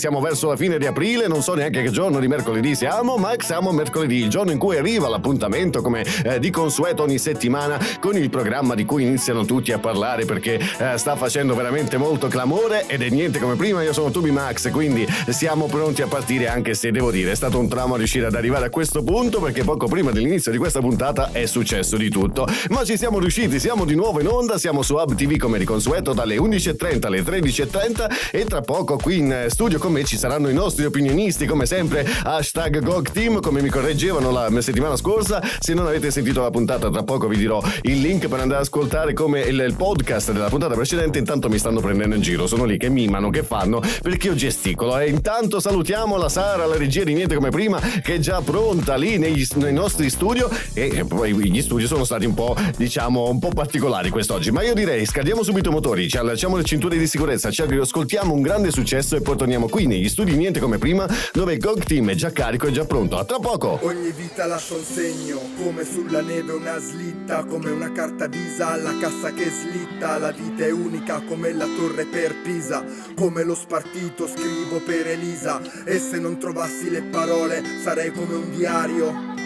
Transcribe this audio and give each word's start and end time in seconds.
Siamo 0.00 0.18
verso 0.18 0.48
la 0.48 0.56
fine 0.56 0.78
di 0.78 0.86
aprile, 0.86 1.28
non 1.28 1.42
so 1.42 1.52
neanche 1.52 1.82
che 1.82 1.90
giorno 1.90 2.20
di 2.20 2.26
mercoledì 2.26 2.74
siamo, 2.74 3.18
ma 3.18 3.34
siamo 3.36 3.70
mercoledì, 3.70 4.22
il 4.22 4.30
giorno 4.30 4.50
in 4.50 4.56
cui 4.56 4.78
arriva 4.78 5.08
l'appuntamento 5.08 5.82
come 5.82 6.06
eh, 6.24 6.38
di 6.38 6.48
consueto 6.48 7.02
ogni 7.02 7.18
settimana 7.18 7.78
con 8.00 8.16
il 8.16 8.30
programma 8.30 8.74
di 8.74 8.86
cui 8.86 9.02
iniziano 9.02 9.44
tutti 9.44 9.72
a 9.72 9.78
parlare 9.78 10.24
perché 10.24 10.58
eh, 10.58 10.96
sta 10.96 11.16
facendo 11.16 11.54
veramente 11.54 11.98
molto 11.98 12.28
clamore 12.28 12.86
ed 12.86 13.02
è 13.02 13.10
niente 13.10 13.38
come 13.38 13.56
prima, 13.56 13.82
io 13.82 13.92
sono 13.92 14.10
Tubi 14.10 14.30
Max, 14.30 14.70
quindi 14.70 15.06
siamo 15.28 15.66
pronti 15.66 16.00
a 16.00 16.06
partire 16.06 16.48
anche 16.48 16.72
se 16.72 16.90
devo 16.90 17.10
dire 17.10 17.32
è 17.32 17.36
stato 17.36 17.58
un 17.58 17.68
tramo 17.68 17.96
riuscire 17.96 18.24
ad 18.24 18.34
arrivare 18.34 18.64
a 18.64 18.70
questo 18.70 19.02
punto 19.02 19.38
perché 19.38 19.64
poco 19.64 19.86
prima 19.86 20.12
dell'inizio 20.12 20.50
di 20.50 20.56
questa 20.56 20.80
puntata 20.80 21.28
è 21.32 21.44
successo 21.44 21.98
di 21.98 22.08
tutto, 22.08 22.46
ma 22.70 22.84
ci 22.84 22.96
siamo 22.96 23.18
riusciti, 23.18 23.60
siamo 23.60 23.84
di 23.84 23.94
nuovo 23.94 24.18
in 24.18 24.28
onda, 24.28 24.56
siamo 24.56 24.80
su 24.80 24.94
Hub 24.94 25.14
TV 25.14 25.36
come 25.36 25.58
di 25.58 25.66
consueto 25.66 26.14
dalle 26.14 26.36
11.30 26.36 27.04
alle 27.04 27.20
13.30 27.20 28.30
e 28.30 28.46
tra 28.46 28.62
poco 28.62 28.96
qui 28.96 29.18
in 29.18 29.44
studio 29.48 29.78
con 29.78 29.88
me 29.90 30.04
ci 30.04 30.16
saranno 30.16 30.48
i 30.48 30.54
nostri 30.54 30.84
opinionisti 30.84 31.46
come 31.46 31.66
sempre 31.66 32.06
hashtag 32.22 32.80
GogTeam 32.80 33.40
come 33.40 33.60
mi 33.62 33.68
correggevano 33.68 34.30
la 34.30 34.48
settimana 34.60 34.96
scorsa. 34.96 35.42
Se 35.58 35.74
non 35.74 35.86
avete 35.86 36.10
sentito 36.10 36.40
la 36.40 36.50
puntata 36.50 36.90
tra 36.90 37.02
poco 37.02 37.28
vi 37.28 37.36
dirò 37.36 37.62
il 37.82 38.00
link 38.00 38.28
per 38.28 38.40
andare 38.40 38.60
ad 38.60 38.66
ascoltare 38.66 39.12
come 39.12 39.40
il, 39.40 39.58
il 39.58 39.74
podcast 39.74 40.32
della 40.32 40.48
puntata 40.48 40.74
precedente. 40.74 41.18
Intanto 41.18 41.48
mi 41.48 41.58
stanno 41.58 41.80
prendendo 41.80 42.14
in 42.14 42.22
giro 42.22 42.46
sono 42.46 42.64
lì 42.64 42.78
che 42.78 42.88
mimano 42.88 43.30
che 43.30 43.42
fanno 43.42 43.80
perché 44.02 44.28
io 44.28 44.34
gesticolo. 44.34 44.98
E 44.98 45.08
intanto 45.08 45.60
salutiamo 45.60 46.16
la 46.16 46.28
Sara 46.28 46.66
la 46.66 46.76
regia 46.76 47.04
di 47.04 47.14
niente 47.14 47.34
come 47.34 47.50
prima 47.50 47.80
che 47.80 48.14
è 48.14 48.18
già 48.18 48.40
pronta 48.40 48.96
lì 48.96 49.18
negli- 49.18 49.46
nei 49.56 49.72
nostri 49.72 50.10
studio. 50.10 50.48
E 50.74 51.04
poi 51.06 51.34
gli 51.34 51.62
studi 51.62 51.86
sono 51.86 52.04
stati 52.04 52.24
un 52.24 52.34
po' 52.34 52.56
diciamo 52.76 53.28
un 53.28 53.38
po' 53.38 53.50
particolari 53.50 54.10
quest'oggi. 54.10 54.50
Ma 54.50 54.62
io 54.62 54.74
direi 54.74 55.04
scaldiamo 55.04 55.42
subito 55.42 55.70
i 55.70 55.72
motori 55.72 56.08
ci 56.08 56.16
allacciamo 56.16 56.56
le 56.56 56.64
cinture 56.64 56.96
di 56.96 57.06
sicurezza 57.06 57.50
ci 57.50 57.62
ascoltiamo 57.62 58.32
un 58.32 58.42
grande 58.42 58.70
successo 58.70 59.16
e 59.16 59.20
poi 59.20 59.36
torniamo 59.36 59.68
qui 59.68 59.79
negli 59.86 60.08
studi 60.08 60.36
niente 60.36 60.60
come 60.60 60.78
prima 60.78 61.06
dove 61.32 61.54
il 61.54 61.58
GOG 61.58 61.84
Team 61.84 62.10
è 62.10 62.14
già 62.14 62.30
carico 62.30 62.66
e 62.66 62.72
già 62.72 62.84
pronto 62.84 63.18
a 63.18 63.24
tra 63.24 63.38
poco 63.38 63.78
Ogni 63.82 64.12
vita 64.12 64.46
lascia 64.46 64.74
un 64.74 64.84
segno, 64.84 65.40
come 65.62 65.84
sulla 65.84 66.20
neve 66.20 66.52
una 66.52 66.78
slitta, 66.78 67.44
come 67.44 67.70
una 67.70 67.90
carta 67.92 68.26
visa 68.26 68.72
alla 68.72 68.96
cassa 68.98 69.32
che 69.32 69.48
slitta. 69.48 70.18
La 70.18 70.32
vita 70.32 70.64
è 70.64 70.70
unica 70.70 71.20
come 71.20 71.52
la 71.52 71.66
torre 71.66 72.04
per 72.04 72.34
Pisa, 72.42 72.84
come 73.14 73.42
lo 73.42 73.54
spartito 73.54 74.28
scrivo 74.28 74.80
per 74.80 75.06
Elisa. 75.06 75.60
E 75.84 75.98
se 75.98 76.18
non 76.18 76.38
trovassi 76.38 76.90
le 76.90 77.02
parole 77.02 77.62
sarei 77.82 78.12
come 78.12 78.34
un 78.34 78.50
diario. 78.54 79.39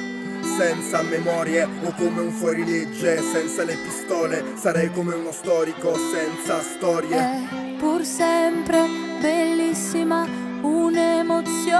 Senza 0.45 1.03
memorie 1.03 1.65
o 1.65 1.93
come 1.97 2.21
un 2.21 2.31
fuorilegge, 2.31 3.21
senza 3.21 3.65
le 3.65 3.77
pistole 3.77 4.45
sarei 4.55 4.93
come 4.93 5.15
uno 5.15 5.33
storico 5.33 5.97
senza 6.13 6.61
storie. 6.61 7.17
È 7.17 7.41
pur 7.77 8.05
sempre 8.05 8.87
bellissima 9.21 10.25
un'emozione 10.61 11.73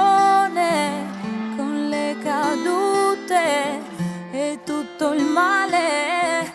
con 1.57 1.89
le 1.89 2.17
cadute 2.21 3.81
e 4.33 4.59
tutto 4.65 5.13
il 5.13 5.25
male 5.25 6.53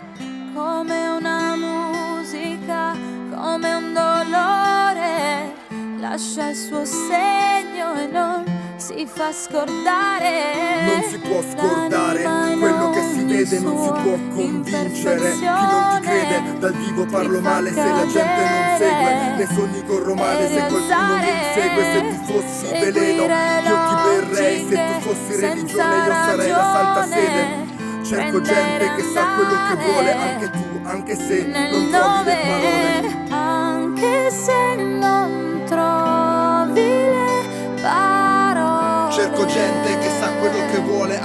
come 0.54 1.10
una 1.10 1.56
musica, 1.56 2.98
come 3.34 3.74
un 3.74 3.94
dolore. 3.94 5.54
Lascia 6.00 6.50
il 6.50 6.56
suo 6.56 6.84
segno 6.84 7.94
e 7.96 8.08
non 8.08 8.59
si 8.80 9.06
fa 9.06 9.32
scordare. 9.34 10.86
Non 10.86 11.04
si 11.10 11.20
può 11.20 11.42
scordare 11.42 12.24
quello 12.58 12.90
che 12.92 13.02
si 13.14 13.24
vede, 13.26 13.60
non 13.60 13.84
si 13.84 13.90
può 14.02 14.18
convincere. 14.34 15.32
Chi 15.34 15.44
non 15.44 16.00
ti 16.00 16.08
crede, 16.08 16.58
dal 16.60 16.74
vivo 16.74 17.06
parlo 17.06 17.42
male 17.42 17.74
se 17.74 17.84
la 17.84 18.06
gente 18.06 18.24
non 18.24 18.78
segue. 18.78 19.36
Nei 19.36 19.48
sogni 19.48 19.86
corro 19.86 20.14
male 20.16 20.46
e 20.46 20.48
se 20.48 20.60
qualcuno 20.68 21.18
mi 21.18 21.28
insegue. 21.28 21.84
Se 21.84 22.00
tu 22.08 22.32
fossi 22.32 22.68
veleno, 22.80 23.24
io 23.24 23.78
ti 23.88 23.96
berrei. 24.06 24.68
Se 24.70 24.76
tu 24.76 25.00
fossi 25.10 25.40
religione, 25.40 25.96
io 25.96 26.14
sarei 26.14 26.50
la 26.50 26.72
santa 26.74 27.08
sede. 27.08 27.68
Cerco 28.02 28.42
gente 28.42 28.94
che 28.96 29.04
sa 29.14 29.26
quello 29.36 29.58
che 29.68 29.92
vuole, 29.92 30.14
anche 30.14 30.50
tu, 30.50 30.80
anche 30.84 31.16
se 31.16 31.46
non 31.46 31.90
trovi 31.90 32.24
le 32.24 32.38
parole. 32.48 33.02
nome, 33.02 33.28
anche 33.30 34.32
se 34.32 34.76
non 34.76 35.64
trovi 35.66 35.99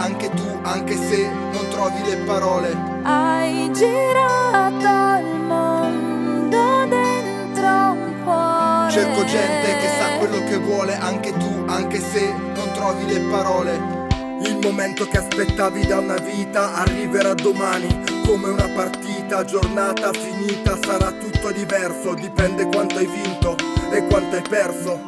anche 0.05 0.29
tu, 0.29 0.59
anche 0.63 0.97
se 0.97 1.31
non 1.53 1.67
trovi 1.71 2.03
le 2.05 2.17
parole. 2.27 2.77
Hai 3.05 3.73
girato 3.73 5.27
il 5.27 5.41
mondo 5.41 6.87
dentro 6.87 7.69
un 7.93 8.15
cuore. 8.23 8.91
Cerco 8.91 9.25
gente 9.25 9.79
che 9.81 9.89
sa 9.99 10.19
quello 10.19 10.45
che 10.45 10.59
vuole, 10.59 10.95
anche 10.99 11.33
tu, 11.33 11.65
anche 11.67 12.01
se 12.01 12.35
non 12.55 12.71
trovi 12.75 13.07
le 13.07 13.21
parole. 13.31 14.03
Il 14.43 14.59
momento 14.63 15.07
che 15.07 15.17
aspettavi 15.17 15.87
da 15.87 16.01
una 16.01 16.19
vita 16.19 16.75
arriverà 16.75 17.33
domani, 17.33 18.05
come 18.27 18.51
una 18.51 18.69
partita, 18.75 19.45
giornata 19.45 20.13
finita, 20.13 20.77
sarà 20.83 21.13
tutto 21.13 21.51
diverso, 21.51 22.13
dipende 22.13 22.67
quanto 22.67 22.97
hai 22.97 23.07
vinto 23.07 23.57
e 23.91 24.05
quanto 24.05 24.37
hai 24.37 24.43
perso. 24.43 25.01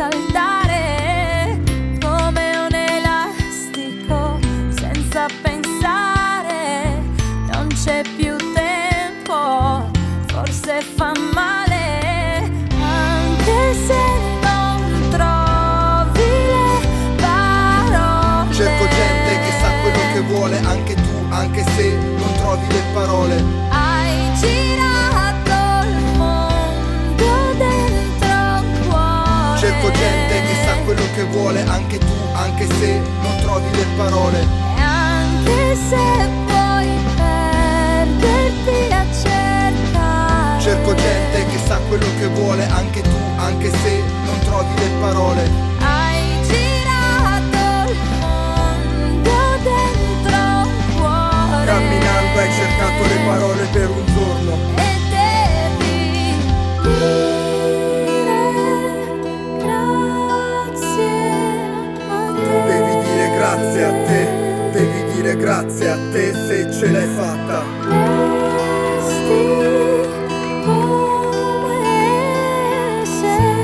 Forse 0.00 0.29
vuole, 31.50 31.64
anche 31.68 31.98
tu, 31.98 32.06
anche 32.32 32.66
se 32.78 33.00
non 33.22 33.36
trovi 33.40 33.70
le 33.74 33.86
parole. 33.96 34.38
E 34.76 34.80
anche 34.80 35.76
se 35.88 36.28
puoi 36.46 36.88
perderti 37.16 38.92
a 38.92 39.04
cercare. 39.12 40.60
Cerco 40.60 40.94
gente 40.94 41.46
che 41.46 41.58
sa 41.66 41.76
quello 41.88 42.06
che 42.18 42.28
vuole, 42.28 42.66
anche 42.68 43.00
tu, 43.00 43.16
anche 43.36 43.70
se 43.70 44.02
non 44.24 44.38
trovi 44.44 44.74
le 44.76 44.90
parole. 45.00 45.50
Hai 45.80 46.22
girato 46.46 47.90
il 47.90 47.98
mondo 48.20 49.30
dentro 49.62 50.36
un 50.68 50.94
cuore. 50.94 51.64
Camminando 51.64 52.38
hai 52.38 52.52
cercato 52.52 53.02
le 53.02 53.18
parole 53.26 53.64
per 53.72 53.90
un 53.90 54.06
giorno. 54.06 54.89
Grazie 63.50 63.84
a 63.84 63.90
te. 64.06 64.48
Devi 64.72 65.12
dire 65.14 65.36
grazie 65.36 65.88
a 65.88 65.98
te, 66.12 66.32
se 66.32 66.72
ce 66.72 66.90
l'hai 66.90 67.08
fatta. 67.16 67.62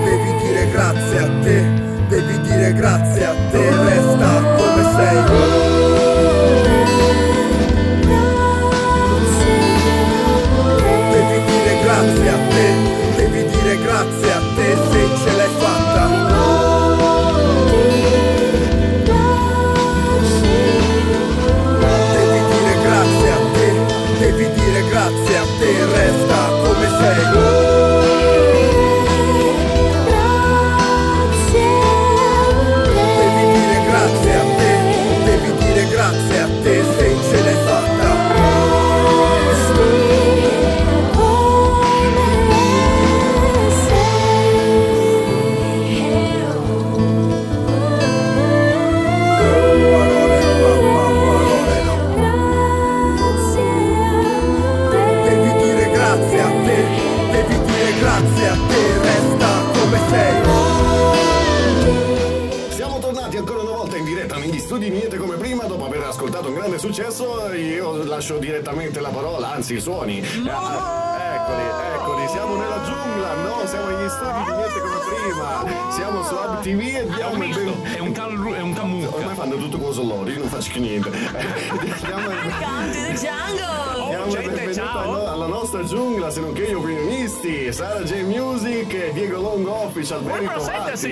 Devi 0.05 0.37
dire 0.43 0.71
grazie 0.71 1.19
a 1.19 1.29
te, 1.43 1.65
devi 2.09 2.41
dire 2.41 2.73
grazie 2.73 3.25
a 3.25 3.35
te, 3.51 3.71
resta 3.85 4.43
come 4.57 4.83
sei. 4.97 5.56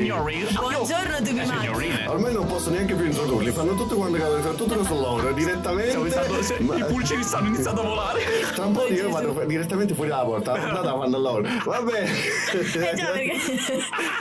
Buongiorno, 0.02 1.16
Tubi 1.18 1.34
Max. 1.44 1.60
signorine. 1.60 2.06
Ormai 2.08 2.32
non 2.32 2.46
posso 2.46 2.70
neanche 2.70 2.94
più 2.94 3.04
introdurli, 3.06 3.50
fanno 3.52 3.74
tutto 3.74 3.94
quando 3.94 4.18
fanno 4.18 4.54
tutto 4.54 4.74
questo 4.74 4.94
loro 4.94 5.32
direttamente. 5.32 5.96
Iniziando- 5.96 6.42
se- 6.42 6.56
Ma- 6.60 6.76
I 6.76 6.84
pulcini 6.84 7.22
stanno 7.22 7.46
iniziando 7.48 7.80
a 7.82 7.84
volare. 7.84 8.20
Tra 8.54 8.64
un 8.66 8.72
po' 8.72 8.86
io 8.88 9.08
vado 9.10 9.44
direttamente 9.46 9.94
fuori 9.94 10.10
dalla 10.10 10.24
porta, 10.24 10.52
la 10.52 10.58
puntata 10.58 10.96
fanno 10.98 11.18
loro. 11.18 11.48
Vabbè. 11.64 12.02
Eh 12.04 12.94
già, 12.94 13.06
perché... 13.10 13.32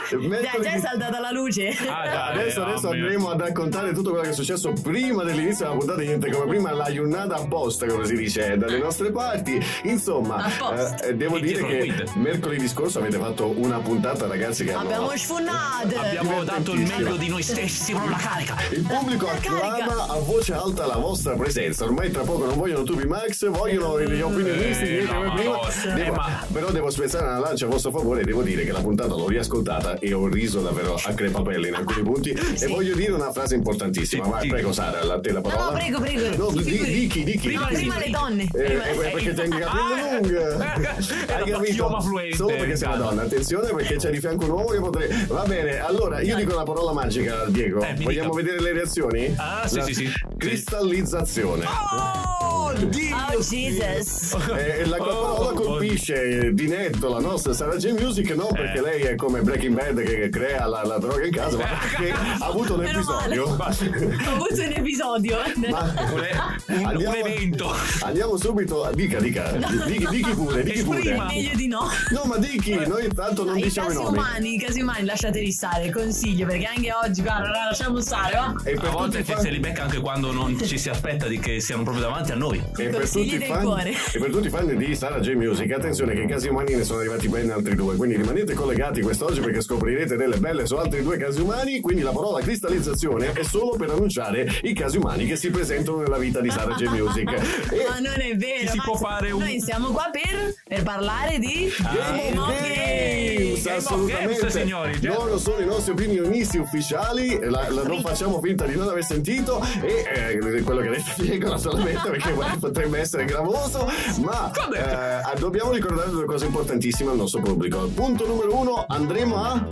Già, 0.08 0.16
Mercoledì- 0.18 0.62
già 0.62 0.72
è 0.72 0.80
saltata 0.80 1.20
la 1.20 1.30
luce. 1.30 1.68
Ah, 1.68 2.04
già, 2.04 2.26
Adesso, 2.26 2.60
eh, 2.60 2.70
adesso 2.70 2.88
andremo 2.90 3.30
a 3.30 3.36
raccontare 3.36 3.92
tutto 3.92 4.10
quello 4.10 4.24
che 4.24 4.30
è 4.30 4.34
successo 4.34 4.72
prima 4.82 5.22
dell'inizio 5.22 5.64
della 5.66 5.76
puntata, 5.78 6.00
niente 6.00 6.30
come 6.30 6.46
prima, 6.46 6.72
la 6.72 6.92
giornata 6.92 7.36
apposta, 7.36 7.86
come 7.86 8.04
si 8.06 8.16
dice, 8.16 8.56
dalle 8.56 8.78
nostre 8.78 9.10
parti. 9.12 9.60
Insomma, 9.84 10.36
Apposta. 10.44 10.98
eh, 11.06 11.14
devo 11.14 11.36
Il 11.36 11.42
dire 11.42 11.64
che 11.64 11.78
quid. 11.78 12.10
mercoledì 12.16 12.68
scorso 12.68 12.98
avete 12.98 13.18
fatto 13.18 13.48
una 13.56 13.78
puntata, 13.78 14.26
ragazzi, 14.26 14.64
che 14.64 14.72
hanno- 14.72 14.82
Abbiamo 14.88 15.16
sfunato. 15.16 15.98
Abbiamo 15.98 16.44
dato 16.44 16.72
il 16.72 16.80
meglio 16.80 17.16
di 17.16 17.28
noi 17.28 17.42
stessi, 17.42 17.92
proprio 17.92 18.10
la 18.12 18.18
carica. 18.18 18.56
Il 18.70 18.82
pubblico 18.82 19.26
La 19.26 19.32
acclama 19.32 20.06
a 20.08 20.18
voce 20.18 20.52
alta 20.54 20.86
la 20.86 20.96
vostra 20.96 21.34
presenza. 21.34 21.84
Ormai 21.84 22.10
tra 22.10 22.22
poco 22.22 22.46
non 22.46 22.56
vogliono 22.56 22.82
tubi 22.84 23.06
Max, 23.06 23.48
vogliono 23.48 23.96
gli 24.28 24.32
opinionisti, 24.32 24.84
Eh, 24.98 25.02
no, 25.04 25.32
prima. 25.34 25.34
no, 25.34 25.60
Devo- 25.94 26.02
eh, 26.06 26.10
ma- 26.10 26.46
Però 26.52 26.70
devo 26.70 26.90
spezzare 26.90 27.26
una 27.26 27.38
lancia 27.38 27.66
a 27.66 27.68
vostro 27.68 27.90
favore 27.90 28.20
e 28.20 28.24
devo 28.24 28.42
dire 28.42 28.64
che 28.64 28.72
la 28.72 28.80
puntata 28.80 29.14
l'ho 29.14 29.28
riascoltata 29.28 29.98
e 29.98 30.12
ho 30.12 30.26
riso 30.28 30.60
davvero 30.60 30.94
a 31.02 31.12
crepapelle 31.12 31.68
in 31.68 31.74
alcuni 31.74 32.02
punti. 32.02 32.30
E 32.30 32.66
voglio 32.68 32.94
dire 32.94 33.12
una 33.12 33.32
frase 33.32 33.54
importantissima. 33.56 34.24
Sì, 34.24 34.30
Ma 34.30 34.40
sì. 34.40 34.48
prego 34.48 34.72
Sara, 34.72 35.00
a 35.00 35.20
te 35.20 35.32
la 35.32 35.40
No, 35.40 35.48
parola. 35.48 35.64
no, 35.64 35.72
prego, 35.72 36.00
prego. 36.00 36.36
No, 36.36 36.46
Ti 36.46 36.62
di- 36.62 36.70
figuri. 36.70 36.92
dichi, 36.92 37.24
dichi. 37.24 37.46
Prima 37.48 37.66
dichi. 37.68 37.80
Prima 37.80 37.98
le 37.98 38.10
donne. 38.10 38.42
Eh, 38.44 38.48
Prima- 38.64 38.84
eh, 38.84 39.10
perché 39.10 39.34
tengo 39.34 39.56
i 39.56 39.60
capelli 39.60 40.00
Ah, 40.00 40.12
lunghi. 40.12 40.36
Hai 41.34 41.50
capito? 41.50 42.00
fluente, 42.00 42.36
Solo 42.36 42.48
perché 42.56 42.76
sei 42.76 42.88
una 42.88 42.96
donna. 42.96 43.22
Attenzione 43.22 43.72
perché 43.74 43.96
c'è 43.96 44.10
di 44.10 44.20
fianco 44.20 44.44
un 44.44 44.50
uomo 44.50 44.68
che 44.68 44.78
potrei. 44.78 45.08
Va 45.26 45.42
bene, 45.44 45.78
allora 45.80 46.20
io 46.20 46.36
dico 46.36 46.54
la 46.54 46.62
parola 46.64 46.92
magica, 46.92 47.44
Diego. 47.48 47.82
Eh, 47.82 47.94
Vogliamo 48.00 48.30
dica. 48.34 48.42
vedere 48.42 48.60
le 48.62 48.72
reazioni? 48.72 49.34
Ah, 49.36 49.66
sì, 49.66 49.76
La 49.76 49.82
sì, 49.84 49.94
sì. 49.94 50.12
Cristallizzazione. 50.36 51.64
Oh, 51.66 52.72
Dio. 52.72 53.16
Oh, 53.16 53.38
Jesus. 53.40 54.13
Eh, 54.56 54.86
la 54.86 54.96
parola 54.96 55.32
Oh, 55.34 55.52
colpisce 55.52 56.52
di 56.54 56.66
netto 56.68 57.08
la 57.08 57.18
nostra 57.20 57.52
Sarah 57.52 57.76
J 57.76 57.90
Music 57.98 58.30
non 58.34 58.48
perché 58.52 58.78
Eh. 58.78 58.82
lei 58.82 59.02
è 59.02 59.14
come 59.16 59.40
Breaking 59.42 59.74
Bad 59.74 60.02
che 60.02 60.28
crea 60.30 60.66
la, 60.66 60.82
la 60.84 60.98
droga 60.98 61.24
in 61.24 61.32
casa 61.32 61.56
ma 61.56 61.64
perché 61.64 62.10
ha 62.12 62.46
avuto 62.46 62.74
un 62.74 62.80
Meno 62.80 62.98
episodio 62.98 63.44
Ho 63.54 64.34
avuto 64.34 64.62
un 64.62 64.72
episodio. 64.72 65.36
Ma- 65.68 65.92
Un, 65.94 66.22
un- 66.68 66.84
Andiamo- 66.86 67.14
un 67.16 67.26
evento. 67.26 67.74
Andiamo 68.02 68.36
subito, 68.36 68.88
dica, 68.94 69.18
dica, 69.20 69.52
dichi, 69.86 70.06
dichi 70.08 70.30
pure, 70.34 70.62
dichi 70.62 70.82
pure. 70.82 70.98
Esprima. 70.98 71.24
Meglio 71.26 71.54
di 71.56 71.66
no. 71.68 71.88
No, 72.10 72.22
ma 72.24 72.36
dichi, 72.38 72.74
noi 72.86 73.04
intanto 73.04 73.44
non 73.44 73.58
I 73.58 73.62
diciamo 73.62 73.88
i 73.90 73.92
casi 73.92 74.02
nomi. 74.04 74.18
umani, 74.18 74.54
i 74.54 74.58
casi 74.58 74.80
umani 74.80 75.04
lasciateli 75.04 75.50
stare, 75.52 75.90
consiglio, 75.90 76.46
perché 76.46 76.64
anche 76.66 76.88
oggi, 76.92 77.22
guarda, 77.22 77.48
la 77.48 77.64
lasciamo 77.70 78.00
stare, 78.00 78.34
va? 78.36 78.54
E 78.64 78.74
per 78.74 78.84
A 78.88 78.90
volte 78.90 79.24
fan- 79.24 79.40
se 79.40 79.50
li 79.50 79.58
becca 79.58 79.82
anche 79.82 79.98
quando 80.00 80.32
non 80.32 80.58
ci 80.64 80.78
si 80.78 80.88
aspetta 80.88 81.26
di 81.26 81.38
che 81.38 81.60
siano 81.60 81.82
proprio 81.82 82.04
davanti 82.04 82.32
a 82.32 82.36
noi. 82.36 82.58
E 82.58 82.84
per, 82.88 82.90
Consigli 83.00 83.22
tutti 83.24 83.34
i 83.34 83.38
del 83.38 83.48
fan, 83.48 83.62
cuore. 83.62 83.92
E 84.12 84.18
per 84.18 84.30
tutti 84.30 84.46
i 84.46 84.50
fan 84.50 84.76
di 84.76 84.94
Sara 84.94 85.18
J 85.20 85.32
Music, 85.34 85.70
attenzione 85.72 86.14
che 86.14 86.22
i 86.22 86.26
casi 86.26 86.48
umani 86.48 86.74
ne 86.74 86.84
sono 86.84 87.00
arrivati 87.00 87.28
ben 87.28 87.50
altri 87.50 87.74
due, 87.74 87.96
quindi 87.96 88.16
rimanete 88.16 88.54
collegati 88.54 89.00
quest'oggi 89.02 89.40
perché 89.40 89.60
scoprirete 89.60 90.16
delle 90.16 90.36
belle 90.38 90.66
su 90.66 90.76
altri 90.76 91.02
due 91.02 91.16
casi 91.16 91.40
umani, 91.40 91.80
quindi 91.80 92.02
la 92.02 92.10
parola 92.12 92.40
cristallizzazione 92.40 93.32
è 93.32 93.42
solo 93.42 93.76
per 93.76 93.90
annunciare 93.90 94.46
i 94.62 94.72
casi 94.72 94.98
umani 94.98 95.26
che 95.26 95.36
si 95.36 95.50
presentano 95.50 95.98
nella 95.98 96.18
vita 96.18 96.40
di 96.40 96.50
Sara 96.50 96.74
J 96.74 96.84
Music. 96.88 97.32
E 97.74 97.86
Ma 97.88 97.98
non 97.98 98.20
è 98.20 98.36
vero. 98.36 98.70
si 98.70 98.78
può 98.84 98.94
fare 98.96 99.30
un- 99.30 99.40
Noi 99.40 99.60
siamo 99.60 99.88
qua 99.88 100.08
per, 100.12 100.54
per 100.66 100.82
parlare 100.82 101.38
di 101.38 101.70
Game 101.78 102.38
of 102.38 102.48
Games, 102.62 103.62
Game 103.64 103.76
of 103.76 103.84
assolutamente. 103.86 104.36
Games, 104.38 104.46
signori. 104.58 104.98
Loro 105.02 105.38
sono 105.38 105.58
i 105.60 105.66
nostri 105.66 105.92
opinionisti 105.92 106.58
ufficiali, 106.58 107.38
la- 107.40 107.68
la- 107.70 107.82
non 107.82 108.00
facciamo 108.00 108.40
finta 108.40 108.64
di 108.66 108.76
non 108.76 108.88
aver 108.88 109.02
sentito 109.04 109.60
e 109.82 110.04
eh, 110.40 110.62
quello 110.62 110.80
che 110.80 110.88
ha 110.88 110.90
detto 110.92 111.22
Diego 111.22 111.48
naturalmente 111.48 112.10
perché 112.10 112.32
potrebbe 112.60 112.98
essere 113.00 113.24
gravoso, 113.24 113.88
ma 114.20 114.50
eh, 114.52 115.38
dobbiamo 115.38 115.72
ricordare 115.72 116.10
due 116.10 116.24
cose 116.24 116.46
importantissime 116.46 117.10
al 117.10 117.16
nostro 117.16 117.40
pubblico. 117.40 117.86
Punto 117.94 118.26
numero 118.26 118.56
uno, 118.56 118.84
andremo 118.88 119.42
a... 119.44 119.66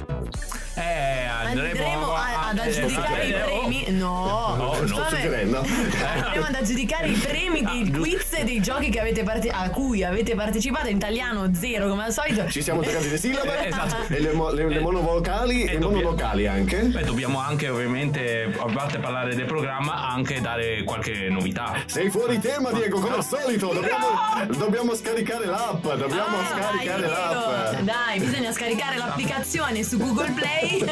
Eh, 0.74 1.24
andremo, 1.26 1.68
Andremo 1.68 2.12
a- 2.14 2.48
ad 2.48 2.56
eh, 2.56 2.60
aggiudicare 2.62 3.26
i 3.26 3.32
eh, 3.32 3.42
oh. 3.42 3.44
premi. 3.44 3.84
No, 3.90 4.54
No, 4.56 4.86
Sto 4.86 4.96
vabbè. 4.96 5.08
suggerendo. 5.10 5.58
Andremo 5.58 6.46
ad 6.46 6.54
aggiudicare 6.54 7.08
i 7.08 7.12
premi 7.12 7.62
dei 7.62 7.90
quiz 7.90 8.32
e 8.32 8.44
dei 8.44 8.60
giochi 8.62 8.88
che 8.88 8.98
avete 9.00 9.22
parte- 9.22 9.50
a 9.50 9.68
cui 9.68 10.02
avete 10.02 10.34
partecipato 10.34 10.88
in 10.88 10.96
italiano 10.96 11.52
zero 11.54 11.88
come 11.88 12.04
al 12.04 12.12
solito. 12.12 12.48
Ci 12.48 12.62
siamo 12.62 12.80
giocati 12.80 13.10
le 13.10 13.18
sillabe 13.18 13.50
Eh, 13.64 13.68
esatto. 13.68 14.14
e 14.14 14.20
le, 14.20 14.32
mo- 14.32 14.50
le- 14.50 14.66
le 14.68 14.80
monovocali 14.80 15.64
e 15.64 15.76
dobbia- 15.78 15.98
monolocali 15.98 16.46
anche. 16.46 16.78
Beh, 16.84 17.02
dobbiamo 17.04 17.38
anche 17.38 17.68
ovviamente, 17.68 18.50
a 18.58 18.64
parte 18.72 18.98
parlare 18.98 19.34
del 19.34 19.44
programma, 19.44 20.08
anche 20.08 20.40
dare 20.40 20.84
qualche 20.84 21.28
novità. 21.28 21.74
Sei 21.84 22.08
fuori 22.08 22.38
tema, 22.38 22.72
Diego, 22.72 22.98
come 22.98 23.16
al 23.16 23.24
solito. 23.24 23.72
Dobbiamo, 23.74 24.06
dobbiamo 24.56 24.94
scaricare 24.94 25.46
l'app. 25.46 25.82
Dobbiamo 25.82 26.38
Ah, 26.38 26.46
scaricare 26.46 27.02
dai, 27.02 27.10
l'app. 27.10 27.80
Dai, 27.80 28.18
bisogna 28.20 28.52
scaricare 28.52 28.96
l'applicazione 28.96 29.82
su 29.82 29.96
Google 29.98 30.30
Play. 30.32 30.80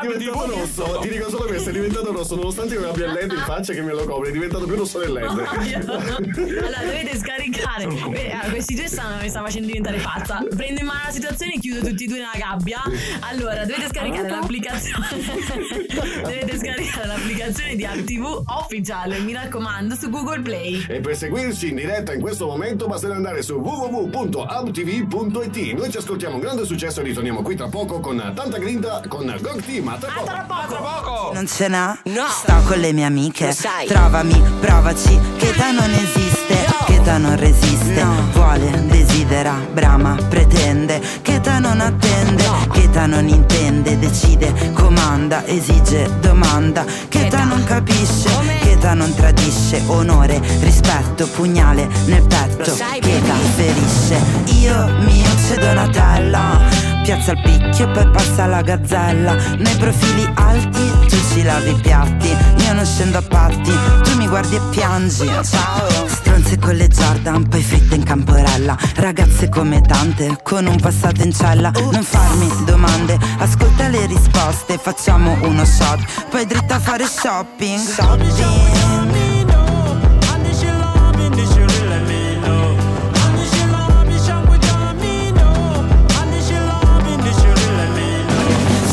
È 0.00 0.06
diventato 0.06 0.46
rosso, 0.46 0.98
ti 1.02 1.08
dico 1.08 1.28
solo 1.28 1.44
questo, 1.44 1.68
è 1.70 1.72
diventato 1.72 2.12
rosso, 2.12 2.34
nonostante 2.34 2.74
io 2.74 2.88
abbia 2.88 3.06
il 3.06 3.12
LED 3.12 3.32
in 3.32 3.42
faccia 3.44 3.72
che 3.74 3.82
me 3.82 3.92
lo 3.92 4.04
copre, 4.04 4.30
è 4.30 4.32
diventato 4.32 4.64
più 4.64 4.76
rosso 4.76 4.98
del 4.98 5.12
LED. 5.12 5.24
allora 5.28 6.80
dovete 6.84 7.18
scaricare. 7.18 7.84
Eh, 8.12 8.32
ah, 8.32 8.48
questi 8.48 8.74
due 8.74 8.86
stanno, 8.88 9.20
mi 9.20 9.28
sta 9.28 9.42
facendo 9.42 9.66
diventare 9.66 9.98
pazza. 9.98 10.42
Prendo 10.56 10.80
in 10.80 10.86
mano 10.86 11.00
la 11.04 11.10
situazione 11.12 11.54
e 11.54 11.58
chiudo 11.58 11.86
tutti 11.86 12.04
e 12.04 12.06
due 12.06 12.16
nella 12.18 12.30
gabbia. 12.36 12.80
Allora, 13.20 13.64
dovete 13.66 13.88
scaricare 13.88 14.28
l'applicazione. 14.30 15.06
dovete 16.22 16.58
scaricare 16.58 17.06
l'applicazione 17.06 17.74
di 17.76 17.84
AppTV 17.84 18.42
Official, 18.46 19.22
mi 19.22 19.32
raccomando, 19.32 19.94
su 19.96 20.08
Google 20.08 20.40
Play. 20.40 20.84
E 20.88 21.00
per 21.00 21.16
seguirci 21.16 21.68
in 21.68 21.74
diretta 21.76 21.89
in 21.98 22.20
questo 22.20 22.46
momento 22.46 22.86
basterà 22.86 23.16
andare 23.16 23.42
su 23.42 23.54
www.abtv.it. 23.56 25.56
Noi 25.76 25.90
ci 25.90 25.96
ascoltiamo 25.96 26.36
un 26.36 26.40
grande 26.40 26.64
successo 26.64 27.00
e 27.00 27.02
ritorniamo 27.02 27.42
qui 27.42 27.56
tra 27.56 27.66
poco 27.66 27.98
con 28.00 28.16
tanta 28.34 28.58
grinda 28.58 29.02
con 29.08 29.26
GOG 29.26 29.64
Team. 29.64 29.88
A 29.88 29.96
tra 29.96 30.10
A 30.10 30.14
poco. 30.14 30.26
tra 30.26 30.44
poco. 30.46 30.66
Tra 30.68 30.78
poco! 30.78 31.32
Non 31.34 31.46
ce 31.46 31.68
n'ha? 31.68 31.98
No. 32.04 32.26
Sto 32.28 32.54
con 32.66 32.78
le 32.78 32.92
mie 32.92 33.04
amiche. 33.04 33.46
Lo 33.46 33.52
sai. 33.52 33.86
Trovami, 33.86 34.40
provaci, 34.60 35.18
che 35.36 35.48
età 35.48 35.70
non 35.72 35.90
esiste, 35.90 36.54
che 36.86 36.94
età 36.94 37.18
non 37.18 37.36
resiste. 37.36 38.04
Vuole, 38.32 38.84
desidera, 38.86 39.54
brama, 39.72 40.16
pretende, 40.28 41.00
che 41.22 41.34
età 41.34 41.58
non 41.58 41.80
attende, 41.80 42.44
che 42.72 42.82
età 42.84 43.06
non 43.06 43.26
intende, 43.28 43.98
decide, 43.98 44.72
comanda, 44.74 45.44
esige, 45.46 46.08
domanda, 46.20 46.84
che 47.08 47.26
età 47.26 47.44
non 47.44 47.64
capisce, 47.64 48.30
che 48.58 48.59
età 48.80 48.94
non 48.94 49.14
tradisce, 49.14 49.82
onore, 49.86 50.40
rispetto, 50.60 51.28
pugnale 51.28 51.86
nel 52.06 52.26
petto, 52.26 52.74
che 52.74 53.20
baby. 53.20 53.50
ferisce. 53.54 54.18
Io 54.58 54.86
mi 55.00 55.22
c'è 55.22 55.56
Donatella. 55.56 56.88
Piazza 57.02 57.32
il 57.32 57.40
picchio 57.42 57.90
poi 57.90 58.08
passa 58.10 58.44
la 58.44 58.60
gazzella 58.60 59.34
Nei 59.56 59.74
profili 59.76 60.30
alti 60.34 61.06
tu 61.08 61.16
ci 61.32 61.42
lavi 61.42 61.70
i 61.70 61.80
piatti 61.80 62.28
Io 62.28 62.72
non 62.74 62.84
scendo 62.84 63.16
a 63.16 63.22
patti 63.22 63.72
Tu 64.02 64.16
mi 64.16 64.28
guardi 64.28 64.56
e 64.56 64.60
piangi 64.70 65.26
Ciao 65.26 66.29
Stronze 66.50 66.58
con 66.58 66.74
le 66.74 66.88
Jordan 66.88 67.48
poi 67.48 67.62
fritte 67.62 67.94
in 67.94 68.02
camporella. 68.02 68.76
Ragazze 68.96 69.48
come 69.48 69.80
tante 69.82 70.38
con 70.42 70.66
un 70.66 70.76
passato 70.80 71.22
in 71.22 71.32
cella. 71.32 71.70
Non 71.70 72.02
farmi 72.02 72.48
domande 72.64 73.18
Ascolta 73.38 73.88
le 73.88 74.06
risposte 74.06 74.78
Facciamo 74.78 75.36
uno 75.42 75.64
shot. 75.64 76.28
Poi 76.28 76.46
dritta 76.46 76.76
a 76.76 76.80
fare 76.80 77.04
shopping 77.06 77.78
Shopping. 77.78 78.28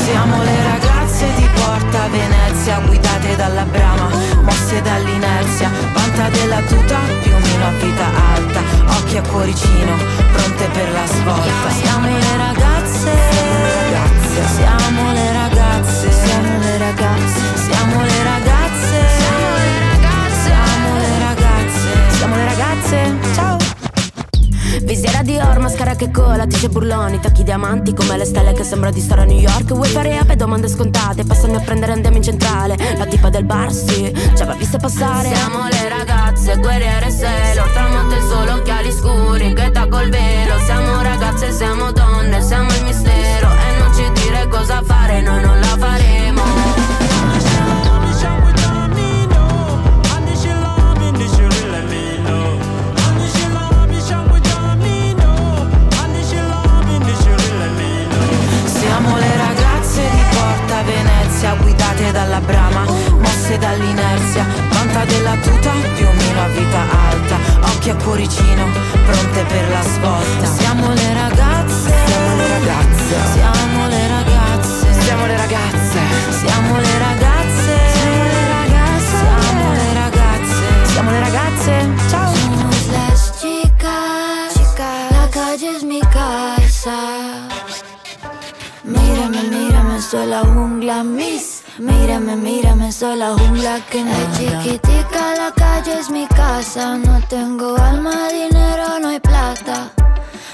Siamo 0.04 0.44
le 0.44 0.64
ragazze 0.64 1.34
di 1.36 1.48
Porta 1.54 2.08
Venezia 2.08 2.80
Guidate 2.80 3.36
dalla 3.36 3.64
brama, 3.64 4.10
mosse 4.44 4.82
dall'inerzia 4.82 5.97
Vanta 6.18 6.36
della 6.36 6.62
tuta, 6.62 6.98
piumino 7.22 7.68
a 7.68 7.72
vita 7.80 8.06
alta. 8.34 8.60
Occhi 8.98 9.18
a 9.18 9.22
cuoricino, 9.22 9.96
pronte 10.34 10.68
per 10.74 10.92
la 10.92 11.06
svolta. 11.06 11.70
Siamo 11.70 12.08
le 12.08 12.38
ragazze. 12.38 13.12
Siamo 13.30 13.62
le 13.62 13.84
ragazze. 13.92 14.52
Siamo 14.56 15.12
le 15.14 15.32
ragazze. 15.32 16.12
Siamo 16.12 16.72
le 16.72 16.78
ragazze. 16.80 17.48
Siamo 17.66 18.02
le 18.02 18.24
ragazze. 18.24 19.02
Siamo 22.18 22.36
le 22.36 22.46
ragazze 22.46 23.37
Visiera 24.88 25.22
di 25.22 25.36
or, 25.36 25.60
mascara 25.60 25.96
che 25.96 26.10
cola, 26.10 26.48
tice 26.48 26.70
burloni, 26.70 27.20
tacchi 27.20 27.44
diamanti 27.44 27.94
come 27.94 28.16
le 28.16 28.24
stelle 28.24 28.54
che 28.54 28.64
sembra 28.64 28.90
di 28.90 29.02
stare 29.02 29.24
a 29.24 29.26
New 29.26 29.38
York. 29.38 29.74
Vuoi 29.74 29.90
fare 29.90 30.18
ape, 30.18 30.38
domande 30.38 30.70
scontate, 30.70 31.26
passami 31.26 31.58
a 31.58 31.60
prendere 31.60 31.92
andiamo 31.92 32.16
in 32.16 32.24
centrale. 32.24 32.78
La 32.98 33.06
tipa 33.06 33.30
del 33.30 33.44
bar, 33.44 33.70
sì, 33.74 34.10
ci 34.16 34.42
aveva 34.42 34.54
viste 34.54 34.78
passare. 34.78 35.28
Siamo 35.36 35.68
le 35.68 35.90
ragazze, 35.90 36.56
guerriere 36.56 37.12
Sailor 37.12 37.70
Tramonto 37.72 38.16
il 38.16 38.22
sole, 38.22 38.52
occhiali 38.52 38.92
scuri, 38.94 39.54
che 39.54 39.72
col 39.90 40.10
velo 40.10 40.58
Siamo 40.66 41.02
ragazze, 41.02 41.52
siamo 41.52 41.92
donne, 41.92 42.42
siamo 42.42 42.70
il 42.74 42.84
mistero 42.84 43.50
E 43.50 43.80
non 43.80 43.94
ci 43.94 44.22
dire 44.22 44.48
cosa 44.48 44.82
fare, 44.84 45.22
noi 45.22 45.42
non 45.42 45.60
la 45.60 45.78
faremo 45.78 46.17
inerzia 61.38 61.54
guidate 61.62 62.12
dalla 62.12 62.40
brama, 62.40 62.84
mosse 63.12 63.58
dall'inerzia, 63.60 64.44
vanta 64.70 65.06
della 65.06 65.36
tuta, 65.36 65.72
più 65.96 66.08
o 66.08 66.12
meno 66.14 66.42
a 66.42 66.48
vita 66.48 66.82
alta, 67.10 67.38
occhi 67.74 67.90
a 67.92 67.96
cuoricino, 67.96 68.66
pronte 69.06 69.44
per 69.44 69.70
la 69.70 69.82
svolta. 69.84 70.46
Siamo 70.58 70.92
le 70.94 71.14
ragazze, 71.14 71.94
siamo 72.08 72.36
le 72.38 72.48
ragazze, 72.48 73.16
siamo 73.34 73.88
le 73.88 74.08
ragazze, 74.08 75.02
siamo 75.02 75.26
le 75.28 75.38
ragazze, 75.38 76.00
siamo 76.40 76.78
le 76.80 76.98
ragazze, 76.98 77.76
siamo 77.94 78.34
le 78.34 78.48
ragazze, 78.58 79.26
siamo 79.30 79.72
le 79.74 79.94
ragazze. 79.94 80.86
Siamo 80.92 81.12
le 81.12 81.20
ragazze. 81.20 82.07
Soy 90.10 90.26
la 90.28 90.40
jungla, 90.40 91.04
miss. 91.04 91.64
Mírame, 91.80 92.38
mírame, 92.38 92.92
soy 92.92 93.18
la 93.18 93.34
jungla 93.34 93.82
que 93.92 94.04
no 94.04 94.12
es 94.12 94.38
chiquitica, 94.38 95.36
la 95.36 95.52
calle 95.52 96.00
es 96.00 96.10
mi 96.10 96.26
casa. 96.28 96.98
No 96.98 97.20
tengo 97.28 97.76
alma, 97.78 98.30
dinero, 98.30 99.00
no 99.02 99.10
hay 99.10 99.20
plata. 99.20 99.92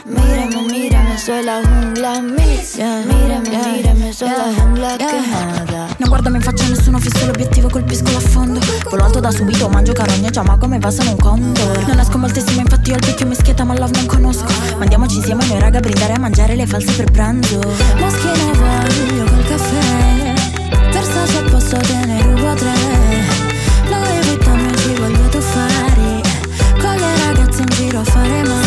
Mírame, 0.06 0.62
mírame, 0.70 1.18
soy 1.18 1.44
la 1.44 1.62
jungla, 1.62 2.20
miss. 2.20 2.76
Mírame, 2.76 3.50
mírame, 3.50 4.12
soy 4.12 4.28
la 4.28 4.52
jungla 4.52 4.96
che 4.98 5.06
nada. 5.06 5.88
Non 5.98 6.10
guardami 6.10 6.38
in 6.38 6.42
faccia 6.42 6.68
nessuno 6.68 7.00
fisso 7.00 7.26
l'obiettivo 7.26 7.70
colpisco 7.70 8.12
l'affondo 8.12 8.60
Volo 8.90 9.04
alto 9.04 9.20
da 9.22 9.32
subito, 9.32 9.70
mangio 9.70 9.94
carogne 9.94 10.30
già 10.30 10.44
ma 10.44 10.58
come 10.58 10.78
va 10.80 10.92
sono 10.92 11.12
un 11.12 11.18
condor 11.18 11.88
Non 11.88 12.00
esco 12.00 12.18
moltissimo 12.18 12.60
infatti 12.62 12.92
ho 12.92 12.96
il 12.96 13.06
vecchio 13.06 13.28
mischietta 13.28 13.64
ma 13.64 13.78
love 13.78 13.96
non 13.96 14.06
conosco. 14.06 14.52
Ma 14.76 14.84
andiamoci 14.84 15.18
insieme 15.18 15.46
noi 15.46 15.60
raga 15.60 15.78
a 15.78 15.82
brindare 15.82 16.14
a 16.14 16.20
mangiare 16.20 16.56
le 16.56 16.68
false 16.68 16.92
per 16.94 17.12
pranzo. 17.12 17.60
Moschina 17.98 18.52
voglio 18.54 19.24
col 19.24 19.46
caffè. 19.48 20.34
Versace 20.92 21.44
posso 21.44 21.78
te 21.78 22.06
ne 22.06 22.22
rubo 22.22 22.54
tre. 22.56 23.44
Vuitton 24.24 24.58
mi 24.58 24.78
ci 24.78 24.94
voglio 24.96 25.30
tuffare 25.30 26.22
Con 26.80 26.96
le 26.96 27.26
ragazze 27.26 27.62
in 27.62 27.70
giro 27.70 28.00
a 28.00 28.04
fare 28.04 28.44
male 28.44 28.63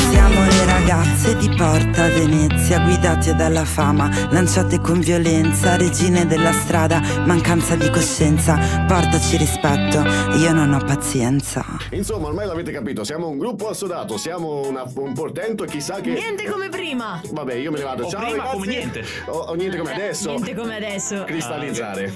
ragazze 0.87 1.37
di 1.39 1.49
Porta 1.49 2.07
Venezia, 2.11 2.79
guidate 2.79 3.35
dalla 3.35 3.65
fama, 3.65 4.09
lanciate 4.31 4.79
con 4.81 5.01
violenza, 5.01 5.75
regine 5.77 6.27
della 6.29 6.53
strada, 6.53 7.01
mancanza 7.25 7.75
di 7.75 7.91
coscienza, 7.91 8.57
portaci 8.87 9.37
rispetto, 9.37 10.05
io 10.37 10.53
non 10.53 10.73
ho 10.73 10.79
pazienza. 10.85 11.65
Insomma, 11.91 12.29
ormai 12.29 12.47
l'avete 12.47 12.71
capito, 12.71 13.03
siamo 13.03 13.27
un 13.27 13.37
gruppo 13.37 13.69
assodato, 13.69 14.17
siamo 14.17 14.65
una- 14.69 14.85
un 14.95 15.13
portento 15.13 15.65
e 15.65 15.67
chissà 15.67 16.01
che... 16.01 16.13
Niente 16.13 16.45
come 16.49 16.69
prima. 16.69 17.21
Vabbè, 17.33 17.55
io 17.55 17.73
me 17.73 17.79
ne 17.79 17.85
vado. 17.85 18.05
O 18.05 18.09
Ciao 18.09 18.21
prima 18.21 18.37
ragazzi. 18.37 18.55
come 18.55 18.67
niente. 18.67 19.05
O, 19.27 19.39
o 19.39 19.55
niente 19.55 19.77
come 19.79 19.93
adesso. 19.93 20.31
Niente 20.31 20.55
come 20.55 20.77
adesso. 20.77 21.25
Cristallizzare. 21.25 22.13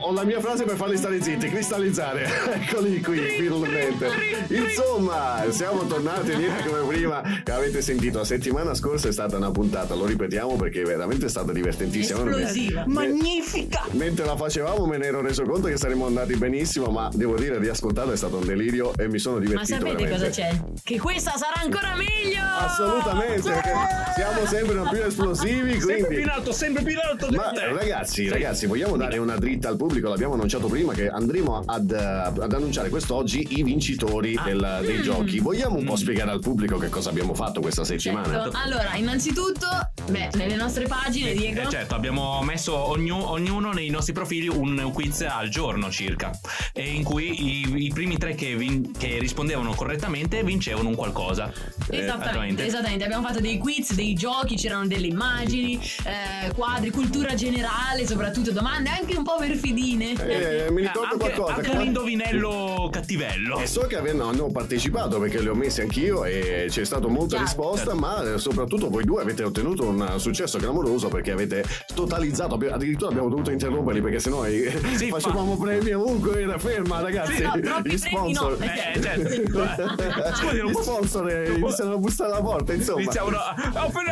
Ho 0.00 0.12
la 0.12 0.24
mia 0.24 0.40
frase 0.40 0.64
per 0.64 0.76
farli 0.76 0.98
stare 0.98 1.22
zitti, 1.22 1.48
cristallizzare. 1.48 2.28
Eccoli 2.68 3.00
qui, 3.00 3.18
finalmente. 3.38 4.08
Insomma, 4.48 5.42
siamo 5.48 5.86
tornati 5.86 6.36
niente 6.36 6.68
come 6.68 6.86
prima. 6.86 7.22
Avete 7.50 7.80
sentito, 7.80 7.92
la 8.12 8.24
settimana 8.24 8.74
scorsa 8.74 9.08
è 9.08 9.12
stata 9.12 9.36
una 9.36 9.50
puntata, 9.50 9.94
lo 9.94 10.04
ripetiamo 10.06 10.56
perché 10.56 10.82
veramente 10.82 11.26
è 11.26 11.28
stata 11.28 11.52
divertentissima. 11.52 12.18
Esplosiva. 12.28 12.84
Magnifica! 12.86 13.82
Mentre 13.92 14.24
la 14.24 14.36
facevamo 14.36 14.86
me 14.86 14.98
ne 14.98 15.06
ero 15.06 15.20
reso 15.20 15.42
conto 15.44 15.68
che 15.68 15.76
saremmo 15.76 16.06
andati 16.06 16.34
benissimo, 16.36 16.86
ma 16.86 17.08
devo 17.12 17.36
dire 17.36 17.58
riascoltarla 17.58 18.12
è 18.12 18.16
stato 18.16 18.36
un 18.38 18.46
delirio 18.46 18.92
e 18.96 19.08
mi 19.08 19.18
sono 19.18 19.36
Ma 19.36 19.42
divertito 19.44 19.78
sapete 19.78 19.94
veramente. 20.04 20.26
cosa 20.26 20.30
c'è? 20.30 20.60
Che 20.82 20.98
questa 20.98 21.32
sarà 21.36 21.60
ancora 21.62 21.94
meglio! 21.96 22.42
Assolutamente, 22.58 23.50
perché 23.50 23.72
siamo 24.14 24.46
sempre 24.46 24.74
più 24.90 25.02
esplosivi, 25.04 25.72
Sempre 25.72 25.94
più 25.96 26.04
quindi 26.06 26.22
in 26.22 26.28
alto, 26.28 26.52
sempre 26.52 26.82
più 26.82 26.92
in 26.92 26.98
alto. 26.98 27.28
Ma 27.30 27.52
ragazzi, 27.72 28.28
ragazzi, 28.28 28.66
vogliamo 28.66 28.96
dare 28.96 29.18
una 29.18 29.36
dritta 29.36 29.68
al 29.68 29.76
pubblico? 29.76 30.08
L'abbiamo 30.08 30.34
annunciato 30.34 30.66
prima 30.66 30.92
che 30.92 31.08
andremo 31.08 31.62
ad, 31.66 31.90
eh, 31.90 32.42
ad 32.42 32.52
annunciare 32.52 32.88
quest'oggi 32.88 33.58
i 33.58 33.62
vincitori 33.62 34.38
del- 34.44 34.80
dei 34.84 35.02
giochi. 35.02 35.38
Vogliamo 35.40 35.76
un 35.76 35.84
po' 35.84 35.96
spiegare 35.96 36.30
al 36.30 36.40
pubblico 36.40 36.78
che 36.78 36.88
cosa 36.88 37.10
abbiamo 37.10 37.34
fatto 37.34 37.60
questa 37.60 37.83
settimana? 37.84 38.26
Certo. 38.28 38.58
Allora, 38.62 38.94
innanzitutto, 38.94 39.68
beh, 40.10 40.30
nelle 40.34 40.56
nostre 40.56 40.86
pagine, 40.86 41.32
Diego. 41.34 41.60
Eh, 41.62 41.68
certo, 41.68 41.94
abbiamo 41.94 42.42
messo 42.42 42.74
ognu- 42.76 43.24
ognuno 43.26 43.72
nei 43.72 43.90
nostri 43.90 44.12
profili 44.12 44.48
un 44.48 44.90
quiz 44.92 45.22
al 45.22 45.48
giorno 45.48 45.90
circa, 45.90 46.30
e 46.72 46.88
in 46.88 47.02
cui 47.02 47.62
i, 47.62 47.84
i 47.86 47.90
primi 47.92 48.16
tre 48.18 48.34
che, 48.34 48.56
vin- 48.56 48.92
che 48.96 49.18
rispondevano 49.18 49.74
correttamente 49.74 50.42
vincevano 50.42 50.88
un 50.88 50.94
qualcosa. 50.94 51.52
Eh, 51.88 51.98
Esattamente, 51.98 52.28
attualmente. 52.28 52.66
esattamente, 52.66 53.04
abbiamo 53.04 53.26
fatto 53.26 53.40
dei 53.40 53.58
quiz, 53.58 53.92
dei 53.94 54.14
giochi, 54.14 54.56
c'erano 54.56 54.86
delle 54.86 55.06
immagini, 55.06 55.80
eh, 56.04 56.52
quadri, 56.52 56.90
cultura 56.90 57.34
generale, 57.34 58.06
soprattutto 58.06 58.52
domande 58.52 58.90
anche 58.90 59.16
un 59.16 59.24
po' 59.24 59.36
perfidine. 59.38 60.12
Eh, 60.12 60.70
mi 60.70 60.82
ricordo 60.82 61.14
anche, 61.14 61.34
qualcosa. 61.34 61.54
anche 61.54 61.70
un 61.70 61.82
indovinello 61.82 62.88
cattivello. 62.90 63.58
E 63.58 63.66
so 63.66 63.82
che 63.82 63.96
avevano, 63.96 64.28
hanno 64.28 64.50
partecipato 64.50 65.18
perché 65.18 65.40
li 65.40 65.48
ho 65.48 65.54
messi 65.54 65.80
anch'io 65.80 66.24
e 66.24 66.66
c'è 66.68 66.84
stata 66.84 67.08
molta 67.08 67.38
risposta, 67.38 67.73
Certo. 67.76 67.94
ma 67.96 68.34
eh, 68.34 68.38
soprattutto 68.38 68.88
voi 68.88 69.04
due 69.04 69.22
avete 69.22 69.42
ottenuto 69.44 69.84
un 69.84 70.14
successo 70.18 70.58
clamoroso 70.58 71.08
perché 71.08 71.32
avete 71.32 71.64
totalizzato, 71.94 72.54
addirittura 72.54 73.10
abbiamo 73.10 73.28
dovuto 73.28 73.50
interromperli 73.50 74.00
perché 74.00 74.18
sennò 74.20 74.44
eh, 74.46 74.72
Sì, 74.94 75.08
facevamo 75.10 75.56
premi 75.58 75.92
ovunque, 75.92 76.40
era 76.42 76.58
ferma 76.58 77.00
ragazzi, 77.00 77.42
no, 77.42 77.52
troppi 77.60 77.88
gli 77.90 77.92
no, 77.92 77.98
sponsor. 77.98 78.56
perché- 78.56 78.92
Eh, 78.94 79.00
certo. 79.02 80.34
Scusi, 80.34 80.56
non 80.58 80.70
Gli 80.70 80.74
sponsor 80.74 81.28
eh, 81.30 81.52
iniziano 81.54 81.92
a 81.94 81.96
bussare 81.98 82.32
alla 82.32 82.42
porta, 82.42 82.72
insomma. 82.72 83.00
Iniziamo 83.00 83.28
a... 83.36 83.54
Open 83.86 84.04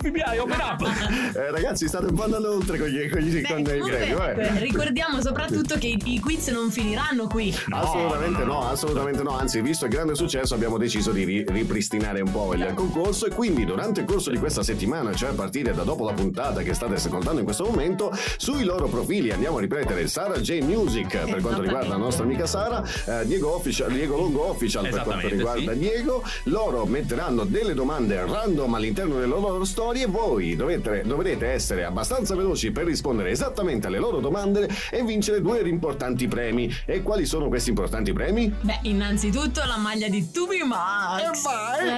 FBI, 0.00 0.38
open 0.38 0.58
up! 0.60 0.84
Eh, 1.36 1.50
ragazzi, 1.50 1.86
state 1.88 2.06
un 2.06 2.14
po' 2.14 2.24
andando 2.24 2.52
oltre 2.54 2.78
con, 2.78 2.86
gli, 2.88 3.08
con, 3.10 3.20
gli, 3.20 3.40
Beh, 3.40 3.48
con 3.48 3.58
i 3.58 3.64
comunque, 3.64 3.90
premi, 3.90 4.12
vabbè. 4.14 4.38
eh, 4.56 4.58
ricordiamo 4.60 5.20
soprattutto 5.20 5.76
che 5.78 5.86
i, 5.88 6.00
i 6.04 6.20
quiz 6.20 6.48
non 6.48 6.70
finiranno 6.70 7.26
qui. 7.26 7.54
Assolutamente 7.70 8.44
no, 8.44 8.68
assolutamente 8.68 9.22
no. 9.22 9.36
Anzi, 9.36 9.60
visto 9.60 9.84
il 9.84 9.90
grande 9.90 10.14
successo, 10.14 10.54
abbiamo 10.54 10.78
deciso 10.78 11.10
di 11.12 11.24
ri- 11.24 11.44
ripristinare 11.46 12.20
un 12.20 12.30
po' 12.30 12.54
il 12.54 12.72
concorso. 12.74 12.94
E 12.96 13.28
quindi, 13.28 13.66
durante 13.66 14.00
il 14.00 14.06
corso 14.06 14.30
di 14.30 14.38
questa 14.38 14.62
settimana, 14.62 15.14
cioè 15.14 15.28
a 15.28 15.32
partire 15.32 15.74
da 15.74 15.82
dopo 15.82 16.04
la 16.04 16.14
puntata 16.14 16.62
che 16.62 16.72
state 16.72 16.94
ascoltando 16.94 17.40
in 17.40 17.44
questo 17.44 17.64
momento, 17.64 18.10
sui 18.38 18.64
loro 18.64 18.88
profili 18.88 19.30
andiamo 19.30 19.58
a 19.58 19.60
ripetere 19.60 20.08
Sara 20.08 20.38
J 20.40 20.60
Music 20.62 21.24
per 21.24 21.42
quanto 21.42 21.60
riguarda 21.60 21.88
la 21.88 21.96
nostra 21.96 22.24
amica 22.24 22.46
Sara, 22.46 22.82
eh, 23.06 23.26
Diego, 23.26 23.54
Official, 23.54 23.92
Diego 23.92 24.16
Longo 24.16 24.48
Official 24.48 24.88
per 24.88 25.02
quanto 25.02 25.28
riguarda 25.28 25.72
sì. 25.72 25.78
Diego. 25.78 26.22
Loro 26.44 26.86
metteranno 26.86 27.44
delle 27.44 27.74
domande 27.74 28.18
random 28.24 28.74
all'interno 28.74 29.14
delle 29.14 29.26
loro 29.26 29.64
storie. 29.64 30.06
Voi 30.06 30.56
dovete, 30.56 31.02
dovrete 31.04 31.48
essere 31.48 31.84
abbastanza 31.84 32.34
veloci 32.34 32.70
per 32.70 32.86
rispondere 32.86 33.30
esattamente 33.30 33.88
alle 33.88 33.98
loro 33.98 34.20
domande 34.20 34.68
e 34.90 35.02
vincere 35.04 35.42
due 35.42 35.60
importanti 35.68 36.28
premi. 36.28 36.74
E 36.86 37.02
quali 37.02 37.26
sono 37.26 37.48
questi 37.48 37.68
importanti 37.68 38.12
premi? 38.12 38.52
Beh, 38.60 38.80
innanzitutto 38.82 39.60
la 39.66 39.76
maglia 39.76 40.08
di 40.08 40.30
Tubi 40.30 40.62
Max. 40.62 41.44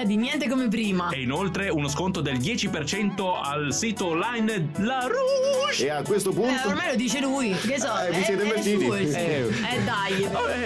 Eh, 0.02 0.04
di 0.04 0.16
niente 0.16 0.48
come 0.48 0.66
prima. 0.68 0.86
E 0.88 1.20
inoltre 1.22 1.68
uno 1.68 1.88
sconto 1.88 2.20
del 2.20 2.38
10% 2.38 3.22
al 3.42 3.72
sito 3.74 4.06
online 4.06 4.70
La 4.78 5.06
Rouge! 5.06 5.84
E 5.86 5.90
a 5.90 6.02
questo 6.02 6.30
Eh, 6.30 6.34
punto. 6.34 6.68
ormai 6.68 6.88
lo 6.90 6.94
dice 6.96 7.20
lui. 7.20 7.50
Che 7.50 7.78
so, 7.78 7.88
Eh, 8.00 8.10
vi 8.10 8.16
è- 8.20 8.24
siete 8.24 8.42
è 8.42 8.44
invertiti. 8.46 8.84
il- 8.84 9.14
Eh. 9.14 9.38
Eh, 9.48 9.82
dai. 9.84 10.22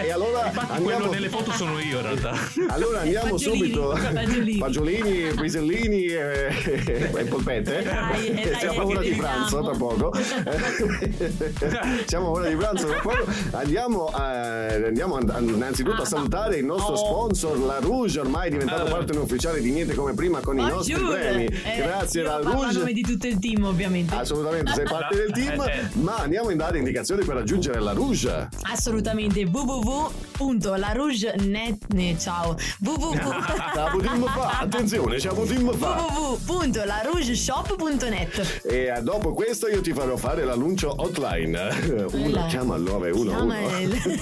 E 0.06 0.10
allora 0.12 0.46
Infatti 0.46 0.72
andiamo, 0.72 0.96
quello 0.98 1.10
nelle 1.12 1.28
foto 1.28 1.50
sono 1.52 1.78
io 1.80 1.96
in 1.98 2.02
realtà. 2.02 2.32
allora 2.68 3.00
andiamo 3.00 3.36
Fagiolini, 3.36 3.58
subito. 3.72 3.96
fagiolini. 3.96 4.58
Fagiolini, 4.58 5.34
pisellini 5.34 6.04
e, 6.06 7.10
e 7.16 7.24
polpette. 7.24 7.82
Dai, 7.82 8.26
e 8.28 8.50
dai, 8.50 8.58
Siamo 8.60 8.80
a 8.80 8.86
ora 8.86 9.00
di 9.00 9.10
pranzo 9.10 9.62
tra 9.62 9.76
poco. 9.76 10.12
Siamo 12.06 12.26
a 12.26 12.30
ora 12.30 12.48
di 12.48 12.54
pranzo 12.56 12.86
tra 12.86 12.98
poco. 13.00 13.24
Andiamo, 13.52 14.06
a- 14.06 14.66
andiamo 14.74 15.16
and- 15.16 15.48
innanzitutto 15.48 16.02
a 16.02 16.04
salutare 16.04 16.56
il 16.56 16.64
nostro 16.64 16.96
sponsor, 16.96 17.58
la 17.58 17.78
Rouge, 17.80 18.20
ormai 18.20 18.50
diventato 18.50 18.84
partner 18.84 19.18
ufficiale 19.22 19.60
di 19.60 19.70
niente 19.70 19.94
come 19.94 20.11
prima 20.14 20.40
con 20.40 20.58
i 20.58 20.62
nostri 20.62 20.94
Bonjour. 20.94 21.18
premi. 21.18 21.44
Eh, 21.46 21.76
Grazie 21.82 22.22
parlo 22.22 22.50
a 22.50 22.54
nome 22.54 22.72
Rouge. 22.72 22.92
di 22.92 23.02
tutto 23.02 23.26
il 23.26 23.38
team, 23.38 23.64
ovviamente. 23.64 24.14
Assolutamente, 24.14 24.72
sei 24.72 24.84
parte 24.84 25.16
del 25.16 25.30
team, 25.32 25.60
Eh, 25.62 25.78
eh. 25.78 25.88
ma 26.00 26.16
andiamo 26.16 26.48
a 26.50 26.54
dare 26.54 26.78
indicazioni 26.78 27.24
per 27.24 27.34
raggiungere 27.36 27.80
la 27.80 27.92
Rouge. 27.92 28.48
Assolutamente 28.62 29.44
www.larouge.net 29.44 31.86
ne- 31.94 32.16
ciao 32.18 32.56
www 32.80 33.10
attenzione, 34.60 35.18
la 35.18 35.32
potremmo 35.32 35.72
fare. 35.72 36.00
www.larougeshop.net 36.02 38.60
E 38.64 38.92
eh, 38.96 39.00
dopo 39.02 39.32
questo 39.32 39.68
io 39.68 39.80
ti 39.80 39.92
farò 39.92 40.16
fare 40.16 40.44
l'annuncio 40.44 40.92
hotline. 40.96 42.06
Uno 42.12 42.46
chiama 42.46 42.74
al 42.74 42.82
911. 42.82 44.20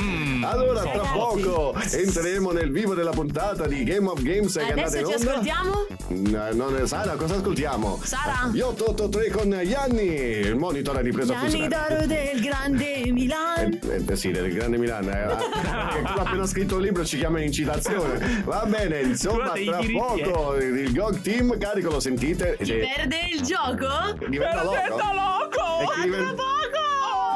Mm. 0.00 0.44
Allora, 0.44 0.82
tra 0.82 1.02
poco 1.12 1.74
entreremo 1.90 2.50
nel 2.52 2.70
vivo 2.70 2.94
della 2.94 3.10
puntata 3.10 3.66
di 3.66 3.82
Game 3.84 4.08
of 4.08 4.22
Games 4.22 4.52
che 4.54 4.60
è 4.66 4.70
andata 4.70 4.88
onda. 5.14 5.30
ascoltiamo? 5.30 5.86
No, 6.08 6.52
non- 6.52 6.86
Sara, 6.86 7.14
cosa 7.14 7.34
ascoltiamo? 7.36 8.00
Sara? 8.02 8.48
Gli 8.52 8.60
883 8.60 9.30
con 9.30 9.50
Yanni. 9.52 10.04
Il 10.06 10.56
monitor 10.56 10.96
ha 10.96 11.00
ripreso 11.00 11.32
a 11.32 11.36
Gli 11.36 11.38
anni 11.38 11.50
funzionare. 11.50 11.94
d'oro 11.94 12.06
del 12.06 12.40
grande 12.40 13.02
Milan 13.12 13.78
Eh, 13.90 14.04
eh, 14.06 14.16
sì, 14.16 14.30
del 14.30 14.52
grande 14.52 14.76
Milano. 14.78 15.10
Eh, 15.10 15.18
ah, 15.22 15.88
che 15.92 16.02
tu 16.02 16.18
appena 16.18 16.46
scritto 16.46 16.76
il 16.78 16.84
libro 16.84 17.04
ci 17.04 17.18
chiama 17.18 17.40
in 17.40 17.52
citazione. 17.52 18.42
Va 18.44 18.64
bene, 18.66 19.00
insomma, 19.00 19.52
tra 19.52 19.80
poco 19.92 20.56
il 20.56 20.92
GOG 20.92 21.20
Team, 21.20 21.58
carico, 21.58 21.90
lo 21.90 22.00
sentite. 22.00 22.56
Chi 22.62 22.72
perde 22.72 23.16
il 23.32 23.40
gioco? 23.42 23.88
diventa 24.28 24.62
loco. 24.62 24.76
loco! 24.76 25.80
E 25.80 25.86
chi 25.94 26.00
diventa- 26.02 26.42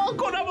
Oh, 0.08 0.14
con 0.14 0.34
amore! 0.34 0.49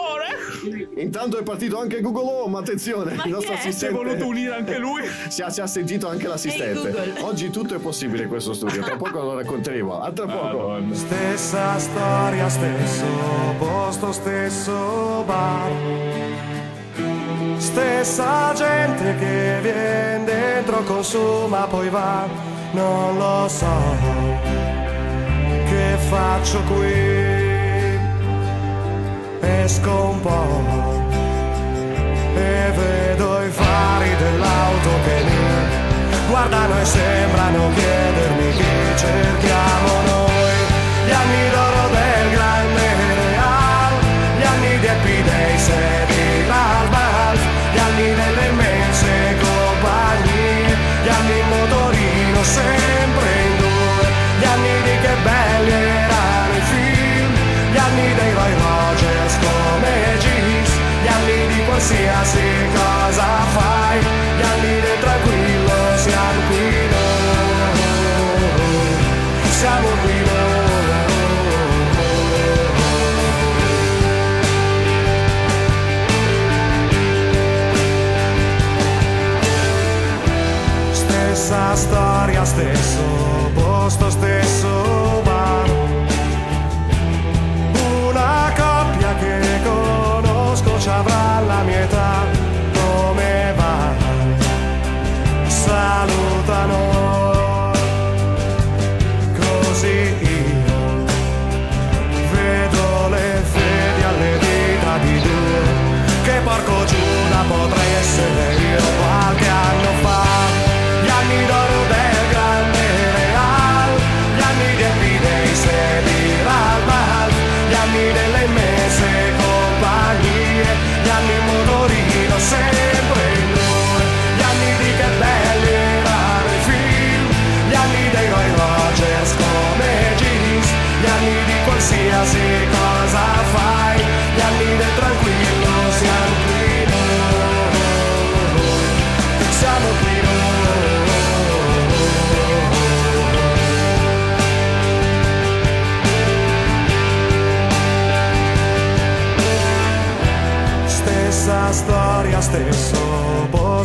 Intanto 0.97 1.37
è 1.37 1.43
partito 1.43 1.79
anche 1.79 2.01
Google 2.01 2.23
Home, 2.31 2.57
attenzione, 2.57 3.13
Ma 3.13 3.23
il 3.25 3.31
nostro 3.31 3.53
è? 3.53 3.71
Si 3.71 3.85
è 3.85 3.89
voluto 3.89 4.15
assistente. 4.15 4.23
unire 4.23 4.55
anche 4.55 4.77
lui. 4.77 5.01
Si 5.29 5.41
ha, 5.41 5.49
si 5.49 5.61
ha 5.61 5.67
sentito 5.67 6.07
anche 6.07 6.27
l'assistente. 6.27 6.91
Google. 6.91 7.13
Oggi 7.21 7.49
tutto 7.49 7.75
è 7.75 7.79
possibile 7.79 8.23
in 8.23 8.29
questo 8.29 8.53
studio, 8.53 8.81
tra 8.81 8.95
poco 8.95 9.21
lo 9.21 9.35
racconteremo. 9.35 10.01
A 10.01 10.11
tra 10.11 10.25
poco. 10.25 10.81
Stessa 10.91 11.77
storia, 11.77 12.49
stesso 12.49 13.05
posto, 13.57 14.11
stesso 14.11 15.23
bar. 15.25 15.71
Stessa 17.57 18.53
gente 18.55 19.15
che 19.17 19.59
viene 19.61 20.23
dentro, 20.25 20.83
consuma, 20.83 21.65
poi 21.67 21.89
va. 21.89 22.27
Non 22.71 23.17
lo 23.17 23.47
so 23.47 24.37
che 25.69 25.97
faccio 26.09 26.61
qui. 26.63 27.28
Esco 29.41 30.09
un 30.11 30.21
po' 30.21 30.61
e 32.35 32.71
vedo 32.75 33.43
i 33.43 33.49
fari 33.49 34.15
dell'auto 34.17 34.89
che 35.05 35.23
mi 35.23 36.27
guardano 36.29 36.79
e 36.79 36.85
sembrano 36.85 37.69
chiedermi 37.73 38.51
chi 38.51 38.97
cerchiamo 38.97 39.87
noi. 39.87 40.08
Storia, 81.75 82.45
stesso 82.45 83.51
posto, 83.53 84.09
stesso 84.09 84.68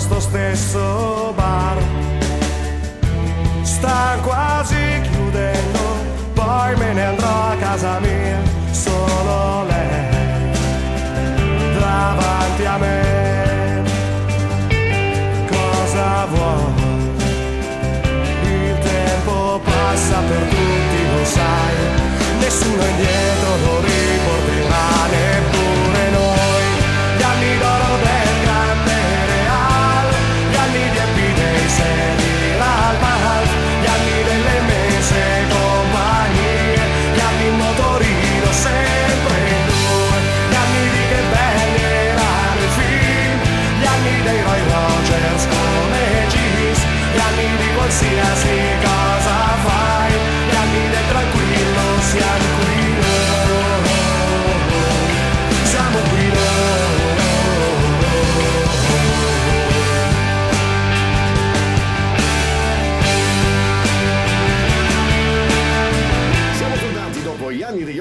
posto, 0.08 0.20
stesso 0.20 1.32
bar. 1.34 1.78
Sta 3.62 4.18
quasi 4.22 5.00
chiudendo, 5.02 5.78
poi 6.34 6.76
me 6.76 6.92
ne 6.92 7.04
andrò 7.04 7.50
a 7.50 7.56
casa 7.58 7.98
mia, 8.00 8.03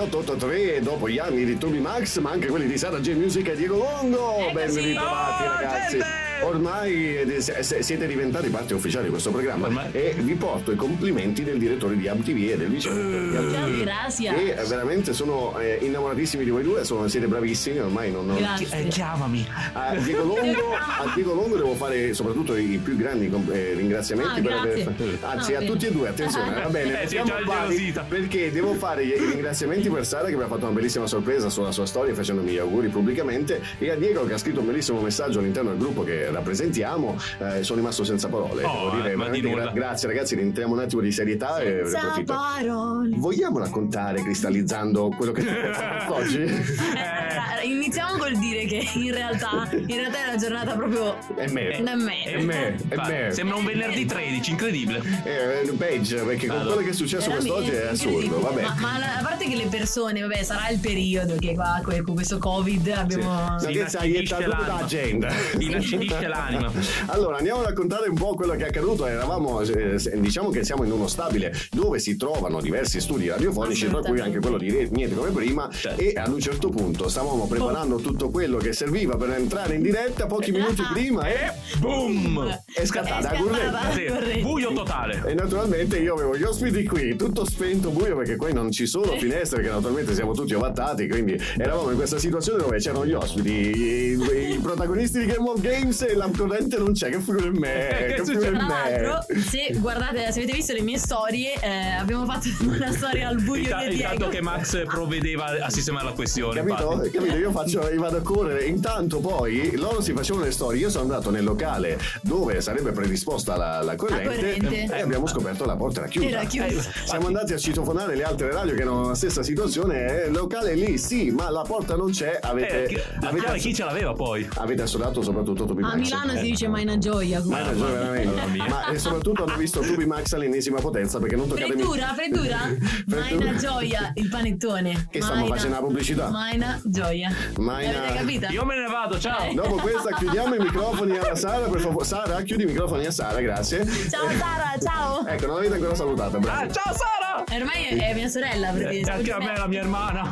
883 0.04 0.76
e 0.76 0.82
dopo 0.82 1.08
gli 1.08 1.18
anni 1.18 1.46
di 1.46 1.58
Toby 1.58 1.80
Max, 1.80 2.20
ma 2.20 2.32
anche 2.32 2.48
quelli 2.48 2.68
di 2.68 2.78
Sara 2.78 3.00
J 3.00 3.14
Music 3.14 3.48
e 3.48 3.56
Diego 3.56 3.78
Longo. 3.78 4.52
Ben 4.52 4.74
ritrovati 4.74 5.44
ragazzi. 5.44 6.33
Ormai 6.44 7.16
eh, 7.18 7.42
siete 7.42 8.08
diventati 8.08 8.50
parte 8.50 8.74
ufficiale 8.74 9.06
di 9.06 9.10
questo 9.12 9.32
programma 9.32 9.92
e 9.92 10.14
vi 10.18 10.34
porto 10.36 10.72
i 10.72 10.76
complimenti 10.76 11.44
del 11.44 11.58
direttore 11.58 11.96
di 11.96 12.08
AmTV 12.08 12.50
e 12.52 12.58
del 12.58 12.68
vice 12.68 12.90
di 12.94 13.36
AmTV. 13.36 13.52
Ciao, 13.54 13.78
grazie. 13.82 14.36
E 14.36 14.50
eh, 14.62 14.64
veramente 14.66 15.14
sono 15.14 15.58
eh, 15.60 15.78
innamoratissimi 15.82 16.44
di 16.44 16.50
voi 16.50 16.64
due, 16.64 16.84
sono- 16.84 17.08
siete 17.08 17.28
bravissimi, 17.28 17.80
ormai 17.80 18.12
non... 18.12 18.26
non- 18.28 18.38
Grazie. 18.38 18.68
Eh, 18.72 18.88
chiamami. 18.88 19.48
A 19.74 19.96
Diego, 19.96 20.24
Longo, 20.24 20.74
a 20.76 21.12
Diego 21.16 21.34
Longo 21.34 21.56
devo 21.56 21.74
fare 21.76 22.14
soprattutto 22.14 22.56
i 22.56 22.80
più 22.84 22.96
grandi 22.98 23.30
com- 23.30 23.50
eh, 23.52 23.74
ringraziamenti 23.74 24.40
Ah, 24.40 24.42
per 24.42 24.52
grazie. 24.62 24.84
aver 24.84 25.18
anzi 25.22 25.54
Ah, 25.54 25.58
a 25.58 25.60
bene. 25.60 25.72
tutti 25.72 25.86
e 25.88 25.92
due 25.92 26.08
attenzione 26.10 26.54
va 26.62 26.70
bene 26.70 27.02
Eh, 27.04 27.08
siamo 27.08 27.26
già 27.28 27.40
pari, 27.46 27.94
perché 28.08 28.52
devo 28.52 28.74
fare 28.74 29.04
i 29.04 29.18
ringraziamenti 29.18 29.90
per 29.90 30.06
Sara 30.06 30.28
che 30.28 30.36
mi 30.36 30.44
ha 30.44 30.48
fatto 30.48 30.66
una 30.66 30.74
bellissima 30.74 31.08
sorpresa 31.08 31.50
sulla 31.50 31.72
sua 31.72 31.86
storia 31.86 32.14
facendomi 32.14 32.52
gli 32.52 32.58
auguri 32.58 32.88
pubblicamente 32.90 33.62
e 33.80 33.90
a 33.90 33.96
Diego 33.96 34.26
che 34.26 34.34
ha 34.34 34.38
scritto 34.38 34.60
un 34.60 34.68
bellissimo 34.68 35.00
messaggio 35.02 35.40
all'interno 35.40 35.70
del 35.70 35.80
gruppo 35.80 36.04
che 36.04 36.30
rappresentiamo 36.34 37.18
eh, 37.40 37.64
sono 37.64 37.80
rimasto 37.80 38.04
senza 38.04 38.28
parole 38.28 38.64
Oh, 38.64 38.90
devo 39.02 39.30
dire 39.30 39.50
eh, 39.50 39.54
gra- 39.54 39.72
grazie 39.72 40.08
ragazzi 40.08 40.36
rientriamo 40.36 40.74
un 40.74 40.80
attimo 40.80 41.02
di 41.02 41.12
serietà 41.12 41.60
e 41.60 41.82
ne 41.84 41.98
approfitto. 41.98 42.34
parole. 42.34 43.10
vogliamo 43.18 43.60
raccontare 43.60 44.22
cristallizzando 44.22 45.10
quello 45.16 45.32
che 45.32 45.42
facendo 45.42 46.14
oggi? 46.16 46.42
Eh, 46.44 47.68
iniziamo 47.68 48.18
col 48.18 48.38
dire 48.38 48.66
che 48.66 48.84
in 48.96 49.12
realtà, 49.14 49.70
in 49.72 49.88
realtà 49.88 50.26
è 50.26 50.28
una 50.30 50.38
giornata 50.38 50.74
proprio 50.76 51.18
è 51.36 51.48
me 51.50 51.82
da 51.84 51.96
me. 51.96 52.24
è 52.24 52.42
me 52.42 52.76
è 52.90 52.96
me 52.96 53.32
Sembra 53.32 53.56
un 53.56 53.66
venerdì 53.66 54.06
13, 54.06 54.52
incredibile. 54.52 55.02
Eh, 55.24 55.72
peggio, 55.78 56.26
perché 56.26 56.48
con 56.48 56.62
quello 56.66 56.76
che 56.82 56.90
è 56.90 56.94
successo 56.94 57.30
quest'oggi 57.32 57.72
è 57.72 57.88
assurdo, 57.88 58.40
vabbè. 58.42 58.62
Ma, 58.62 58.76
ma 58.80 58.98
la- 59.00 59.18
a 59.20 59.24
parte 59.24 59.48
che 59.48 59.56
le 59.56 59.68
persone, 59.68 60.22
vabbè, 60.22 60.44
sarà 60.44 60.70
il 60.70 60.80
periodo 60.80 61.36
che 61.38 61.54
qua 61.54 61.82
con 61.84 62.14
questo 62.14 62.38
Covid 62.38 62.88
abbiamo. 62.90 63.58
Si 63.60 63.68
che 63.68 63.88
sai, 63.90 64.10
inacidisce 64.10 64.36
è 64.38 64.48
l'agenda. 64.48 65.30
Inacidisce 65.60 66.23
l'anima. 66.28 66.72
Allora, 67.08 67.38
andiamo 67.38 67.62
a 67.62 67.66
raccontare 67.66 68.10
un 68.10 68.16
po' 68.16 68.36
quello 68.36 68.54
che 68.54 68.66
è 68.66 68.68
accaduto. 68.68 69.06
Eravamo, 69.06 69.62
eh, 69.62 70.00
diciamo 70.16 70.50
che 70.50 70.64
siamo 70.64 70.84
in 70.84 70.92
uno 70.92 71.08
stabile 71.08 71.54
dove 71.72 72.00
si 72.00 72.16
trovano 72.16 72.62
diversi 72.62 73.00
studi 73.00 73.28
radiofonici, 73.30 73.88
tra 73.88 74.00
cui 74.00 74.20
anche 74.20 74.40
quello 74.40 74.58
di 74.58 74.72
Niente 74.92 75.16
come 75.16 75.32
prima. 75.32 75.70
Certo. 75.72 76.02
E 76.02 76.14
ad 76.16 76.32
un 76.32 76.40
certo 76.40 76.70
punto 76.70 77.08
stavamo 77.08 77.48
preparando 77.48 77.98
tutto 77.98 78.30
quello 78.30 78.58
che 78.58 78.74
serviva 78.74 79.16
per 79.16 79.32
entrare 79.32 79.76
in 79.76 79.82
diretta. 79.82 80.26
Pochi 80.26 80.52
minuti 80.54 80.84
prima 80.92 81.28
e 81.28 81.52
Boom! 81.80 82.64
è 82.74 82.86
scattata. 82.86 83.36
Sì, 83.36 84.06
Corretto. 84.08 84.40
buio 84.42 84.74
totale. 84.74 85.24
E 85.26 85.34
naturalmente 85.34 86.00
io 86.00 86.14
avevo 86.14 86.38
gli 86.38 86.44
ospiti 86.44 86.84
qui, 86.86 87.16
tutto 87.16 87.46
spento, 87.46 87.90
buio, 87.90 88.16
perché 88.18 88.36
qui 88.36 88.54
non 88.54 88.72
ci 88.72 88.86
sono 88.86 89.14
finestre, 89.18 89.58
perché 89.58 89.74
naturalmente 89.74 90.14
siamo 90.14 90.34
tutti 90.34 90.54
ovattati, 90.54 91.08
quindi 91.08 91.40
eravamo 91.58 91.90
in 91.92 91.96
questa 91.96 92.18
situazione 92.18 92.62
dove 92.64 92.78
c'erano 92.78 93.06
gli 93.06 93.14
ospiti, 93.14 93.52
i, 93.52 94.54
i 94.54 94.60
protagonisti 94.62 95.20
di 95.20 95.26
Game 95.26 95.50
of 95.50 95.62
Games 95.62 96.03
e 96.08 96.16
la 96.16 96.30
corrente 96.36 96.78
non 96.78 96.94
c'è, 96.94 97.10
che 97.10 97.20
figura 97.20 97.46
in 97.46 97.58
me, 97.58 98.14
Che 98.16 98.24
figura 98.26 98.48
in 98.48 98.54
Tra 98.54 98.66
me. 98.66 99.02
l'altro, 99.02 99.26
se 99.40 99.74
guardate, 99.78 100.32
se 100.32 100.40
avete 100.42 100.54
visto 100.54 100.74
le 100.74 100.82
mie 100.82 100.98
storie, 100.98 101.54
eh, 101.62 101.92
abbiamo 102.00 102.26
fatto 102.26 102.48
una 102.64 102.92
storia 102.92 103.28
al 103.28 103.42
buio 103.42 103.64
Inta- 103.64 103.86
di 103.88 103.96
intanto 103.96 104.16
Diego. 104.18 104.32
che 104.32 104.42
Max 104.42 104.84
provvedeva 104.86 105.46
a 105.62 105.70
sistemare 105.70 106.06
la 106.06 106.12
questione. 106.14 106.60
Capito? 106.64 106.92
infatti. 106.92 107.10
Capito? 107.12 107.36
Io 107.36 107.52
faccio, 107.52 107.90
io 107.90 108.00
vado 108.02 108.18
a 108.18 108.22
correre. 108.22 108.66
Intanto 108.66 109.20
poi 109.20 109.76
loro 109.76 110.02
si 110.02 110.14
facevano 110.14 110.46
le 110.46 110.52
storie. 110.52 110.80
Io 110.82 110.90
sono 110.90 111.04
andato 111.04 111.30
nel 111.32 111.44
locale 111.44 112.00
dove 112.22 112.62
sarebbe 112.62 112.92
predisposta 112.92 113.56
la, 113.56 113.82
la 113.82 113.96
corrente, 113.96 114.58
corrente. 114.60 114.96
e 114.96 115.02
abbiamo 115.02 115.28
scoperto 115.28 115.66
la 115.66 115.76
porta 115.76 116.00
era 116.02 116.10
chiusa. 116.10 116.28
Era 116.28 116.44
chiusa. 116.46 116.92
Siamo 117.06 117.28
andati 117.28 117.54
a 117.54 117.58
citofonare 117.58 118.16
le 118.16 118.24
altre 118.24 118.52
radio 118.52 118.74
che 118.74 118.82
erano 118.82 119.08
la 119.08 119.16
stessa 119.16 119.44
situazione. 119.44 120.24
eh, 120.24 120.28
Il 120.28 120.34
locale 120.34 120.72
è 120.72 120.76
lì, 120.76 120.98
sì, 120.98 121.32
ma 121.32 121.50
la 121.50 121.62
porta 121.62 121.96
non 121.96 122.12
c'è. 122.12 122.40
Avete, 122.42 122.84
Eh, 122.84 122.88
chi, 122.88 122.96
la 123.22 123.30
avete, 123.30 123.58
chi 123.60 123.74
ce 123.74 123.84
l'aveva 123.84 124.14
poi? 124.14 124.48
avete 124.58 124.82
assodato 124.82 125.22
soprattutto 125.22 125.66
Toby 125.66 125.82
A. 125.94 125.98
Milano 125.98 126.36
si 126.36 126.42
dice 126.42 126.68
mai 126.68 126.84
una 126.84 126.98
gioia. 126.98 127.42
Ma 127.46 127.58
hai 127.58 127.64
ragione, 127.66 127.92
veramente. 127.92 128.36
Mamma 128.36 128.52
mia. 128.52 128.66
Ma 128.68 128.86
e 128.88 128.98
soprattutto 129.00 129.44
hanno 129.44 129.56
visto 129.58 129.80
Toby 129.82 130.06
Max 130.06 130.34
all'ennesima 130.34 130.80
potenza 130.80 131.20
perché 131.20 131.36
non 131.36 131.48
toccate 131.48 131.72
Freddura, 131.74 132.14
freddura. 132.14 132.58
Mai 133.08 133.34
una 133.36 133.56
gioia, 133.56 134.12
il 134.16 134.30
panettone. 134.30 135.08
Che 135.10 135.22
stiamo 135.22 135.46
una- 135.46 135.56
facendo 135.56 135.76
la 135.76 135.82
pubblicità? 135.82 136.30
Mai 136.30 136.56
una 136.56 136.80
gioia. 136.84 137.32
Una- 137.58 137.82
L'avete 137.82 138.14
capita? 138.14 138.48
Io 138.50 138.66
me 138.66 138.76
ne 138.80 138.88
vado, 138.88 139.20
ciao. 139.20 139.50
Eh. 139.50 139.54
Dopo 139.54 139.76
questa 139.76 140.16
chiudiamo 140.16 140.56
i 140.56 140.60
microfoni 140.60 141.18
alla 141.18 141.36
Sara, 141.36 141.68
per 141.68 141.80
favore. 141.80 142.06
Sara, 142.06 142.42
chiudi 142.42 142.64
i 142.64 142.66
microfoni 142.68 143.06
a 143.06 143.12
Sara, 143.12 143.40
grazie. 143.42 143.86
Ciao 144.10 144.28
Sara, 144.30 144.74
ciao. 144.82 145.26
Ecco, 145.26 145.46
non 145.48 145.56
l'avete 145.56 145.76
ancora 145.76 145.96
salutata, 145.96 146.38
Ah, 146.38 146.40
bravo. 146.40 146.72
ciao 146.74 146.94
Sara! 146.94 147.33
Ormai 147.52 147.86
è, 147.86 148.10
è 148.10 148.14
mia 148.14 148.28
sorella 148.30 148.72
perché 148.72 149.00
E 149.00 149.04
anche 149.10 149.32
a 149.32 149.38
me, 149.40 149.54
la 149.56 149.68
mia 149.68 149.82
hermana. 149.82 150.32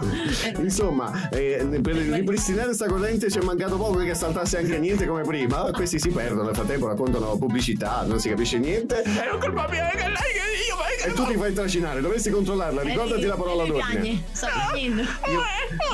Insomma, 0.58 1.30
eh, 1.30 1.80
per 1.82 1.96
ripristinare 1.96 2.66
questa 2.66 2.88
corrente 2.88 3.30
ci 3.30 3.40
è 3.40 3.44
mancato 3.44 3.78
poco 3.78 4.00
che 4.00 4.14
saltasse 4.14 4.58
anche 4.58 4.78
niente 4.80 5.06
come 5.06 5.24
prima. 5.24 5.70
Questi 5.72 6.00
si 6.00 6.10
perdono, 6.10 6.44
nel 6.44 6.56
frattempo 6.56 6.88
raccontano 6.88 7.38
pubblicità, 7.38 8.04
non 8.06 8.20
si 8.20 8.30
capisce 8.30 8.58
niente. 8.58 9.02
È 9.02 9.38
colpa 9.40 9.68
mia, 9.70 9.90
che 9.90 9.98
lei 9.98 10.14
che 10.14 11.06
io 11.06 11.12
E 11.12 11.14
tu 11.14 11.26
ti 11.26 11.36
fai 11.36 11.54
tracinare, 11.54 12.02
dovresti 12.02 12.30
controllarla, 12.30 12.82
ricordati 12.82 13.26
la 13.26 13.36
parola 13.36 13.66
d'ordine. 13.66 14.24
Sto 14.32 14.48
piangendo. 14.74 15.02
Io 15.02 15.42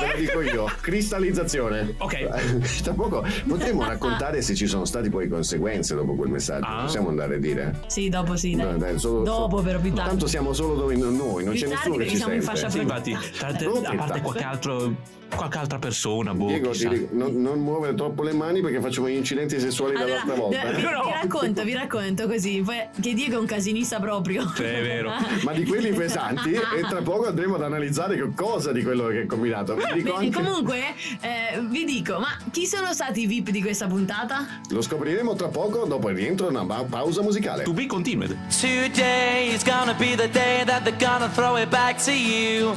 ve 0.00 0.06
la 0.06 0.14
dico 0.16 0.40
io, 0.40 0.64
cristallizzazione. 0.80 1.94
Ok. 1.98 2.80
Tra 2.82 2.92
poco 2.92 3.24
potremmo 3.46 3.84
raccontare 3.86 4.42
se 4.42 4.54
ci 4.54 4.66
sono 4.66 4.84
state 4.84 5.08
poi 5.10 5.28
conseguenze 5.28 5.94
dopo 5.94 6.14
quel 6.14 6.30
messaggio. 6.30 6.66
Ah. 6.66 6.82
Possiamo 6.82 7.08
andare 7.08 7.36
a 7.36 7.38
dire? 7.38 7.80
Sì, 7.86 8.08
dopo 8.08 8.36
sì. 8.36 8.54
dai. 8.54 8.72
No, 8.72 8.78
dai, 8.78 8.98
solo- 8.98 9.22
dopo 9.22 9.62
più 9.62 9.92
tardi. 9.92 9.94
Tanto 9.94 10.26
siamo 10.26 10.52
solo 10.52 10.74
dove 10.74 10.94
noi, 11.10 11.44
non 11.44 11.54
c'è 11.54 11.66
nessuno 11.66 11.96
che 11.96 12.08
ci 12.08 12.16
siamo 12.16 12.34
in 12.34 12.42
sente. 12.42 12.56
fascia 12.56 12.70
Sì, 12.70 12.80
infatti, 12.80 13.12
a 13.12 13.94
parte 13.94 14.20
qualche 14.20 14.42
altro, 14.44 14.94
qualche 15.34 15.58
altra 15.58 15.78
persona, 15.78 16.34
boh, 16.34 16.46
Diego, 16.46 16.70
dico, 16.72 17.08
non, 17.12 17.40
non 17.40 17.60
muovere 17.60 17.94
troppo 17.94 18.22
le 18.22 18.32
mani 18.32 18.60
perché 18.60 18.80
facciamo 18.80 19.08
gli 19.08 19.14
incidenti 19.14 19.58
sessuali 19.60 19.94
Allora, 19.94 20.20
dall'altra 20.24 20.34
volta. 20.34 20.70
vi, 20.70 20.76
vi 20.76 20.82
racconto, 21.22 21.62
vi 21.64 21.72
racconto 21.74 22.26
così, 22.26 22.62
poi- 22.64 22.86
che 23.00 23.14
Diego 23.14 23.36
è 23.36 23.38
un 23.38 23.46
casinista 23.46 24.00
proprio. 24.00 24.50
Sì, 24.54 24.62
è 24.62 24.82
vero. 24.82 25.12
Ma 25.44 25.52
di 25.52 25.64
quelli 25.64 25.90
pesanti 25.92 26.52
e 26.52 26.80
tra 26.88 27.02
poco 27.02 27.26
andremo 27.28 27.54
ad 27.56 27.62
analizzare 27.62 28.16
che 28.16 28.30
cosa 28.34 28.72
di 28.72 28.82
quello 28.82 29.06
che 29.08 29.22
è 29.22 29.26
combinato. 29.26 29.74
Vi 29.76 29.82
dico 30.02 30.16
Beh, 30.16 30.24
anche- 30.24 30.36
Comunque, 30.42 30.78
eh, 31.20 31.60
vi 31.68 31.84
dico, 31.84 32.18
ma 32.18 32.36
chi 32.50 32.66
sono 32.66 32.92
stati 32.92 33.22
i 33.22 33.26
VIP 33.26 33.50
di 33.50 33.60
questa 33.62 33.86
puntata? 33.86 34.46
Lo 34.70 34.80
scopriremo 34.82 35.34
tra 35.34 35.48
poco 35.48 35.84
dopo 35.84 36.08
il 36.10 36.16
rientro 36.16 36.48
una 36.48 36.64
pa- 36.64 36.84
pausa 36.88 37.22
musicale. 37.22 37.62
To 37.64 37.72
be 37.72 37.86
continued. 37.86 38.36
Today 38.60 39.52
is 39.54 39.62
gonna 39.64 39.94
be 39.94 40.14
the 40.16 40.28
day 40.30 40.64
that 40.64 40.82
they're 40.82 40.96
gonna 40.98 41.28
throw 41.28 41.56
it 41.58 41.68
back 41.68 42.02
to 42.04 42.10
you. 42.12 42.76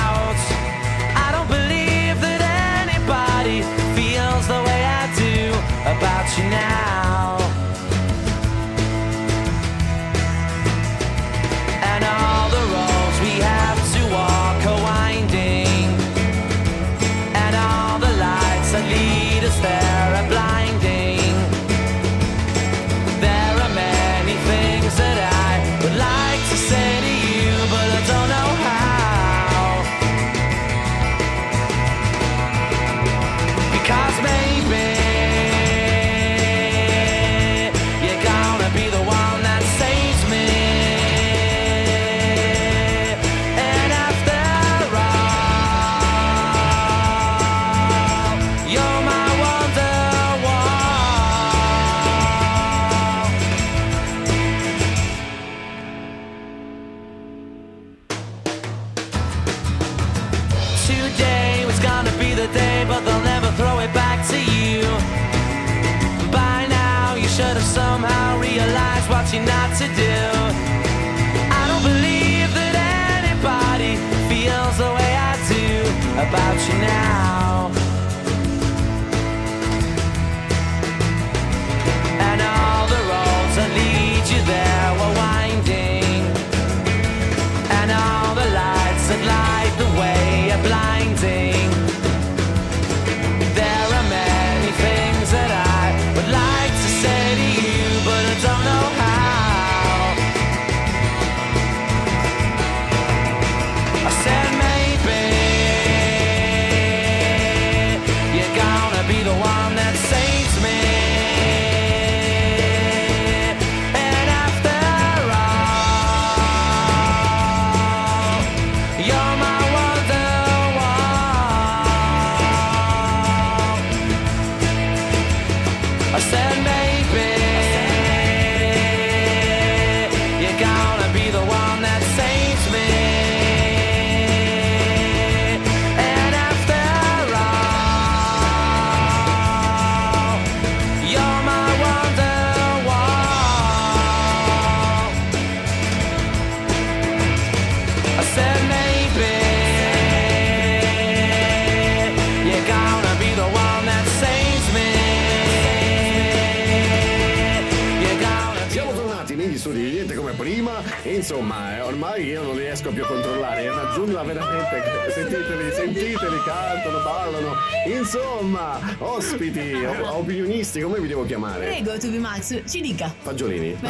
Una 164.21 164.33
giungla 164.33 164.33
veramente. 164.33 165.11
Sentiteli, 165.11 165.71
sentiteli, 165.73 166.37
cantano, 166.45 166.99
ballano. 167.03 167.55
Insomma, 167.85 168.79
ospiti, 168.99 169.73
opinionisti, 169.83 170.81
come 170.81 170.99
vi 170.99 171.07
devo 171.07 171.25
chiamare? 171.25 171.65
Prego, 171.67 171.97
Tubi 171.97 172.17
Max, 172.19 172.61
ci 172.69 172.81
dica. 172.81 173.13
Fagiolini. 173.19 173.75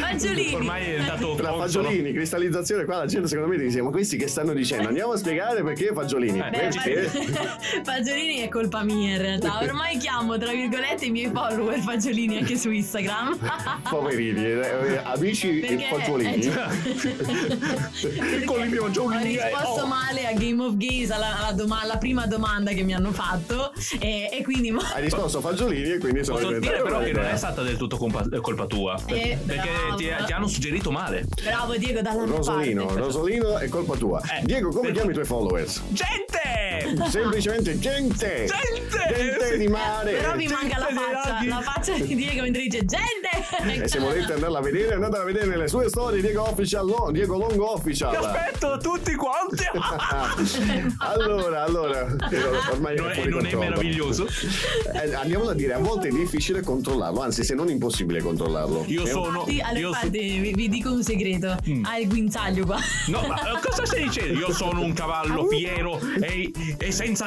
Fagiolini. 0.00 0.54
Ormai 0.54 0.84
è 0.84 1.04
dato 1.04 1.34
Tra 1.34 1.54
fagiolini, 1.54 2.12
cristallizzazione, 2.12 2.84
qua 2.84 2.98
la 2.98 3.06
gente 3.06 3.28
secondo 3.28 3.50
me 3.50 3.56
dice: 3.58 3.80
Ma 3.82 3.90
questi 3.90 4.16
che 4.16 4.28
stanno 4.28 4.52
dicendo? 4.52 4.88
Andiamo 4.88 5.12
a 5.12 5.16
spiegare 5.16 5.62
perché 5.62 5.92
fagiolini. 5.92 6.38
Eh, 6.38 6.50
perché? 6.50 7.02
Fagiolini 7.84 8.36
è 8.38 8.48
colpa 8.48 8.82
mia 8.82 9.14
in 9.14 9.20
realtà. 9.20 9.58
Ormai 9.62 9.96
chiamo 9.96 10.36
tra 10.38 10.52
virgolette 10.52 11.06
i 11.06 11.10
miei 11.10 11.30
follower 11.32 11.78
fagiolini 11.80 12.38
anche 12.38 12.56
su 12.56 12.70
Instagram. 12.70 13.36
Poverini, 13.88 14.44
eh, 14.44 15.00
amici 15.02 15.48
Perché 15.58 15.86
fagiolini. 15.90 16.46
eh, 16.46 17.53
Con 18.44 18.60
i 18.62 18.68
miei 18.68 18.78
Ho 18.78 18.84
fagiolini. 18.84 19.36
eh, 19.36 19.50
risposto 19.50 19.82
oh. 19.82 19.86
male 19.86 20.26
a 20.26 20.32
Game 20.32 20.62
of 20.62 20.74
Games 20.76 21.10
alla, 21.10 21.38
alla 21.38 21.52
doma- 21.52 21.80
alla 21.82 21.96
prima 21.98 22.26
domanda 22.26 22.72
che 22.72 22.82
mi 22.82 22.94
hanno 22.94 23.12
fatto 23.12 23.72
e, 23.98 24.28
e 24.32 24.42
quindi 24.42 24.70
mo- 24.70 24.80
Hai 24.94 25.02
risposto 25.02 25.40
fagiolini 25.40 25.92
e 25.92 25.98
quindi 25.98 26.24
sono 26.24 26.38
Posso 26.38 26.58
dire 26.58 26.82
però 26.82 26.82
che 26.82 26.90
non 26.90 27.02
è 27.02 27.10
un'idea. 27.10 27.36
stata 27.36 27.62
del 27.62 27.76
tutto 27.76 27.96
colpa, 27.96 28.24
colpa 28.40 28.66
tua. 28.66 28.98
Eh, 29.06 29.38
perché 29.44 29.68
ti, 29.96 30.08
ti 30.26 30.32
hanno 30.32 30.46
suggerito 30.48 30.90
male. 30.90 31.24
bravo 31.42 31.76
Diego 31.76 32.00
dalla 32.00 32.24
mia 32.24 32.36
Rosolino, 32.36 32.84
parte. 32.86 33.00
Rosolino 33.00 33.58
è 33.58 33.68
colpa 33.68 33.94
tua. 33.96 34.20
Eh, 34.22 34.42
Diego, 34.44 34.70
come 34.70 34.92
chiami 34.92 35.10
i 35.10 35.14
tuoi 35.14 35.24
followers? 35.26 35.82
Gente! 35.88 36.23
Semplicemente 37.08 37.78
gente! 37.78 38.46
Gente! 38.46 39.14
Gente 39.16 39.58
di 39.58 39.68
mare! 39.68 40.12
Però 40.12 40.34
mi 40.36 40.46
manca 40.46 40.78
la 40.78 40.88
faccia, 40.88 41.44
la 41.46 41.60
faccia 41.60 41.94
di 41.98 42.14
Diego 42.14 42.42
mentre 42.42 42.62
dice 42.62 42.84
gente! 42.84 43.82
E 43.82 43.88
se 43.88 43.98
volete 43.98 44.32
andarla 44.34 44.58
a 44.58 44.62
vedere, 44.62 44.94
andate 44.94 45.16
a 45.18 45.24
vedere 45.24 45.56
le 45.56 45.68
sue 45.68 45.88
storie 45.88 46.20
Diego 46.20 46.48
Official, 46.48 47.10
Diego 47.12 47.36
Longo 47.36 47.72
Official. 47.72 48.10
Ti 48.10 48.24
aspetto 48.24 48.78
tutti 48.78 49.14
quanti! 49.14 49.64
allora, 50.98 51.62
allora, 51.64 52.06
ormai 52.70 52.96
Non 52.96 53.10
è 53.10 53.24
non 53.26 53.46
è 53.46 53.54
meraviglioso? 53.54 54.26
Eh, 54.92 55.14
andiamolo 55.14 55.50
a 55.50 55.54
dire, 55.54 55.74
a 55.74 55.78
volte 55.78 56.08
è 56.08 56.10
difficile 56.10 56.62
controllarlo, 56.62 57.20
anzi 57.22 57.44
se 57.44 57.54
non 57.54 57.68
impossibile 57.68 58.20
controllarlo. 58.22 58.84
Io 58.86 59.00
È 59.00 59.04
un- 59.04 59.10
sono. 59.10 59.44
Sì, 59.46 59.60
allora, 59.60 59.78
io 59.78 59.92
so- 59.92 60.06
infatti, 60.06 60.38
vi, 60.38 60.52
vi 60.54 60.68
dico 60.68 60.90
un 60.92 61.02
segreto. 61.02 61.56
Ha 61.82 61.98
il 61.98 62.08
guinzaglio 62.08 62.64
qua. 62.64 62.78
No, 63.08 63.26
ma 63.26 63.36
eh, 63.40 63.60
cosa 63.60 63.84
stai 63.86 64.04
dicendo? 64.04 64.38
Io 64.38 64.52
sono 64.52 64.80
un 64.80 64.92
cavallo 64.92 65.46
fiero 65.48 65.98
e, 66.20 66.43
e 66.78 66.92
senza 66.92 67.26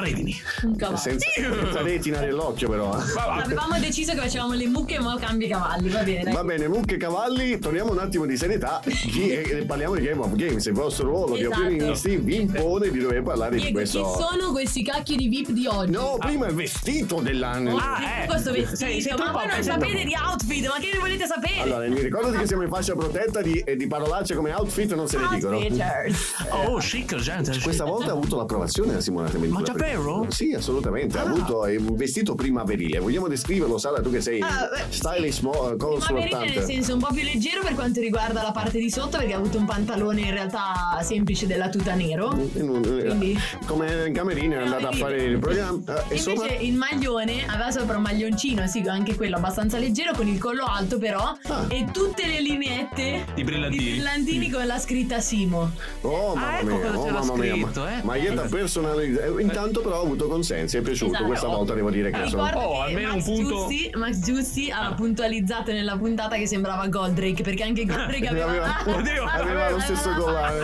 cavallo. 0.77 0.97
Senza, 0.97 1.25
senza 1.35 1.81
retina 1.81 2.19
nell'occhio 2.19 2.69
però. 2.69 2.93
eh. 2.93 3.03
Va, 3.13 3.25
va. 3.25 3.35
Avevamo 3.43 3.79
deciso 3.79 4.13
che 4.13 4.19
facevamo 4.19 4.53
le 4.53 4.67
mucche, 4.67 4.99
ma 4.99 5.17
cambia 5.19 5.47
i 5.47 5.49
cavalli, 5.49 5.89
va 5.89 6.03
bene. 6.03 6.31
Va 6.31 6.43
bene, 6.43 6.67
mucche 6.67 6.95
e 6.95 6.97
cavalli, 6.97 7.59
torniamo 7.59 7.91
un 7.91 7.99
attimo 7.99 8.25
di 8.25 8.35
serietà 8.37 8.81
Chi- 8.85 9.29
e 9.31 9.63
parliamo 9.65 9.95
di 9.95 10.01
Game 10.03 10.21
of 10.21 10.33
Games. 10.35 10.65
Il 10.65 10.73
vostro 10.73 11.07
ruolo 11.07 11.35
di 11.35 11.41
Esatto. 11.41 11.61
opinionisti 11.63 12.17
vi 12.17 12.35
impone 12.41 12.89
di 12.91 12.99
dover 12.99 13.21
parlare 13.23 13.55
di 13.55 13.61
Diego, 13.61 13.79
chi 13.79 13.89
questo. 13.91 14.17
sono 14.19 14.51
questi 14.51 14.83
cacchi 14.83 15.15
di 15.15 15.27
VIP 15.27 15.49
di 15.51 15.65
oggi? 15.67 15.91
No, 15.91 16.17
prima 16.19 16.47
il 16.47 16.55
vestito 16.55 17.19
dell'anno. 17.21 17.77
Ah, 17.77 17.97
Che 17.99 18.23
eh. 18.23 18.27
questo 18.27 18.51
vestito, 18.51 18.75
Sei- 18.75 19.01
sei 19.01 19.15
ma 19.17 19.31
voi 19.31 19.47
non 19.47 19.63
sapete 19.63 20.03
di 20.03 20.13
outfit, 20.15 20.67
ma 20.67 20.77
che 20.79 20.89
ne 20.93 20.99
volete 20.99 21.25
sapere? 21.25 21.61
Allora, 21.61 21.87
mi 21.87 21.99
ricordati 21.99 22.37
che 22.37 22.47
siamo 22.47 22.63
in 22.63 22.69
fascia 22.69 22.95
protetta 22.95 23.41
di, 23.41 23.63
di 23.75 23.87
parolacce 23.87 24.35
come 24.35 24.53
outfit 24.53 24.93
non 24.93 25.07
se 25.07 25.17
ne 25.17 25.27
dicono. 25.31 25.55
Outfitters. 25.57 26.33
Oh, 26.49 26.77
chic, 26.77 27.15
gente. 27.15 27.57
Questa 27.61 27.83
volta 27.85 28.11
ha 28.11 28.13
avuto 28.13 28.35
l'approvazione 28.37 28.93
Simona 29.07 29.29
Temenicola. 29.29 29.65
Ma 29.65 29.73
davvero? 29.73 30.25
Sì, 30.29 30.53
assolutamente. 30.53 31.17
Ha 31.17 31.21
avuto 31.21 31.65
eh, 31.65 31.77
un 31.77 31.95
vestito 31.95 32.35
primaverile. 32.35 32.99
Vogliamo 32.99 33.29
descriverlo, 33.29 33.77
Sara, 33.77 34.01
tu 34.01 34.11
che 34.11 34.19
sei 34.19 34.41
Ah, 34.41 34.67
beh, 34.69 34.85
stylist 34.89 35.41
mo- 35.43 35.51
veramente 35.51 35.71
nel 35.71 35.77
consultante. 35.77 36.65
senso 36.65 36.93
un 36.93 36.99
po' 36.99 37.07
più 37.13 37.23
leggero 37.23 37.61
per 37.61 37.73
quanto 37.73 38.01
riguarda 38.01 38.41
la 38.41 38.51
parte 38.51 38.79
di 38.79 38.89
sotto 38.89 39.17
perché 39.17 39.33
ha 39.33 39.37
avuto 39.37 39.57
un 39.57 39.65
pantalone 39.65 40.21
in 40.21 40.31
realtà 40.31 40.99
semplice 41.03 41.47
della 41.47 41.69
tuta 41.69 41.93
nero. 41.95 42.27
Quindi- 42.51 43.37
Come 43.65 44.07
in 44.07 44.13
camerino 44.13 44.55
è 44.55 44.63
andata 44.63 44.89
a 44.89 44.91
fare 44.91 45.23
il 45.23 45.39
programma. 45.39 45.79
eh, 45.87 46.03
E 46.09 46.15
e 46.15 46.17
sopra? 46.19 46.43
invece 46.47 46.63
il 46.65 46.73
maglione 46.73 47.45
aveva 47.47 47.71
sopra 47.71 47.95
un 47.95 48.01
maglioncino, 48.03 48.67
sì, 48.67 48.83
anche 48.87 49.15
quello 49.15 49.37
abbastanza 49.37 49.77
leggero 49.77 50.11
con 50.15 50.27
il 50.27 50.37
collo 50.39 50.65
alto 50.65 50.97
però 50.97 51.33
Ah. 51.47 51.65
e 51.69 51.85
tutte 51.93 52.25
le 52.27 52.41
lineette 52.41 53.25
Di 53.33 53.43
brillantini. 53.43 53.83
di 53.83 53.89
brillantini 53.91 54.49
con 54.49 54.65
la 54.67 54.77
scritta 54.79 55.19
Simo. 55.21 55.71
Oh 56.01 56.35
mamma 56.35 56.47
Ah, 56.49 56.59
ecco 56.59 56.75
mia, 56.75 56.91
cosa 56.91 56.97
oh 56.97 57.11
mamma 57.11 57.35
mia. 57.35 57.51
scritto, 57.53 57.81
ma- 57.81 57.99
eh. 57.99 58.03
Maglietta 58.03 58.47
personalizzata. 58.93 59.41
Intanto 59.41 59.81
però 59.81 59.99
ho 59.99 60.03
avuto 60.03 60.27
consensi, 60.27 60.77
è 60.77 60.81
piaciuto. 60.81 61.11
Esatto. 61.11 61.25
Questa 61.25 61.47
volta 61.47 61.73
devo 61.73 61.89
dire 61.89 62.11
che 62.11 62.27
sono. 62.27 62.45
Ricordo 62.45 62.65
Oh, 62.67 62.89
Max 62.91 63.13
un 63.13 63.23
punto- 63.23 63.49
Giussi, 63.67 63.89
Max 63.95 64.17
Giussi 64.19 64.69
ha 64.71 64.93
puntualizzato 64.93 65.71
nella 65.71 65.97
puntata 65.97 66.35
che 66.35 66.47
sembrava 66.47 66.87
Goldrake 66.87 67.43
perché 67.43 67.63
anche 67.63 67.85
Goldrake 67.85 68.27
aveva, 68.29 68.45
Aveva, 68.47 68.83
Oddio, 68.85 69.23
aveva 69.29 69.69
lo 69.69 69.79
stesso 69.79 70.09
collare. 70.13 70.59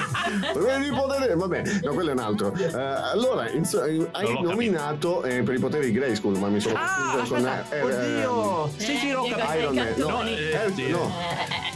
Vedi 0.55 0.87
i 0.87 0.91
poteri? 0.91 1.35
Vabbè, 1.35 1.63
no, 1.83 1.93
quello 1.93 2.09
è 2.09 2.13
un 2.13 2.19
altro. 2.19 2.53
Eh, 2.53 2.71
allora, 2.77 3.49
inso- 3.49 3.83
eh, 3.83 4.07
hai 4.11 4.41
nominato 4.41 5.23
eh, 5.23 5.41
per 5.43 5.55
i 5.55 5.59
poteri 5.59 5.85
di 5.87 5.91
Grayskull, 5.93 6.37
ma 6.37 6.47
mi 6.47 6.59
sono 6.59 6.75
Ah, 6.77 7.11
confuso 7.13 7.33
con 7.35 7.45
aspetta. 7.45 7.75
eh, 7.75 7.79
eh, 7.79 8.25
Oddio. 8.25 8.71
Sì, 8.77 8.95
sì, 8.97 9.11
l'ho 9.11 9.23
capito. 9.23 9.53
Iron 9.59 9.75
Man. 9.75 9.93
No, 9.97 10.23
eh, 10.23 10.51
eh, 10.51 10.87
no. 10.89 11.11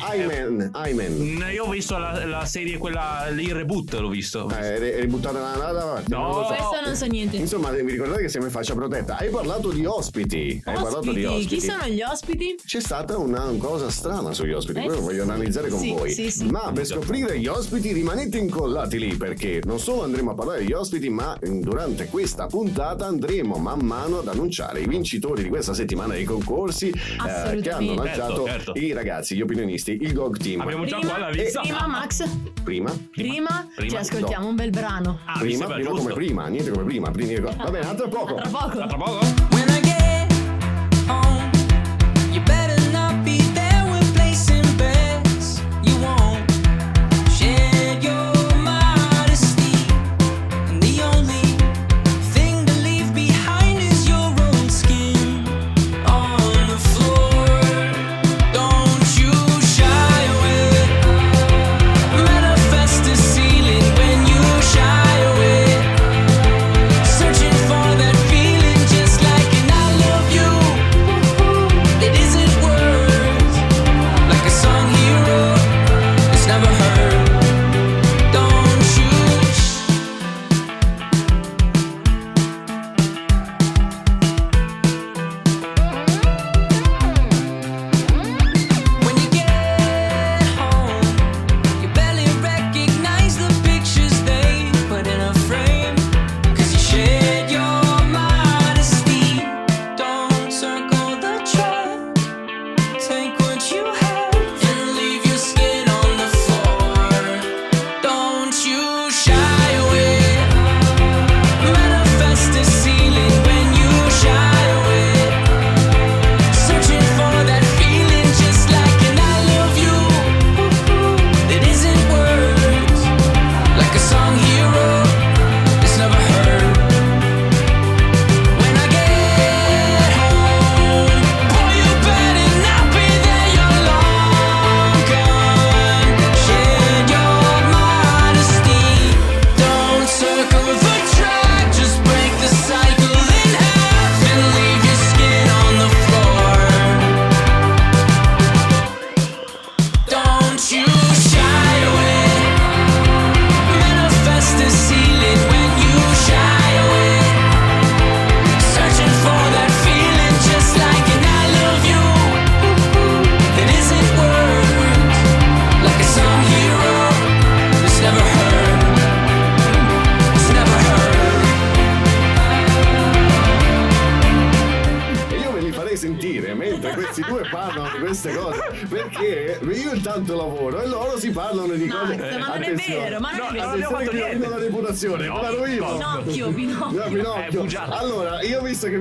Iman. 0.09 1.11
Mm, 1.11 1.41
Io 1.51 1.65
ho 1.65 1.69
visto 1.69 1.97
la, 1.97 2.25
la 2.25 2.45
serie, 2.45 2.77
quella 2.77 3.27
lì, 3.29 3.43
il 3.45 3.53
reboot, 3.55 3.93
l'ho 3.95 4.07
visto. 4.09 4.49
Eh, 4.49 4.65
eri, 4.65 4.91
eri 4.91 5.07
buttata 5.07 5.39
nella 5.39 5.55
nada. 5.71 6.01
No. 6.07 6.36
So. 6.43 6.53
Questo 6.53 6.85
non 6.85 6.95
so 6.95 7.05
niente. 7.05 7.37
Insomma, 7.37 7.69
vi 7.71 7.81
ricordate 7.91 8.21
che 8.21 8.29
siamo 8.29 8.45
in 8.45 8.51
fascia 8.51 8.73
protetta. 8.73 9.17
Hai 9.17 9.29
parlato 9.29 9.71
di 9.71 9.85
ospiti. 9.85 10.61
Hai 10.65 10.73
parlato 10.75 11.11
di 11.11 11.25
Ospiti, 11.25 11.47
chi 11.55 11.61
sono 11.61 11.85
gli 11.87 12.01
ospiti? 12.01 12.55
C'è 12.65 12.79
stata 12.79 13.17
una 13.17 13.51
cosa 13.57 13.89
strana 13.89 14.33
sugli 14.33 14.51
ospiti, 14.53 14.79
Eh, 14.79 14.83
quello 14.85 15.01
voglio 15.01 15.23
analizzare 15.23 15.69
con 15.69 15.79
sì, 15.79 15.91
voi. 15.93 16.11
sì, 16.11 16.29
sì. 16.31 16.45
Ma 16.45 16.71
per 16.71 16.85
scoprire 16.85 17.39
gli 17.39 17.47
ospiti 17.47 17.91
rimanete 17.93 18.37
incollati 18.37 18.99
lì 18.99 19.15
perché 19.15 19.61
non 19.65 19.79
solo 19.79 20.03
andremo 20.03 20.31
a 20.31 20.33
parlare 20.35 20.59
degli 20.59 20.73
ospiti, 20.73 21.09
ma 21.09 21.37
durante 21.41 22.05
questa 22.07 22.47
puntata 22.47 23.05
andremo 23.05 23.55
man 23.57 23.79
mano 23.79 24.19
ad 24.19 24.27
annunciare 24.27 24.81
i 24.81 24.87
vincitori 24.87 25.43
di 25.43 25.49
questa 25.49 25.73
settimana 25.73 26.13
dei 26.13 26.23
concorsi 26.23 26.89
eh, 26.89 27.61
che 27.61 27.69
hanno 27.71 27.93
lanciato 27.95 28.45
Certo, 28.45 28.45
certo. 28.45 28.73
i 28.75 28.91
ragazzi, 28.93 29.35
gli 29.35 29.41
opinionisti, 29.41 29.97
il 30.01 30.13
GOG 30.13 30.37
Team. 30.37 30.61
Abbiamo 30.61 30.85
già 30.85 30.97
Prima, 30.97 31.13
qua 31.13 31.19
la 31.21 31.29
lista. 31.29 31.61
prima 31.61 31.87
Max, 31.87 32.27
Prima? 32.63 32.91
prima, 33.11 33.67
prima, 33.75 33.89
ci 33.89 33.95
ascoltiamo 33.95 34.47
un 34.47 34.55
bel 34.55 34.69
brano. 34.69 35.19
Ah, 35.25 35.39
prima, 35.39 35.65
prima 35.65 35.89
come 35.89 36.13
prima, 36.13 36.26
niente 36.47 36.71
come 36.71 36.83
prima. 36.83 37.11
prima 37.11 37.39
va 37.41 37.69
bene, 37.69 37.87
a 37.89 37.93
tra 37.93 38.07
poco. 38.07 38.35
Tra 38.35 38.49
poco. 38.49 38.79
A 38.81 38.87
tra 38.87 38.97
poco? 38.97 39.56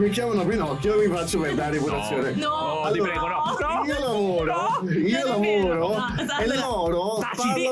Mi 0.06 0.12
chiamano 0.12 0.44
Pinocchio, 0.46 0.96
mi 0.98 1.06
faccio 1.08 1.40
per 1.40 1.54
la 1.56 1.68
reputazione. 1.68 2.32
No, 2.36 2.74
Oh, 2.86 2.90
ti 2.92 3.00
prego, 3.00 3.26
no. 3.26 3.56
no. 3.58 3.84
Io 3.84 3.98
lavoro, 3.98 4.52
No, 4.52 4.90
io 4.90 5.18
è 5.34 5.40
vero. 5.40 5.78
lavoro 5.78 5.88
No, 5.88 6.14
e 6.38 6.42
allora, 6.44 6.60
loro 6.60 7.18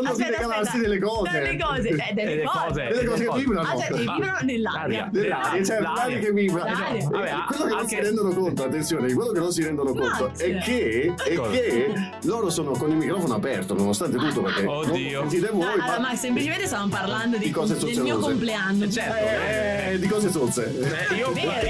di 0.05 0.23
Aspetta, 0.23 0.31
regalarsi 0.37 0.63
aspetta. 0.69 0.83
delle 0.89 0.99
cose. 0.99 1.31
Delle 1.31 1.57
cose, 1.59 1.89
eh, 1.89 2.13
delle 2.15 2.29
Delle 2.31 2.43
cose. 2.45 2.59
cose. 2.67 2.89
Delle 2.89 3.05
cose 3.05 3.25
che 3.25 3.35
vibrano. 3.35 3.69
Ah, 3.69 3.77
cioè, 3.77 3.87
che 3.87 3.95
vibrano 3.99 4.39
nell'aria. 4.43 5.09
Dell'aria, 5.11 5.65
cioè 5.65 5.81
l'aria 5.81 6.19
che 6.19 6.33
vibra. 6.33 6.65
L'aria. 6.65 7.09
Vabbè, 7.09 7.35
quello 7.47 7.65
che 7.65 7.75
non 7.75 7.89
si 7.89 8.01
rendono 8.01 8.35
conto, 8.35 8.65
attenzione, 8.65 9.13
quello 9.13 9.33
che 9.33 9.39
non 9.39 9.53
si 9.53 9.63
rendono 9.63 9.93
conto 9.93 10.33
è 10.37 10.59
che, 10.59 11.15
è 11.25 11.35
Cosa? 11.35 11.51
che 11.51 11.95
loro 12.23 12.51
sono 12.51 12.73
con 12.73 12.91
il 12.91 12.97
microfono 12.97 13.35
aperto, 13.35 13.75
nonostante 13.75 14.17
tutto, 14.17 14.43
perché 14.43 14.65
Oddio. 14.67 15.21
non 15.21 15.31
sentite 15.31 15.53
voi, 15.53 15.65
allora, 15.73 15.99
ma 16.01 16.15
semplicemente 16.15 16.67
stavamo 16.67 16.91
parlando 16.91 17.37
di, 17.37 17.51
cose 17.51 17.77
del 17.77 18.01
mio 18.01 18.19
compleanno. 18.19 18.89
Certo. 18.89 19.15
eh, 19.15 19.99
di 19.99 20.07
cose 20.09 20.31
sozze. 20.31 20.73
Eh, 21.11 21.15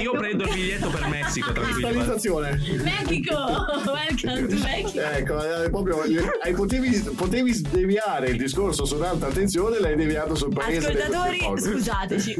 io, 0.01 0.11
prendo 0.11 0.43
il 0.43 0.53
biglietto 0.53 0.89
per 0.89 1.07
Messico, 1.07 1.51
tranquillo. 1.51 1.87
Cristallizzazione. 1.87 2.59
Mexico! 2.83 3.33
Welcome 3.85 4.47
to 4.47 4.55
Mexico! 4.63 4.99
Ecco, 5.01 5.63
eh, 5.63 5.69
proprio 5.69 6.03
eh, 6.03 6.53
potevi, 6.53 6.99
potevi 7.15 7.53
sdeviare 7.53 8.24
il 8.29 8.37
discorso 8.37 8.85
su 8.85 8.95
un'altra 8.95 9.27
attenzione, 9.29 9.79
l'hai 9.79 9.95
deviato 9.95 10.35
sul 10.35 10.53
paese. 10.53 10.87
Ascoltatori, 10.87 11.39
scusateci. 11.57 12.35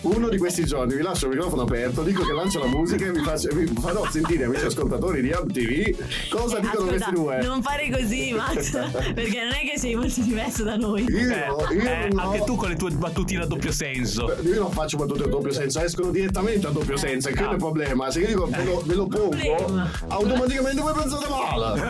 Uno 0.02 0.28
di 0.28 0.38
questi 0.38 0.64
giorni 0.64 0.94
vi 0.94 1.02
lascio 1.02 1.26
il 1.26 1.32
microfono 1.32 1.62
aperto, 1.62 2.02
dico 2.02 2.24
che 2.24 2.32
lancio 2.32 2.58
la 2.60 2.66
musica 2.66 3.06
e 3.06 3.12
vi, 3.12 3.20
faccio- 3.22 3.54
vi 3.54 3.66
farò 3.80 4.04
sentire, 4.10 4.44
amici 4.44 4.64
ascoltatori 4.64 5.20
di 5.22 5.30
Hub 5.30 5.52
TV, 5.52 5.96
cosa 6.28 6.58
dicono 6.58 6.84
Ascolta, 6.84 6.90
questi 6.90 7.10
due. 7.12 7.40
non 7.42 7.62
fare 7.62 7.90
così, 7.90 8.32
Max, 8.32 8.70
perché 9.14 9.42
non 9.42 9.52
è 9.52 9.70
che 9.70 9.78
sei 9.78 9.94
molto 9.94 10.20
diverso 10.20 10.64
da 10.64 10.76
noi. 10.76 11.04
Io, 11.04 11.18
Eh, 11.18 11.74
io 11.74 11.82
eh, 11.82 12.08
no. 12.12 12.22
Anche 12.22 12.44
tu 12.44 12.56
con 12.56 12.68
le 12.68 12.76
tue 12.76 12.90
battutine 12.90 13.42
a 13.42 13.46
doppio 13.46 13.72
senso. 13.72 14.34
Io 14.42 14.58
non 14.60 14.70
faccio 14.70 14.96
battute 14.96 15.24
a 15.24 15.28
doppio 15.28 15.52
senso, 15.52 15.80
escono 15.80 16.10
direttamente 16.10 16.66
a 16.66 16.70
doppio 16.70 16.96
senso, 16.96 17.28
e 17.28 17.34
quello 17.34 17.50
è 17.50 17.54
il 17.54 17.58
problema. 17.58 18.10
Se 18.10 18.20
io 18.20 18.26
dico 18.26 18.46
ve 18.46 18.64
lo, 18.64 18.82
ve 18.84 18.94
lo 18.94 19.06
pongo, 19.06 19.28
Problema. 19.28 19.90
automaticamente 20.08 20.80
voi 20.80 20.92
pensate 20.94 21.26
male. 21.28 21.80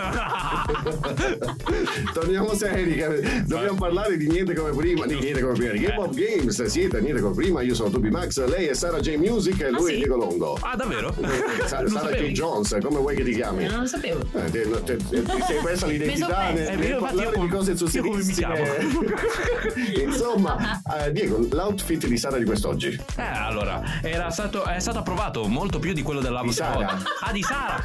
Torniamo 2.12 2.55
seri, 2.55 2.88
che 2.95 3.43
dobbiamo 3.47 3.76
parlare 3.78 4.16
di 4.16 4.26
niente 4.28 4.55
come 4.55 4.70
prima, 4.72 5.07
di 5.07 5.18
niente 5.18 5.41
come 5.41 5.55
prima, 5.55 5.72
di 5.72 5.78
Game 5.80 5.97
of 5.99 6.14
Games. 6.14 6.64
Siete 6.64 7.01
niente 7.01 7.20
come 7.20 7.34
prima, 7.34 7.61
io 7.62 7.74
sono 7.74 7.91
Tubi 7.91 8.11
Max, 8.11 8.45
lei 8.47 8.66
è 8.66 8.74
Sara 8.74 9.01
J 9.01 9.16
Music 9.16 9.61
e 9.61 9.70
lui 9.70 9.86
sì? 9.91 9.93
è 9.95 9.97
Diego 9.97 10.16
Longo. 10.16 10.59
Ah, 10.61 10.76
davvero? 10.76 11.14
Sa- 11.66 11.80
Non 11.80 11.89
Sara 11.89 12.11
J. 12.12 12.30
Jones, 12.32 12.76
come 12.82 12.99
vuoi 12.99 13.14
che 13.16 13.24
ti 13.24 13.34
chiami? 13.34 13.64
Eh, 13.64 13.68
non 13.68 13.80
lo 13.80 13.86
sapevo. 13.86 14.20
Eh, 14.32 14.51
te- 14.51 14.68
te- 14.84 14.97
te- 14.97 15.22
ti 15.22 15.43
sei 15.47 15.62
persa 15.62 15.86
l'identità 15.86 16.51
nel, 16.53 16.76
nel. 16.78 16.93
Eh, 16.93 16.97
parlare 16.97 17.36
io 17.36 17.43
di 17.43 17.49
cose 17.49 17.76
sussistissime. 17.76 18.76
Insomma, 20.03 20.80
eh, 21.05 21.12
Diego, 21.12 21.39
l'outfit 21.51 22.07
di 22.07 22.16
Sara 22.16 22.39
di 22.39 22.45
quest'oggi. 22.45 22.89
Eh, 23.16 23.22
allora, 23.22 23.82
era 24.03 24.30
stato, 24.30 24.64
è 24.64 24.78
stato 24.78 24.99
approvato 24.99 25.47
molto 25.47 25.78
più 25.78 25.93
di 25.93 26.03
quello 26.03 26.20
della 26.20 26.43
Di 26.43 26.53
Sara. 26.53 26.99
Ah, 27.20 27.32
di 27.32 27.43
Sara. 27.43 27.76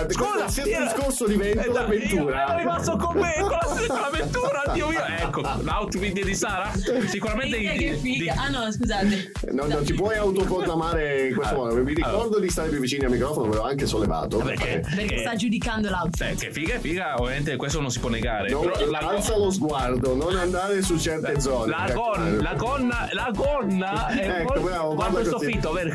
Eh, 0.00 0.06
questo 0.06 0.48
stesso 0.48 0.80
discorso 0.82 1.26
diventa 1.26 1.62
Eh, 1.62 1.66
dai, 1.66 1.74
l'avventura. 1.74 2.36
Io 2.42 2.48
ero 2.48 2.58
rimasto 2.58 2.96
con 2.96 3.16
me 3.16 3.34
con 3.40 3.50
la 3.50 3.66
stessa 3.74 4.00
avventura, 4.44 4.72
Dio 4.72 4.88
mio. 4.88 5.02
Ecco, 5.04 5.40
l'outfit 5.62 6.22
di 6.24 6.34
Sara. 6.34 6.70
Sicuramente 7.06 7.56
Figa, 7.56 7.72
di- 7.72 7.78
che 7.78 7.96
figa. 7.96 8.32
di- 8.32 8.38
Ah 8.38 8.48
no, 8.48 8.72
scusate. 8.72 9.32
No, 9.52 9.66
non 9.66 9.84
ti 9.84 9.92
puoi 9.94 10.16
autoproclamare 10.16 11.28
in 11.28 11.34
questo 11.34 11.54
modo. 11.54 11.74
Mi 11.82 11.94
ricordo 11.94 12.38
di 12.38 12.48
stare 12.48 12.68
più 12.68 12.78
vicini 12.80 13.04
al 13.04 13.10
microfono, 13.10 13.46
me 13.48 13.54
l'ho 13.56 13.62
anche 13.64 13.86
sollevato. 13.86 14.38
Perché? 14.38 14.84
Perché 14.94 15.18
sta 15.18 15.34
giudicando 15.34 15.88
l'outfit. 15.90 16.30
Eh, 16.30 16.34
che 16.46 16.52
figa, 16.52 16.78
figa, 16.78 17.14
ovviamente 17.20 17.56
questo 17.56 17.80
non 17.80 17.90
si 17.90 17.98
può 18.00 18.08
negare. 18.08 18.50
Non- 18.50 18.70
la, 18.90 18.98
alza 18.98 19.36
lo 19.36 19.50
sguardo, 19.50 20.14
non 20.14 20.36
andare 20.36 20.82
su 20.82 20.98
certe 20.98 21.40
zone. 21.40 21.70
la, 21.70 21.88
Ecco. 21.88 22.00
gon- 22.14 22.38
la 22.42 22.54
gonna, 22.54 23.08
la 23.12 23.30
gonna 23.32 24.06
è 24.08 24.40
Ecco, 24.40 24.60
molto, 24.60 24.94
bravo, 24.94 25.24
soffitto, 25.24 25.72
vero? 25.72 25.90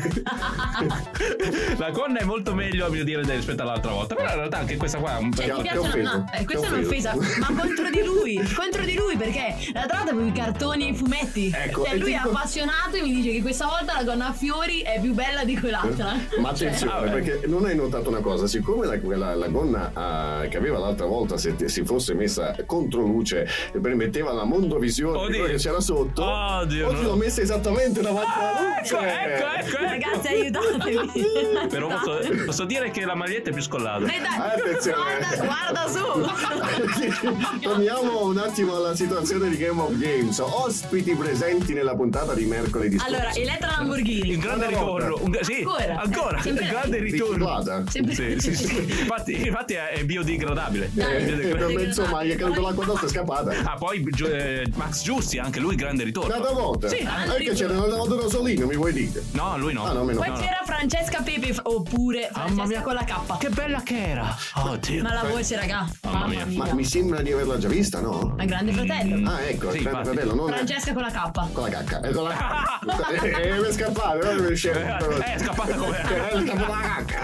la 1.78 1.90
gonna 1.90 2.18
è 2.20 2.24
molto 2.24 2.54
meglio 2.54 2.86
a 2.86 2.88
mio 2.88 3.04
dire 3.04 3.22
rispetto 3.22 3.62
all'altra 3.62 3.92
volta. 3.92 4.14
Però 4.14 4.28
in 4.28 4.34
realtà 4.34 4.58
anche 4.58 4.76
questa 4.76 4.98
qua 4.98 5.16
è 5.16 5.20
un 5.20 5.32
Cioè, 5.32 5.44
Ti 5.46 5.50
ti 5.50 5.50
ho- 5.50 5.62
ti 5.62 5.68
ho 5.76 5.80
piacciono? 5.82 6.02
No, 6.02 6.26
eh, 6.32 6.44
questa 6.44 6.66
è 6.66 6.70
un'offesa, 6.70 7.14
ma 7.38 7.46
contro 7.46 7.90
di 7.90 8.02
lui, 8.04 8.39
contro 8.54 8.82
di 8.84 8.94
lui 8.94 9.16
perché 9.16 9.54
l'altra 9.72 9.96
volta 9.98 10.12
avevo 10.12 10.26
i 10.28 10.32
cartoni 10.32 10.86
e 10.86 10.90
i 10.90 10.94
fumetti. 10.94 11.52
Ecco, 11.54 11.84
cioè, 11.84 11.94
e 11.94 11.98
lui 11.98 12.12
è 12.12 12.16
dico- 12.16 12.28
appassionato 12.30 12.96
e 12.96 13.02
mi 13.02 13.12
dice 13.14 13.30
che 13.32 13.40
questa 13.42 13.66
volta 13.66 13.94
la 13.94 14.04
gonna 14.04 14.28
a 14.28 14.32
fiori 14.32 14.80
è 14.80 15.00
più 15.00 15.12
bella 15.14 15.44
di 15.44 15.58
quell'altra. 15.58 16.14
Ma 16.38 16.54
Cioè, 16.54 16.68
attenzione, 16.68 16.92
vabbè. 16.92 17.10
perché 17.22 17.46
non 17.46 17.64
hai 17.64 17.74
notato 17.76 18.08
una 18.08 18.20
cosa, 18.20 18.46
siccome 18.46 18.86
la, 18.86 18.98
quella- 18.98 19.34
la 19.34 19.48
gonna 19.48 19.90
ah, 19.92 20.46
che 20.48 20.56
aveva 20.56 20.78
l'altra 20.78 21.06
volta, 21.06 21.36
se 21.36 21.54
si 21.68 21.84
fosse 21.84 22.14
messa 22.14 22.54
contro 22.66 23.00
luce 23.02 23.46
e 23.72 23.78
permetteva 23.78 24.32
la 24.32 24.44
mondovisione 24.44 25.12
di 25.18 25.24
Oddio. 25.24 25.38
quello 25.38 25.52
che 25.56 25.60
c'era 25.62 25.80
sotto, 25.80 26.24
Oddio, 26.24 26.86
oggi 26.88 27.02
no. 27.02 27.08
l'ho 27.08 27.16
messa 27.16 27.40
esattamente 27.40 28.00
davanti 28.00 28.30
alla 28.38 28.78
Ecco, 28.80 28.96
luce. 28.96 29.08
ecco, 29.08 29.46
ecco, 29.46 29.76
ecco. 29.76 29.84
Ragazzi, 29.84 30.26
aiutatemi. 30.28 31.68
Però 31.68 31.86
posso, 31.88 32.18
posso 32.46 32.64
dire 32.64 32.90
che 32.90 33.04
la 33.04 33.14
maglietta 33.14 33.50
è 33.50 33.52
più 33.52 33.62
scollata. 33.62 34.04
Dai, 34.04 34.14
Attenzione. 34.54 34.96
Guarda, 35.18 35.44
guarda 35.44 35.88
su. 35.88 37.58
Torniamo 37.60 38.19
un 38.24 38.38
attimo 38.38 38.76
alla 38.76 38.94
situazione 38.94 39.48
di 39.48 39.56
Game 39.56 39.80
of 39.80 39.96
Games. 39.96 40.38
Ospiti 40.38 41.14
presenti 41.14 41.72
nella 41.74 41.94
puntata 41.94 42.34
di 42.34 42.44
mercoledì 42.44 42.98
scorso. 42.98 43.14
Allora, 43.14 43.32
Elettra 43.34 43.70
Lamborghini. 43.76 44.30
Il 44.30 44.38
grande 44.38 44.66
ritorno. 44.68 45.18
Un- 45.22 45.38
sì, 45.42 45.56
Ancora? 45.64 46.00
ancora. 46.00 46.40
Il 46.44 46.54
grande 46.54 46.98
ritorno. 46.98 47.62
Sì, 47.88 48.38
sì, 48.38 48.54
sì. 48.54 48.76
Infatti, 49.00 49.46
infatti 49.46 49.74
è 49.74 49.88
è 49.90 50.04
biodegradabile. 50.04 50.90
Dai. 50.92 51.16
Eh, 51.16 51.24
Biodegradabile. 51.24 51.84
insomma, 51.84 52.24
gli 52.24 52.30
è 52.30 52.36
caduto 52.36 52.60
l'acqua 52.60 52.84
addosso 52.84 53.06
è 53.06 53.08
scappata. 53.08 53.52
Ah, 53.64 53.76
poi 53.76 54.06
eh, 54.24 54.66
Max 54.74 55.02
Giussi, 55.02 55.38
anche 55.38 55.60
lui 55.60 55.74
grande 55.74 56.04
ritorno. 56.04 56.34
Un'altra 56.34 56.52
volta? 56.52 56.88
Sì. 56.88 57.06
Perché 57.26 57.52
c'era 57.52 57.72
un'altra 57.72 57.96
volta 57.96 58.14
Rosolino, 58.16 58.66
mi 58.66 58.76
vuoi 58.76 58.92
dire? 58.92 59.22
No, 59.32 59.56
lui 59.58 59.72
no. 59.72 59.84
Ah, 59.84 59.92
no, 59.92 60.04
meno 60.04 60.18
Poi 60.20 60.28
No, 60.28 60.34
no. 60.34 60.40
c'era 60.40 60.60
Francesca 60.64 61.22
Pepe 61.22 61.54
oppure 61.62 62.30
Mamma 62.32 62.46
Francesca 62.46 62.66
mia. 62.68 62.82
con 62.82 62.94
la 62.94 63.04
K. 63.04 63.38
Che 63.38 63.48
bella 63.50 63.82
che 63.82 64.08
era. 64.08 64.36
Oddio. 64.54 65.02
Ma 65.02 65.14
la 65.14 65.24
voce, 65.28 65.56
raga. 65.56 65.88
Mamma 66.02 66.26
mia. 66.26 66.46
Ma 66.64 66.72
mi 66.74 66.84
sembra 66.84 67.20
di 67.22 67.32
averla 67.32 67.58
già 67.58 67.68
vista, 67.68 68.00
no? 68.00 68.09
Ma 68.36 68.44
grande 68.44 68.72
fratello. 68.72 69.30
Ah, 69.30 69.40
ecco, 69.42 69.70
Sì, 69.70 69.76
il 69.78 69.82
grande 69.82 69.98
infatti. 70.00 70.04
fratello, 70.16 70.34
non 70.34 70.50
è 70.50 70.52
Francesca 70.56 70.92
con 70.92 71.02
la 71.02 71.10
K. 71.10 71.52
con 71.52 71.62
la 71.64 71.68
cacca. 71.70 72.00
È 72.00 72.10
con 72.12 72.24
la 72.24 72.30
cacca. 72.30 73.08
E 73.08 73.48
deve 73.50 73.72
scappare, 73.72 74.22
non 74.22 74.36
deve 74.42 74.54
scendere. 74.54 75.16
Eh, 75.18 75.34
è 75.34 75.38
scappata 75.38 75.74
come- 75.74 75.98
Eh, 75.98 76.02
è 76.30 76.46
scappata 76.46 76.68
la 76.68 77.04
cacca. 77.04 77.22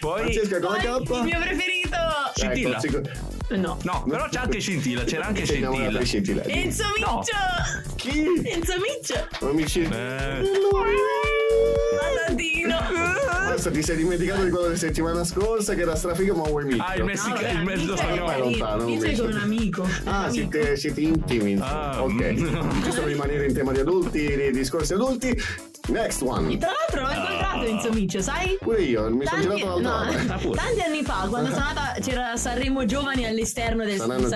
Poi- 0.00 0.22
Francesca 0.32 0.60
con 0.60 0.72
la 0.72 0.78
K. 0.78 0.84
il 1.10 1.22
mio 1.22 1.38
preferito. 1.40 1.96
Scintilla. 2.34 2.80
Ecco, 2.82 3.00
No. 3.52 3.76
No, 3.82 4.04
però 4.08 4.28
c'è 4.28 4.38
anche 4.38 4.60
scintilla, 4.60 5.04
c'era 5.04 5.26
anche 5.26 5.44
scintilla. 5.44 6.02
scintilla. 6.04 6.42
Enzo 6.44 6.84
Miccio. 6.96 7.96
Chi? 7.96 8.24
Enzo 8.44 8.72
Miccio. 8.78 9.46
Amici. 9.46 9.82
Eh, 9.82 10.42
Patatino. 12.00 13.11
Adesso 13.62 13.78
ti 13.78 13.86
sei 13.86 13.96
dimenticato 13.96 14.42
di 14.42 14.50
quello 14.50 14.70
di 14.70 14.76
settimana 14.76 15.22
scorsa 15.22 15.74
che 15.74 15.82
era 15.82 15.94
strafigo 15.94 16.34
ma 16.34 16.42
vuoi 16.48 16.64
mica. 16.64 16.84
Ah, 16.84 16.96
il 16.96 17.04
Messica- 17.04 17.48
il 17.48 17.62
mezzo 17.62 17.96
spagnolo. 17.96 18.38
lontano, 18.40 18.88
Io 18.88 18.98
sei 18.98 19.16
con 19.16 19.26
un 19.30 19.38
amico. 19.38 19.88
Ah, 20.02 20.28
siete, 20.28 20.76
siete 20.76 21.00
intimi. 21.00 21.56
Ah, 21.60 22.02
ok. 22.02 22.10
mm. 22.12 22.82
Giusto 22.82 23.02
per 23.02 23.10
rimanere 23.10 23.46
in 23.46 23.54
tema 23.54 23.70
di 23.70 23.78
adulti, 23.78 24.34
di 24.34 24.50
discorsi 24.50 24.94
adulti. 24.94 25.40
Next 25.88 26.22
one. 26.22 26.56
Tra 26.58 26.70
l'altro 26.70 27.02
l'ho 27.02 27.20
incontrato 27.20 27.64
Enzo 27.64 27.92
Miccio, 27.92 28.20
sai? 28.22 28.56
Pure 28.60 28.82
io, 28.82 29.10
mi 29.10 29.26
sono 29.26 29.42
Tanti, 29.42 29.56
girato 29.58 29.80
l'altra 29.80 30.36
no. 30.36 30.50
Ah, 30.52 30.54
tanti 30.54 30.80
anni 30.80 31.02
fa, 31.02 31.26
quando 31.28 31.50
sono 31.50 31.64
andata, 31.66 32.00
c'era 32.00 32.36
Sanremo 32.36 32.84
Giovani 32.84 33.26
all'esterno 33.26 33.84
del, 33.84 33.98
Sanremo, 33.98 34.28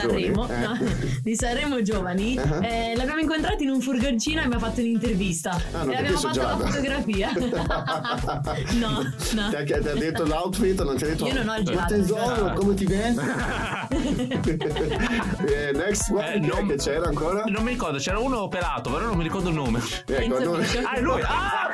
giovani, 0.47 0.53
eh. 0.53 0.67
no, 0.67 0.79
di 1.23 1.37
Sanremo 1.37 1.83
Giovani. 1.83 2.37
Uh-huh. 2.37 2.63
eh, 2.63 2.95
l'abbiamo 2.97 3.21
incontrato 3.21 3.63
in 3.63 3.71
un 3.71 3.81
furgoncino 3.81 4.43
e 4.43 4.49
mi 4.49 4.55
ha 4.55 4.59
fatto 4.59 4.81
un'intervista. 4.81 5.51
Ah, 5.71 5.85
e 5.89 5.97
abbiamo 5.97 6.19
fatto 6.19 6.41
la 6.41 6.57
gelata? 6.57 6.67
fotografia. 6.67 7.33
no, 8.81 9.13
no. 9.35 9.49
Ti 9.51 9.57
ha, 9.57 9.65
ti 9.65 9.73
ha 9.73 9.95
detto 9.95 10.25
l'outfit, 10.25 10.83
non 10.83 10.97
ti 10.97 11.05
ha 11.05 11.07
detto 11.09 11.27
Io 11.27 11.35
non 11.35 11.49
ho 11.49 11.57
il 11.57 11.63
"Ma 11.65 11.71
gelato, 11.71 11.95
tesoro, 11.95 12.35
però." 12.35 12.53
come 12.55 12.75
ti 12.75 12.85
vesti? 12.87 13.21
Eh, 15.47 15.73
next 15.73 16.11
one, 16.11 16.35
Eh, 16.35 16.39
non- 16.41 16.67
che 16.67 16.77
c'era 16.77 17.07
ancora? 17.09 17.45
Non 17.47 17.63
mi 17.63 17.71
ricordo, 17.71 17.99
c'era 17.99 18.19
uno 18.19 18.49
pelato, 18.49 18.91
però 18.91 19.07
non 19.07 19.17
mi 19.17 19.23
ricordo 19.23 19.49
il 19.49 19.55
nome. 19.55 19.81
Ecco, 20.07 20.13
Enzo 20.37 20.45
non- 20.51 20.61
Miccio. 20.61 20.79
Ah, 20.81 20.93
è 20.95 21.01
lui! 21.01 21.21
Ah! 21.23 21.71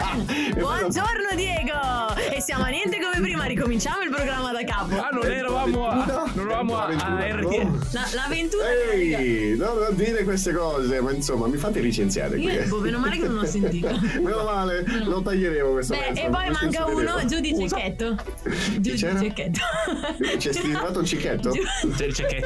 Buongiorno 0.55 1.29
Diego! 1.35 2.15
E 2.31 2.41
siamo 2.41 2.65
a 2.65 2.69
niente 2.69 2.99
prima, 3.23 3.45
ricominciamo 3.45 4.03
il 4.03 4.11
programma 4.11 4.53
da 4.53 4.65
capo. 4.65 5.01
Ah, 5.01 5.09
non 5.13 5.31
eravamo 5.31 5.87
a, 5.89 6.31
non 6.35 6.47
eravamo 6.47 6.77
a, 6.77 6.87
a 6.87 7.27
RTL. 7.37 7.63
no. 7.63 7.79
La- 7.93 8.09
l'avventura 8.15 8.65
Ehi, 8.93 9.57
non 9.57 9.79
non 9.79 9.95
dire 9.97 10.25
queste 10.25 10.53
cose, 10.53 11.01
ma 11.01 11.13
insomma, 11.13 11.47
mi 11.47 11.57
fate 11.57 11.81
licenziare 11.81 12.37
qui. 12.37 12.45
Io, 12.45 12.67
boh, 12.67 12.79
meno 12.81 12.99
male 12.99 13.17
che 13.19 13.27
non 13.29 13.39
ho 13.39 13.45
sentito. 13.47 13.89
Meno 14.23 14.45
male, 14.45 14.85
lo 15.05 15.23
taglieremo 15.23 15.71
questo 15.73 15.95
Beh, 15.95 16.13
pezzo, 16.13 16.27
e 16.27 16.31
poi 16.31 16.51
manca 16.51 16.87
uno, 16.87 17.25
giù 17.27 17.41
di 17.41 17.57
cecchetto. 17.57 18.17
Giù 18.79 18.91
di 18.93 18.99
cecchetto. 18.99 19.61
C'è 20.37 20.53
stimato 20.53 20.99
un 20.99 21.05
cicchetto? 21.05 21.51
Giù. 21.51 21.63
C'è, 21.97 22.25
che. 22.27 22.43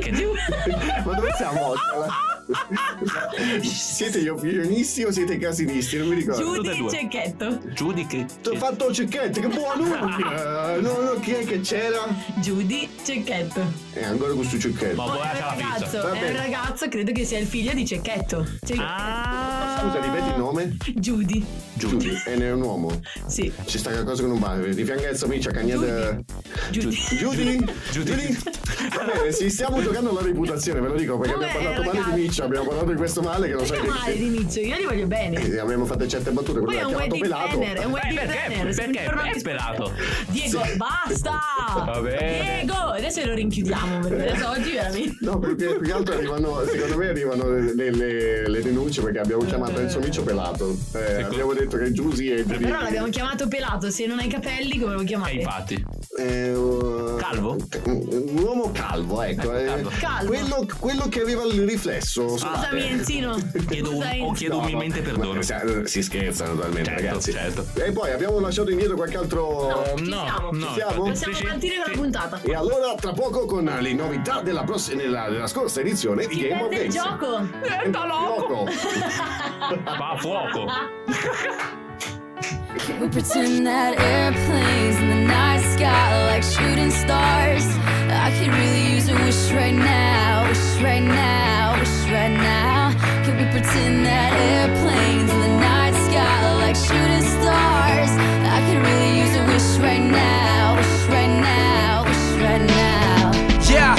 Che. 0.00 0.10
Giù. 0.12 0.32
Ma 1.04 1.14
dove 1.14 1.32
siamo 1.36 1.66
oggi? 1.68 1.80
siete 3.62 4.22
gli 4.22 4.28
opinionisti 4.28 5.04
o 5.04 5.10
siete 5.12 5.34
i 5.34 5.38
casinisti? 5.38 5.98
Non 5.98 6.08
mi 6.08 6.16
ricordo. 6.16 6.42
Giudi 6.42 6.88
Cecchetto. 6.90 7.60
Giudi 7.72 8.06
che. 8.06 8.26
Ti 8.42 8.48
ho 8.48 8.56
fatto 8.56 8.92
cecchetto, 8.92 9.40
che 9.40 9.48
buono! 9.48 9.89
Eh, 9.94 10.80
no, 10.80 11.00
no, 11.00 11.20
chi 11.20 11.32
è 11.32 11.44
che 11.44 11.60
c'era? 11.60 12.06
Giudi 12.36 12.88
Cecchetto. 13.02 13.88
E 13.92 14.04
ancora 14.04 14.32
questo 14.34 14.56
cecchetto. 14.58 14.94
Ma 14.96 15.04
vuoi 15.04 15.18
è 15.18 15.40
ragazzo, 15.40 16.12
è 16.12 16.28
un 16.30 16.36
ragazzo, 16.36 16.88
credo 16.88 17.10
che 17.12 17.24
sia 17.24 17.38
il 17.38 17.46
figlio 17.46 17.72
di 17.72 17.84
Cecchetto. 17.84 18.46
Cioè, 18.64 18.76
Ah. 18.78 19.80
Scusa, 19.82 20.00
ripeti 20.00 20.28
il 20.30 20.36
nome? 20.36 20.76
Giudi. 20.94 21.44
Giudi. 21.74 22.22
E 22.26 22.36
ne 22.36 22.46
è 22.46 22.52
un 22.52 22.62
uomo. 22.62 23.00
Sì. 23.26 23.52
Ci 23.64 23.78
sta 23.78 23.90
qualcosa 23.90 24.22
che 24.22 24.28
non 24.28 24.38
va. 24.38 24.56
Di 24.56 24.84
fianchezza 24.84 25.26
micia 25.26 25.50
cagnete. 25.50 26.24
Giudi. 26.70 26.96
Giudi? 27.18 27.64
Giudi. 27.90 28.38
Va 28.94 29.04
bene, 29.04 29.32
sì, 29.32 29.50
stiamo 29.50 29.82
giocando 29.82 30.10
alla 30.10 30.22
reputazione, 30.22 30.80
ve 30.80 30.88
lo 30.88 30.94
dico, 30.94 31.18
perché 31.18 31.34
Come, 31.34 31.46
abbiamo 31.48 31.64
parlato 31.64 31.82
male 31.86 31.98
ragazzi? 31.98 32.14
di 32.14 32.20
Miccia, 32.26 32.44
abbiamo 32.44 32.66
parlato 32.66 32.90
di 32.90 32.96
questo 32.96 33.22
male 33.22 33.46
che 33.48 33.54
non 33.54 33.66
so 33.66 33.74
Mica 33.74 33.86
male 33.86 34.12
che. 34.12 34.18
di 34.18 34.26
inizio, 34.26 34.62
io 34.62 34.76
li 34.76 34.84
voglio 34.84 35.06
bene. 35.06 35.40
Eh, 35.42 35.58
Abbiamo 35.58 35.84
fatto 35.86 36.06
certe 36.06 36.30
battute, 36.30 36.60
Poi 36.60 36.64
quello 36.64 36.78
è 36.78 36.82
l'ha 36.82 36.86
un 36.88 36.94
chiamato 36.94 37.18
pelato. 37.20 37.58
planner, 37.58 37.76
è 37.78 37.84
un 37.84 37.90
Eh, 37.90 37.94
wedding 37.94 38.18
perché? 38.20 38.42
planner. 38.46 38.74
Perché? 38.74 39.00
È 39.00 39.04
pelato. 39.72 39.92
Diego, 40.30 40.60
basta! 40.76 41.38
Va 41.84 42.00
bene. 42.00 42.60
Diego, 42.64 42.74
adesso 42.74 43.24
lo 43.24 43.34
rinchiudiamo 43.34 43.98
perché 44.00 44.28
adesso 44.30 44.48
oggi 44.50 44.70
veramente. 44.72 45.16
No, 45.20 45.38
perché 45.38 45.66
più 45.76 45.80
che 45.80 45.92
altro 45.92 46.14
arrivano, 46.14 46.64
secondo 46.66 46.96
me 46.96 47.08
arrivano 47.08 47.48
le, 47.50 47.90
le- 47.90 48.48
le 48.48 48.62
denunce 48.62 49.02
perché 49.02 49.18
abbiamo 49.18 49.44
chiamato 49.44 49.78
Enzo 49.80 49.98
Miccio 50.00 50.22
pelato. 50.22 50.76
Eh, 50.94 51.22
abbiamo 51.22 51.52
detto 51.52 51.76
che 51.76 51.92
Giusy 51.92 52.28
è 52.28 52.42
Però 52.42 52.80
l'abbiamo 52.80 53.08
chiamato 53.08 53.48
pelato, 53.48 53.90
se 53.90 54.06
non 54.06 54.18
hai 54.18 54.28
capelli 54.28 54.78
come 54.78 54.94
lo 54.94 55.00
E 55.00 55.04
chiamate? 55.04 55.32
infatti. 55.34 55.84
Eh, 56.18 56.52
uh, 56.54 57.16
Calvo? 57.16 57.56
Un 57.84 58.38
uomo 58.42 58.70
calvo, 58.72 59.22
ecco. 59.22 59.54
eh, 59.56 59.64
calvo. 59.64 59.90
Calvo. 60.00 60.28
Quello, 60.32 60.66
quello 60.78 61.08
che 61.08 61.20
aveva 61.20 61.44
il 61.44 61.64
riflesso. 61.66 62.36
Scusami 62.36 62.88
Enzino. 62.90 63.38
Chiedo, 63.68 63.90
Scusa, 63.90 64.10
o 64.20 64.32
chiedo 64.32 64.58
umilmente 64.58 65.00
perdono. 65.00 65.34
Ma, 65.34 65.86
si 65.86 66.02
scherza 66.02 66.46
naturalmente, 66.46 66.90
Certo, 66.90 67.04
ragazzi. 67.06 67.32
certo. 67.32 67.66
E 67.74 67.92
poi 67.92 68.10
abbiamo 68.12 68.38
lasciato 68.40 68.70
indietro 68.70 68.96
qualche 68.96 69.16
altro. 69.16 69.59
Ci 69.96 70.04
No, 70.08 70.24
siamo. 70.24 70.48
no. 70.52 70.66
Ci 70.66 70.72
siamo? 70.72 70.92
Possiamo 71.04 71.14
Sì, 71.14 71.34
sì. 71.34 71.44
partire 71.44 71.74
con 71.82 71.90
la 71.92 71.98
puntata. 71.98 72.40
E 72.42 72.54
allora, 72.54 72.94
tra 72.94 73.12
poco, 73.12 73.44
con 73.46 73.64
le 73.80 73.92
novità 73.92 74.40
della, 74.40 74.62
pross- 74.64 74.92
nella, 74.92 75.28
della 75.28 75.46
scorsa 75.46 75.80
edizione 75.80 76.26
di 76.26 76.34
Si 76.34 76.40
Game 76.48 76.62
of 76.62 76.68
perde 76.68 76.84
il 76.84 76.90
Days. 76.92 76.94
gioco. 77.02 77.48
Diventa 77.62 78.06
loco. 78.06 78.64
Va 79.84 80.10
a 80.12 80.16
fuoco. 80.18 80.66
We 82.98 83.08
pretend 83.08 83.66
that 83.66 83.98
airplanes 83.98 84.98
in 85.00 85.08
the 85.08 85.26
night 85.26 85.60
sky 85.74 86.12
are 86.12 86.26
like 86.32 86.42
shooting 86.42 86.90
stars. 86.90 87.64
I 88.10 88.30
could 88.38 88.52
really 88.52 88.94
use 88.96 89.08
a 89.08 89.14
wish 89.24 89.50
right 89.52 89.74
now, 89.74 90.46
wish 90.48 90.82
right 90.82 91.02
now, 91.02 91.78
wish 91.78 92.10
right 92.10 92.30
now. 92.30 92.92
Can 93.24 93.36
we 93.36 93.44
pretend 93.50 94.04
that 94.06 94.32
airplanes 94.32 95.30
in 95.30 95.40
the 95.40 95.54
night 95.60 95.94
sky 96.08 96.44
are 96.46 96.56
like 96.58 96.76
shooting 96.76 97.22
stars? 97.40 98.10
Yeah, 103.70 103.96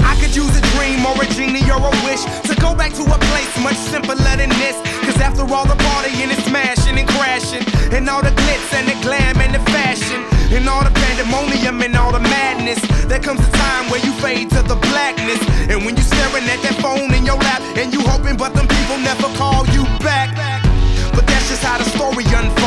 I 0.00 0.14
could 0.20 0.34
use 0.34 0.54
a 0.56 0.62
dream 0.76 1.04
or 1.06 1.16
a 1.22 1.26
genie 1.34 1.66
or 1.70 1.82
a 1.82 1.92
wish 2.06 2.22
to 2.46 2.54
go 2.60 2.74
back 2.74 2.92
to 2.94 3.02
a 3.02 3.18
place 3.30 3.52
much 3.62 3.76
simpler 3.76 4.14
than 4.14 4.50
this. 4.62 4.76
Cause 5.02 5.18
after 5.20 5.42
all 5.42 5.66
the 5.66 5.74
partying 5.74 6.30
smashing 6.48 6.98
and 6.98 7.08
crashing, 7.08 7.64
and 7.92 8.08
all 8.08 8.22
the 8.22 8.30
glitz 8.30 8.72
and 8.74 8.86
the 8.88 8.96
glam 9.02 9.36
and 9.40 9.54
the 9.54 9.62
fashion, 9.72 10.22
and 10.54 10.68
all 10.68 10.84
the 10.84 10.90
pandemonium 10.90 11.82
and 11.82 11.96
all 11.96 12.12
the 12.12 12.20
madness, 12.20 12.80
there 13.06 13.20
comes 13.20 13.40
a 13.40 13.50
time 13.52 13.90
where 13.90 14.00
you 14.06 14.12
fade 14.24 14.50
to 14.50 14.62
the 14.62 14.76
blackness. 14.90 15.40
And 15.70 15.84
when 15.84 15.96
you 15.96 16.02
staring 16.02 16.44
at 16.48 16.60
that 16.62 16.76
phone 16.80 17.12
in 17.12 17.24
your 17.24 17.36
lap, 17.36 17.62
and 17.76 17.92
you 17.92 18.00
hoping, 18.00 18.36
but 18.36 18.54
them 18.54 18.68
people 18.68 18.98
never 18.98 19.28
call 19.36 19.66
you 19.76 19.84
back. 20.00 20.30
But 21.14 21.26
that's 21.26 21.48
just 21.48 21.62
how 21.62 21.78
the 21.78 21.84
story 21.84 22.24
unfolds. 22.24 22.57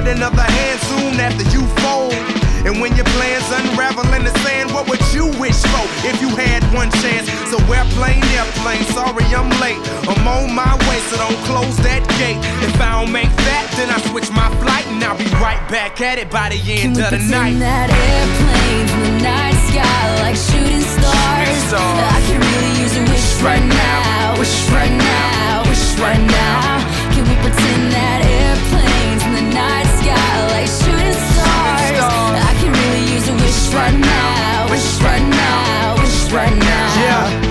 Get 0.00 0.16
another 0.16 0.40
hand 0.40 0.80
soon 0.88 1.20
after 1.20 1.44
you 1.52 1.60
fold. 1.84 2.16
And 2.64 2.80
when 2.80 2.96
your 2.96 3.04
plans 3.20 3.44
unravel 3.52 4.08
in 4.16 4.24
the 4.24 4.32
sand, 4.40 4.72
what 4.72 4.88
would 4.88 5.04
you 5.12 5.28
wish 5.36 5.60
for 5.68 5.84
if 6.08 6.16
you 6.24 6.32
had 6.40 6.64
one 6.72 6.88
chance? 7.04 7.28
So 7.52 7.60
airplane, 7.68 8.24
airplane, 8.32 8.80
sorry 8.96 9.28
I'm 9.36 9.52
late. 9.60 9.76
I'm 10.08 10.24
on 10.24 10.56
my 10.56 10.72
way, 10.88 11.04
so 11.12 11.20
don't 11.20 11.36
close 11.44 11.76
that 11.84 12.00
gate. 12.16 12.40
If 12.64 12.80
I 12.80 12.96
don't 12.96 13.12
make 13.12 13.28
that, 13.44 13.68
then 13.76 13.92
I 13.92 14.00
switch 14.08 14.32
my 14.32 14.48
flight 14.64 14.88
and 14.88 15.04
I'll 15.04 15.20
be 15.20 15.28
right 15.36 15.60
back 15.68 16.00
at 16.00 16.16
it 16.16 16.30
by 16.30 16.48
the 16.48 16.56
Can 16.56 16.80
end 16.80 16.96
we 16.96 17.02
of 17.04 17.10
the 17.12 17.20
night. 17.20 17.60
that 17.60 17.92
airplanes 17.92 18.92
in 18.96 19.00
the 19.04 19.14
night 19.20 19.58
sky 19.68 20.00
like 20.24 20.38
shooting 20.40 20.80
stars? 20.80 21.60
stars. 21.68 21.76
I 21.76 22.16
could 22.24 22.40
really 22.40 22.72
use 22.80 22.96
a 22.96 23.04
wish 23.04 23.28
right 23.44 23.66
now, 23.68 24.40
wish 24.40 24.64
right 24.72 24.96
now, 24.96 25.60
wish 25.68 25.92
right 26.00 26.24
now. 26.24 26.79
Right 33.74 33.98
now, 33.98 34.70
wish 34.70 35.00
right 35.02 35.26
now, 35.28 35.94
wish 36.00 36.32
right 36.32 36.56
now. 36.56 37.00
Yeah, 37.02 37.49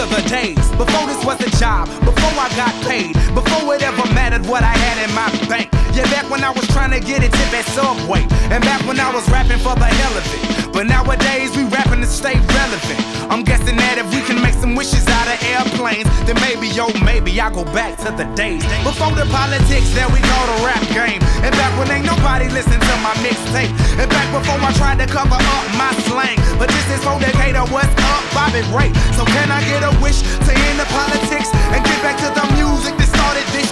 to 0.00 0.06
the 0.16 0.28
days 0.30 0.56
before 0.80 1.04
this 1.04 1.20
was 1.26 1.36
a 1.44 1.50
job, 1.60 1.84
before 2.00 2.32
I 2.40 2.48
got 2.56 2.72
paid, 2.88 3.12
before 3.34 3.74
it 3.74 3.82
ever 3.82 4.06
mattered 4.14 4.46
what 4.46 4.62
I 4.64 4.72
had 4.72 4.96
in 5.04 5.12
my 5.12 5.28
bank. 5.44 5.68
Yeah, 5.92 6.08
back 6.08 6.30
when 6.30 6.42
I 6.42 6.50
was 6.50 6.66
trying 6.68 6.92
to 6.96 7.00
get 7.00 7.20
a 7.20 7.28
tip 7.28 7.52
at 7.52 7.66
Subway, 7.76 8.24
and 8.48 8.64
back 8.64 8.80
when 8.86 8.98
I 8.98 9.12
was 9.12 9.28
rapping 9.28 9.58
for 9.58 9.74
the 9.76 9.84
hell 9.84 10.16
of 10.16 10.24
it. 10.32 10.72
But 10.72 10.86
nowadays 10.86 11.52
we 11.56 11.64
rapping 11.64 12.00
to 12.00 12.06
stay 12.06 12.38
relevant. 12.38 13.00
I'm 13.28 13.42
guessing 13.44 13.76
that 13.76 13.98
if 13.98 14.08
we 14.14 14.22
can 14.24 14.40
make 14.40 14.54
some 14.54 14.74
wishes 14.74 15.04
out 15.06 15.28
of 15.28 15.36
airplanes, 15.44 16.08
then 16.24 16.38
maybe, 16.40 16.70
yo, 16.72 16.88
maybe 17.04 17.36
I 17.36 17.50
go 17.52 17.64
back 17.76 17.98
to 18.06 18.10
the 18.14 18.24
days 18.32 18.64
before 18.86 19.12
the 19.12 19.26
politics. 19.28 19.92
There 19.92 20.08
we 20.08 20.22
go, 20.24 20.38
the 20.48 20.56
rap 20.64 20.80
game, 20.96 21.20
and 21.44 21.52
back 21.60 21.76
when 21.76 21.90
ain't 21.92 22.06
nobody 22.06 22.48
listen 22.48 22.78
to 22.78 22.94
my 23.04 23.12
mixtape, 23.20 23.74
and 24.00 24.08
back 24.08 24.28
before 24.32 24.56
I 24.56 24.72
tried 24.80 25.02
to 25.04 25.06
cover 25.10 25.36
up 25.36 25.64
my 25.76 25.92
slang. 26.08 26.40
But 26.56 26.72
this 26.72 26.86
is 26.88 27.04
for 27.04 27.18
Decatur, 27.20 27.66
what's 27.68 27.92
up, 28.08 28.22
Bobby 28.32 28.64
Ray? 28.72 28.94
So 29.18 29.26
can 29.26 29.50
I 29.50 29.60
get 29.66 29.82
a 29.82 29.89
wish 29.98 30.22
to 30.46 30.52
end 30.54 30.76
the 30.78 30.88
politics 30.94 31.50
and 31.74 31.80
get 31.84 31.98
back 32.02 32.16
to 32.22 32.28
the 32.30 32.46
music 32.54 32.94
that 32.98 33.08
started 33.10 33.46
this? 33.54 33.70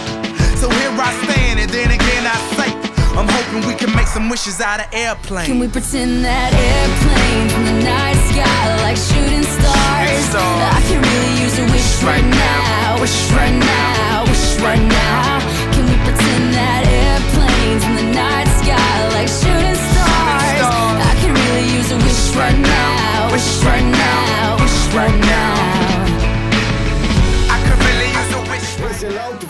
So 0.61 0.67
here 0.69 0.91
I 0.91 1.11
stand, 1.25 1.61
and 1.63 1.71
then 1.71 1.91
again 1.95 2.25
I 2.27 2.37
say, 2.59 2.71
I'm 3.15 3.27
hoping 3.27 3.67
we 3.67 3.75
can 3.75 3.95
make 3.95 4.07
some 4.07 4.29
wishes 4.29 4.61
out 4.61 4.81
of 4.81 4.87
airplanes. 4.93 5.49
Can 5.49 5.59
we 5.59 5.69
pretend 5.69 6.25
that 6.25 6.51
airplanes 6.55 7.53
in 7.55 7.65
the 7.67 7.77
night 7.87 8.19
sky 8.31 8.63
like 8.87 8.99
shooting 8.99 9.47
stars? 9.47 10.25
stars. 10.31 10.63
I 10.75 10.81
can 10.87 11.01
really 11.03 11.35
use 11.43 11.57
a 11.59 11.67
wish 11.73 12.03
right 12.03 12.25
now, 12.25 13.01
wish 13.01 13.19
right 13.33 13.55
now, 13.55 14.25
wish 14.29 14.61
right 14.61 14.83
now. 14.83 15.41
Can 15.75 15.85
we 15.87 15.97
pretend 16.07 16.55
that 16.55 16.83
airplanes 16.87 17.83
in 17.87 17.95
the 17.99 18.09
night 18.15 18.51
sky 18.61 18.97
like 19.15 19.31
shooting 19.31 19.79
stars? 19.79 20.59
stars. 20.59 20.99
I 20.99 21.15
can 21.23 21.33
really 21.35 21.67
use 21.75 21.91
a 21.91 21.99
wish 22.03 22.37
right 22.37 22.59
now, 22.59 23.33
wish 23.33 23.51
right 23.65 23.87
now, 23.87 24.59
wish 24.63 24.79
right 24.95 25.19
now. 25.27 25.68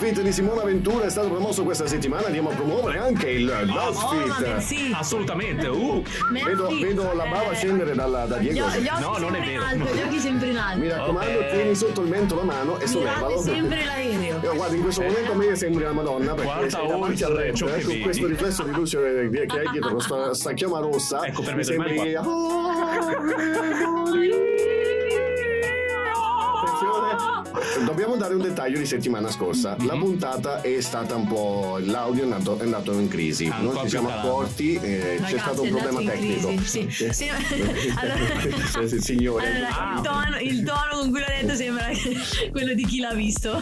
L'outfit 0.09 0.21
di 0.23 0.31
Simona 0.31 0.63
Ventura, 0.63 1.05
è 1.05 1.09
stato 1.09 1.29
promosso 1.29 1.63
questa 1.63 1.85
settimana. 1.87 2.25
Andiamo 2.27 2.49
a 2.49 2.53
promuovere 2.55 2.97
anche 2.99 3.29
il, 3.29 3.49
Oh, 3.49 3.65
ma 3.65 3.73
l'outfit. 3.85 4.57
sì. 4.57 4.91
Assolutamente. 4.95 5.67
Uh. 5.67 6.01
Vedo, 6.43 6.67
vedo 6.79 7.13
la 7.13 7.25
bava 7.25 7.53
scendere 7.53 7.93
dalla- 7.93 8.25
da 8.25 8.37
Gli, 8.39 8.49
Diego. 8.51 8.67
gli 8.69 8.87
occhi 8.87 9.01
No, 9.01 9.17
non 9.17 9.35
è 9.35 9.41
vero. 9.45 9.63
alto, 9.63 9.93
gli 9.95 10.01
occhi 10.01 10.19
sempre 10.19 10.47
in 10.49 10.57
alto. 10.57 10.79
Mi 10.79 10.87
raccomando, 10.89 11.39
Ok. 11.39 11.51
tieni 11.51 11.75
sotto 11.75 12.01
il 12.01 12.07
mento 12.09 12.35
la 12.35 12.43
mano 12.43 12.79
e 12.79 12.87
sollevalo. 12.87 13.41
sempre 13.41 13.85
l'aereo. 13.85 14.39
Io, 14.41 14.55
guarda, 14.55 14.75
in 14.75 14.81
questo 14.81 15.01
momento 15.01 15.31
a 15.31 15.35
me 15.35 15.55
sembri 15.55 15.83
la 15.83 15.91
Madonna 15.93 16.33
perché 16.33 16.43
Guarda 16.43 16.69
sei 16.69 16.87
davanti 16.87 17.23
al 17.23 17.51
ciò 17.53 17.67
eh, 17.67 17.83
con 17.83 17.99
questo 18.01 18.27
riflesso 18.27 18.63
di 18.63 18.71
luce 18.71 18.97
che 19.29 19.57
hai 19.59 19.69
dietro, 19.71 19.91
questa 19.93 20.33
sta 20.33 20.53
chioma 20.53 20.79
rossa. 20.79 21.23
Ecco, 21.25 21.41
per 21.43 21.55
vedere 21.55 21.63
sembri 21.63 21.95
male 21.95 22.15
Attenzione. 26.61 27.48
Dobbiamo 27.85 28.15
dare 28.15 28.33
un 28.35 28.41
dettaglio 28.41 28.77
di 28.77 28.85
settimana 28.85 29.29
scorsa. 29.29 29.75
La 29.85 29.95
Mhm. 29.95 29.99
puntata 30.03 30.61
è 30.61 30.79
stata 30.81 31.15
un 31.15 31.27
po'. 31.27 31.77
l'audio 31.81 32.21
è 32.21 32.25
andato, 32.25 32.57
è 32.59 32.63
andato 32.63 32.91
in 32.93 33.07
crisi. 33.07 33.47
Ah, 33.47 33.59
po' 33.61 33.81
ci 33.81 33.89
siamo 33.89 34.09
accorti, 34.09 34.75
eh, 34.75 34.79
c'è 34.79 35.15
Ragazzi, 35.19 35.37
stato 35.39 35.61
un 35.63 35.69
problema 35.69 35.99
tecnico. 36.11 36.47
crisi, 36.47 36.87
sì. 36.89 37.09
Sì, 37.13 37.29
allora- 37.95 38.87
signore. 38.99 39.45
Allora, 39.47 39.93
il, 39.95 40.01
tono, 40.01 40.39
il 40.39 40.63
tono 40.63 40.99
con 41.01 41.09
cui 41.11 41.19
l'ho 41.19 41.25
detto 41.41 41.55
sembra 41.55 41.85
quello 42.51 42.73
di 42.73 42.85
chi 42.85 42.99
l'ha 42.99 43.13
visto. 43.13 43.59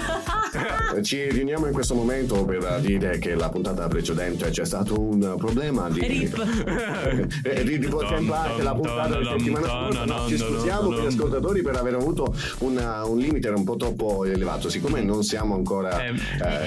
Ci 1.01 1.29
riuniamo 1.29 1.67
in 1.67 1.73
questo 1.73 1.93
momento 1.95 2.43
per 2.45 2.79
dire 2.81 3.17
che 3.19 3.35
la 3.35 3.49
puntata 3.49 3.87
precedente 3.87 4.49
c'è 4.49 4.65
stato 4.65 4.99
un 4.99 5.35
problema 5.37 5.89
di, 5.89 5.99
Rip. 6.05 6.37
eh, 7.43 7.63
di, 7.63 7.79
di 7.79 7.85
anche 7.87 8.63
la 8.63 8.73
puntata 8.73 9.17
di 9.17 9.25
settimana 9.25 9.67
scorsa. 9.67 10.05
no? 10.05 10.27
Ci 10.27 10.37
scusiamo 10.37 10.89
per 10.89 10.99
gli 11.03 11.05
ascoltatori 11.05 11.61
per 11.61 11.75
aver 11.75 11.95
avuto 11.95 12.33
una- 12.59 13.03
un 13.05 13.17
limite 13.17 13.49
un 13.49 13.63
po' 13.63 13.75
troppo 13.75 13.86
po' 13.95 14.25
elevato, 14.25 14.69
siccome 14.69 15.01
non 15.01 15.23
siamo 15.23 15.55
ancora... 15.55 16.03
Eh, 16.05 16.13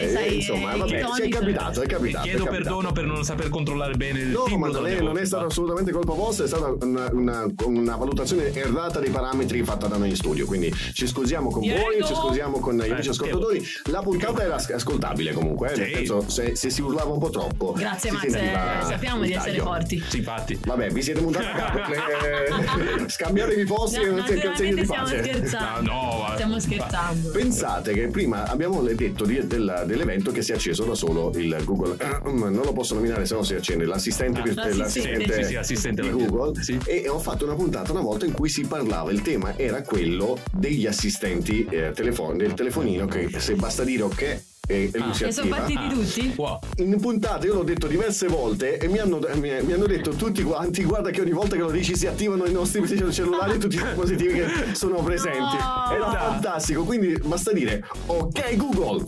eh, 0.02 0.08
sai, 0.10 0.34
insomma, 0.36 0.74
i 0.74 0.78
vabbè, 0.78 1.04
ci 1.14 1.22
è 1.22 1.28
capitato, 1.28 1.82
è 1.82 1.86
capitato. 1.86 2.24
Chiedo 2.24 2.42
è 2.42 2.46
capitato. 2.46 2.62
perdono 2.62 2.92
per 2.92 3.04
non 3.04 3.24
saper 3.24 3.48
controllare 3.48 3.94
bene 3.94 4.20
il 4.20 4.28
No, 4.28 4.44
ma 4.56 4.68
non 4.68 4.86
è, 4.86 5.00
non 5.00 5.18
è 5.18 5.24
va. 5.24 5.44
assolutamente 5.44 5.92
colpa 5.92 6.12
vostra, 6.12 6.44
è 6.44 6.48
stata 6.48 6.72
una, 6.84 7.08
una- 7.12 7.46
una 7.64 7.96
valutazione 7.96 8.52
errata 8.54 9.00
dei 9.00 9.10
parametri 9.10 9.62
fatta 9.62 9.86
da 9.86 9.96
noi 9.96 10.10
in 10.10 10.16
studio. 10.16 10.46
Quindi 10.46 10.72
ci 10.92 11.06
scusiamo 11.06 11.50
con 11.50 11.60
Diego! 11.62 11.80
voi, 11.82 12.04
ci 12.04 12.14
scusiamo 12.14 12.58
con 12.58 12.76
gli 12.76 12.80
Eh, 12.88 12.92
amici 12.92 13.08
ascoltatori. 13.10 13.62
La 13.90 14.00
puntata 14.00 14.42
era 14.42 14.54
as- 14.56 14.70
ascoltabile 14.70 15.32
comunque, 15.32 15.72
eh, 15.72 15.76
nel 15.76 15.86
Sì. 15.88 15.94
senso 15.94 16.28
se, 16.28 16.54
se 16.56 16.70
si 16.70 16.80
urlava 16.82 17.10
un 17.12 17.18
po' 17.18 17.30
troppo. 17.30 17.72
Grazie 17.72 18.10
Max, 18.12 18.32
eh, 18.34 18.52
sappiamo 18.82 19.24
di 19.24 19.32
essere 19.32 19.58
forti. 19.58 20.02
Sì, 20.08 20.18
infatti. 20.18 20.58
Vabbè, 20.64 20.88
vi 20.90 21.02
siete 21.02 21.20
montati 21.20 21.46
a 21.46 21.52
capo. 21.52 21.78
eh, 21.92 23.08
scambiatevi 23.08 23.60
i 23.62 23.64
posti 23.64 23.96
No, 23.98 24.02
e 24.02 24.06
non 24.10 24.24
di 24.24 24.84
stiamo 24.84 25.06
scherzando. 25.06 25.90
No, 25.90 26.02
no, 26.02 26.30
Stiamo 26.34 26.58
scherzando. 26.60 26.99
Pensate 27.32 27.92
che 27.92 28.08
prima 28.08 28.44
abbiamo 28.48 28.82
detto 28.82 29.24
di- 29.24 29.46
del- 29.46 29.84
dell'evento 29.86 30.30
che 30.32 30.42
si 30.42 30.52
è 30.52 30.54
acceso 30.54 30.84
da 30.84 30.94
solo 30.94 31.30
il 31.36 31.56
Google. 31.64 31.96
non 32.24 32.52
lo 32.62 32.72
posso 32.72 32.94
nominare 32.94 33.24
se 33.26 33.34
no 33.34 33.42
si 33.42 33.54
accende 33.54 33.84
l'assistente, 33.84 34.40
Ah, 34.40 34.44
l'assistente. 34.46 34.76
l'assistente 34.78 35.32
Sì, 35.42 35.44
sì, 35.48 35.56
assistente 35.56 36.02
di 36.02 36.10
Google. 36.10 36.62
sì. 36.62 36.78
E 36.86 37.08
ho 37.08 37.18
fatto 37.18 37.44
una 37.44 37.54
puntata 37.54 37.92
una 37.92 38.00
volta 38.02 38.26
in 38.26 38.32
cui 38.32 38.48
si 38.48 38.62
parlava, 38.66 39.10
il 39.10 39.22
tema 39.22 39.56
era 39.56 39.82
quello 39.82 40.38
degli 40.52 40.86
assistenti 40.86 41.64
eh, 41.70 41.92
telefon- 41.94 42.36
del 42.36 42.54
telefonino 42.54 43.06
che 43.06 43.28
se 43.38 43.54
basta 43.54 43.84
dire 43.84 44.02
ok 44.02 44.42
e, 44.70 44.90
e 44.92 44.98
lui 44.98 45.14
si 45.14 45.24
E 45.24 45.32
sono 45.32 45.48
partiti 45.48 45.88
tutti? 45.88 46.32
Wow. 46.36 46.58
In 46.76 47.00
puntata 47.00 47.44
io 47.46 47.54
l'ho 47.54 47.62
detto 47.64 47.86
diverse 47.86 48.26
volte 48.28 48.78
e 48.78 48.86
mi 48.88 48.98
hanno, 48.98 49.18
mi, 49.34 49.50
mi 49.62 49.72
hanno 49.72 49.86
detto 49.86 50.10
tutti 50.10 50.42
quanti 50.42 50.84
guarda 50.84 51.10
che 51.10 51.20
ogni 51.20 51.32
volta 51.32 51.56
che 51.56 51.62
lo 51.62 51.70
dici 51.70 51.96
si 51.96 52.06
attivano 52.06 52.44
i 52.46 52.52
nostri 52.52 52.80
cellulari 53.12 53.52
e 53.54 53.58
tutti 53.58 53.76
i 53.76 53.82
dispositivi 53.82 54.32
che 54.34 54.74
sono 54.74 55.02
presenti. 55.02 55.38
No. 55.38 55.92
Era 55.94 56.10
fantastico, 56.12 56.84
quindi 56.84 57.18
basta 57.24 57.52
dire 57.52 57.84
ok 58.06 58.56
Google. 58.56 59.04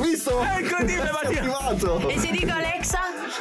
Visto? 0.00 0.40
È 0.40 0.60
incredibile, 0.60 1.02
Si 1.02 1.08
è 1.08 1.10
Mattia. 1.12 1.40
attivato. 1.40 2.08
E 2.08 2.18
se 2.18 2.30
dico 2.30 2.52
Alexa? 2.52 2.98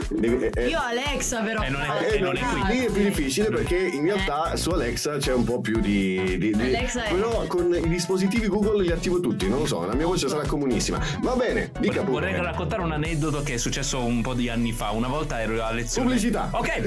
Devi- 0.10 0.50
eh, 0.54 0.68
Io 0.68 0.80
Alexa 0.80 1.42
però. 1.42 1.62
Eh, 1.64 1.70
non 1.70 1.82
è- 1.82 2.04
eh, 2.12 2.16
e 2.16 2.20
non 2.20 2.36
è 2.36 2.40
qui. 2.40 2.62
lì 2.76 2.86
è 2.86 2.92
più 2.92 3.04
difficile 3.04 3.50
perché 3.50 3.78
in 3.78 4.04
realtà 4.04 4.56
su 4.56 4.70
Alexa 4.70 5.18
c'è 5.18 5.34
un 5.34 5.44
po' 5.44 5.60
più 5.60 5.80
di. 5.80 6.38
di- 6.38 6.52
di- 6.52 6.54
Alexa 6.54 7.04
è- 7.06 7.14
Però 7.14 7.46
con 7.48 7.74
i 7.74 7.88
dispositivi 7.88 8.48
Google 8.48 8.84
li 8.84 8.92
attivo 8.92 9.20
tutti, 9.20 9.48
non 9.48 9.60
lo 9.60 9.66
so, 9.66 9.86
la 9.86 9.96
mia 9.96 10.06
voce 10.06 10.28
sarà 10.28 10.46
comunissima. 10.68 11.00
Va 11.22 11.34
bene, 11.36 11.72
dica 11.80 12.02
pure. 12.02 12.28
Vorrei 12.28 12.42
raccontare 12.44 12.82
un 12.82 12.92
aneddoto 12.92 13.42
che 13.44 13.54
è 13.56 13.58
successo 13.58 14.04
un 14.04 14.22
po' 14.22 14.34
di 14.34 14.50
anni 14.50 14.72
fa. 14.74 14.90
Una 14.92 15.08
volta 15.08 15.42
ero 15.42 15.64
a 15.64 15.72
lezione. 15.72 16.08
Pubblicità. 16.08 16.50
Ok. 16.52 16.82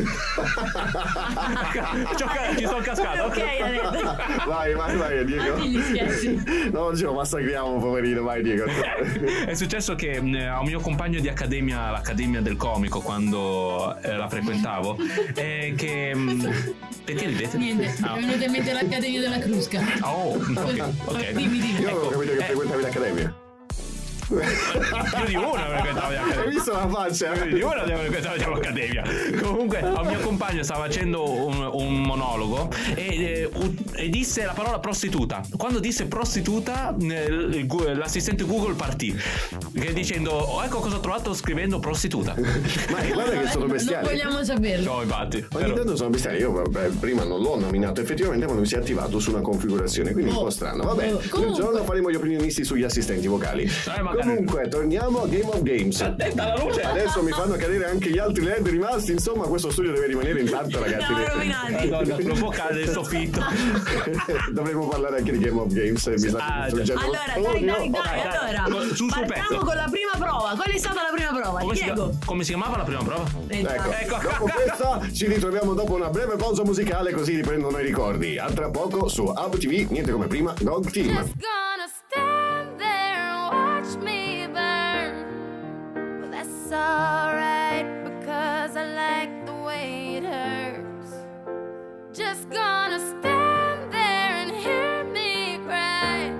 Ci 2.16 2.22
ho 2.22 2.26
ca- 2.26 2.56
Ci 2.56 2.64
sono 2.66 2.80
cascato. 2.80 3.22
Ok. 3.24 4.46
Vai, 4.46 4.74
vai, 4.74 4.96
vai, 4.96 5.24
Diego. 5.24 5.56
No, 6.72 6.80
oggi 6.84 7.02
lo 7.04 7.14
massacriamo, 7.14 7.78
poverino, 7.78 8.22
vai, 8.22 8.42
Diego. 8.42 8.64
È 9.46 9.54
successo 9.54 9.94
che 9.94 10.20
mh, 10.20 10.34
a 10.52 10.60
un 10.60 10.66
mio 10.66 10.80
compagno 10.80 11.20
di 11.20 11.28
accademia, 11.28 11.90
l'accademia 11.90 12.40
del 12.40 12.56
comico, 12.56 13.00
quando 13.00 13.96
eh, 14.02 14.14
la 14.16 14.28
frequentavo, 14.28 14.96
eh, 15.34 15.74
che. 15.76 16.14
mh, 16.14 16.74
perché 17.04 17.26
ridete? 17.26 17.56
Niente, 17.56 17.94
Ah. 18.02 18.14
mi 18.14 18.22
è 18.22 18.26
venuto 18.26 18.44
in 18.44 18.50
mente 18.50 18.72
l'Accademia 18.72 19.20
della 19.20 19.38
Crusca. 19.38 19.80
Oh, 20.02 20.34
ok. 20.36 20.84
ok. 21.06 21.30
Dimmi, 21.32 21.58
dimmi. 21.58 21.80
Io 21.80 21.90
non 21.90 22.04
ho 22.04 22.08
capito 22.08 22.32
che 22.32 22.38
Eh, 22.38 22.44
frequentavi 22.44 22.82
l'accademia. 22.82 23.34
Più 24.38 25.26
di 25.26 25.34
uno 25.34 25.52
frequentava 25.54 26.08
l'accademia. 26.10 26.40
Hai 26.42 26.48
visto 26.48 26.72
la 26.72 26.88
faccia? 26.88 27.30
Più 27.32 27.52
di 27.54 27.60
uno 27.62 27.74
abbiamo 27.74 28.00
frequentato 28.02 28.50
l'accademia. 28.50 29.02
Comunque, 29.42 29.78
un 29.82 30.06
mio 30.06 30.20
compagno 30.20 30.62
stava 30.62 30.84
facendo 30.84 31.28
un, 31.46 31.68
un 31.72 32.00
monologo 32.00 32.68
e, 32.94 33.06
eh, 33.24 33.50
u- 33.52 33.74
e 33.94 34.08
disse 34.08 34.44
la 34.44 34.52
parola 34.52 34.78
prostituta. 34.78 35.42
Quando 35.56 35.80
disse 35.80 36.06
prostituta, 36.06 36.94
l'assistente 37.94 38.44
Google 38.44 38.74
partì 38.74 39.16
dicendo: 39.92 40.30
oh, 40.30 40.62
Ecco 40.62 40.78
cosa 40.80 40.96
ho 40.96 41.00
trovato 41.00 41.34
scrivendo 41.34 41.78
prostituta. 41.80 42.34
Ma 42.38 43.00
guarda 43.12 43.40
che 43.40 43.48
sono 43.48 43.66
Non 43.66 43.74
bestiali. 43.76 44.06
vogliamo 44.06 44.44
saperlo. 44.44 44.94
No, 44.94 45.02
infatti. 45.02 45.36
Ogni 45.36 45.48
Però- 45.64 45.74
tanto 45.74 45.96
sono 45.96 46.10
bestiali, 46.10 46.38
io 46.38 46.52
vabbè, 46.52 46.88
prima 47.00 47.24
non 47.24 47.40
l'ho 47.40 47.58
nominato 47.58 48.00
effettivamente, 48.00 48.46
ma 48.46 48.52
non 48.54 48.66
si 48.66 48.74
è 48.74 48.78
attivato 48.78 49.18
su 49.18 49.30
una 49.30 49.40
configurazione, 49.40 50.12
quindi 50.12 50.30
un 50.30 50.36
po' 50.38 50.50
strano. 50.50 50.84
Vabbè, 50.84 51.12
Oh, 51.12 51.16
un 51.16 51.28
comunque- 51.28 51.60
giorno 51.62 51.84
faremo 51.84 52.10
gli 52.10 52.14
opinionisti 52.14 52.64
sugli 52.64 52.84
assistenti 52.84 53.26
vocali. 53.26 53.64
Eh. 53.64 54.18
Comunque, 54.20 54.68
torniamo 54.68 55.22
a 55.22 55.26
Game 55.26 55.48
of 55.48 55.62
Games. 55.62 56.00
Attenta 56.00 56.52
alla 56.52 56.62
luce. 56.62 56.82
Adesso 56.82 57.22
mi 57.22 57.30
fanno 57.32 57.56
cadere 57.56 57.86
anche 57.86 58.10
gli 58.10 58.18
altri 58.18 58.44
LED 58.44 58.68
rimasti, 58.68 59.12
insomma, 59.12 59.46
questo 59.46 59.70
studio 59.70 59.92
deve 59.92 60.06
rimanere 60.06 60.40
intatto, 60.40 60.78
ragazzi. 60.82 61.04
Siamo 61.06 61.26
rovinati. 61.26 61.88
Madonna, 61.88 62.16
non 62.18 62.38
può 62.38 62.48
cadere 62.50 62.80
il 62.82 62.88
soffitto. 62.90 63.40
Dovremmo 64.52 64.88
parlare 64.88 65.18
anche 65.18 65.32
di 65.32 65.38
Game 65.38 65.60
of 65.60 65.72
Games. 65.72 66.06
Mi 66.06 66.18
sta 66.18 66.38
Ah, 66.40 66.62
Allora, 66.64 66.82
dai, 66.84 67.64
dai, 67.64 67.90
dai, 67.90 67.90
dai, 67.90 68.56
allora. 68.56 68.82
sul 68.86 68.96
suo 68.96 69.24
partiamo 69.26 69.58
con 69.64 69.74
la 69.74 69.88
prima 69.90 70.12
prova. 70.18 70.52
Qual 70.56 70.68
è 70.70 70.78
stata 70.78 71.02
la 71.02 71.10
prima 71.14 71.30
prova? 71.40 71.60
Come 71.60 71.74
si, 71.74 71.82
Diego. 71.84 72.02
chiama- 72.02 72.18
come 72.24 72.42
si 72.44 72.48
chiamava 72.50 72.76
la 72.78 72.84
prima 72.84 73.02
prova? 73.02 73.24
Ecco, 73.46 73.90
Ecco. 73.92 74.16
dopo 74.22 74.44
questa 74.52 75.00
ci 75.12 75.26
ritroviamo 75.26 75.74
dopo 75.74 75.94
una 75.94 76.08
breve 76.08 76.36
pausa 76.36 76.64
musicale 76.64 77.12
così 77.12 77.34
riprendono 77.36 77.78
i 77.78 77.84
ricordi. 77.84 78.38
A 78.38 78.50
tra 78.50 78.70
poco 78.70 79.08
su 79.08 79.24
Hub 79.24 79.56
TV, 79.58 79.86
niente 79.90 80.10
come 80.12 80.26
prima, 80.26 80.54
Dog 80.60 80.90
Team. 80.90 81.08
Just 81.14 81.34
gonna 81.38 81.84
and 82.16 82.49
watch 83.90 84.02
me 84.04 84.46
burn. 84.46 86.20
Well, 86.20 86.30
that's 86.30 86.72
alright 86.72 88.04
because 88.04 88.76
I 88.76 88.84
like 88.84 89.46
the 89.46 89.54
way 89.54 90.16
it 90.16 90.24
hurts. 90.24 91.14
Just 92.12 92.48
gonna 92.50 92.98
stand 92.98 93.92
there 93.92 94.34
and 94.42 94.50
hear 94.50 95.04
me 95.04 95.58
cry. 95.64 96.32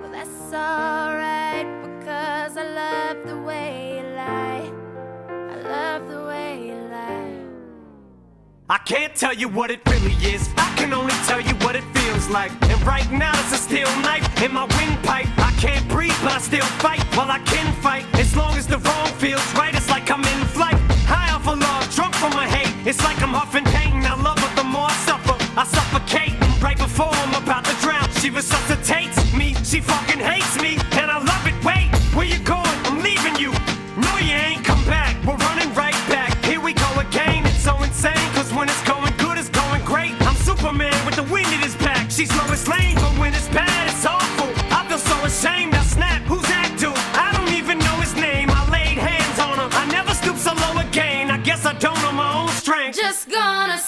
Well, 0.00 0.10
that's 0.10 0.52
alright 0.52 1.66
because 1.82 2.56
I 2.56 2.64
love 2.64 3.26
the 3.26 3.38
way 3.38 3.96
you 3.96 4.14
lie. 4.14 4.70
I 5.28 5.56
love 5.62 6.08
the 6.08 6.24
way 6.24 6.66
you 6.66 6.74
lie. 6.74 7.36
I 8.68 8.78
can't 8.78 9.14
tell 9.14 9.34
you 9.34 9.48
what 9.48 9.70
it 9.70 9.80
really 9.88 10.14
is. 10.34 10.48
I 10.56 10.74
can 10.76 10.92
only 10.92 11.14
tell 11.26 11.40
you 11.40 11.54
what 11.64 11.76
it 11.76 11.84
feels 11.94 12.28
like. 12.28 12.52
And 12.62 12.80
right 12.82 13.10
now 13.10 13.32
it's 13.40 13.52
a 13.52 13.56
steel 13.56 13.90
knife 14.02 14.42
in 14.42 14.52
my 14.52 14.64
windpipe. 14.76 15.39
Can't 15.60 15.86
breathe, 15.90 16.16
but 16.22 16.32
I 16.32 16.38
still 16.38 16.64
fight. 16.80 17.02
While 17.14 17.30
I 17.30 17.38
can 17.40 17.70
fight, 17.82 18.06
as 18.14 18.34
long 18.34 18.56
as 18.56 18.66
the 18.66 18.78
wrong 18.78 19.08
feels 19.20 19.44
right, 19.54 19.74
it's 19.74 19.90
like 19.90 20.10
I'm 20.10 20.24
in 20.24 20.44
flight. 20.56 20.80
High 21.04 21.34
off 21.34 21.46
of 21.46 21.58
love, 21.58 21.84
drunk 21.94 22.14
from 22.14 22.32
my 22.32 22.48
hate. 22.48 22.72
It's 22.88 23.04
like 23.04 23.20
I'm 23.20 23.34
huffing 23.34 23.64
pain. 23.64 24.06
I 24.06 24.14
love 24.16 24.38
her 24.38 24.54
the 24.56 24.64
more 24.64 24.88
I 24.88 24.96
suffer. 25.04 25.36
I 25.60 25.64
suffocate 25.64 26.32
right 26.62 26.78
before 26.78 27.12
I'm 27.12 27.34
about 27.42 27.66
to 27.66 27.74
drown. 27.84 28.08
She 28.22 28.30
resuscitates 28.30 29.20
me. 29.34 29.52
She 29.62 29.82
fucking 29.82 30.20
hates 30.20 30.56
me, 30.62 30.78
and 30.96 31.10
I 31.10 31.18
love 31.20 31.44
it. 31.44 31.56
Wait, 31.62 31.92
where 32.16 32.24
you 32.24 32.38
going? 32.40 32.76
I'm 32.88 33.02
leaving 33.02 33.36
you. 33.36 33.52
No, 34.00 34.16
you 34.16 34.32
ain't 34.32 34.64
come 34.64 34.82
back. 34.86 35.12
We're 35.26 35.36
running 35.36 35.68
right 35.74 36.00
back. 36.08 36.32
Here 36.42 36.60
we 36.60 36.72
go 36.72 36.88
again. 36.96 37.44
It's 37.44 37.60
so 37.60 37.76
insane, 37.82 38.32
cause 38.32 38.50
when 38.54 38.70
it's 38.70 38.84
going 38.88 39.12
good, 39.18 39.36
it's 39.36 39.52
going 39.52 39.84
great. 39.84 40.16
I'm 40.24 40.36
Superman 40.36 40.96
with 41.04 41.16
the 41.16 41.26
wind 41.28 41.52
in 41.52 41.60
his 41.60 41.76
back. 41.76 42.10
She's 42.10 42.32
Just 52.92 53.30
gonna 53.30 53.78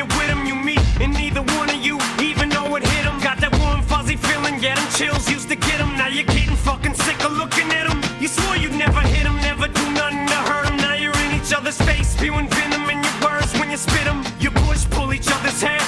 you're 0.00 0.08
with? 0.16 0.30
You 0.48 0.54
meet, 0.54 0.80
and 1.00 1.12
neither 1.12 1.42
one 1.58 1.68
of 1.68 1.76
you 1.76 1.98
even 2.20 2.48
know 2.48 2.74
it 2.76 2.82
hit 2.82 3.04
them. 3.04 3.20
Got 3.20 3.38
that 3.40 3.52
warm, 3.60 3.82
fuzzy 3.82 4.16
feeling, 4.16 4.58
get 4.58 4.76
them 4.76 4.88
chills 4.96 5.28
used 5.30 5.48
to 5.50 5.56
get 5.56 5.78
them. 5.78 5.94
Now 5.96 6.08
you're 6.08 6.24
getting 6.24 6.56
fucking 6.56 6.94
sick 6.94 7.22
of 7.24 7.32
looking 7.32 7.68
at 7.70 7.86
them. 7.86 8.00
You 8.18 8.28
swore 8.28 8.56
you'd 8.56 8.74
never 8.74 9.00
hit 9.00 9.24
them, 9.24 9.36
never 9.36 9.68
do 9.68 9.84
nothing 9.92 10.26
to 10.26 10.40
hurt 10.48 10.64
them. 10.64 10.76
Now 10.78 10.94
you're 10.94 11.18
in 11.24 11.30
each 11.38 11.52
other's 11.52 11.76
face, 11.76 12.08
spewing 12.16 12.48
venom 12.48 12.88
in 12.88 12.98
your 13.04 13.16
words 13.20 13.52
when 13.58 13.70
you 13.70 13.76
spit 13.76 14.04
them. 14.04 14.24
You 14.40 14.50
push, 14.50 14.88
pull 14.88 15.12
each 15.12 15.28
other's 15.30 15.60
hair, 15.60 15.80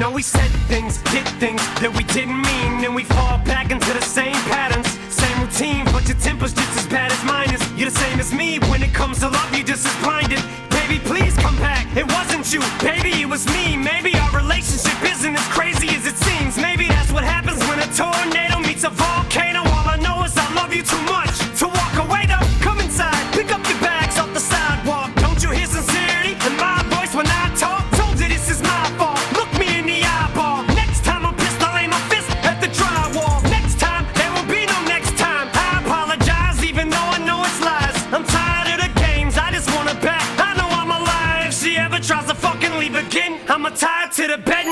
know 0.00 0.10
we 0.10 0.22
said 0.22 0.48
things, 0.72 0.96
did 1.12 1.28
things 1.36 1.60
that 1.76 1.92
we 1.92 2.02
didn't 2.04 2.40
mean, 2.40 2.80
and 2.80 2.94
we 2.94 3.04
fall 3.04 3.36
back 3.44 3.70
into 3.70 3.92
the 3.92 4.00
same 4.00 4.40
patterns, 4.48 4.88
same 5.12 5.36
routine. 5.44 5.84
But 5.92 6.08
your 6.08 6.16
temper's 6.16 6.54
just 6.54 6.72
as 6.72 6.86
bad 6.88 7.12
as 7.12 7.22
mine 7.22 7.52
is. 7.52 7.60
You're 7.76 7.90
the 7.92 8.00
same 8.00 8.18
as 8.18 8.32
me 8.32 8.58
when 8.72 8.82
it 8.82 8.94
comes 8.94 9.20
to 9.20 9.28
love. 9.28 9.52
You're 9.52 9.68
just 9.68 9.84
as 9.84 9.96
blinded. 10.00 10.40
Baby, 10.72 11.04
please 11.04 11.36
come 11.36 11.56
back. 11.60 11.84
It 11.94 12.08
wasn't 12.16 12.48
you, 12.48 12.64
baby, 12.80 13.12
it 13.20 13.28
was 13.28 13.44
me. 13.52 13.76
Maybe 13.76 14.16
our 14.16 14.32
relationship 14.32 14.96
isn't 15.04 15.36
as 15.36 15.48
crazy 15.52 15.92
as 15.92 16.06
it 16.06 16.16
seems. 16.16 16.56
Maybe 16.56 16.88
that's 16.88 17.12
what 17.12 17.22
happens 17.22 17.60
when 17.68 17.78
a 17.84 17.88
tornado 17.92 18.56
meets 18.58 18.84
a 18.84 18.90
volcano. 18.90 19.60
All 19.60 19.84
I 19.84 20.00
know 20.00 20.24
is 20.24 20.32
I 20.32 20.48
love 20.56 20.72
you 20.72 20.82
too 20.82 21.02
much 21.12 21.29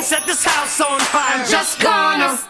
set 0.02 0.26
this 0.26 0.44
house 0.44 0.80
on 0.80 1.00
fire. 1.00 1.40
I'm 1.40 1.46
just 1.48 1.80
gonna 1.80 2.47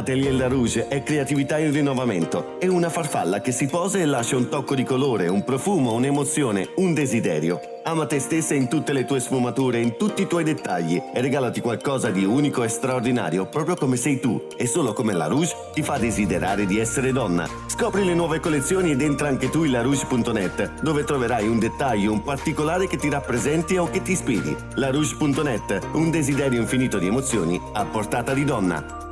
Atelier 0.00 0.32
La 0.32 0.48
Rouge 0.48 0.88
è 0.88 1.02
creatività 1.02 1.58
in 1.58 1.72
rinnovamento. 1.72 2.58
È 2.58 2.66
una 2.66 2.88
farfalla 2.88 3.42
che 3.42 3.52
si 3.52 3.66
posa 3.66 3.98
e 3.98 4.06
lascia 4.06 4.34
un 4.34 4.48
tocco 4.48 4.74
di 4.74 4.82
colore, 4.82 5.28
un 5.28 5.44
profumo, 5.44 5.92
un'emozione, 5.92 6.70
un 6.76 6.94
desiderio. 6.94 7.60
Ama 7.84 8.06
te 8.06 8.18
stessa 8.18 8.54
in 8.54 8.68
tutte 8.68 8.94
le 8.94 9.04
tue 9.04 9.20
sfumature, 9.20 9.78
in 9.78 9.98
tutti 9.98 10.22
i 10.22 10.26
tuoi 10.26 10.42
dettagli 10.42 11.00
e 11.12 11.20
regalati 11.20 11.60
qualcosa 11.60 12.08
di 12.08 12.24
unico 12.24 12.62
e 12.62 12.68
straordinario, 12.68 13.46
proprio 13.46 13.76
come 13.76 13.96
sei 13.96 14.18
tu. 14.20 14.46
E 14.56 14.66
solo 14.66 14.94
come 14.94 15.12
La 15.12 15.26
Rouge 15.26 15.54
ti 15.74 15.82
fa 15.82 15.98
desiderare 15.98 16.64
di 16.64 16.78
essere 16.78 17.12
donna. 17.12 17.46
Scopri 17.66 18.02
le 18.02 18.14
nuove 18.14 18.40
collezioni 18.40 18.92
ed 18.92 19.02
entra 19.02 19.28
anche 19.28 19.50
tu 19.50 19.64
in 19.64 19.72
larouge.net, 19.72 20.80
dove 20.80 21.04
troverai 21.04 21.46
un 21.46 21.58
dettaglio, 21.58 22.10
un 22.10 22.22
particolare 22.22 22.86
che 22.86 22.96
ti 22.96 23.10
rappresenti 23.10 23.76
o 23.76 23.90
che 23.90 24.00
ti 24.00 24.12
ispiri. 24.12 24.56
larouge.net, 24.76 25.88
un 25.92 26.10
desiderio 26.10 26.58
infinito 26.58 26.98
di 26.98 27.06
emozioni 27.06 27.60
a 27.74 27.84
portata 27.84 28.32
di 28.32 28.44
donna. 28.44 29.08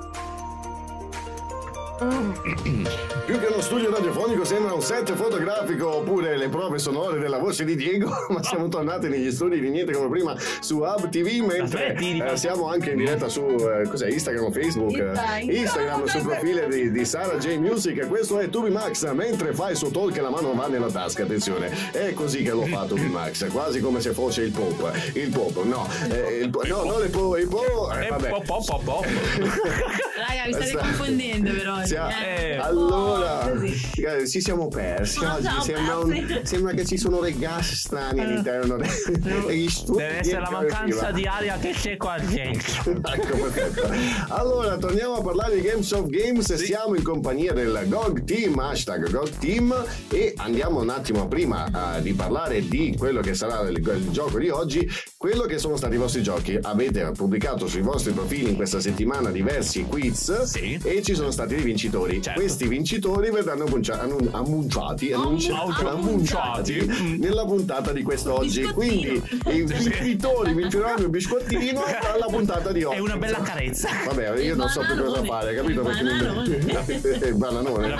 Più 1.99 3.41
che 3.41 3.47
uno 3.47 3.61
studio 3.61 3.91
radiofonico 3.91 4.45
sembra 4.45 4.73
un 4.73 4.81
set 4.81 5.13
fotografico 5.15 5.97
oppure 5.97 6.37
le 6.37 6.49
prove 6.49 6.79
sonore 6.79 7.19
della 7.19 7.39
voce 7.39 7.65
di 7.65 7.75
Diego, 7.75 8.09
ma 8.31 8.41
siamo 8.41 8.69
tornati 8.69 9.09
negli 9.09 9.33
studi 9.33 9.59
di 9.59 9.69
niente 9.69 9.93
come 9.93 10.09
prima 10.09 10.37
su 10.61 10.79
Hub 10.79 11.09
TV, 11.09 11.45
mentre 11.45 11.97
eh, 11.97 12.37
siamo 12.37 12.69
anche 12.69 12.91
in 12.93 12.99
diretta 12.99 13.29
su 13.29 13.41
eh, 13.41 13.89
cos'è, 13.89 14.09
Instagram 14.11 14.45
o 14.45 14.51
Facebook? 14.53 14.97
Insta- 14.97 15.39
Instagram 15.41 16.05
sul 16.05 16.23
profilo 16.23 16.69
di, 16.69 16.93
di 16.93 17.05
Sara 17.05 17.37
J 17.37 17.57
Music, 17.57 18.07
questo 18.07 18.39
è 18.39 18.49
Tubi 18.49 18.71
Max, 18.71 19.11
mentre 19.13 19.53
fa 19.53 19.71
il 19.71 19.77
suo 19.77 19.91
talk 19.91 20.17
e 20.17 20.21
la 20.21 20.31
mano 20.31 20.55
va 20.55 20.69
nella 20.69 20.91
tasca, 20.91 21.25
attenzione, 21.25 21.91
è 21.91 22.13
così 22.15 22.45
che 22.45 22.51
lo 22.53 22.65
fa 22.67 22.85
Tubi 22.85 23.09
Max, 23.09 23.51
quasi 23.51 23.81
come 23.81 24.01
se 24.01 24.13
fosse 24.13 24.43
il 24.43 24.53
pop, 24.53 24.93
il 25.15 25.31
pop, 25.31 25.65
no, 25.65 25.89
eh, 26.11 26.39
il 26.43 26.51
po- 26.51 26.63
no, 26.65 26.85
non 26.85 27.03
il 27.03 27.11
po', 27.11 27.37
il 27.37 27.49
po', 27.49 27.91
eh, 27.93 28.07
vabbè. 28.09 28.29
Pop, 28.29 28.45
pop, 28.45 28.65
pop, 28.65 28.85
pop. 28.85 29.05
Raga, 29.05 30.45
vi 30.47 30.53
state 30.53 30.77
confondendo 30.77 31.51
però. 31.53 31.87
Sia- 31.89 32.27
eh. 32.37 32.57
allora, 32.57 33.51
Così. 33.51 34.03
eh, 34.03 34.29
ci 34.29 34.41
siamo 34.41 34.69
persi 34.69 35.21
No, 35.21 35.35
oggi. 35.35 35.43
siamo 35.43 35.63
Sembra, 35.63 35.99
un- 35.99 36.41
sembra 36.45 36.73
che 36.75 36.85
ci 36.85 36.97
sono 36.99 37.21
dei 37.21 37.37
gas 37.39 37.73
strani 37.75 38.21
all'interno 38.21 38.77
de- 38.77 39.19
degli 39.47 39.69
studi. 39.69 39.99
Deve 39.99 40.19
essere 40.19 40.41
la 40.41 40.51
mancanza 40.51 41.07
Arriva. 41.07 41.11
di 41.13 41.25
aria 41.27 41.57
che 41.59 41.71
c'è 41.73 41.97
qua 41.97 42.17
dentro. 42.19 42.67
Ecco, 43.19 43.37
perfetto. 43.37 43.89
Allora, 44.29 44.77
torniamo 44.77 45.15
a 45.17 45.23
parlare 45.23 45.55
di 45.57 45.63
Games 45.63 45.91
of 45.93 46.07
Games. 46.09 46.53
Siamo 46.55 46.95
in 46.95 47.03
compagnia 47.03 47.53
del 47.53 47.85
GOG 47.87 48.25
Team, 48.25 48.59
hashtag 48.59 49.11
GOG 49.11 49.31
Team. 49.39 49.75
E 50.11 50.35
andiamo 50.37 50.81
un 50.81 50.91
attimo 50.91 51.27
prima 51.27 51.97
eh, 51.97 52.03
di 52.03 52.13
parlare 52.13 52.67
di 52.69 52.95
quello 52.99 53.21
che 53.21 53.35
sarà 53.35 53.61
il, 53.69 53.77
il 53.79 54.11
gioco 54.11 54.39
di 54.39 54.51
oggi. 54.51 54.87
Quello 55.17 55.45
che 55.45 55.59
sono 55.59 55.77
stati 55.77 55.95
i 55.95 55.99
vostri 55.99 56.23
giochi. 56.23 56.59
Avete 56.61 57.11
pubblicato 57.13 57.67
sui 57.67 57.81
vostri 57.83 58.13
profili 58.13 58.51
in 58.51 58.57
questa 58.57 58.81
settimana 58.81 59.31
diversi 59.31 59.85
quiz 59.85 60.51
e 60.83 61.03
ci 61.03 61.15
sono 61.15 61.31
stati 61.31 61.55
dei 61.55 61.65
vincitori. 61.65 61.78
Certo. 61.79 62.33
Questi 62.41 62.67
vincitori 62.67 63.31
verranno 63.31 63.65
annuncia- 63.65 64.01
annun- 64.01 64.29
annunciati, 64.33 65.13
annunci- 65.13 65.51
Annunciati. 65.53 65.87
annunciati 65.87 67.17
nella 67.21 67.45
puntata 67.45 67.93
di 67.93 68.03
quest'oggi. 68.03 68.63
Quindi 68.65 69.23
i 69.47 69.63
vincitori 69.63 70.55
vinceranno 70.55 71.03
il 71.03 71.09
biscottino 71.11 71.83
alla 72.13 72.27
puntata 72.27 72.73
di 72.73 72.83
oggi. 72.83 72.97
È 72.97 73.01
una 73.01 73.17
bella 73.17 73.39
carezza. 73.41 73.89
Vabbè, 74.07 74.39
io 74.41 74.57
non 74.57 74.69
so 74.69 74.81
più 74.81 75.03
cosa 75.03 75.23
fare, 75.25 75.55
capito? 75.55 75.83
Perché 75.83 76.03
mi- 76.03 77.27
il 77.29 77.35
bananone. 77.37 77.97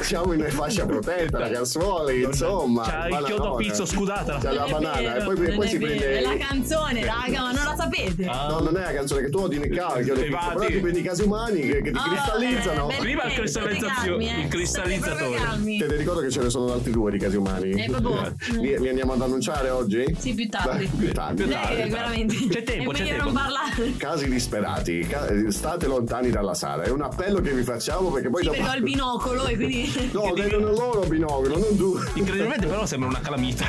Siamo 0.00 0.32
in 0.32 0.44
fascia 0.48 0.84
protetta, 0.86 1.38
ragazzuoli, 1.38 2.22
insomma. 2.24 2.82
C'ha 2.82 3.08
il 3.08 3.24
chiodo 3.24 3.54
pizzo, 3.54 3.84
scusatela. 3.86 4.38
C'ha 4.38 4.52
la 4.52 4.66
banana 4.68 5.16
e 5.16 5.22
poi, 5.24 5.34
poi 5.36 5.66
è 5.66 5.68
si 5.68 5.78
vero, 5.78 5.96
prende. 5.96 6.18
È 6.18 6.22
la 6.22 6.36
canzone, 6.36 7.04
raga, 7.04 7.40
ma 7.42 7.52
non 7.52 7.64
la 7.64 7.74
sapete. 7.76 8.24
No, 8.24 8.58
non 8.60 8.76
è 8.76 8.80
la 8.82 8.92
canzone 8.92 9.22
che 9.22 9.30
tu 9.30 9.38
odi 9.38 9.58
nel 9.58 9.70
cavolo, 9.70 10.00
Infatti. 10.00 10.54
però 10.54 10.66
ti 10.66 10.78
prendi 10.78 10.98
i 10.98 11.02
casi 11.02 11.22
umani 11.22 11.60
che, 11.60 11.82
che 11.82 11.90
ti 11.90 11.98
Oh, 11.98 12.08
cristallizzano. 12.08 12.90
eh, 12.90 12.96
Prima 13.12 13.24
il 13.24 13.34
cristallizzazione, 13.34 14.24
calmi, 14.24 14.24
il 14.24 14.92
eh. 14.92 14.98
proprio 14.98 15.30
calmi. 15.32 15.78
Te 15.78 15.86
ne 15.86 15.96
ricordo 15.96 16.20
che 16.22 16.30
ce 16.30 16.40
ne 16.40 16.48
sono 16.48 16.72
altri 16.72 16.92
due 16.92 17.10
di 17.10 17.18
casi 17.18 17.36
umani. 17.36 17.70
Eh, 17.72 17.88
vabbè. 17.88 18.32
Li, 18.52 18.78
li 18.78 18.88
andiamo 18.88 19.12
ad 19.12 19.20
annunciare 19.20 19.68
oggi? 19.68 20.16
Sì, 20.18 20.34
più 20.34 20.48
tardi. 20.48 20.86
Beh, 20.86 20.96
più 20.96 21.12
tardi. 21.12 21.42
Eh, 21.42 21.88
veramente. 21.90 22.36
C'è 22.48 22.62
tempo, 22.62 22.92
è 22.92 22.94
c'è 22.94 23.04
tempo. 23.04 23.24
non 23.24 23.32
parlare. 23.34 23.96
Casi 23.98 24.28
disperati, 24.30 25.06
state 25.48 25.86
lontani 25.86 26.30
dalla 26.30 26.54
sala. 26.54 26.84
È 26.84 26.88
un 26.88 27.02
appello 27.02 27.40
che 27.40 27.52
vi 27.52 27.62
facciamo 27.62 28.10
perché 28.10 28.30
poi 28.30 28.44
Sì, 28.44 28.48
dopo. 28.48 28.58
perché 28.58 28.72
ho 28.72 28.76
il 28.76 28.82
binocolo 28.82 29.46
e 29.46 29.56
quindi. 29.56 30.10
No, 30.22 30.32
vedono 30.34 30.68
il 30.70 30.76
loro 30.76 31.00
binocolo, 31.00 31.58
non 31.58 31.76
tu. 31.76 31.98
Incredibilmente 32.14 32.66
però 32.66 32.86
sembra 32.86 33.08
una 33.10 33.20
calamita. 33.20 33.64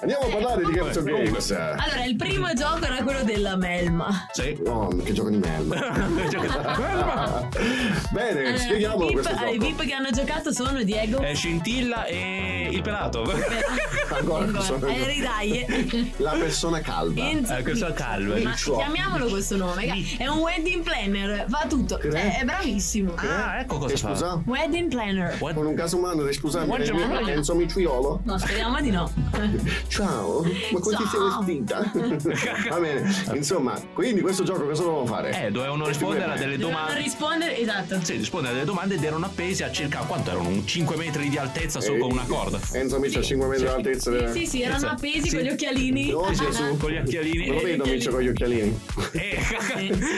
Andiamo 0.00 0.26
a 0.26 0.28
parlare 0.30 0.64
di 0.64 0.72
Games 0.72 0.96
of 0.96 1.02
Comunque. 1.02 1.24
Games. 1.30 1.50
Allora, 1.50 2.04
il 2.04 2.16
primo 2.16 2.52
gioco 2.54 2.84
era 2.84 3.02
quello 3.02 3.24
della 3.24 3.56
melma. 3.56 4.26
Sì. 4.32 4.56
No, 4.64 4.88
che 5.02 5.12
gioco 5.12 5.30
di 5.30 5.38
merda. 5.38 5.92
Bene, 8.10 8.40
Allora, 8.40 8.56
spieghiamolo 8.58 9.04
i 9.10 9.14
VIP, 9.14 9.22
questo 9.24 9.44
eh, 9.44 9.54
I. 9.54 9.58
VIP 9.58 9.84
che 9.84 9.92
hanno 9.92 10.10
giocato 10.10 10.52
sono 10.52 10.82
Diego. 10.82 11.20
Eh, 11.20 11.34
Scintilla 11.34 12.04
e 12.04 12.68
il 12.70 12.82
pelato. 12.82 13.22
Ancora 14.10 14.44
non 14.44 14.62
sono 14.62 14.86
Eh, 14.86 15.04
ridai. 15.06 16.12
La 16.18 16.32
persona 16.32 16.80
calva. 16.80 17.28
Enzo- 17.28 17.54
Eh, 17.56 17.62
questo 17.62 17.86
è 17.88 17.92
calvo. 17.92 18.36
Ma 18.40 18.52
chiamiamolo 18.52 19.26
questo 19.28 19.56
nome. 19.56 19.86
È 20.16 20.26
un 20.26 20.38
wedding 20.38 20.82
planner, 20.82 21.46
fa 21.48 21.66
tutto. 21.68 21.98
Cioè, 22.00 22.38
è 22.40 22.44
bravissimo. 22.44 23.14
Ah, 23.16 23.58
ecco 23.60 23.78
cosa 23.78 23.96
fa. 23.96 24.08
scusa? 24.10 24.42
Wedding 24.44 24.88
planner. 24.90 25.36
Con 25.38 25.66
un 25.66 25.74
caso 25.74 25.96
umano, 25.96 26.30
scusami, 26.32 26.68
What? 26.68 26.80
è 26.82 27.30
Enzo 27.30 27.54
Miciuolo? 27.54 28.20
No, 28.24 28.38
speriamo 28.38 28.80
di 28.80 28.90
no. 28.90 29.10
Ciao, 29.88 30.42
ma 30.72 30.78
come 30.80 30.96
ti 30.96 31.04
sei 31.10 31.20
vestita? 31.20 31.90
Va 32.70 32.78
bene, 32.80 33.12
insomma, 33.34 33.80
quindi 33.92 34.20
questo 34.20 34.42
gioco 34.44 34.64
cosa 34.66 34.82
dobbiamo 34.82 35.06
fare? 35.06 35.46
Eh, 35.46 35.50
dovevano 35.50 35.86
rispondere 35.86 36.24
a 36.24 36.36
delle 36.36 36.56
Dovevano 36.56 36.86
domande. 36.86 37.02
rispondere, 37.02 37.58
esatto. 37.58 37.93
Sì, 38.02 38.16
rispondere 38.16 38.52
a 38.52 38.54
delle 38.56 38.66
domande 38.66 38.94
ed 38.94 39.04
erano 39.04 39.26
appesi 39.26 39.62
a 39.62 39.70
circa 39.70 40.00
quanto 40.00 40.30
erano? 40.30 40.48
Un 40.48 40.66
5 40.66 40.96
metri 40.96 41.28
di 41.28 41.38
altezza 41.38 41.80
su 41.80 41.94
Eh, 41.94 41.98
con 41.98 42.10
una 42.12 42.24
corda. 42.24 42.58
Enzo 42.72 42.98
Micio 42.98 43.18
a 43.20 43.22
5 43.22 43.46
metri 43.48 43.64
d'altezza. 43.64 44.32
Sì, 44.32 44.46
sì, 44.46 44.62
erano 44.62 44.78
Sì. 44.80 44.86
appesi 44.86 45.28
Sì. 45.28 45.36
con 45.36 45.44
gli 45.44 45.48
occhialini. 45.50 46.12
Oh, 46.12 46.30
Gesù. 46.32 46.76
Con 46.76 46.90
gli 46.90 46.96
occhialini. 46.96 47.46
Non 47.46 47.56
lo 47.56 47.62
vedo 47.62 47.84
Micio 47.84 48.10
con 48.10 48.20
gli 48.20 48.28
occhialini. 48.28 48.78
e- 49.12 49.38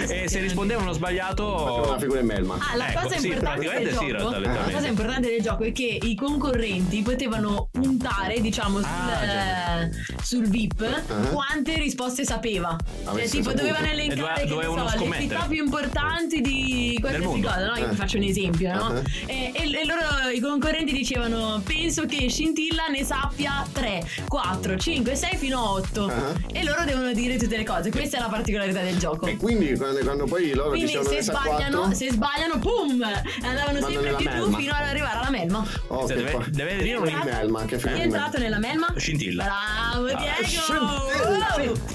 e 0.09 0.29
se 0.29 0.41
rispondevano 0.41 0.93
sbagliato. 0.93 1.85
Una 1.87 1.99
figura 1.99 2.21
in 2.21 2.27
melma. 2.27 2.59
Ah, 2.59 2.77
la 2.77 2.89
Ecco, 2.91 3.01
cosa 3.03 3.19
sì, 3.19 3.27
importante 3.29 3.69
del 3.69 3.89
sì, 3.89 3.93
gioco, 3.95 4.05
la 4.31 4.39
letteralmente. 4.39 4.73
cosa 4.73 4.87
importante 4.87 5.29
del 5.31 5.43
gioco 5.43 5.63
è 5.65 5.73
che 5.73 5.99
i 6.03 6.15
concorrenti 6.15 7.03
potevano 7.03 7.69
puntare, 7.71 8.41
diciamo, 8.41 8.79
sul, 8.79 8.87
Ah, 8.87 9.83
eh, 9.83 9.91
sul 10.23 10.49
VIP 10.49 10.83
Ah. 10.83 11.15
quante 11.31 11.75
risposte 11.77 12.25
sapeva. 12.25 12.77
Cioè, 13.05 13.29
tipo, 13.29 13.45
saputo. 13.51 13.55
dovevano 13.63 13.87
elencare 13.87 14.49
so, 14.49 14.59
le 14.61 15.21
città 15.21 15.47
più 15.49 15.65
importanti 15.65 16.41
di 16.41 16.97
qualsiasi 17.01 17.27
mondo. 17.27 17.49
Cosa, 17.57 17.67
no? 17.67 17.77
Io 17.79 17.85
Eh. 17.87 17.89
vi 17.89 17.95
faccio 17.97 18.17
un 18.17 18.23
esempio, 18.23 18.73
no? 18.73 18.85
Ah. 18.87 19.03
E, 19.27 19.53
e- 19.55 19.63
e 19.63 19.85
loro, 19.87 20.29
i 20.33 20.41
concorrenti 20.41 20.93
dicevano: 20.93 21.61
Penso 21.65 22.07
che 22.07 22.29
Scintilla 22.29 22.87
ne 22.89 23.05
sappia 23.05 23.67
3, 23.73 24.05
4, 24.29 24.77
5, 24.77 25.15
6 25.15 25.37
fino 25.37 25.59
a 25.59 25.71
8. 25.73 26.07
Ah. 26.07 26.33
E 26.53 26.65
loro 26.65 26.85
devono 26.85 27.13
dire 27.13 27.37
tutte 27.37 27.57
le 27.57 27.65
cose. 27.65 27.91
Questa 27.91 28.17
è 28.19 28.21
la 28.21 28.29
particolarità 28.29 28.83
del 28.83 28.99
gioco. 28.99 29.27
E 29.27 29.37
quindi 29.37 29.75
quando, 29.77 30.01
quando 30.01 30.25
poi 30.25 30.53
loro 30.55 30.71
Quindi 30.71 30.87
dicevano 30.87 31.11
se 31.11 31.23
sbagliano, 31.23 31.79
4 31.81 31.95
se 31.97 32.11
sbagliano, 32.13 32.59
pum! 32.59 33.03
Andavano 33.43 33.81
Vanno 33.81 33.89
sempre 33.89 34.15
più 34.15 34.31
giù 34.31 34.53
fino 34.55 34.73
ad 34.73 34.89
arrivare 34.89 35.19
alla 35.19 35.31
melma. 35.31 35.67
Oh, 35.89 36.07
Cioè, 36.07 36.17
che 36.17 36.23
deve, 36.25 36.45
deve 36.51 36.77
dire 36.83 36.97
un 36.97 37.21
melma, 37.25 37.65
che 37.65 37.77
è 37.77 38.01
entrato 38.01 38.39
nella 38.39 38.59
melma? 38.59 38.93
scintilla. 38.97 39.45
Bravo 39.45 40.07
Diego! 40.07 40.45
scintilla. 40.45 41.95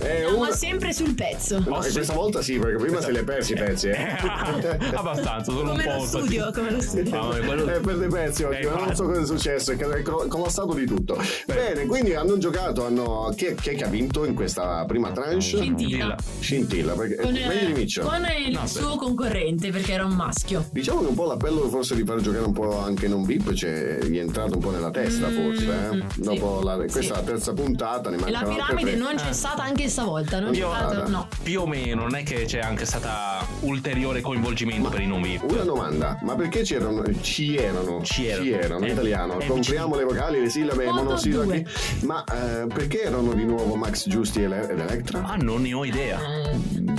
Siamo 0.00 0.38
una- 0.38 0.50
sempre 0.52 0.92
sul 0.92 1.14
pezzo. 1.14 1.60
No, 1.66 1.82
e 1.82 1.90
questa 1.90 2.12
volta 2.12 2.42
sì, 2.42 2.58
perché 2.58 2.76
prima 2.76 3.00
se 3.00 3.10
li 3.10 3.18
hai 3.18 3.24
persi 3.24 3.52
i 3.52 3.56
pezzi. 3.56 3.88
Eh. 3.88 4.16
Abbastanza, 5.04 5.52
sono 5.52 5.70
Come 5.70 5.84
un 5.86 5.92
lo 5.92 5.98
po'. 5.98 6.06
studio, 6.06 6.50
come 6.52 6.70
lo 6.70 6.80
studio. 6.80 7.20
Ah, 7.20 7.36
quello- 7.36 7.68
Eh, 7.74 7.80
per 7.80 7.96
dei 7.98 8.08
pezzi 8.08 8.42
oggi, 8.44 8.58
Eh, 8.60 8.66
ma 8.70 8.84
non 8.84 8.94
so 8.94 9.04
cosa 9.04 9.20
è 9.20 9.26
successo, 9.26 9.72
è 9.72 10.02
collassato 10.28 10.72
di 10.74 10.86
tutto. 10.86 11.16
Bene, 11.46 11.86
quindi 11.86 12.14
hanno 12.14 12.38
giocato, 12.38 12.84
hanno... 12.86 13.32
Chi, 13.36 13.46
è, 13.46 13.54
chi 13.54 13.70
è 13.70 13.74
che 13.76 13.84
ha 13.84 13.88
vinto 13.88 14.24
in 14.24 14.34
questa 14.34 14.84
prima 14.86 15.10
tranche? 15.12 15.40
Scintilla. 15.40 16.16
Scintilla, 16.40 16.92
perché 16.94 17.16
Con, 17.16 17.32
meglio 17.32 17.66
di 17.66 17.72
Miccio. 17.72 18.02
con 18.02 18.24
il 18.46 18.52
No, 18.52 18.66
suo 18.66 18.96
concorrente 18.96 19.70
perché 19.70 19.92
era 19.92 20.04
un 20.04 20.14
maschio. 20.14 20.66
Diciamo 20.70 21.00
che 21.00 21.06
un 21.08 21.14
po' 21.14 21.26
l'appello 21.26 21.68
forse 21.68 21.94
di 21.96 22.04
far 22.04 22.20
giocare 22.20 22.44
un 22.44 22.52
po' 22.52 22.78
anche 22.80 23.08
non 23.08 23.24
VIP 23.24 23.52
cioè, 23.52 23.98
gli 24.02 24.16
è 24.16 24.20
entrato 24.20 24.54
un 24.54 24.60
po' 24.60 24.70
nella 24.70 24.90
testa 24.90 25.28
forse. 25.28 25.64
Eh? 25.64 25.94
mm, 25.96 26.00
Dopo 26.16 26.58
sì. 26.60 26.64
la, 26.64 26.74
questa 26.76 27.00
Sì. 27.00 27.08
è 27.08 27.10
la 27.12 27.22
terza 27.22 27.52
puntata, 27.52 28.10
ne 28.10 28.18
la 28.30 28.42
piramide 28.42 28.94
non 28.96 29.14
c'è 29.16 29.32
stata 29.32 29.62
anche 29.62 29.88
stavolta, 29.88 30.40
non 30.40 30.52
c'è 30.52 30.60
stato, 30.60 31.08
no. 31.08 31.28
Più 31.42 31.60
o 31.60 31.66
meno, 31.66 32.02
non 32.02 32.14
è 32.14 32.22
che 32.22 32.44
c'è 32.44 32.60
anche 32.60 32.84
stata 32.86 33.44
ulteriore 33.60 34.20
coinvolgimento 34.20 34.83
per 34.88 35.00
i 35.00 35.06
non 35.06 35.22
VIP. 35.22 35.50
Una 35.50 35.62
domanda, 35.62 36.18
ma 36.22 36.34
perché 36.34 36.62
c'erano, 36.62 37.02
ci 37.20 37.56
erano, 37.56 38.02
Ci 38.02 38.28
erano. 38.28 38.78
in 38.84 38.90
Eh, 38.90 38.92
italiano, 38.92 39.38
eh, 39.40 39.46
compriamo 39.46 39.96
le 39.96 40.04
vocali, 40.04 40.40
le 40.40 40.48
sillabe, 40.48 40.86
monosillabi, 40.90 41.66
ma 42.02 42.24
eh, 42.24 42.66
perché 42.66 43.02
erano 43.02 43.32
di 43.34 43.44
nuovo 43.44 43.74
Max 43.74 44.08
Giusti 44.08 44.42
e 44.42 44.44
ed 44.44 44.78
Electra? 44.78 45.22
Ah, 45.24 45.36
non 45.36 45.62
ne 45.62 45.72
ho 45.74 45.84
idea. 45.84 46.18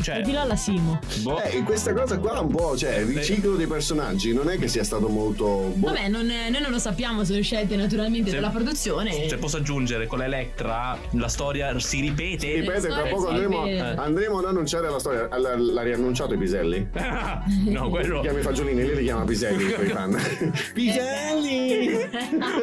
Cioè, 0.02 0.22
Dillo 0.22 0.42
alla 0.42 0.56
Simo. 0.56 1.00
boh. 1.22 1.42
Eh, 1.42 1.64
questa 1.64 1.94
cosa 1.94 2.18
qua 2.20 2.40
un 2.40 2.50
po', 2.50 2.76
cioè 2.78 2.98
il 2.98 3.08
riciclo 3.16 3.56
dei 3.56 3.68
personaggi 3.68 4.34
non 4.34 4.50
è 4.50 4.58
che 4.58 4.68
sia 4.68 4.84
stato 4.84 5.08
molto... 5.08 5.72
boh. 5.76 5.88
Vabbè, 5.88 6.10
non- 6.10 6.26
noi 6.26 6.62
non 6.62 6.70
lo 6.72 6.80
sappiamo, 6.80 7.24
sono 7.24 7.42
scelte 7.42 7.76
naturalmente 7.76 8.30
Se- 8.30 8.36
della 8.36 8.50
produzione. 8.50 9.28
Cioè, 9.28 9.38
posso 9.38 9.58
aggiungere 9.58 10.06
con 10.08 10.20
l'Electra 10.20 10.98
la 11.12 11.28
storia 11.28 11.78
si 11.80 12.02
ripete. 12.02 12.54
Ripete, 12.56 12.88
tra 12.88 13.04
poco 13.04 13.28
si 13.30 13.34
andremo, 13.34 13.62
andremo 14.02 14.40
ad 14.40 14.46
annunciare 14.46 14.90
la 14.90 15.00
storia. 15.00 15.28
L'ha, 15.38 15.56
l'ha 15.58 15.82
riannunciato 15.82 16.34
i 16.34 16.38
Piselli? 16.38 16.88
no, 17.80 17.90
quello. 17.90 18.22
Chiama 18.22 18.40
i 18.40 18.42
fagiolini, 18.42 18.86
lei 18.86 18.96
li 18.96 19.04
chiama 19.04 19.24
Piselli 19.26 19.66
i 19.66 19.88
fan. 19.90 20.12
Piselli! 20.74 22.08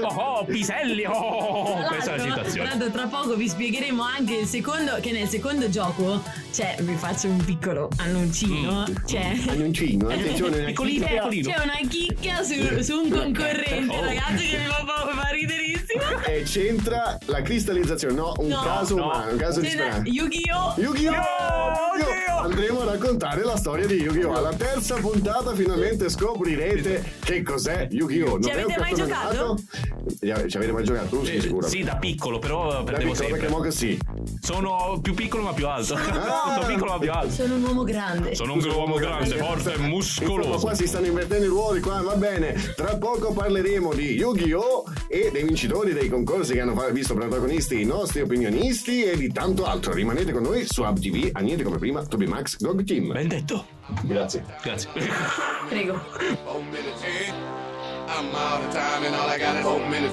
Oh, 0.03 0.07
oh, 0.07 0.45
Piselli! 0.45 1.05
Oh, 1.05 1.77
Tra 1.79 1.87
questa 1.89 2.15
è 2.15 2.17
la 2.17 2.23
citazione. 2.23 2.69
tra 2.69 2.79
l'altro, 2.79 2.91
tra 2.91 3.07
poco 3.07 3.37
vi 3.37 3.49
spiegheremo 3.49 4.03
anche 4.03 4.37
il 4.37 4.47
secondo. 4.47 4.99
Che 5.01 5.13
nel 5.13 5.29
secondo 5.29 5.69
gioco, 5.69 6.23
cioè, 6.53 6.77
vi 6.81 6.95
faccio 6.97 7.29
un 7.29 7.43
piccolo 7.45 7.89
annuncino. 7.99 8.85
Cioè, 9.07 9.39
Annuncino, 9.49 10.09
attenzione, 10.09 10.57
una 10.59 10.67
Piccolino, 10.67 11.07
c'è, 11.07 11.13
piccolino. 11.15 11.51
c'è 11.51 11.63
una 11.63 11.89
chicca 11.89 12.43
su, 12.43 12.83
su 12.83 13.01
un 13.01 13.11
concorrente, 13.11 13.97
Oh. 13.97 14.05
ragazzi, 14.05 14.47
che 14.49 14.59
mi 14.59 14.65
fa, 14.67 14.85
fa, 14.87 15.09
fa 15.23 15.29
riderissimo. 15.31 16.03
E 16.27 16.43
c'entra 16.43 17.19
la 17.27 17.43
cristallizzazione, 17.43 18.15
no, 18.15 18.35
un 18.39 18.49
No. 18.49 18.61
caso 18.63 18.97
No. 18.97 19.05
umano, 19.05 19.31
un 19.33 19.37
caso 19.39 19.61
di 19.61 19.67
C'è 19.67 19.73
speranza. 19.73 20.03
Yu-Gi-Oh! 20.11 20.75
Yu-Gi-Oh! 20.77 21.13
Yu-Gi-Oh! 21.13 22.39
Andremo 22.43 22.81
a 22.83 22.85
raccontare 22.85 23.45
la 23.45 23.57
storia 23.57 23.87
di 23.87 23.95
Yu-Gi-Oh! 23.95 24.33
Alla 24.35 24.53
terza 24.55 24.97
puntata 24.97 25.55
finalmente 25.55 26.09
scoprirete 26.11 27.13
che 27.21 27.43
cos'è 27.43 27.89
Yu-Gi-Oh! 27.91 28.31
Non 28.33 28.43
Ci 28.43 28.51
avete 28.51 28.79
mai 28.79 28.95
giocato? 28.95 29.29
animato? 30.21 30.49
Ci 30.49 30.57
avete 30.57 30.73
mai 30.73 30.85
giocato? 30.85 31.07
Tu 31.19 31.25
sei 31.25 31.41
sicuro? 31.41 31.67
Sì, 31.69 31.83
da 31.83 31.97
piccolo, 31.97 32.39
però 32.39 32.71
Da 32.73 32.83
perdevo 32.83 32.97
piccolo, 33.13 33.15
sempre. 33.15 33.39
perché 33.39 33.53
mo 33.53 33.61
che 33.61 33.71
sì. 33.71 33.99
Sono 34.41 34.99
più 35.03 35.15
piccolo 35.15 35.43
ma 35.45 35.53
più 35.53 35.67
alto. 35.67 35.95
Ah. 36.13 36.42
Sono 36.45 36.67
piccolo 36.67 36.91
ma 36.93 36.99
più 36.99 37.13
alto. 37.13 37.31
Sono 37.33 37.55
un 37.55 37.63
uomo 37.65 37.83
grande. 37.85 38.35
Sono 38.35 38.53
un 38.55 38.65
uomo 38.65 38.95
grande, 38.97 39.37
forte 39.37 39.69
e 39.71 39.73
Insomma, 39.73 39.89
muscoloso. 39.89 40.59
qua 40.59 40.75
si 40.75 40.87
stanno 40.87 41.07
invertendo 41.07 41.45
i 41.45 41.49
ruoli, 41.49 41.81
qua 41.81 42.01
va 42.03 42.15
bene. 42.17 42.55
Tra 42.75 42.97
poco 42.97 43.33
parleremo 43.33 43.93
di 43.95 44.15
Yu-Gi-Oh! 44.15 44.85
e 45.09 45.31
dei 45.33 45.45
vincitori 45.45 45.93
dei 45.93 46.09
concorsi 46.09 46.53
che 46.55 46.61
hanno 46.61 46.75
visto 46.91 47.15
protagonisti 47.15 47.81
i 47.81 47.85
nostri 47.85 48.21
opinionisti 48.23 49.05
e 49.05 49.17
di 49.17 49.31
tanto 49.33 49.65
altro. 49.67 49.93
Rimanete 49.93 50.33
con 50.33 50.43
noi 50.43 50.65
su 50.67 50.83
AbTV, 50.83 51.31
a 51.33 51.41
niente 51.41 51.63
come 51.63 51.79
prima, 51.79 52.03
Toby 52.05 52.27
Max 52.27 52.57
Gog 52.59 52.83
Team. 52.85 53.13
Ben 53.13 53.29
detto. 53.29 53.67
Grazie. 54.03 54.45
Grazie. 54.63 54.89
Prego. 55.69 56.01
I'm 58.09 58.35
out 58.35 58.63
of 58.63 58.73
time 58.75 59.05
and 59.07 59.15
all 59.15 59.29
I 59.29 59.39
got 59.39 59.57
is 59.57 59.63
four 59.63 59.81
minutes. 59.89 60.13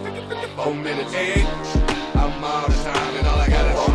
Four 0.55 0.73
minutes 0.73 1.13
in. 1.13 1.45
I'm 2.15 2.43
out 2.43 2.67
of 2.69 2.75
time 2.83 3.15
and 3.17 3.27
all 3.27 3.39
I 3.39 3.49
got 3.49 3.65
is 3.65 3.88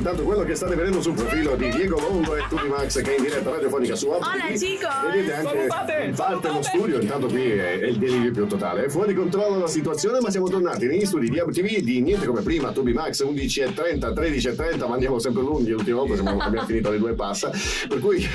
Intanto 0.00 0.22
quello 0.22 0.44
che 0.44 0.54
state 0.54 0.74
vedendo 0.74 1.02
sul 1.02 1.12
profilo 1.12 1.56
di 1.56 1.68
Diego 1.68 2.00
Longo 2.00 2.34
e 2.34 2.42
Tutti 2.48 2.66
Max 2.68 3.02
che 3.02 3.16
è 3.16 3.18
in 3.18 3.22
diretta 3.24 3.50
radiofonica 3.50 3.94
su 3.94 4.08
Apple 4.08 4.32
Hola, 4.32 4.44
TV, 4.46 4.58
chicos. 4.58 5.12
Vedete 5.12 5.34
anche 5.34 6.12
parte 6.16 6.48
lo 6.48 6.62
studio, 6.62 7.00
intanto 7.02 7.26
qui 7.26 7.50
è, 7.50 7.80
è 7.80 7.84
il 7.84 7.98
delirio 7.98 8.30
più 8.30 8.46
totale. 8.46 8.86
È 8.86 8.88
fuori 8.88 9.12
controllo 9.12 9.58
la 9.58 9.66
situazione, 9.66 10.20
ma 10.20 10.30
siamo 10.30 10.48
tornati 10.48 10.86
negli 10.86 11.04
studi 11.04 11.28
di 11.28 11.38
Apple 11.38 11.52
TV 11.52 11.80
di 11.82 12.00
niente 12.00 12.24
come 12.24 12.40
prima, 12.40 12.72
Tubi 12.72 12.94
Max 12.94 13.22
11.30, 13.22 14.14
13.30, 14.14 14.88
ma 14.88 14.94
andiamo 14.94 15.18
sempre 15.18 15.42
lunghi 15.42 15.72
l'ultima 15.72 15.98
volta, 15.98 16.14
siamo- 16.14 16.40
abbiamo 16.40 16.66
finito 16.66 16.88
alle 16.88 16.98
due 16.98 17.10
e 17.10 17.14
passa. 17.14 17.50
Per 17.86 17.98
cui 18.00 18.26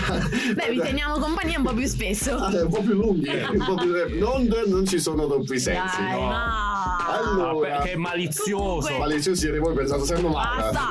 Beh, 0.54 0.70
vi 0.70 0.78
teniamo 0.78 1.18
compagnia 1.18 1.58
un 1.58 1.64
po' 1.66 1.74
più 1.74 1.88
spesso. 1.88 2.36
Ah, 2.36 2.62
un 2.62 2.70
po' 2.70 2.82
più 2.84 2.94
lunghi, 2.94 3.28
un 3.28 3.66
po' 3.66 3.74
più 3.74 4.20
non, 4.20 4.48
non 4.68 4.86
ci 4.86 5.00
sono 5.00 5.26
doppi 5.26 5.58
sensi. 5.58 5.98
Dai, 5.98 6.12
no. 6.12 6.28
ma. 6.28 6.84
Allora, 7.08 7.78
Ah, 7.78 7.82
che 7.82 7.92
è 7.92 7.96
malizioso. 7.96 8.98
Malizioso 8.98 9.40
siete 9.40 9.58
voi 9.60 9.74
pensate 9.74 10.06
sempre 10.06 10.30
male. 10.30 10.62
Basta! 10.72 10.90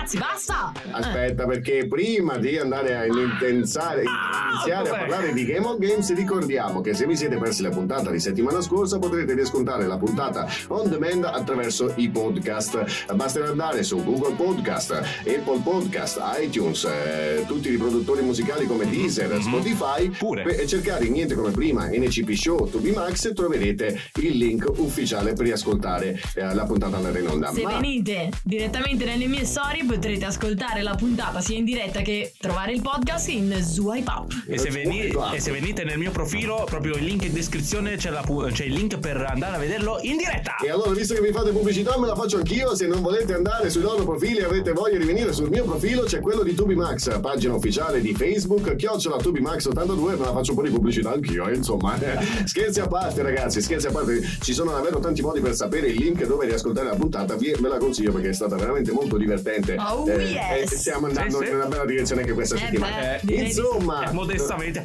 Ragazzi, 0.00 0.16
basta! 0.16 0.72
Aspetta, 0.92 1.44
perché 1.44 1.86
prima 1.86 2.38
di 2.38 2.56
andare 2.56 2.96
a 2.96 3.04
intensare, 3.04 4.04
iniziare 4.50 4.88
a 4.88 4.96
parlare 4.96 5.34
di 5.34 5.44
Game 5.44 5.66
of 5.66 5.76
Games, 5.76 6.14
ricordiamo 6.14 6.80
che 6.80 6.94
se 6.94 7.06
vi 7.06 7.14
siete 7.14 7.36
persi 7.36 7.60
la 7.60 7.68
puntata 7.68 8.10
di 8.10 8.18
settimana 8.18 8.62
scorsa 8.62 8.98
potrete 8.98 9.34
riscontrare 9.34 9.86
la 9.86 9.98
puntata 9.98 10.48
on 10.68 10.88
demand 10.88 11.24
attraverso 11.24 11.92
i 11.96 12.08
podcast. 12.08 13.12
Basterà 13.14 13.48
andare 13.48 13.82
su 13.82 14.02
Google 14.02 14.32
Podcast, 14.36 14.92
Apple 14.92 15.60
Podcast, 15.62 16.18
iTunes, 16.38 16.84
eh, 16.84 17.44
tutti 17.46 17.68
i 17.68 17.72
riproduttori 17.72 18.22
musicali 18.22 18.64
come 18.64 18.88
Deezer, 18.88 19.38
Spotify 19.42 20.08
per- 20.08 20.60
e 20.60 20.66
cercare 20.66 21.10
niente 21.10 21.34
come 21.34 21.50
prima 21.50 21.88
NCP 21.88 22.30
Show 22.32 22.70
to 22.70 22.78
be 22.78 22.92
Max 22.92 23.26
e 23.26 23.34
troverete 23.34 24.00
il 24.22 24.38
link 24.38 24.66
ufficiale 24.78 25.34
per 25.34 25.44
riascoltare 25.44 26.18
eh, 26.36 26.54
la 26.54 26.64
puntata 26.64 26.96
andata 26.96 27.18
in 27.18 27.28
onda. 27.28 27.52
Se 27.52 27.62
Ma- 27.62 27.78
venite 27.78 28.30
direttamente 28.42 29.04
nelle 29.04 29.26
mie 29.26 29.44
storie 29.44 29.88
potrete 29.90 30.24
ascoltare 30.24 30.82
la 30.82 30.94
puntata 30.94 31.40
sia 31.40 31.56
in 31.56 31.64
diretta 31.64 32.00
che 32.00 32.32
trovare 32.38 32.72
il 32.72 32.80
podcast 32.80 33.28
in 33.28 33.52
Swipe 33.60 34.08
Up. 34.08 34.44
E 34.46 34.56
se, 34.56 34.70
veni- 34.70 35.12
e 35.32 35.40
se 35.40 35.50
venite 35.50 35.82
nel 35.82 35.98
mio 35.98 36.12
profilo, 36.12 36.62
proprio 36.64 36.94
il 36.94 37.02
link 37.02 37.24
in 37.24 37.32
descrizione 37.32 37.96
c'è, 37.96 38.10
la 38.10 38.20
pu- 38.20 38.46
c'è 38.52 38.66
il 38.66 38.72
link 38.72 38.98
per 39.00 39.16
andare 39.16 39.56
a 39.56 39.58
vederlo 39.58 39.98
in 40.02 40.16
diretta. 40.16 40.54
E 40.64 40.70
allora, 40.70 40.90
visto 40.92 41.14
che 41.14 41.20
mi 41.20 41.32
fate 41.32 41.50
pubblicità, 41.50 41.98
me 41.98 42.06
la 42.06 42.14
faccio 42.14 42.36
anch'io. 42.36 42.76
Se 42.76 42.86
non 42.86 43.02
volete 43.02 43.34
andare 43.34 43.68
sui 43.68 43.82
loro 43.82 44.04
profili 44.04 44.36
e 44.38 44.44
avete 44.44 44.70
voglia 44.70 44.96
di 44.96 45.04
venire 45.04 45.32
sul 45.32 45.48
mio 45.48 45.64
profilo, 45.64 46.02
c'è 46.04 46.20
quello 46.20 46.44
di 46.44 46.54
Tubimax, 46.54 47.18
pagina 47.20 47.54
ufficiale 47.54 48.00
di 48.00 48.14
Facebook, 48.14 48.76
chiocciola 48.76 49.16
Tubimax82, 49.16 50.04
me 50.04 50.16
la 50.24 50.32
faccio 50.32 50.52
un 50.52 50.56
po' 50.56 50.62
di 50.62 50.70
pubblicità 50.70 51.10
anch'io, 51.12 51.48
eh, 51.48 51.56
insomma. 51.56 51.98
scherzi 52.46 52.78
a 52.78 52.86
parte, 52.86 53.22
ragazzi, 53.22 53.60
scherzi 53.60 53.88
a 53.88 53.90
parte. 53.90 54.20
Ci 54.40 54.52
sono 54.52 54.70
davvero 54.70 55.00
tanti 55.00 55.20
modi 55.20 55.40
per 55.40 55.54
sapere 55.54 55.88
il 55.88 55.96
link 55.96 56.24
dove 56.26 56.46
riascoltare 56.46 56.86
la 56.86 56.94
puntata. 56.94 57.34
Vi- 57.34 57.54
Ve 57.60 57.68
la 57.68 57.78
consiglio 57.78 58.12
perché 58.12 58.28
è 58.28 58.32
stata 58.32 58.54
veramente 58.54 58.92
molto 58.92 59.16
divertente. 59.16 59.78
Oh, 59.88 60.08
Eh, 60.08 60.22
yes. 60.24 60.72
E 60.72 60.76
stiamo 60.76 61.06
andando 61.06 61.38
Sì, 61.38 61.44
sì. 61.44 61.50
in 61.50 61.56
una 61.56 61.66
bella 61.66 61.84
direzione 61.84 62.20
anche 62.22 62.32
questa 62.34 62.54
Eh 62.56 62.58
settimana. 62.58 62.96
beh, 62.96 63.20
di 63.22 63.34
insomma, 63.46 64.08
Eh, 64.08 64.12
modestamente. 64.12 64.82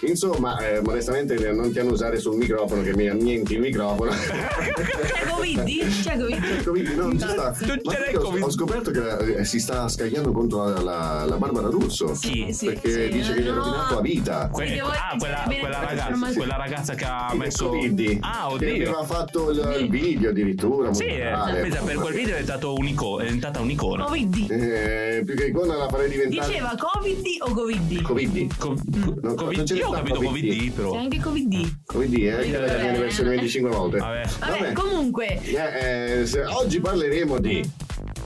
Insomma, 0.00 0.58
eh, 0.58 0.80
modestamente 0.82 1.34
non 1.52 1.72
ti 1.72 1.78
hanno 1.78 1.92
usare 1.92 2.18
sul 2.18 2.36
microfono 2.36 2.82
che 2.82 2.94
mi 2.94 3.08
annienti 3.08 3.54
il 3.54 3.60
microfono. 3.60 4.10
C'è 4.44 5.24
Covid? 5.30 6.02
C'è 6.02 6.18
Covid? 6.18 6.64
Covid, 6.64 6.88
no, 6.88 7.02
non 7.04 7.18
ci 7.18 7.28
sta. 7.28 7.56
Non 7.60 7.78
io 8.12 8.20
ho- 8.20 8.22
Covid. 8.24 8.42
ho 8.42 8.50
scoperto 8.50 8.90
che 8.90 9.36
eh, 9.38 9.44
si 9.44 9.58
sta 9.60 9.88
scagliando 9.88 10.32
contro 10.32 10.64
la, 10.68 10.80
la- 10.82 11.24
la 11.26 11.36
Barbara 11.36 11.68
Russo. 11.68 12.12
Chi? 12.20 12.52
Sì, 12.52 12.66
perché 12.66 12.90
sì, 12.90 13.08
dice 13.08 13.34
che 13.34 13.40
gli 13.42 13.48
ha 13.48 13.54
rovinato 13.54 13.94
la 13.94 14.00
vita. 14.00 14.48
Que- 14.52 14.66
Sì, 14.66 14.78
ah, 14.78 15.14
quella, 15.18 15.44
quella 15.46 15.80
ragazza, 15.80 16.32
quella 16.34 16.56
ragazza 16.56 16.94
che 16.94 17.04
ha 17.04 17.28
Sì, 17.30 17.36
messo. 17.38 17.68
Covid. 17.68 18.18
Ah, 18.20 18.46
Che 18.48 18.54
oddio. 18.54 18.72
aveva 18.88 19.04
fatto 19.04 19.50
il, 19.50 19.76
il 19.80 19.88
video 19.88 20.30
addirittura. 20.30 20.92
Sì, 20.92 21.04
eh, 21.04 21.32
per 21.84 21.94
quel 21.96 22.14
video 22.14 22.34
è, 22.34 22.40
diventato 22.40 22.74
un'ico- 22.74 23.20
è 23.20 23.24
diventata 23.24 23.60
un'icona. 23.60 24.04
Covid. 24.14 24.50
Eh, 24.50 25.22
più 25.26 25.34
che 25.34 25.46
icona 25.46 25.76
la 25.76 25.88
farei 25.88 26.08
diventare. 26.08 26.46
Diceva 26.46 26.74
Covid 26.78 27.26
o 27.40 27.52
Covid? 27.52 28.02
Covid. 28.02 28.56
Co- 28.56 28.76
No, 29.22 29.34
Covid- 29.34 29.70
io 29.70 29.88
ho 29.88 29.90
capito 29.90 30.20
Covid. 30.20 30.46
Covid, 30.46 30.72
però. 30.72 30.92
C'è 30.92 30.98
anche 30.98 31.18
Covid. 31.20 31.76
Covid, 31.86 32.14
eh, 32.14 32.18
che 32.18 32.64
è 32.64 32.76
la 32.84 32.90
mia 32.92 33.00
versione 33.00 33.30
25 33.30 33.70
volte. 33.70 33.98
Vabbè. 33.98 34.22
Vabbè, 34.38 34.72
comunque, 34.72 35.40
Eh, 35.42 36.20
eh, 36.20 36.26
se- 36.26 36.44
oggi 36.44 36.80
parleremo 36.80 37.38
di. 37.40 37.68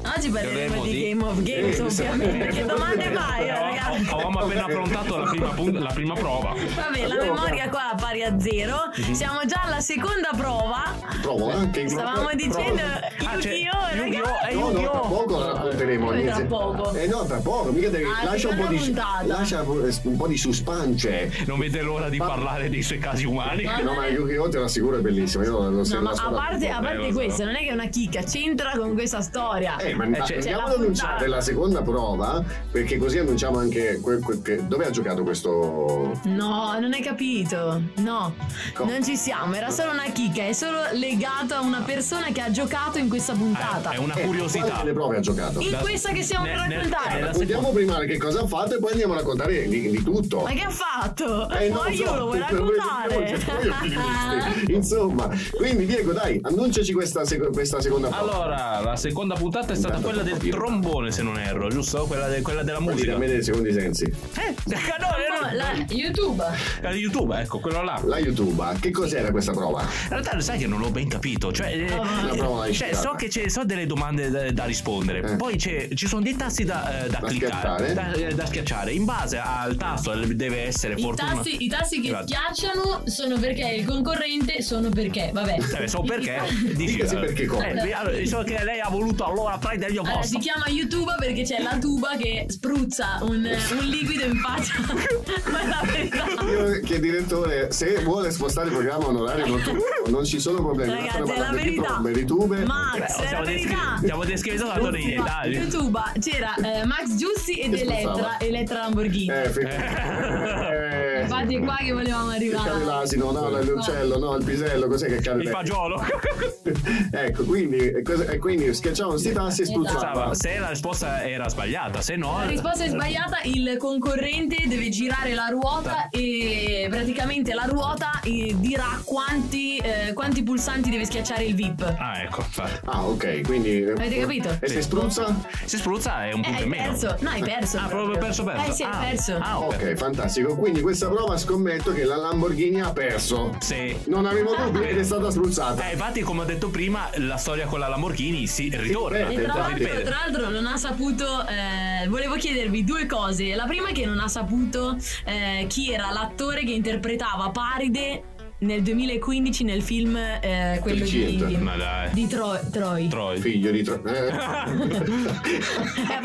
Oggi 0.05 0.31
parleremo 0.31 0.83
di 0.83 0.91
di- 0.91 1.09
Game 1.09 1.25
of 1.25 1.43
Games, 1.43 1.79
Eh, 1.79 1.83
ovviamente. 1.83 2.47
Che 2.49 2.65
domande 2.65 3.05
fai, 3.13 3.47
ragazzi? 3.49 4.11
avevamo 4.11 4.39
appena 4.41 4.65
affrontato 4.65 5.17
la 5.19 5.29
prima, 5.31 5.49
pun- 5.49 5.79
la 5.79 5.93
prima 5.93 6.15
prova. 6.15 6.55
Vabbè, 6.75 7.07
la 7.07 7.17
memoria 7.23 7.69
qua 7.69 7.95
pari 7.99 8.23
a 8.23 8.39
zero. 8.39 8.77
Mhm. 8.97 9.13
Siamo 9.13 9.41
già 9.47 9.63
alla 9.65 9.81
seconda 9.81 10.31
prova. 10.37 10.95
Provo 11.23 11.51
anche 11.51 11.89
Stavamo 11.89 12.31
dicendo 12.35 12.83
Ah, 13.31 13.37
c'è- 13.37 13.51
Yu-Gi-Oh, 13.53 13.97
Yu-Gi-Oh, 14.05 14.25
ragazzi. 14.25 14.49
eh, 14.51 14.55
No, 14.55 14.61
no, 14.61 14.71
tra 14.71 14.81
Yu-Gi-Oh! 14.81 15.01
poco 15.09 15.39
la 15.39 15.47
racconteremo. 15.53 16.11
Tra 16.23 16.45
poco? 16.47 16.95
Eh 16.95 17.07
no, 17.07 17.25
tra 17.27 17.37
poco, 17.39 17.73
mica 17.73 17.89
devi. 17.91 18.05
Ah, 18.05 18.25
lascia 18.25 18.49
un 18.49 18.57
po' 18.57 18.67
di. 18.69 18.95
Lascia 19.27 19.63
un 19.63 20.17
po' 20.17 20.27
di 20.27 20.39
suspense. 20.39 21.33
Non 21.47 21.59
vede 21.59 21.83
l'ora 21.83 22.09
di 22.09 22.17
Ma- 22.19 22.27
parlare 22.27 22.71
dei 22.71 22.83
suoi 22.83 22.99
casi 22.99 23.25
umani. 23.27 23.65
No, 23.83 23.95
ma 23.95 24.07
Yu-Gi-Oh! 24.07 24.49
te 24.49 24.59
lo 24.59 24.65
assicuro 24.65 24.97
è 24.99 25.01
bellissimo. 25.01 25.45
Io 25.45 25.51
lo, 25.51 25.71
lo, 25.71 25.83
No, 25.89 26.01
ma 26.01 26.11
a 26.11 26.31
parte, 26.31 26.69
a 26.69 26.79
Eh, 26.79 26.83
parte 26.83 27.13
questo, 27.13 27.45
non 27.45 27.55
è 27.57 27.59
che 27.59 27.69
è 27.69 27.73
una 27.73 27.87
chicca, 27.89 28.23
c'entra 28.23 28.73
con 28.77 28.95
questa 28.95 29.21
storia. 29.21 29.77
Eh, 29.79 29.88
ma 29.95 30.05
Eh, 30.07 30.21
c'è- 30.23 30.35
andiamo 30.37 30.67
ad 30.67 30.73
annunciare 30.75 31.13
puntata. 31.15 31.29
la 31.29 31.41
seconda 31.41 31.83
prova, 31.83 32.43
perché 32.71 32.99
così 32.99 33.19
annunciamo 33.19 33.59
anche 33.59 34.01
que- 34.03 34.19
que- 34.19 34.43
che- 34.43 34.67
dove 34.67 34.87
ha 34.87 34.91
giocato 34.91 35.23
questo. 35.23 36.19
No, 36.25 36.79
non 36.79 36.93
hai 36.93 37.01
capito. 37.03 37.81
No, 37.97 38.35
Come? 38.75 38.93
non 38.93 39.05
ci 39.05 39.17
siamo. 39.17 39.55
Era 39.55 39.71
solo 39.71 39.93
una 39.93 40.11
chicca, 40.13 40.43
è 40.45 40.53
solo 40.53 40.79
legato 40.93 41.55
a 41.55 41.61
una 41.61 41.83
persona 41.85 42.27
che 42.33 42.41
ha 42.41 42.51
giocato 42.51 42.99
in 42.99 43.09
questa 43.09 43.33
puntata. 43.35 43.91
È 43.91 43.99
una 43.99 44.15
Eh, 44.15 44.23
curiosità. 44.25 44.65
quale 44.67 44.79
delle 44.83 44.93
prove 44.93 45.17
ha 45.17 45.21
giocato? 45.21 45.61
in 45.61 45.71
da- 45.71 45.79
questa 45.79 46.11
che 46.13 46.23
stiamo 46.23 46.45
per 46.45 46.55
raccontare. 46.57 47.21
Raccontiamo 47.21 47.71
prima 47.71 47.99
che 48.01 48.17
cosa 48.19 48.41
ha 48.43 48.47
fatto 48.47 48.77
e 48.77 48.79
poi 48.79 48.93
andiamo 48.93 49.15
a 49.15 49.17
raccontare 49.17 49.67
di, 49.69 49.91
di 49.91 50.03
tutto. 50.03 50.41
Ma 50.43 50.51
che 50.51 50.63
ha 50.63 50.71
fatto? 50.71 51.49
Eh, 51.51 51.69
non 51.69 51.79
Poi 51.79 51.97
so, 51.97 52.03
io 52.03 52.15
lo 52.17 52.25
vuoi 52.27 52.39
raccontare? 52.39 53.37
Insomma, 54.69 55.29
quindi 55.57 55.87
Diego, 55.87 56.13
dai, 56.13 56.39
annunciaci 56.43 56.93
questa, 56.93 57.25
sec- 57.25 57.51
questa 57.53 57.81
seconda 57.81 58.09
prova. 58.09 58.33
Allora, 58.33 58.81
la 58.81 58.97
seconda 58.97 59.35
puntata 59.35 59.73
è 59.73 59.77
stata 59.79 59.99
quella 60.01 60.23
del 60.23 60.37
trombone, 60.39 61.11
se 61.11 61.23
non 61.23 61.39
erro, 61.39 61.69
giusto? 61.69 62.05
Quella, 62.07 62.29
de- 62.29 62.43
quella 62.43 62.63
della 62.63 62.81
musica. 62.81 63.17
me 63.17 63.27
dei 63.27 63.43
secondi 63.43 63.73
sensi. 63.73 64.05
Eh, 64.05 64.55
no, 64.65 64.77
No, 64.99 65.17
era 65.17 65.55
la 65.55 65.73
YouTube. 65.89 66.45
di 66.93 66.99
YouTube, 66.99 67.41
ecco, 67.41 67.61
quello 67.61 67.83
là. 67.83 68.01
La 68.05 68.19
YouTube, 68.19 68.63
che 68.81 68.91
cos'era 68.91 69.31
questa 69.31 69.53
prova? 69.53 69.83
In 69.83 70.09
realtà 70.11 70.39
sai 70.41 70.59
che 70.59 70.67
non 70.67 70.81
l'ho 70.81 70.91
ben 70.91 71.09
capito. 71.09 71.53
Cioè, 71.53 71.69
eh, 71.69 72.69
eh, 72.69 72.73
cioè, 72.73 72.93
so 72.93 73.15
che 73.17 73.31
ci 73.31 73.49
sono 73.49 73.65
delle 73.65 73.87
domande 73.87 74.31
da, 74.31 74.51
da 74.51 74.65
rispondere. 74.65 75.33
Eh. 75.33 75.37
Poi 75.37 75.57
c'è- 75.57 75.89
ci 75.95 76.07
sono 76.07 76.23
dei 76.23 76.37
tasti 76.37 76.65
da, 76.65 77.05
eh, 77.05 77.09
da 77.09 77.19
Da 77.21 77.27
cliccare, 77.27 77.95
da, 77.95 78.13
eh, 78.13 78.35
da 78.35 78.47
schiacciare. 78.47 78.93
In 78.93 79.05
base 79.05 79.39
al 79.39 79.77
tasto 79.77 80.15
deve 80.15 80.63
essere 80.67 80.95
I 80.95 81.03
fortuna. 81.03 81.35
tassi, 81.37 81.63
I 81.65 81.69
tassi 81.69 82.01
che 82.01 82.09
Esatto. 82.09 82.27
schiacciano 82.27 83.03
sono 83.05 83.39
perché 83.39 83.67
il 83.69 83.85
concorrente 83.87 84.61
sono 84.63 84.89
perché, 84.91 85.31
vabbè. 85.33 85.57
Eh, 85.81 85.89
so 85.89 86.03
perché. 86.03 86.41
Dici, 86.75 86.99
perché 86.99 87.47
come. 87.47 87.73
eh, 87.89 87.93
allora, 87.93 88.25
so 88.27 88.43
che 88.43 88.63
lei 88.65 88.81
ha 88.81 88.89
voluto 88.91 89.25
allora 89.25 89.59
prendere 89.69 89.93
il 89.93 90.01
mio 90.01 90.09
Allora, 90.09 90.23
si 90.23 90.35
posto. 90.35 90.51
chiama 90.51 90.69
YouTube 90.69 91.15
perché 91.19 91.43
c'è 91.43 91.61
la 91.63 91.79
tuba 91.79 92.17
che 92.17 92.47
spruzza 92.49 93.19
un, 93.21 93.45
un 93.45 93.85
liquido 93.85 94.25
in 94.25 94.37
faccia. 94.37 94.73
Ma 95.51 95.67
la 95.67 95.83
verità. 95.85 96.25
Io 96.45 96.81
che 96.81 97.01
direttore, 97.01 97.71
se 97.71 98.03
vuole 98.03 98.31
spostare 98.31 98.69
il 98.69 98.75
programma 98.75 99.05
a 99.05 99.09
un 99.09 99.17
orario 99.17 99.47
notturno, 99.47 99.81
non 100.09 100.25
ci 100.25 100.41
sono 100.41 100.59
problemi. 100.59 100.93
Ragazzi, 100.93 101.33
è 101.33 101.39
la 101.39 101.51
verità. 101.51 102.01
tube. 102.27 102.65
Max, 102.65 103.19
Beh, 103.19 103.25
è 103.27 103.33
la 103.33 103.41
verità. 103.43 103.97
stiamo 103.99 104.25
descrivendo 104.25 104.91
nei 104.91 105.15
dettagli. 105.15 105.55
YouTube 105.55 106.01
c'era 106.19 106.55
eh, 106.55 106.87
Max 106.87 107.15
Giussi 107.17 107.61
ed 107.61 107.75
Elettra. 107.75 108.39
Elettra 108.39 108.79
Lamborghini. 108.81 109.29
Eh, 109.29 109.53
eh, 109.61 110.98
Infatti 111.29 111.55
è 111.57 111.61
qua 111.61 111.77
che 111.79 111.93
volevamo 111.93 112.31
che 112.31 112.49
cade 112.49 112.69
arrivare. 112.71 112.85
l'asino, 112.85 113.31
no, 113.31 113.49
l'uccello, 113.63 114.19
no, 114.19 114.37
il 114.37 114.45
pisello, 114.45 114.87
cos'è 114.89 115.07
che 115.09 115.21
cade? 115.21 115.43
Il 115.43 115.49
fagiolo. 115.49 116.03
ecco, 117.13 117.45
quindi, 117.45 117.77
e 117.79 118.03
cos- 118.03 118.27
e 118.29 118.39
quindi 118.39 118.73
schiacciavano 118.75 119.17
sti 119.19 119.33
tassi 119.33 119.63
e 119.63 119.67
spruzzava. 119.67 120.35
Se 120.35 120.59
la 120.59 120.69
risposta 120.71 121.23
era 121.23 121.49
sbagliata, 121.49 122.01
se 122.01 122.17
no. 122.17 122.39
La 122.39 122.47
risposta 122.47 122.85
è 122.85 122.89
sbagliata, 122.89 123.41
il 123.45 123.77
concorrente 123.79 124.65
deve 124.67 124.89
girare 124.89 125.35
la 125.35 125.49
ruota 125.51 126.09
e 126.11 126.87
praticamente 126.91 127.55
la 127.55 127.65
ruota 127.65 128.21
eh, 128.23 128.55
dirà 128.59 129.01
quanti, 129.05 129.77
eh, 129.79 130.13
quanti 130.13 130.43
pulsanti 130.43 130.91
deve 130.91 131.05
schiacciare 131.05 131.45
il 131.45 131.55
VIP. 131.55 131.95
Ah, 131.99 132.23
ecco, 132.23 132.41
infatti. 132.41 132.81
Ah, 132.85 133.05
ok, 133.07 133.41
quindi. 133.43 133.83
Avete 133.85 134.19
capito? 134.21 134.57
E 134.61 134.69
se 134.69 134.83
spruzza? 134.83 135.35
Se 135.65 135.77
spruzza 135.79 136.25
è 136.27 136.33
un 136.33 136.41
Eh, 136.41 136.43
punto 136.43 136.59
hai 136.59 136.63
in 136.65 136.69
meno. 136.71 136.83
perso. 136.89 137.17
No, 137.21 137.31
hai 137.31 137.43
perso. 137.43 137.79
Ah, 137.79 137.87
proprio 137.87 138.19
perso, 138.19 138.45
perso. 138.45 138.71
Eh 138.71 138.73
sì, 138.73 138.83
hai 138.83 138.91
Ah, 138.93 138.99
perso. 138.99 139.37
Ah, 139.41 139.61
ok. 139.61 139.75
Ok, 139.75 139.95
fantastico. 139.95 140.57
Quindi 140.57 140.81
questa 140.81 141.09
prova 141.19 141.37
scommetto 141.37 141.93
che 141.93 142.05
la 142.05 142.15
Lamborghini 142.15 142.81
ha 142.81 142.93
perso. 142.93 143.57
Sì. 143.59 143.97
Non 144.07 144.25
avevo 144.25 144.55
dubbi 144.55 144.85
ed 144.85 144.99
è 144.99 145.03
stata 145.03 145.31
spruzzata. 145.31 145.89
Eh, 145.89 145.93
infatti, 145.95 146.21
come 146.21 146.43
ho 146.43 146.45
detto 146.45 146.69
prima, 146.71 147.11
la 147.17 147.37
storia 147.37 147.67
con 147.67 147.81
la 147.81 147.89
Lamborghini 147.89 148.47
si 148.47 148.71
ritorna. 148.73 149.27
ripete, 149.27 149.43
E 149.43 149.45
tra 149.45 149.55
l'altro, 149.57 150.03
tra 150.03 150.17
l'altro 150.25 150.49
non 150.51 150.67
ha 150.67 150.77
saputo, 150.77 151.45
eh, 151.49 152.07
volevo 152.07 152.37
chiedervi 152.37 152.85
due 152.85 153.07
cose. 153.07 153.57
La 153.57 153.65
prima 153.65 153.89
è 153.89 153.93
che 153.93 154.07
non 154.07 154.21
ha 154.21 154.29
saputo 154.29 154.97
eh, 155.25 155.67
chi 155.69 155.91
era 155.93 156.13
l'attore 156.13 156.63
che 156.63 156.71
interpretava 156.71 157.51
Paride 157.51 158.23
nel 158.61 158.83
2015 158.83 159.63
nel 159.65 159.83
film 159.83 160.17
eh, 160.17 160.79
quello 160.83 161.05
di, 161.05 161.57
Ma 161.61 161.77
dai. 161.77 162.11
di 162.13 162.27
Tro- 162.27 162.59
Troy. 162.71 163.07
Troy. 163.09 163.39
Figlio 163.39 163.71
di 163.71 163.83
Troy. 163.83 164.01
Eh. 164.05 165.27
Eh, 166.09 166.21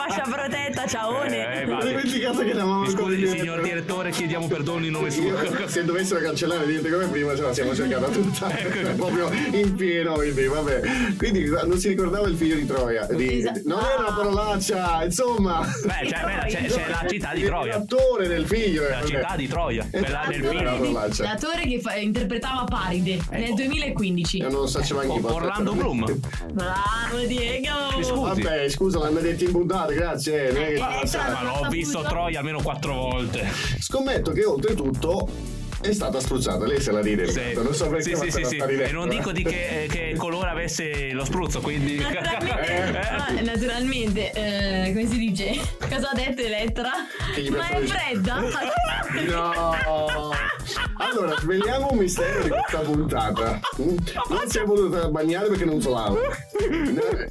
protetta, 0.84 0.88
ciaone. 0.88 1.62
Eh, 1.62 1.66
vale. 1.66 1.84
Ho 1.84 1.88
dimenticato 1.88 2.38
che 2.40 2.50
eravamo 2.50 2.90
scusi, 2.90 3.28
signor 3.28 3.62
direttore, 3.62 4.12
chiediamo 4.12 4.48
perdono 4.48 4.86
in 4.86 4.92
nome 4.92 5.10
suo. 5.10 5.24
Io, 5.24 5.68
se 5.68 5.84
dovessero 5.86 6.20
cancellare 6.22 6.66
niente 6.66 6.90
come 6.92 7.06
prima 7.08 7.36
ce 7.36 7.42
la 7.42 7.54
siamo 7.54 7.74
cercata 7.76 8.08
tutta 8.08 8.58
Ecco. 8.58 8.96
proprio 8.96 9.30
in 9.52 9.76
pieno 9.76 10.14
quindi 10.14 10.46
vabbè 10.48 10.82
quindi 11.18 11.46
non 11.46 11.78
si 11.78 11.90
ricordava 11.90 12.28
il 12.28 12.36
figlio 12.36 12.56
di 12.56 12.66
Troia 12.66 13.06
di- 13.06 13.40
Esatto. 13.40 13.62
non 13.66 13.80
era 13.80 14.00
una 14.00 14.14
parolaccia 14.16 15.04
insomma 15.04 15.62
Beh, 15.84 16.08
c'è, 16.08 16.22
beh, 16.24 16.48
c'è- 16.50 16.66
c'è 16.68 16.88
la 16.90 17.06
città 17.08 17.32
di 17.34 17.44
Troia. 17.44 17.78
l'attore 17.78 18.28
del 18.28 18.46
figlio 18.46 18.86
eh, 18.86 18.90
La 18.90 18.96
vabbè. 19.00 19.08
città 19.08 19.36
di 19.36 19.48
Troia, 19.48 19.88
quella 19.90 20.26
del 20.30 20.92
L'attore 21.18 21.62
che 21.68 21.80
fa- 21.80 21.96
interpretava 21.96 22.64
Paride 22.66 23.20
nel 23.32 23.54
2015. 23.54 24.38
e 24.40 24.48
non 24.50 24.68
faceva 24.68 25.02
anche 25.02 25.20
O- 25.26 25.34
Orlando 25.34 25.74
Bloom. 25.74 26.20
Bravo 26.52 27.18
Diego! 27.28 27.72
Scusi. 28.02 28.12
vabbè 28.42 28.70
scusa 28.70 29.00
l'hanno 29.00 29.20
detto 29.20 29.44
in 29.44 29.52
puntata 29.52 29.92
grazie 29.94 30.50
è 30.50 30.73
che- 30.74 31.18
Ma 31.18 31.44
l'ho 31.44 31.68
visto 31.70 32.02
Troia 32.02 32.40
almeno 32.40 32.62
quattro 32.62 32.94
volte. 32.94 33.48
scommetto 33.80 34.32
che 34.32 34.46
oltretutto 34.46 35.28
è 35.90 35.94
stata 35.94 36.20
spruzzata 36.20 36.66
lei 36.66 36.82
se 36.82 36.92
la 36.92 37.02
ride 37.02 37.30
Sì, 37.30 37.54
non 37.56 37.74
so 37.74 37.88
perché 37.88 38.16
sì, 38.16 38.16
sì, 38.16 38.32
se 38.32 38.46
sì, 38.46 38.58
E 38.58 38.92
non 38.92 39.08
eh. 39.12 39.16
dico 39.18 39.32
di 39.32 39.44
che, 39.44 39.88
che 39.90 40.14
colore 40.18 40.50
avesse 40.50 41.12
lo 41.12 41.24
spruzzo, 41.26 41.62
quindi. 41.62 41.96
Naturalmente, 41.96 43.00
ah, 43.00 43.42
naturalmente 43.42 44.32
eh, 44.34 44.92
come 44.94 45.08
si 45.08 45.18
dice? 45.18 45.60
Cosa 45.80 46.10
ha 46.12 46.16
detto 46.16 46.42
Elettra? 46.42 46.92
Ma 47.50 47.70
è 47.70 47.82
fredda? 47.82 48.40
No. 49.26 50.32
Allora, 50.98 51.36
sveliamo 51.40 51.90
un 51.92 51.98
mistero 51.98 52.44
di 52.44 52.50
questa 52.50 52.80
puntata. 52.80 53.60
Mm? 53.82 53.98
Non 54.30 54.48
si 54.48 54.58
è 54.60 54.64
voluta 54.64 55.10
bagnare 55.10 55.48
perché 55.48 55.66
non 55.66 55.82
solava. 55.82 56.18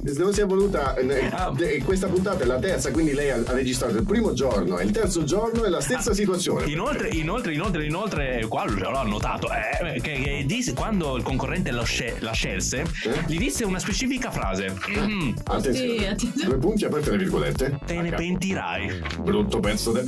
Non 0.03 0.33
si 0.33 0.41
è 0.41 0.45
voluta. 0.45 0.95
eh, 0.95 1.81
Questa 1.83 2.07
puntata 2.07 2.43
è 2.43 2.45
la 2.45 2.59
terza, 2.59 2.91
quindi 2.91 3.13
lei 3.13 3.29
ha 3.31 3.41
ha 3.45 3.53
registrato 3.53 3.97
il 3.97 4.03
primo 4.03 4.33
giorno 4.33 4.77
e 4.79 4.85
il 4.85 4.91
terzo 4.91 5.23
giorno 5.23 5.63
è 5.63 5.69
la 5.69 5.81
stessa 5.81 6.13
situazione. 6.13 6.65
Inoltre, 6.69 7.09
inoltre, 7.09 7.53
inoltre, 7.53 7.85
inoltre, 7.85 8.42
qua 8.47 8.65
l'ho 8.65 8.97
annotato, 8.97 9.47
eh, 9.51 9.99
che, 10.01 10.13
che 10.13 10.43
disse- 10.45 10.73
quando 10.73 11.15
il 11.17 11.23
concorrente 11.23 11.71
lo 11.71 11.83
sce- 11.83 12.15
la 12.19 12.31
scelse, 12.31 12.83
gli 13.27 13.37
disse 13.37 13.63
una 13.65 13.79
specifica 13.79 14.31
frase. 14.31 14.73
Mm, 14.97 15.31
Attenzione. 15.45 15.97
Sì, 15.99 16.05
attenzione. 16.05 16.49
Due 16.49 16.57
punti 16.57 16.85
aperte 16.85 17.11
le 17.11 17.17
virgolette. 17.17 17.79
te 17.85 18.01
ne 18.01 18.09
pentirai. 18.11 19.01
Brutto 19.19 19.59
pezzo 19.59 19.91
de. 19.91 20.03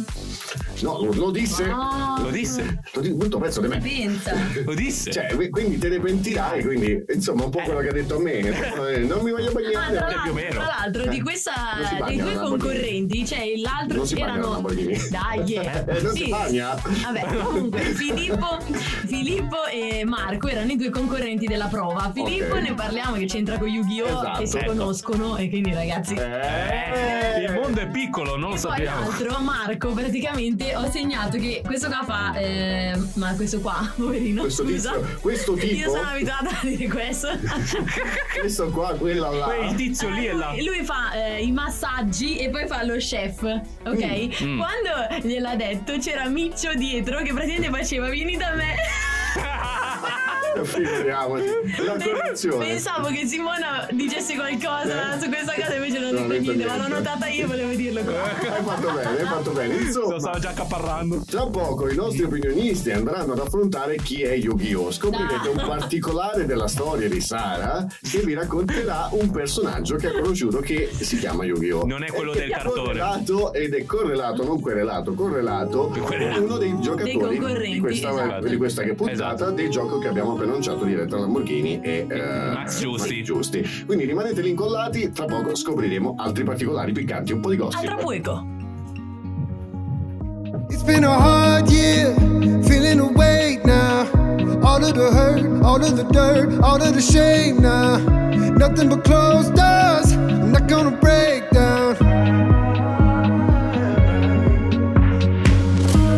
No, 0.81 0.99
lo, 1.01 1.13
lo 1.13 1.31
disse. 1.31 1.65
No. 1.65 2.17
Lo 2.21 2.29
disse? 2.29 2.81
Lo 2.93 3.01
di- 3.01 3.13
brutto 3.13 3.39
pezzo 3.39 3.61
di 3.61 3.67
me. 3.67 3.77
Pensa. 3.79 4.33
Lo 4.65 4.73
disse? 4.73 5.11
Cioè, 5.11 5.33
qui- 5.35 5.49
quindi 5.49 5.77
te 5.77 5.89
ne 5.89 5.99
pentirai, 5.99 6.63
quindi 6.63 7.03
insomma 7.13 7.45
un 7.45 7.49
po' 7.49 7.59
quello 7.63 7.79
che 7.79 7.89
ha 7.89 7.93
detto 7.93 8.15
a 8.17 8.19
me. 8.19 8.33
Eh, 8.33 8.99
Non 9.05 9.21
mi 9.23 9.31
voglio 9.31 9.49
Ah, 9.49 9.53
bagnare. 9.53 9.95
tra, 9.95 10.21
più 10.23 10.31
o 10.31 10.35
l'altro, 10.35 10.49
tra 10.49 10.65
l'altro, 10.79 11.05
di 11.07 11.21
questa, 11.21 11.53
si 11.89 11.95
bagna 11.97 12.23
dei 12.23 12.33
due 12.33 12.43
concorrenti, 12.43 13.25
cioè 13.25 13.43
l'altro 13.61 13.97
Non 13.97 14.07
si 14.07 14.19
erano. 14.19 14.61
Dai, 15.09 15.53
Eh, 15.53 16.01
non 16.01 16.15
si 16.15 16.27
bagna? 16.29 16.75
Vabbè, 17.03 17.35
comunque, 17.43 17.81
Filippo, 18.25 18.57
Filippo 19.05 19.65
e 19.71 20.03
Marco 20.03 20.47
erano 20.47 20.71
i 20.71 20.77
due 20.77 20.89
concorrenti 20.89 21.45
della 21.45 21.67
prova. 21.67 22.11
Filippo 22.13 22.55
Ok. 22.55 22.61
ne 22.61 22.73
parliamo 22.73 23.15
che 23.17 23.25
c'entra 23.25 23.59
con 23.59 23.67
Yu-Gi-Oh! 23.67 24.05
Esatto. 24.07 24.39
che 24.39 24.47
si 24.47 24.57
Ecco. 24.57 24.65
conoscono 24.71 25.37
e 25.37 25.47
quindi 25.49 25.71
ragazzi. 25.73 26.15
Eh, 26.15 27.43
il 27.45 27.53
mondo 27.53 27.81
è 27.81 27.87
piccolo, 27.87 28.31
non 28.31 28.41
lo 28.41 28.47
poi 28.49 28.57
sappiamo. 28.57 28.99
l'altro, 29.01 29.39
Marco, 29.41 29.91
praticamente 29.93 30.75
ho 30.75 30.89
segnato 30.89 31.37
che 31.37 31.61
questo 31.63 31.87
qua 31.87 32.01
fa. 32.03 32.33
eh, 32.39 32.99
ma 33.13 33.35
questo 33.35 33.59
qua, 33.59 33.87
poverino. 33.95 34.41
Questo 34.41 34.63
scusa. 34.63 34.91
tizio- 34.93 35.17
questo 35.21 35.53
tipo? 35.53 35.73
Io 35.75 35.89
sono 35.89 36.07
abituata 36.09 36.49
a 36.49 36.59
dire 36.65 36.87
questo. 36.87 37.27
Questo 38.39 38.69
qua, 38.69 38.93
quella 38.95 39.29
là. 39.29 39.55
Il 39.69 39.75
tizio 39.75 40.09
lì 40.09 40.25
è 40.25 40.33
là. 40.33 40.51
Lui, 40.51 40.65
lui 40.65 40.83
fa 40.83 41.11
eh, 41.13 41.41
i 41.43 41.51
massaggi 41.51 42.37
e 42.37 42.49
poi 42.49 42.67
fa 42.67 42.83
lo 42.83 42.95
chef, 42.97 43.41
ok? 43.41 44.43
Mm. 44.43 44.57
Quando 44.57 45.27
gliel'ha 45.27 45.55
detto 45.55 45.97
c'era 45.97 46.27
Miccio 46.27 46.73
dietro 46.75 47.21
che 47.21 47.33
praticamente 47.33 47.69
faceva 47.69 48.09
vieni 48.15 48.37
da 48.37 48.55
me. 48.55 48.75
Figuriamoci. 50.63 51.45
La 51.85 51.97
correzione. 52.03 52.65
Pensavo 52.65 53.07
che 53.09 53.25
Simona 53.25 53.87
dicesse 53.91 54.35
qualcosa 54.35 55.19
su 55.19 55.27
questa 55.27 55.53
cosa 55.53 55.73
invece 55.75 55.99
non 55.99 56.07
ha 56.09 56.11
detto 56.11 56.27
detto 56.27 56.41
niente, 56.51 56.65
ma 56.65 56.71
l'ho 56.75 56.87
niente. 56.87 56.97
notata 56.97 57.27
io 57.27 57.47
volevo 57.47 57.73
dirlo 57.73 58.01
qua. 58.01 58.13
Hai 58.23 58.63
fatto 58.63 58.91
bene, 58.91 59.19
hai 59.19 59.25
fatto 59.25 59.51
bene. 59.51 59.73
Lo 59.75 59.79
Insomma, 59.81 60.19
stavo 60.19 60.39
già 60.39 60.49
accaparrando. 60.49 61.23
tra 61.25 61.45
poco 61.47 61.89
i 61.89 61.95
nostri 61.95 62.23
opinionisti 62.23 62.91
andranno 62.91 63.33
ad 63.33 63.39
affrontare 63.39 63.95
chi 63.97 64.21
è 64.21 64.33
Yu-Gi-Oh! 64.33 64.91
Scoprirete 64.91 65.49
un 65.49 65.63
particolare 65.65 66.45
della 66.45 66.67
storia 66.67 67.07
di 67.09 67.19
Sara 67.21 67.85
che 68.01 68.19
vi 68.19 68.33
racconterà 68.33 69.09
un 69.11 69.29
personaggio 69.31 69.95
che 69.95 70.07
ha 70.07 70.11
conosciuto 70.11 70.59
che 70.59 70.89
si 70.91 71.17
chiama 71.17 71.43
Yu-Gi-Oh! 71.45 71.85
Non 71.85 72.03
è 72.03 72.11
quello 72.11 72.31
che 72.31 72.39
del 72.41 72.49
è 72.49 72.53
cartone. 72.53 72.81
correlato 72.81 73.53
ed 73.53 73.73
è 73.73 73.85
correlato, 73.85 74.43
non 74.43 74.59
querelato, 74.61 75.13
correlato 75.13 75.87
Correlato. 75.87 76.33
con 76.35 76.43
uno 76.43 76.57
dei 76.57 76.75
giocatori 76.79 77.17
concorrenti, 77.17 77.71
di 77.73 77.79
questa, 77.79 78.09
esatto. 78.11 78.47
di 78.47 78.57
questa 78.57 78.83
che 78.83 78.93
puntata 78.93 79.13
Esatto. 79.35 79.51
del 79.51 79.69
gioco 79.69 79.97
che 79.99 80.07
abbiamo 80.07 80.33
appena 80.33 80.44
annunciato 80.45 80.85
di 80.85 80.95
Retro 80.95 81.19
Lamborghini 81.19 81.79
e 81.81 82.05
eh, 82.09 82.17
Max 82.53 82.79
Giusti. 82.79 83.23
Giusti. 83.23 83.83
Quindi 83.85 84.05
rimanete 84.05 84.41
lì 84.41 84.49
incollati, 84.49 85.11
tra 85.11 85.25
poco 85.25 85.55
scopriremo 85.55 86.15
altri 86.17 86.43
particolari 86.43 86.91
piccanti, 86.91 87.33
un 87.33 87.41
po' 87.41 87.49
di 87.49 87.57
gossip. 87.57 87.79
Altro 87.79 87.97
pueco. 87.97 88.45
It's 90.69 90.83
been 90.83 91.03
a 91.03 91.13
hard 91.13 91.69
year, 91.69 92.13
feeling 92.63 92.97
the 92.97 93.11
weight 93.15 93.63
now. 93.65 94.07
All 94.63 94.83
of 94.83 94.93
the 94.93 95.11
hurt, 95.11 95.63
all 95.63 95.83
of 95.83 95.95
the 95.95 96.03
dirt, 96.11 96.59
all 96.61 96.81
of 96.81 96.93
the 96.93 97.01
shame 97.01 97.61
now. 97.61 97.97
Nothing 98.57 98.89
but 98.89 99.03
closed 99.03 99.53
doors, 99.53 100.11
I'm 100.13 100.51
not 100.51 100.67
gonna 100.67 100.97
break 100.97 101.49
down. 101.51 101.95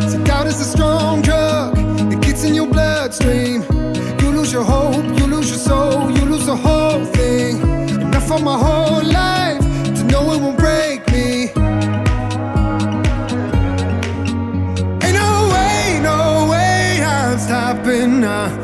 See, 0.10 0.24
doubt 0.24 0.48
is 0.48 0.62
a 0.62 0.66
strong 0.66 1.22
drug, 1.22 1.78
it 2.12 2.22
gets 2.22 2.44
in 2.44 2.56
your 2.56 2.68
bloodstream. 2.68 3.77
You 4.48 4.60
lose 4.60 4.66
your 4.66 4.78
hope, 4.78 5.20
you 5.20 5.28
lose 5.28 5.50
your 5.50 5.60
soul, 5.60 6.10
you 6.10 6.24
lose 6.24 6.46
the 6.46 6.56
whole 6.56 7.04
thing. 7.04 7.60
Enough 8.00 8.32
of 8.32 8.44
my 8.44 8.58
whole 8.58 9.04
life 9.04 9.60
to 9.60 10.04
know 10.06 10.32
it 10.32 10.40
won't 10.40 10.58
break 10.58 11.06
me. 11.12 11.50
Ain't 15.04 15.16
no 15.16 15.50
way, 15.52 16.00
no 16.02 16.48
way 16.50 17.04
I'm 17.04 17.38
stopping 17.38 18.22
now. 18.22 18.57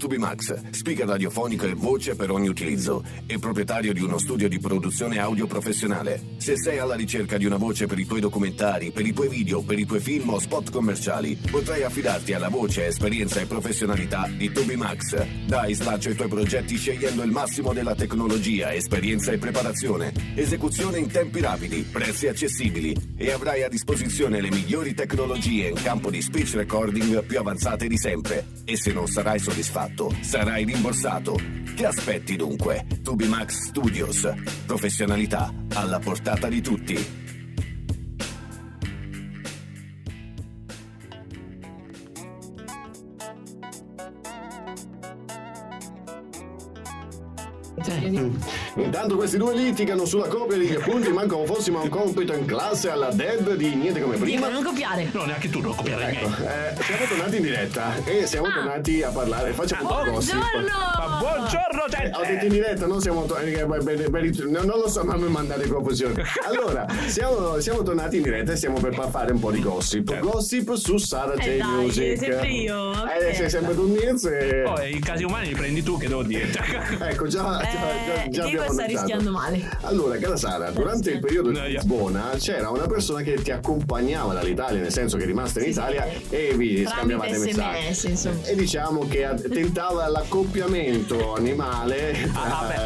Tubimax, 0.00 0.70
speaker 0.70 1.06
radiofonico 1.06 1.66
e 1.66 1.74
voce 1.74 2.16
per 2.16 2.30
ogni 2.30 2.48
utilizzo 2.48 3.04
e 3.26 3.38
proprietario 3.38 3.92
di 3.92 4.00
uno 4.00 4.16
studio 4.16 4.48
di 4.48 4.58
produzione 4.58 5.18
audio 5.18 5.46
professionale. 5.46 6.20
Se 6.38 6.56
sei 6.56 6.78
alla 6.78 6.94
ricerca 6.94 7.36
di 7.36 7.44
una 7.44 7.58
voce 7.58 7.86
per 7.86 7.98
i 7.98 8.06
tuoi 8.06 8.20
documentari, 8.20 8.92
per 8.92 9.04
i 9.04 9.12
tuoi 9.12 9.28
video, 9.28 9.60
per 9.60 9.78
i 9.78 9.84
tuoi 9.84 10.00
film 10.00 10.30
o 10.30 10.38
spot 10.38 10.70
commerciali, 10.70 11.38
potrai 11.50 11.82
affidarti 11.82 12.32
alla 12.32 12.48
voce, 12.48 12.86
esperienza 12.86 13.40
e 13.40 13.46
professionalità 13.46 14.26
di 14.34 14.50
Tubimax. 14.50 15.26
Dai 15.44 15.74
slancio 15.74 16.08
ai 16.08 16.14
tuoi 16.14 16.28
progetti 16.28 16.78
scegliendo 16.78 17.22
il 17.22 17.30
massimo 17.30 17.74
della 17.74 17.94
tecnologia, 17.94 18.72
esperienza 18.72 19.32
e 19.32 19.38
preparazione. 19.38 20.14
Esecuzione 20.34 20.98
in 20.98 21.10
tempi 21.10 21.40
rapidi, 21.40 21.82
prezzi 21.82 22.26
accessibili 22.26 22.96
e 23.18 23.32
avrai 23.32 23.64
a 23.64 23.68
disposizione 23.68 24.40
le 24.40 24.48
migliori 24.48 24.94
tecnologie 24.94 25.68
in 25.68 25.74
campo 25.74 26.10
di 26.10 26.22
speech 26.22 26.54
recording 26.54 27.22
più 27.24 27.38
avanzate 27.38 27.86
di 27.86 27.98
sempre. 27.98 28.46
E 28.64 28.78
se 28.78 28.92
non 28.92 29.06
sarai 29.06 29.38
soddisfatto, 29.38 29.88
sarai 30.20 30.64
rimborsato. 30.64 31.38
Che 31.74 31.86
aspetti 31.86 32.36
dunque? 32.36 32.86
Tubimax 33.02 33.68
Studios. 33.68 34.32
Professionalità 34.66 35.52
alla 35.74 35.98
portata 35.98 36.48
di 36.48 36.60
tutti. 36.60 37.29
Intanto 48.76 49.16
questi 49.16 49.36
due 49.36 49.54
litigano 49.54 50.04
sulla 50.04 50.26
copia 50.28 50.56
degli 50.56 50.74
appunti, 50.74 51.10
manco 51.10 51.36
come 51.36 51.46
fossimo 51.46 51.78
a 51.80 51.82
un 51.82 51.88
compito 51.88 52.32
in 52.34 52.44
classe 52.44 52.90
alla 52.90 53.10
dead 53.10 53.54
di 53.54 53.74
niente 53.74 54.00
come 54.00 54.16
prima. 54.16 54.46
Dico, 54.46 54.50
non 54.50 54.62
copiare. 54.62 55.08
No, 55.12 55.24
neanche 55.24 55.48
tu 55.48 55.60
non 55.60 55.74
copiare 55.74 56.10
Ecco, 56.10 56.26
eh, 56.26 56.74
siamo 56.82 57.04
tornati 57.08 57.36
in 57.36 57.42
diretta 57.42 58.04
e 58.04 58.26
siamo 58.26 58.48
tornati 58.52 59.02
a 59.02 59.10
parlare. 59.10 59.52
Facciamo 59.52 59.88
un 59.88 59.96
po' 59.96 60.04
di 60.04 60.10
gossip. 60.10 60.34
Ma 60.34 61.18
buongiorno, 61.18 61.84
Eh, 61.86 61.90
gente! 61.90 62.16
Ho 62.16 62.24
detto 62.26 62.44
in 62.44 62.50
diretta, 62.52 62.86
non 62.86 63.00
siamo 63.00 63.24
tornati. 63.24 63.50
non 64.48 64.66
lo 64.66 64.88
so, 64.88 65.04
ma 65.04 65.16
mi 65.16 65.28
mandate 65.28 65.66
confusione. 65.68 66.22
Allora, 66.46 66.86
siamo, 67.06 67.58
siamo 67.60 67.82
tornati 67.82 68.16
in 68.16 68.22
diretta 68.22 68.52
e 68.52 68.56
stiamo 68.56 68.78
per 68.78 68.94
fare 69.10 69.32
un 69.32 69.40
po' 69.40 69.50
di 69.50 69.60
gossip. 69.60 70.18
Gossip 70.18 70.74
su 70.74 70.96
Sara 70.98 71.34
J 71.34 71.46
Eh 71.46 71.56
dai, 71.58 71.68
Music. 71.68 72.18
sempre 72.18 72.48
io. 72.48 72.92
Eh, 73.08 73.34
sei 73.34 73.50
sempre 73.50 73.74
tu 73.74 73.86
Nils 73.86 74.24
e... 74.24 74.62
Poi 74.64 74.96
i 74.96 74.98
casi 75.00 75.24
umani 75.24 75.48
li 75.48 75.54
prendi 75.54 75.82
tu, 75.82 75.96
che 75.98 76.08
devo 76.08 76.22
dire. 76.22 76.48
Ecco, 77.00 77.26
già, 77.26 77.60
già, 77.62 77.69
già, 77.70 78.24
Eh, 78.24 78.28
già 78.30 78.44
Diego 78.44 78.62
abbiamo 78.62 78.72
sta 78.72 78.82
notato. 78.82 78.88
rischiando 79.06 79.30
male. 79.30 79.78
Allora, 79.82 80.16
cara 80.18 80.36
Sara, 80.36 80.70
durante 80.70 81.10
il 81.10 81.20
periodo 81.20 81.50
di 81.50 81.60
Lisbona 81.60 82.30
c'era 82.38 82.70
una 82.70 82.86
persona 82.86 83.22
che 83.22 83.34
ti 83.34 83.50
accompagnava 83.50 84.32
dall'Italia, 84.34 84.80
nel 84.80 84.92
senso 84.92 85.16
che 85.16 85.24
è 85.24 85.26
rimasta 85.26 85.60
in 85.60 85.70
Italia 85.70 86.06
e 86.28 86.52
vi 86.56 86.86
scambiavate 86.86 87.38
messaggi. 87.38 88.08
Insomma. 88.10 88.44
E 88.44 88.54
diciamo 88.54 89.06
che 89.08 89.28
tentava 89.52 90.08
l'accoppiamento 90.08 91.34
animale, 91.34 92.10
eh, 92.12 92.26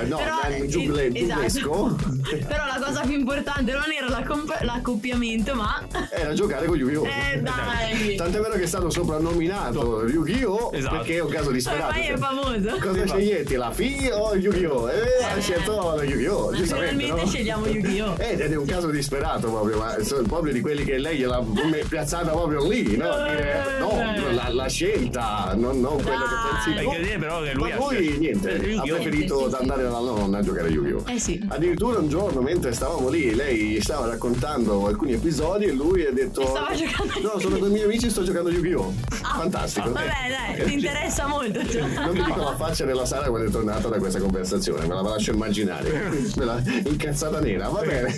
no, 0.07 0.17
Però, 0.19 0.41
eh, 0.49 0.67
giuble- 0.67 1.07
esatto. 1.15 1.41
giublesco, 1.49 1.97
Però 2.47 2.65
la 2.67 2.81
cosa 2.85 3.01
più 3.03 3.15
importante 3.19 3.73
non 3.73 3.83
era 3.97 4.09
l'accomp- 4.09 4.61
l'accoppiamento, 4.63 5.55
ma. 5.55 5.83
era 6.11 6.33
giocare 6.33 6.67
con 6.67 6.77
Yu-Gi-Oh! 6.77 7.05
Eh 7.05 7.41
dai! 7.41 8.17
Tant'è 8.17 8.41
vero 8.41 8.55
che 8.55 8.63
è 8.63 8.67
stato 8.67 8.91
soprannominato 8.91 10.07
Yu-Gi-Oh! 10.09 10.73
Esatto. 10.73 10.97
perché 10.97 11.17
è 11.17 11.21
un 11.21 11.31
caso 11.31 11.51
disperato. 11.51 11.87
Ormai 11.87 12.07
è 12.07 12.17
famoso. 12.17 12.79
Cosa 12.81 13.07
sceglietti, 13.07 13.55
la 13.55 13.71
FI 13.73 14.11
o 14.13 14.35
il 14.35 14.43
Yu-Gi-Oh? 14.75 14.89
Eh, 14.91 15.25
ha 15.25 15.41
scelto 15.41 15.95
la 15.95 16.03
Yu-Gi-Oh! 16.03 16.53
giustamente, 16.55 17.07
no? 17.07 17.27
scegliamo 17.27 17.67
Yu-Gi-Oh! 17.67 18.17
Ed 18.19 18.41
è 18.41 18.57
un 18.57 18.67
caso 18.67 18.91
disperato 18.91 19.49
proprio, 19.49 19.79
ma 19.79 19.97
sono 20.03 20.23
proprio 20.23 20.53
di 20.53 20.61
quelli 20.61 20.85
che 20.85 20.99
lei 20.99 21.19
gliel'ha 21.19 21.43
piazzata 21.89 22.31
proprio 22.31 22.67
lì, 22.69 22.97
no? 22.97 23.15
Dire, 23.23 23.65
no, 23.79 24.33
la, 24.33 24.49
la 24.53 24.69
scelta, 24.69 25.53
non, 25.57 25.81
non 25.81 26.03
quello 26.03 26.25
che 26.25 26.35
pensi 26.51 26.75
tu. 26.75 26.83
incredibile 26.83 27.19
però 27.19 27.43
che 27.43 27.53
lui 27.55 27.69
Ma 27.71 27.75
ha 27.77 27.79
lui 27.79 28.19
niente, 28.19 28.51
ha 28.51 28.57
Yu-Gi-Oh! 28.57 28.95
preferito 28.97 29.57
andare 29.57 29.83
dalla 29.83 30.01
nonna 30.01 30.39
a 30.39 30.43
giocare 30.43 30.69
a 30.69 30.71
Yu-Gi-Oh! 30.71 31.05
Eh 31.07 31.19
sì. 31.19 31.41
Addirittura 31.49 31.99
un 31.99 32.09
giorno 32.09 32.41
mentre 32.41 32.73
stavamo 32.73 33.09
lì, 33.09 33.35
lei 33.35 33.81
stava 33.81 34.07
raccontando 34.07 34.87
alcuni 34.87 35.13
episodi 35.13 35.67
e 35.67 35.73
lui 35.73 36.05
ha 36.07 36.13
detto: 36.13 36.45
Stava 36.47 36.75
giocando 36.75 37.13
a 37.13 37.35
No, 37.35 37.39
sono 37.41 37.59
con 37.59 37.69
i 37.69 37.73
miei 37.73 37.85
amici, 37.85 38.11
sto 38.11 38.23
giocando 38.23 38.49
a 38.49 38.53
Yu-Gi-Oh! 38.53 38.93
Fantastico. 39.37 39.91
Vabbè, 39.93 40.11
dai, 40.57 40.65
ti 40.67 40.73
interessa 40.75 41.27
molto. 41.27 41.67
cioè. 41.69 41.83
Non 41.83 42.13
vi 42.13 42.23
dico 42.23 42.41
la 42.43 42.55
faccia 42.57 42.85
della 42.85 43.05
Sara 43.05 43.29
quando 43.29 43.49
è 43.49 43.51
tornata 43.51 43.89
da 43.89 43.99
questa 43.99 44.19
conversazione, 44.21 44.63
me 44.73 44.87
la 44.87 45.01
lascio 45.03 45.33
immaginare. 45.33 46.13
La 46.45 46.63
incazzata 46.85 47.41
nera, 47.41 47.69
va 47.69 47.81
bene. 47.83 48.17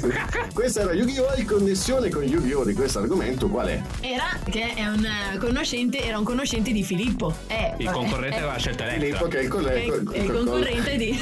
Questa 0.53 0.81
era 0.83 0.93
Yu-Gi-Oh! 0.93 1.35
Il 1.37 1.45
connessione 1.45 2.09
con 2.09 2.23
Yu-Gi-Oh! 2.23 2.65
di 2.65 2.73
questo 2.73 2.99
argomento 3.01 3.49
qual 3.49 3.69
è? 3.69 3.83
Era 4.01 4.39
che 4.51 4.75
è 4.75 4.87
un 4.87 5.05
eh, 5.05 5.39
conoscente, 5.39 6.03
era 6.03 6.19
un 6.19 6.25
conoscente 6.25 6.73
di 6.73 6.83
Filippo. 6.83 7.35
Eh, 7.49 7.75
Il 7.79 7.91
concorrente 7.91 8.39
aveva 8.39 8.57
scelta 8.57 8.85
Elettra. 8.93 9.07
Filippo 9.07 9.29
che 9.29 9.39
è 9.39 9.41
il 9.41 9.47
è, 9.47 9.51
collega. 9.51 10.13
è 10.13 10.19
il 10.19 10.33
concorrente 10.33 10.97
di. 10.97 11.19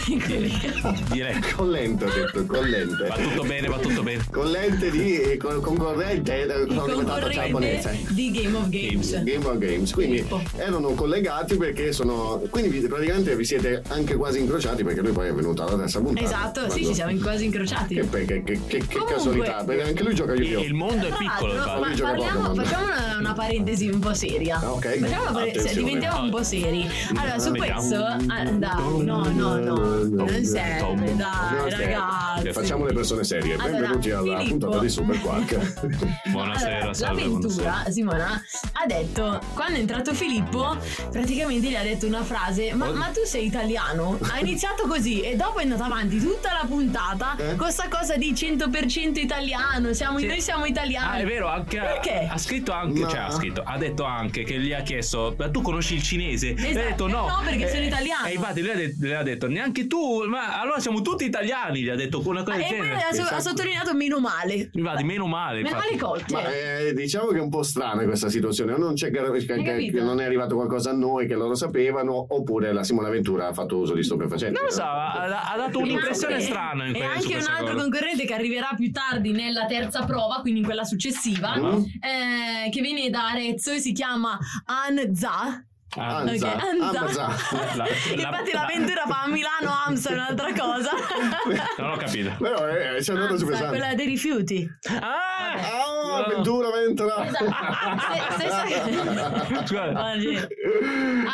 Diretto. 1.10 1.56
Collente, 1.64 2.04
ho 2.04 2.10
detto, 2.10 2.46
collente. 2.46 3.06
Va 3.06 3.16
tutto 3.16 3.42
bene, 3.44 3.68
va 3.68 3.78
tutto 3.78 4.02
bene. 4.02 4.24
Collente 4.30 4.90
di 4.90 5.20
eh, 5.20 5.36
con- 5.36 5.60
concorrente 5.60 6.42
eh, 6.42 6.66
concorrente 6.66 7.98
di 8.10 8.30
Game 8.30 8.56
of 8.56 8.68
Games. 8.68 9.22
Game 9.22 9.46
of 9.46 9.58
Games, 9.58 9.92
quindi 9.92 10.16
Filippo. 10.18 10.42
erano 10.56 10.90
collegati 10.90 11.56
perché 11.56 11.92
sono. 11.92 12.42
Quindi 12.50 12.80
praticamente 12.80 13.34
vi 13.36 13.44
siete 13.44 13.82
anche 13.88 14.14
quasi 14.16 14.40
incrociati 14.40 14.84
perché 14.84 15.00
lui 15.00 15.12
poi 15.14 15.28
è 15.28 15.32
venuto 15.32 15.62
alla 15.64 15.76
terza 15.78 16.00
puntata. 16.00 16.26
Esatto, 16.26 16.60
sì, 16.62 16.66
Quando- 16.66 16.86
ci 16.88 16.94
siamo 16.94 17.18
quasi 17.20 17.44
incrociati. 17.46 17.94
Che, 17.94 18.08
che, 18.10 18.24
che, 18.26 18.42
che, 18.42 18.60
che 18.66 18.86
Comunque- 18.86 19.14
casualità, 19.14 19.64
perché 19.64 19.82
anche 19.82 20.02
lui 20.02 20.14
gioca 20.14 20.34
Yu-Gi-Oh! 20.34 20.60
Il 20.62 20.74
mondo 20.74 21.06
è 21.06 21.12
piccolo, 21.16 21.54
ma 21.54 21.86
Lui 21.86 21.94
gioca 21.94 22.10
a 22.10 22.12
parliamo- 22.14 22.40
Pokémon. 22.40 22.64
facciamo 22.64 22.84
una, 22.84 23.16
una 23.20 23.32
parentesi 23.32 23.88
un 23.88 23.98
po' 24.00 24.12
seria. 24.14 24.58
Ah, 24.60 24.72
ok. 24.72 24.98
Facciamo 24.98 25.22
una 25.22 25.32
parentesi, 25.32 25.58
Attenzione. 25.68 25.86
diventiamo 25.86 26.22
un 26.24 26.30
po' 26.30 26.42
seri. 26.42 26.90
Allora, 27.16 27.38
su 27.38 27.50
questo, 27.52 28.04
ah, 28.04 28.44
dai, 28.44 29.04
no, 29.04 29.22
no, 29.32 29.58
no, 29.58 30.04
non 30.04 30.44
serve, 30.44 31.16
dai, 31.16 31.70
ragazzi. 31.70 32.52
Facciamo 32.52 32.84
le 32.86 32.92
persone 32.92 33.24
serie. 33.24 33.56
Benvenuti 33.56 34.10
alla 34.10 34.38
Filippo- 34.38 34.58
puntata 34.66 34.78
di 34.82 34.88
Super 34.88 35.20
Quark. 35.20 35.72
Buonasera, 36.30 36.76
Allora, 36.76 36.94
salve, 36.94 37.22
l'avventura. 37.22 37.84
Simona, 37.88 38.42
ha 38.72 38.86
detto, 38.86 39.40
quando 39.54 39.76
è 39.76 39.80
entrato 39.80 40.12
Filippo, 40.14 40.76
praticamente 41.10 41.68
gli 41.68 41.74
ha 41.76 41.82
detto 41.82 42.06
una 42.06 42.22
frase, 42.24 42.72
ma, 42.74 42.90
ma 42.92 43.06
tu 43.06 43.20
sei 43.24 43.46
italiano? 43.46 44.18
Ha 44.20 44.38
iniziato 44.40 44.86
così 44.86 45.03
e 45.22 45.36
dopo 45.36 45.58
è 45.58 45.62
andata 45.62 45.84
avanti 45.84 46.18
tutta 46.18 46.52
la 46.52 46.66
puntata 46.66 47.36
Eh? 47.36 47.56
con 47.56 47.70
sta 47.70 47.88
cosa 47.88 48.16
di 48.16 48.32
100% 48.32 49.18
italiano, 49.18 49.92
siamo, 49.92 50.18
noi 50.18 50.40
siamo 50.40 50.64
italiani. 50.66 51.18
Ah, 51.20 51.22
è 51.22 51.26
vero, 51.26 51.48
anche 51.48 51.78
Perché? 51.78 52.26
ha 52.30 52.38
scritto 52.38 52.72
anche, 52.72 53.00
Ma- 53.00 53.08
cioè 53.08 53.20
ha 53.20 53.30
scritto, 53.30 53.62
ha 53.64 53.76
detto 53.78 54.04
anche 54.04 54.42
che 54.44 54.58
gli 54.58 54.72
ha 54.72 54.80
chiesto, 54.82 55.34
ma 55.38 55.50
tu 55.50 55.60
conosci 55.62 55.94
il 55.94 56.02
cinese? 56.02 56.54
E 56.54 56.54
Esatto, 56.54 56.78
ha 56.78 56.82
detto 56.88 57.06
no. 57.08 57.26
no, 57.28 57.40
perché 57.44 57.64
Eh, 57.64 57.68
sono 57.68 57.84
italiano. 57.84 58.26
E 58.26 58.32
infatti 58.34 58.60
lui 58.60 58.70
ha 58.70 58.74
detto, 58.76 58.96
le 59.06 59.16
ha 59.16 59.22
detto, 59.22 59.46
neanche 59.48 59.86
tu, 59.86 60.24
ma 60.28 60.60
allora 60.60 60.78
siamo 60.80 61.00
tutti 61.02 61.24
italiani, 61.24 61.80
gli 61.82 61.88
ha 61.88 61.94
detto 61.96 62.22
una 62.26 62.42
cosa 62.42 62.56
del 62.56 62.64
e 62.66 62.68
poi 62.68 62.76
genere. 62.86 63.02
ha, 63.02 63.12
so- 63.12 63.34
ha 63.34 63.40
sottolineato 63.40 63.94
meno 63.94 64.18
male. 64.20 64.70
Infatti, 64.72 65.04
meno 65.04 65.26
male. 65.26 65.62
Meno 65.62 65.68
infatti. 65.76 65.94
male 65.96 66.00
colti. 66.02 66.32
Ma 66.32 66.52
eh, 66.52 66.92
diciamo 66.94 67.28
che 67.28 67.38
è 67.38 67.40
un 67.40 67.50
po' 67.50 67.62
strana 67.62 68.02
questa 68.04 68.28
situazione. 68.28 68.76
Non 68.76 68.94
c'è 68.94 69.10
che, 69.10 69.90
che 69.90 70.00
non 70.00 70.20
è 70.20 70.24
arrivato 70.24 70.54
qualcosa 70.54 70.90
a 70.90 70.94
noi 70.94 71.26
che 71.26 71.34
loro 71.34 71.54
sapevano, 71.54 72.26
oppure 72.30 72.72
la 72.72 72.82
Simona 72.84 73.08
Ventura 73.08 73.48
ha 73.48 73.52
fatto 73.52 73.76
uso 73.78 73.94
di 73.94 74.02
stupefacenti. 74.02 74.54
Non 74.54 74.64
lo 74.64 74.70
so, 74.70 74.82
ha, 74.94 75.52
ha 75.52 75.56
dato 75.56 75.78
un'impressione 75.78 76.36
E- 76.36 76.40
strana 76.40 76.86
in 76.86 76.94
E 76.96 77.02
anche 77.04 77.36
un 77.36 77.46
altro 77.46 77.72
cosa. 77.72 77.80
concorrente 77.82 78.24
che 78.24 78.34
arriverà 78.34 78.70
più 78.76 78.90
tardi 78.90 79.32
nella 79.32 79.66
terza 79.66 80.04
prova, 80.04 80.40
quindi 80.40 80.60
in 80.60 80.64
quella 80.66 80.84
successiva, 80.84 81.56
Mm. 81.56 81.82
eh, 82.00 82.70
che 82.70 82.80
viene 82.80 83.10
da 83.10 83.28
Arezzo 83.28 83.72
e 83.72 83.78
si 83.80 83.92
chiama 83.92 84.38
Anza. 84.66 85.64
Ah, 85.96 86.16
Anza, 86.18 86.48
Ok, 86.54 86.62
Anza. 86.62 87.00
Anza. 87.00 87.26
La- 87.76 87.86
Infatti 88.14 88.52
la- 88.52 88.60
l'avventura 88.60 89.04
fa 89.06 89.22
a 89.22 89.28
Milano, 89.28 89.70
Amsa 89.86 90.10
è 90.10 90.12
un'altra 90.14 90.52
cosa. 90.52 90.90
Non 91.78 91.90
ho 91.90 91.96
capito. 91.96 92.30
Però 92.38 92.66
eh, 92.68 93.00
c'è 93.00 93.12
andato 93.12 93.36
su 93.36 93.44
Amsa, 93.44 93.46
pesante. 93.46 93.66
quella 93.68 93.94
dei 93.94 94.06
rifiuti. 94.06 94.68
Ah! 95.00 95.52
Ah, 95.54 96.28
Ventura, 96.28 96.70
Ventura. 96.70 97.24
Esatto. 97.26 97.44
Stessa- 98.38 99.64
Scusa. 99.66 100.10
Oggi. 100.12 100.38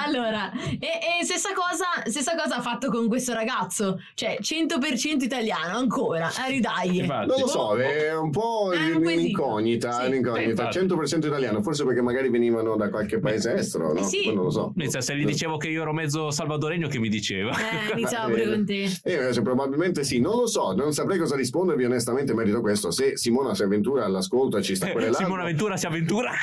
Allora, 0.04 0.50
e, 0.78 1.20
e 1.20 1.24
stessa, 1.24 1.50
cosa, 1.54 1.84
stessa 2.10 2.34
cosa 2.36 2.56
ha 2.56 2.60
fatto 2.60 2.90
con 2.90 3.06
questo 3.08 3.32
ragazzo, 3.34 4.00
cioè 4.14 4.38
100% 4.40 5.22
italiano 5.22 5.76
ancora, 5.76 6.26
a 6.26 6.46
ridagli. 6.46 6.98
Infatti. 7.00 7.28
Non 7.28 7.40
lo 7.40 7.46
so, 7.46 7.76
è 7.76 8.14
un 8.16 8.30
po' 8.30 8.72
È 8.72 8.94
un 8.94 9.02
un'incognita, 9.04 9.92
Sì. 9.92 10.06
un'incognita. 10.06 10.70
Sì, 10.70 10.78
infatti. 10.78 10.78
100% 10.78 11.26
italiano, 11.26 11.62
forse 11.62 11.84
perché 11.84 12.00
magari 12.02 12.28
venivano 12.30 12.76
da 12.76 12.88
qualche 12.88 13.18
paese 13.20 13.54
estero, 13.54 13.92
no? 13.92 14.00
Eh 14.00 14.04
sì. 14.04 14.32
Non 14.32 14.44
lo 14.44 14.49
so. 14.50 14.72
Inizia, 14.76 15.00
se 15.00 15.16
gli 15.16 15.24
dicevo 15.24 15.56
che 15.56 15.68
io 15.68 15.82
ero 15.82 15.92
mezzo 15.92 16.30
salvadoregno, 16.30 16.88
che 16.88 16.98
mi 16.98 17.08
diceva? 17.08 17.52
Eh, 17.52 17.92
iniziamo 17.92 18.28
pure 18.28 18.44
con 18.48 18.64
te. 18.66 18.82
Eh, 19.02 19.12
invece 19.14 19.42
probabilmente 19.42 20.04
sì, 20.04 20.20
non 20.20 20.36
lo 20.36 20.46
so, 20.46 20.72
non 20.72 20.92
saprei 20.92 21.18
cosa 21.18 21.36
rispondervi 21.36 21.84
onestamente 21.84 22.32
in 22.32 22.38
merito 22.38 22.58
a 22.58 22.60
questo. 22.60 22.90
Se 22.90 23.16
Simona 23.16 23.54
si 23.54 23.62
avventura 23.62 24.04
all'ascolto 24.04 24.56
e 24.56 24.62
ci 24.62 24.74
sta 24.74 24.90
querelando, 24.90 25.18
Simona 25.18 25.44
Ventura 25.44 25.76
si 25.76 25.86
avventura. 25.86 26.30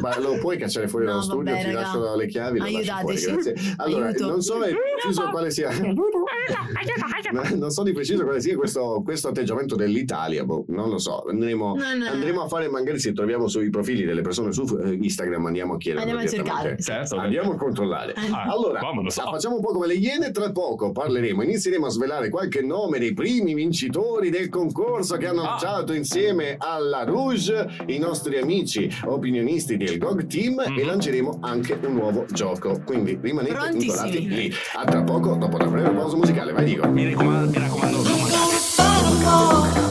Ma 0.00 0.16
lo 0.20 0.38
puoi 0.38 0.56
cacciare 0.56 0.86
fuori 0.86 1.04
No, 1.04 1.10
dallo 1.12 1.22
studio? 1.24 1.50
vabbè, 1.52 1.64
Ti 1.64 1.72
raga. 1.72 1.80
lascio 1.80 2.14
le 2.16 2.26
chiavi. 2.28 2.58
lo 2.58 2.64
fuori, 2.64 2.76
Aiutateci. 2.76 3.24
grazie. 3.32 3.54
Allora, 3.78 4.06
Aiuto. 4.06 4.26
non 4.28 4.40
so 4.42 4.54
di 4.64 4.72
preciso 5.02 5.28
quale 5.30 5.50
sia. 5.50 5.70
non 7.56 7.70
so 7.70 7.82
di 7.82 7.92
preciso 7.92 8.22
quale 8.24 8.40
sia 8.40 8.56
questo, 8.56 9.00
questo 9.04 9.28
atteggiamento 9.28 9.74
dell'Italia, 9.76 10.44
boh, 10.44 10.64
non 10.68 10.88
lo 10.90 10.98
so. 10.98 11.24
Andremo, 11.28 11.74
No, 11.76 11.94
no. 11.94 12.06
andremo 12.06 12.42
a 12.42 12.48
fare, 12.48 12.68
magari 12.68 12.98
se 13.00 13.12
troviamo 13.12 13.48
sui 13.48 13.68
profili 13.70 14.04
delle 14.04 14.22
persone 14.22 14.52
su 14.52 14.64
eh, 14.82 14.92
Instagram, 14.92 15.46
andiamo 15.46 15.74
a 15.74 15.76
chiedere. 15.76 16.02
Andiamo 16.04 16.24
a 16.24 16.30
cercare. 16.30 16.69
Certo. 16.78 17.16
Andiamo 17.16 17.52
a 17.52 17.56
controllare. 17.56 18.14
Ah, 18.30 18.44
allora, 18.50 18.80
so. 19.08 19.22
facciamo 19.30 19.56
un 19.56 19.60
po' 19.62 19.72
come 19.72 19.86
le 19.86 19.94
iene, 19.94 20.30
tra 20.30 20.50
poco 20.52 20.92
parleremo, 20.92 21.42
inizieremo 21.42 21.86
a 21.86 21.90
svelare 21.90 22.28
qualche 22.28 22.62
nome 22.62 22.98
dei 22.98 23.12
primi 23.14 23.54
vincitori 23.54 24.30
del 24.30 24.48
concorso 24.48 25.16
che 25.16 25.26
Ah. 25.26 25.30
hanno 25.30 25.42
lanciato 25.42 25.92
insieme 25.92 26.56
alla 26.58 27.04
Rouge 27.04 27.66
i 27.86 27.98
nostri 27.98 28.38
amici 28.38 28.88
opinionisti 29.04 29.76
del 29.76 29.98
GOG 29.98 30.26
Team 30.26 30.62
Mhm. 30.66 30.78
e 30.78 30.84
lanceremo 30.84 31.38
anche 31.42 31.78
un 31.84 31.94
nuovo 31.94 32.24
gioco. 32.30 32.80
Quindi 32.84 33.18
rimanete 33.20 33.54
incollati 33.72 34.28
lì. 34.28 34.52
A 34.74 34.84
tra 34.84 35.02
poco, 35.02 35.34
dopo 35.34 35.56
la 35.56 35.66
breve 35.66 35.90
pausa 35.90 36.16
musicale. 36.16 36.52
Vai, 36.52 36.64
dico. 36.64 36.88
Mi 36.88 37.04
raccomando, 37.10 37.50
mi 37.50 37.58
raccomando, 37.58 38.02
sono 38.02 38.28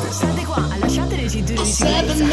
State 0.09 0.43
qua, 0.43 0.67
lasciate 0.79 1.15
le 1.15 1.29
cinture 1.29 1.61
di 1.61 1.65
Seven 1.69 2.27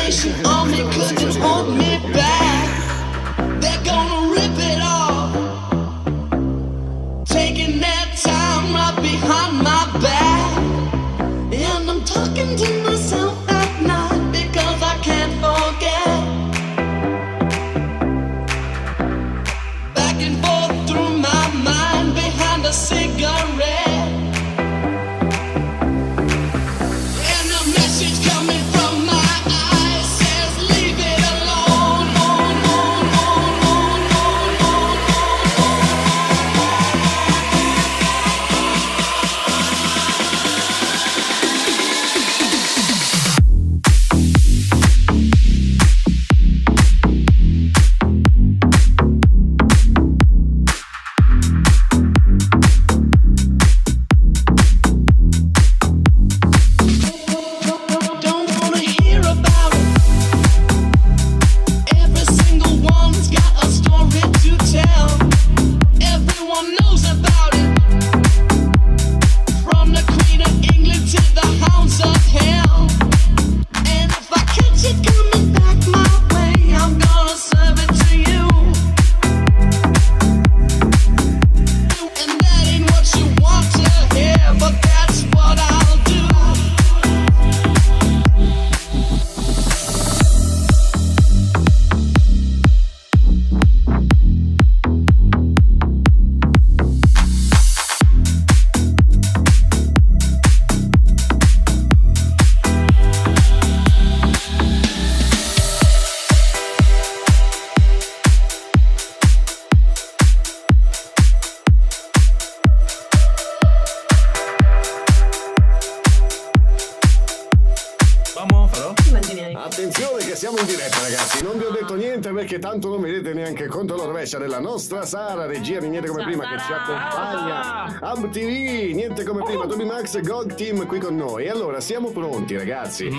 nostra 124.87 125.05
Sara, 125.05 125.47
regia 125.47 125.81
Niente 125.81 126.07
Come 126.07 126.23
Prima 126.23 126.45
che 126.45 126.59
ci 126.61 126.73
accompagna, 126.73 127.99
Hub 128.01 128.31
TV, 128.31 128.95
Niente 128.95 129.25
Come 129.25 129.43
Prima, 129.43 129.67
Toby 129.67 129.85
Max 129.85 130.15
e 130.15 130.21
GOG 130.21 130.55
Team 130.55 130.87
qui 130.87 131.01
con 131.01 131.17
noi. 131.17 131.47
E 131.47 131.51
allora 131.51 131.81
siamo 131.81 132.11
pronti 132.11 132.57
ragazzi 132.57 133.11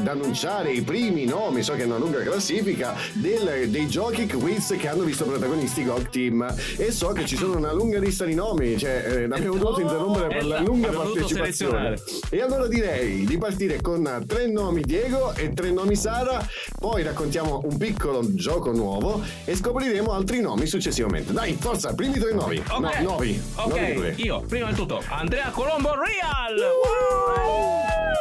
ad 0.00 0.08
annunciare 0.08 0.72
i 0.72 0.80
primi 0.80 1.26
nomi, 1.26 1.62
so 1.62 1.74
che 1.74 1.82
è 1.82 1.84
una 1.84 1.98
lunga 1.98 2.22
classifica, 2.22 2.94
del- 3.12 3.68
dei 3.68 3.86
giochi 3.86 4.26
quiz 4.26 4.74
che 4.78 4.88
hanno 4.88 5.02
visto 5.04 5.24
protagonisti 5.24 5.84
GOG 5.84 6.08
Team 6.08 6.54
e 6.76 6.90
so 6.90 7.08
che 7.08 7.26
ci 7.26 7.36
sono 7.36 7.56
una 7.58 7.72
lunga 7.72 7.98
lista 7.98 8.24
di 8.24 8.34
nomi, 8.34 8.78
cioè 8.78 9.04
eh, 9.06 9.24
abbiamo 9.24 9.56
dovuto 9.56 9.80
interrompere 9.80 10.28
per 10.28 10.44
la 10.46 10.60
lunga 10.60 10.86
Abbiamo 10.88 11.04
dovuto 11.04 11.20
partecipazione. 11.20 12.00
E 12.30 12.40
allora 12.40 12.66
direi 12.66 13.24
di 13.26 13.36
partire 13.38 13.80
con 13.82 14.24
tre 14.26 14.46
nomi 14.46 14.80
Diego 14.80 15.34
e 15.34 15.52
tre 15.52 15.70
nomi 15.70 15.94
Sara, 15.96 16.44
poi 16.78 17.02
raccontiamo 17.02 17.60
un 17.64 17.76
piccolo 17.76 18.20
gioco 18.34 18.72
nuovo 18.72 19.22
e 19.44 19.54
scopriremo 19.54 20.12
altri 20.12 20.40
nomi 20.40 20.66
successivamente. 20.66 21.32
Dai, 21.32 21.56
forza, 21.60 21.94
primi 21.94 22.18
tre 22.18 22.32
nomi. 22.32 22.56
Ok. 22.56 22.78
No, 22.80 22.90
novi. 23.02 23.42
Novi 23.56 23.92
pure. 23.92 24.08
Ok, 24.12 24.18
io 24.24 24.40
prima 24.48 24.68
di 24.70 24.74
tutto 24.74 25.02
Andrea 25.08 25.50
Colombo 25.50 25.90
Real. 25.94 26.58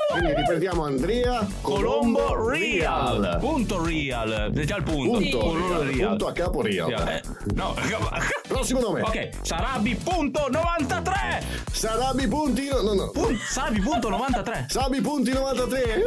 Quindi 0.10 0.34
ripetiamo 0.34 0.86
Andrea 0.86 1.46
Colombo 1.62 2.50
Real. 2.50 3.38
Punto 3.40 3.86
Real. 3.86 4.52
Già 4.66 4.78
il 4.78 4.84
punto. 4.84 5.20
Punto, 5.20 5.38
Colombo 5.38 5.84
real. 5.84 6.08
Punto 6.10 6.28
a 6.28 6.32
capo 6.32 6.62
real. 6.62 6.92
Eh, 6.92 7.22
No. 7.54 7.76
Prossimo 8.48 8.80
nome. 8.80 9.02
Ok, 9.02 9.30
Sarabi 9.42 9.96
punto 9.96 10.48
93. 10.50 11.44
Sarabi 11.72 12.28
punti 12.28 12.68
no, 12.68 12.82
no, 12.82 12.94
no. 12.96 13.12
Sarabi 13.48 13.80
punto 13.82 14.10
93. 14.10 14.66
Sabi 14.68 15.02
punti 15.02 15.32
93. 15.32 16.02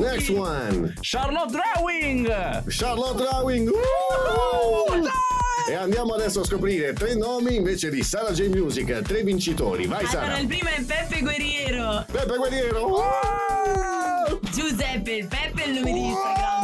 Next 0.00 0.28
one. 0.30 0.94
Charlotte 1.00 1.52
Drawing. 1.52 2.64
Charlotte 2.66 3.22
Drawing. 3.22 3.70
E 5.66 5.74
andiamo 5.74 6.12
adesso 6.12 6.40
a 6.40 6.44
scoprire 6.44 6.92
tre 6.92 7.14
nomi 7.14 7.54
invece 7.56 7.88
di 7.88 8.02
Sara 8.02 8.32
J 8.32 8.48
Music, 8.48 9.00
tre 9.02 9.22
vincitori. 9.22 9.86
Vai 9.86 10.00
Allora, 10.04 10.10
Sara. 10.26 10.38
il 10.38 10.46
primo 10.46 10.68
è 10.68 10.82
Peppe 10.82 11.20
Guerriero. 11.20 12.04
Peppe 12.12 12.36
Guerriero. 12.36 13.02
Giuseppe, 14.54 15.12
il 15.12 15.26
Peppe 15.26 15.62
è 15.62 15.66
il 15.68 15.72
nome 15.74 15.92
di 15.92 16.06
Instagram. 16.06 16.63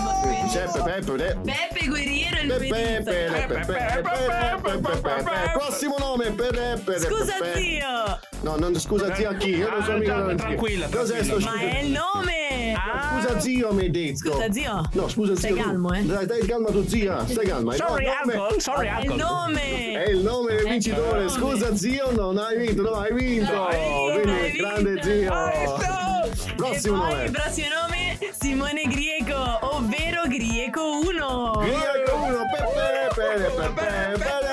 Giuseppe, 0.51 0.83
Peppe, 0.83 1.13
Peppe. 1.13 1.53
Peppe 1.53 1.87
Guerriero 1.87 2.41
il 2.41 2.49
Peppe. 2.49 3.03
Peppe, 3.05 3.45
Peppe, 3.47 4.59
Peppe, 4.61 5.01
Peppe. 5.01 5.51
Prossimo 5.53 5.95
nome, 5.97 6.33
Peppe, 6.33 6.81
Peppe. 6.85 6.99
Scusa 6.99 7.35
Peppe. 7.39 7.61
zio. 7.61 8.21
No, 8.41 8.57
non 8.57 8.75
scusa 8.81 9.15
zio 9.15 9.29
a 9.29 9.35
chi? 9.35 9.51
Io 9.51 9.71
non 9.71 9.85
sono 9.85 9.99
mica 9.99 10.17
Ah, 10.17 10.35
tranquilla, 10.35 10.89
Cos'è 10.91 11.23
sto 11.23 11.39
Ma 11.39 11.57
è 11.61 11.83
il 11.83 11.93
nome. 11.93 12.75
Scusa 13.13 13.39
zio 13.39 13.73
mi 13.73 13.83
hai 13.83 13.91
detto. 13.91 14.33
Scusa 14.33 14.53
zio. 14.53 14.83
No, 14.93 15.09
scusa 15.09 15.37
zio. 15.37 15.51
Stai 15.51 15.63
calmo, 15.63 15.93
eh. 15.95 16.03
Dai, 16.03 16.27
dai 16.27 16.45
calma 16.45 16.71
tu 16.71 16.85
zia, 16.85 17.25
stai 17.29 17.47
calma. 17.47 17.75
Sorry, 17.75 18.07
uncle. 18.07 18.61
Sorry, 18.61 18.89
È 18.89 19.01
il 19.05 19.15
nome. 19.15 20.03
È 20.03 20.11
il 20.11 20.19
nome 20.19 20.55
del 20.57 20.65
vincitore. 20.65 21.29
Scusa 21.29 21.77
zio, 21.77 22.11
non 22.11 22.39
hai 22.39 22.59
vinto, 22.59 22.83
no, 22.83 22.95
hai 22.95 23.13
vinto. 23.15 23.69
Quindi 24.21 24.57
grande 24.57 25.01
zio. 25.01 25.33
Prossimo 26.57 27.07
e 27.07 27.11
nome. 27.11 27.25
il 27.25 27.31
prossimo 27.31 27.69
nome 27.69 28.19
Simone 28.39 28.83
Grieco, 28.83 29.35
Grieco 30.41 31.03
1. 31.03 31.61
Grieco 31.61 32.17
1, 32.17 32.47
Peppe, 32.47 33.11
Peppe, 33.11 33.21
Peppe, 33.21 33.51
Peppe, 33.51 33.75
pe, 33.75 33.75
pe, 33.75 34.19
pe, 34.19 34.41
pe. 34.41 34.50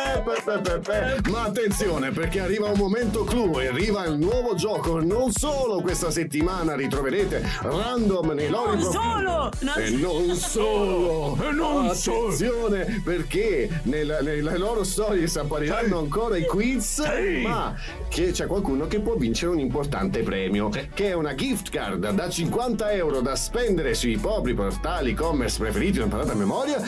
Ma 1.31 1.43
attenzione 1.43 2.11
perché 2.11 2.39
arriva 2.41 2.67
un 2.67 2.77
momento 2.77 3.23
clou 3.23 3.59
e 3.59 3.67
arriva 3.67 4.05
il 4.05 4.17
nuovo 4.17 4.55
gioco. 4.55 4.99
Non 5.01 5.31
solo 5.31 5.79
questa 5.81 6.11
settimana 6.11 6.75
ritroverete 6.75 7.41
random 7.61 8.31
nei 8.31 8.49
loro 8.49 8.73
Non 8.73 8.91
solo! 8.91 9.51
E 9.77 9.89
non 9.91 10.35
solo! 10.35 11.37
E 11.41 11.51
non 11.51 11.95
solo! 11.95 12.25
Attenzione 12.27 13.01
perché 13.03 13.69
nella- 13.83 14.19
nelle 14.21 14.57
loro 14.57 14.83
storie 14.83 15.25
appariranno 15.37 15.97
ancora 15.99 16.35
i 16.37 16.45
quiz, 16.45 17.01
ma 17.43 17.75
che 18.09 18.31
c'è 18.31 18.47
qualcuno 18.47 18.87
che 18.87 18.99
può 18.99 19.15
vincere 19.15 19.51
un 19.51 19.59
importante 19.59 20.23
premio, 20.23 20.69
che 20.69 21.09
è 21.09 21.13
una 21.13 21.35
gift 21.35 21.69
card 21.69 22.09
da 22.11 22.29
50 22.29 22.91
euro 22.91 23.21
da 23.21 23.35
spendere 23.35 23.93
sui 23.93 24.17
propri 24.17 24.53
portali 24.53 25.11
e-commerce 25.11 25.57
preferiti, 25.59 25.99
non 25.99 26.09
parlate 26.09 26.31
a 26.31 26.35
memoria. 26.35 26.81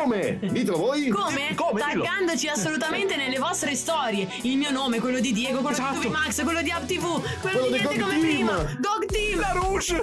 Come? 0.00 0.38
Ditelo 0.40 0.76
voi? 0.78 1.08
Come? 1.08 1.54
Taggandoci 2.02 2.48
assolutamente 2.56 3.16
nelle 3.16 3.38
vostre 3.38 3.74
storie. 3.74 4.26
Il 4.42 4.56
mio 4.56 4.70
nome, 4.70 4.98
quello 5.00 5.20
di 5.20 5.32
Diego, 5.32 5.60
quello 5.60 5.76
di 6.00 6.08
Max, 6.08 6.42
quello 6.42 6.62
di 6.62 6.72
UpTV, 6.74 7.40
quello, 7.40 7.58
Quello 7.58 7.66
di 7.66 7.72
di 7.72 7.78
Niente 7.82 7.96
Dog 7.98 8.00
come 8.00 8.20
Team. 8.20 8.22
prima. 8.22 8.54
Dog 8.78 9.06
Team. 9.06 9.40
La 9.40 9.52
Rouge. 9.52 10.00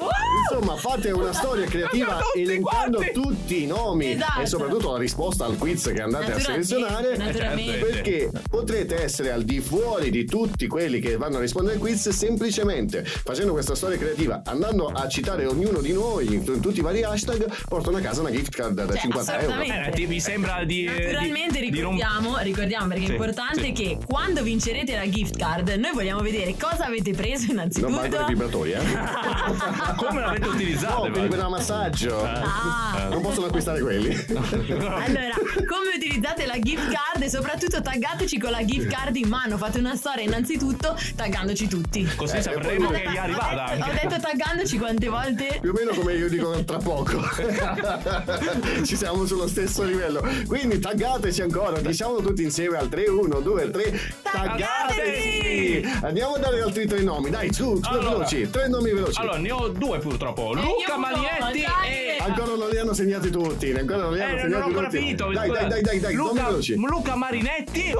Insomma, 0.51 0.75
fate 0.75 1.09
una 1.11 1.33
storia 1.33 1.65
creativa 1.65 2.19
elencando 2.35 3.03
tutti 3.13 3.63
i 3.63 3.65
nomi 3.65 4.11
Esatto. 4.13 4.41
e 4.41 4.45
soprattutto 4.45 4.91
la 4.91 4.97
risposta 4.99 5.45
al 5.45 5.57
quiz 5.57 5.91
che 5.93 6.01
andate 6.01 6.33
a 6.33 6.39
selezionare. 6.39 7.17
naturalmente. 7.17 7.77
Perché 7.85 8.31
potrete 8.49 9.01
essere 9.03 9.31
al 9.31 9.43
di 9.43 9.59
fuori 9.59 10.09
di 10.11 10.25
tutti 10.25 10.67
quelli 10.67 10.99
che 10.99 11.17
vanno 11.17 11.37
a 11.37 11.39
rispondere 11.39 11.75
al 11.75 11.79
quiz 11.81 12.09
semplicemente 12.09 13.03
facendo 13.03 13.53
questa 13.53 13.73
storia 13.75 13.97
creativa, 13.97 14.41
andando 14.45 14.87
a 14.87 15.07
citare 15.07 15.45
ognuno 15.45 15.79
di 15.79 15.93
noi 15.93 16.33
in 16.33 16.43
tutti 16.61 16.79
i 16.79 16.81
vari 16.81 17.03
hashtag, 17.03 17.51
portano 17.67 17.97
a 17.97 18.01
casa 18.01 18.21
una 18.21 18.31
gift 18.31 18.53
card 18.55 18.85
da 18.85 18.95
50 18.95 19.39
euro. 19.39 19.61
Eh, 19.61 19.91
ti- 19.93 20.05
mi 20.05 20.19
sembra 20.19 20.63
di. 20.63 20.83
Naturalmente 20.85 21.59
di- 21.59 21.69
ricordiamo, 21.71 22.37
ricordiamo 22.43 22.87
perché 22.87 23.05
Sì, 23.05 23.09
è 23.11 23.13
importante 23.13 23.61
sì. 23.63 23.71
che 23.71 23.97
quando 24.05 24.43
vincerete 24.43 24.95
la 24.95 25.09
gift 25.09 25.37
card 25.37 25.69
noi 25.69 25.91
vogliamo 25.93 26.21
vedere 26.21 26.55
cosa 26.57 26.85
avete 26.85 27.11
preso 27.11 27.51
innanzitutto. 27.51 27.89
Non 27.91 27.99
valgono 28.01 28.23
i 28.25 28.29
vibratori, 28.29 28.71
eh? 28.71 28.79
Come 29.97 30.19
l'avete 30.21 30.47
utilizzata? 30.47 30.95
No, 30.95 31.11
quelli 31.11 31.27
per 31.27 31.39
il 31.39 31.47
massaggio. 31.49 32.23
Ah. 32.23 33.07
Non 33.09 33.21
possono 33.21 33.47
acquistare 33.47 33.79
quelli. 33.81 34.11
Allora, 34.93 35.33
come 35.67 35.95
utilizzate 35.95 36.45
la 36.45 36.59
gift 36.59 36.91
card 36.91 37.23
e 37.23 37.29
soprattutto 37.29 37.81
taggateci 37.81 38.37
con 38.39 38.51
la 38.51 38.63
gift 38.65 38.87
card 38.87 39.15
in 39.15 39.27
mano. 39.27 39.57
Fate 39.57 39.79
una 39.79 39.95
storia 39.95 40.23
innanzitutto 40.23 40.95
taggandoci 41.15 41.67
tutti. 41.67 42.05
Così 42.15 42.37
Eh, 42.37 42.41
sapremo 42.41 42.89
poi- 42.89 43.01
che 43.01 43.09
vi 43.09 43.15
è 43.15 43.19
arrivata 43.19 43.65
Ho 43.65 43.83
anche. 43.83 44.07
detto 44.07 44.19
taggandoci 44.21 44.77
quante 44.77 45.07
volte? 45.07 45.57
Più 45.61 45.69
o 45.69 45.73
meno 45.73 45.91
come 45.93 46.13
io 46.15 46.29
dico 46.29 46.63
tra 46.63 46.77
poco. 46.77 47.21
Ci 48.83 48.95
siamo 48.95 49.25
sullo 49.25 49.47
stesso 49.47 49.83
livello. 49.83 50.21
Quindi 50.47 50.79
taggateci 50.79 51.41
ancora, 51.41 51.79
diciamolo 51.79 52.32
tutti 52.33 52.43
insieme 52.45 52.77
al 52.77 52.89
3, 52.89 53.07
1, 53.09 53.39
2, 53.41 53.69
3. 53.69 53.99
Taggateci! 54.23 55.87
Andiamo 56.01 56.33
a 56.33 56.39
dare 56.39 56.61
altri 56.63 56.87
tre 56.87 57.01
nomi, 57.03 57.29
dai, 57.29 57.53
su, 57.53 57.75
su 57.79 57.81
Allora. 57.89 58.09
veloci, 58.09 58.49
tre 58.49 58.67
nomi 58.67 58.91
veloci. 58.91 59.21
Allora, 59.21 59.37
ne 59.37 59.51
ho 59.51 59.67
due 59.67 59.99
purtroppo. 59.99 60.51
Luca 60.53 60.93
io 60.93 60.97
Manietti 60.97 61.61
dai. 61.61 61.91
e. 61.91 62.17
Ancora 62.19 62.55
non 62.55 62.69
li 62.69 62.77
hanno 62.79 62.93
segnati 62.93 63.29
tutti, 63.29 63.71
ancora 63.71 64.01
non 64.03 64.13
li 64.13 64.21
hanno 64.21 64.31
Eh, 64.31 64.33
non 64.33 64.41
segnati 64.41 64.63
ho 64.63 64.65
ancora 64.65 64.85
tutti. 64.87 64.97
finito. 64.97 65.31
Dai, 65.31 65.51
dai, 65.51 65.67
dai, 65.67 65.81
dai, 65.83 65.99
dai, 65.99 66.13
nomi 66.15 66.29
Luca, 66.29 66.45
veloci. 66.47 66.75
Luca 66.75 67.15
Marinetti. 67.15 67.81
Pe, 67.93 67.99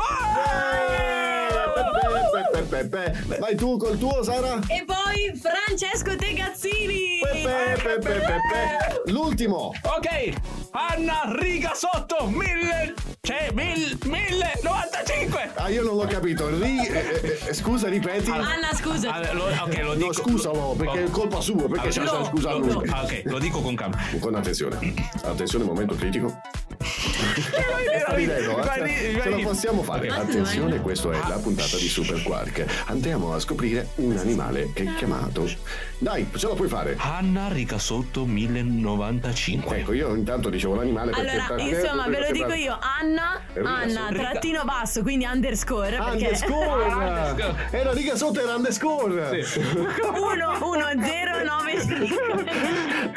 pe, 1.91 2.12
pe, 2.51 2.61
pe, 2.64 2.85
pe. 2.85 3.38
Vai 3.39 3.55
tu 3.55 3.77
col 3.77 3.97
tuo, 3.97 4.23
Sara. 4.23 4.60
E 4.68 4.84
poi 4.85 5.39
Francesco 5.39 6.15
Tegazzini. 6.15 7.19
Pe, 7.22 7.41
pe, 7.43 7.97
pe, 7.99 7.99
pe, 7.99 8.19
pe. 8.19 9.11
L'ultimo. 9.11 9.72
Ok, 9.84 10.34
Anna 10.72 11.35
riga 11.39 11.73
sotto, 11.76 12.26
mille, 12.27 12.93
cioè, 13.22 13.49
mil, 13.53 13.97
mille, 14.05 14.60
95. 14.64 15.51
Ah, 15.55 15.69
io 15.69 15.84
non 15.84 15.95
l'ho 15.97 16.05
capito. 16.07 16.47
Ri- 16.49 16.88
eh, 16.88 17.19
eh, 17.22 17.39
eh, 17.47 17.53
scusa, 17.53 17.88
ripeti. 17.89 18.31
Anna, 18.31 18.73
scusa. 18.73 19.11
Ah, 19.14 19.34
lo- 19.34 19.45
ok, 19.45 19.77
lo 19.80 19.88
No, 19.89 19.93
dico. 19.95 20.14
scusalo, 20.14 20.76
perché 20.77 21.03
è 21.05 21.10
colpa 21.10 21.39
sua, 21.41 21.68
perché 21.68 21.89
c'è 21.89 22.01
Allora, 22.01 22.19
la 22.19 22.26
scusa 22.26 22.49
a 22.49 22.53
lo- 22.53 22.65
lui. 22.65 22.89
ah, 22.89 23.03
ok, 23.03 23.22
lo 23.26 23.39
dico 23.39 23.61
con 23.61 23.76
calma. 23.76 23.97
Con 24.19 24.35
attenzione. 24.35 24.93
Attenzione, 25.23 25.65
momento 25.65 25.95
critico. 25.95 26.41
Ridendo, 28.14 28.51
eh? 28.60 28.64
Vai, 28.65 28.89
Ce 29.22 29.30
la 29.30 29.35
vai. 29.35 29.43
possiamo 29.43 29.84
fare. 29.84 30.07
Attenzione, 30.10 30.80
questa 30.81 31.11
è 31.11 31.19
la 31.27 31.38
puntata 31.38 31.77
di 31.77 31.88
Super 31.88 32.22
Quark. 32.23 32.65
Andiamo 32.87 33.33
a 33.33 33.39
scoprire 33.39 33.89
un 33.95 34.17
animale 34.17 34.71
che 34.73 34.83
è 34.83 34.95
chiamato. 34.95 35.47
Dai, 35.97 36.27
ce 36.35 36.47
la 36.47 36.53
puoi 36.53 36.67
fare. 36.67 36.95
Anna 36.97 37.47
riga 37.49 37.77
sotto, 37.77 38.25
1095. 38.25 39.77
Ecco, 39.77 39.93
io 39.93 40.13
intanto 40.15 40.49
dicevo 40.49 40.75
l'animale 40.75 41.11
perché 41.11 41.29
Allora, 41.29 41.45
perché- 41.55 41.63
insomma, 41.81 42.07
ve 42.07 42.19
lo 42.19 42.31
dico 42.31 42.53
io. 42.53 42.77
Anna, 42.79 43.41
Riga 43.53 43.69
Anna, 43.69 44.07
sotto. 44.07 44.13
trattino 44.13 44.63
basso, 44.63 45.01
quindi 45.01 45.25
underscore. 45.25 45.89
Perché 45.97 46.11
Underscore! 46.11 47.55
Era 47.71 47.91
riga 47.93 48.15
sotto 48.15 48.39
era 48.41 48.55
underscore! 48.55 49.13
1 49.13 50.57
1 50.61 50.85
0 51.03 51.43
9 51.43 51.71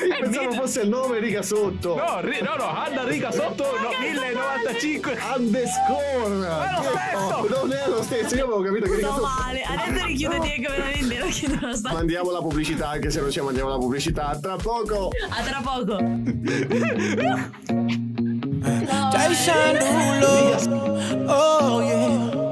Io 0.07 0.17
pensavo 0.21 0.53
fosse 0.53 0.81
il 0.83 0.89
nome 0.89 1.19
riga 1.19 1.43
sotto! 1.43 1.95
No, 1.97 2.21
ri- 2.21 2.41
no, 2.43 2.55
no, 2.57 2.69
Anna 2.69 3.05
riga 3.05 3.31
sotto, 3.33 3.65
no, 3.65 3.91
1095. 4.01 5.19
Underscore! 5.37 6.47
È 6.47 6.71
lo 6.73 6.83
stesso! 6.83 7.47
Non 7.49 7.73
è 7.73 7.89
lo 7.89 8.03
stesso, 8.03 8.35
io 8.35 8.45
avevo 8.45 8.61
capito 8.63 8.85
che 8.87 8.95
riga 8.95 8.96
Sto 8.99 9.21
male. 9.21 9.63
Adesso 9.63 10.07
richiudo 10.07 10.39
Diego, 10.39 10.71
veramente 10.71 11.19
lo 11.19 11.27
chiudo 11.27 11.67
lo 11.67 11.75
sta. 11.75 11.93
Mandiamo 11.93 12.31
la 12.31 12.41
pubblicità, 12.41 12.89
anche 12.91 13.11
se 13.11 13.21
non 13.21 13.31
ci 13.31 13.41
mandiamo 13.41 13.71
la 13.71 13.79
pubblicità, 13.79 14.39
tra 14.41 14.57
poco! 14.57 15.11
A 15.29 15.43
tra 15.43 15.61
poco. 15.63 15.99
Jason 19.11 19.79
Derulo. 19.79 20.57
Oh 21.29 21.81
yeah. 21.81 22.45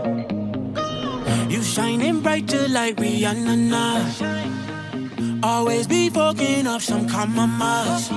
You 1.48 1.62
shining 1.62 2.20
brighter 2.20 2.68
like 2.68 2.96
Rihanna 3.00 3.56
now. 3.56 4.02
Always 5.42 5.86
be 5.86 6.10
fucking 6.10 6.66
up 6.66 6.80
some 6.80 7.06
compromise. 7.08 8.10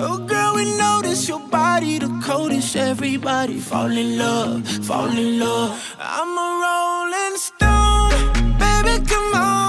Oh 0.00 0.18
girl, 0.18 0.54
we 0.56 0.64
notice 0.76 1.28
your 1.28 1.40
body 1.40 1.98
the 1.98 2.08
coldest. 2.24 2.76
Everybody 2.76 3.58
fall 3.60 3.90
in 3.90 4.18
love, 4.18 4.66
fall 4.84 5.08
in 5.08 5.38
love. 5.38 5.96
I'm 5.98 6.36
a 6.36 6.48
rolling 6.64 7.36
stone, 7.36 8.58
baby, 8.58 9.04
come 9.06 9.34
on. 9.34 9.67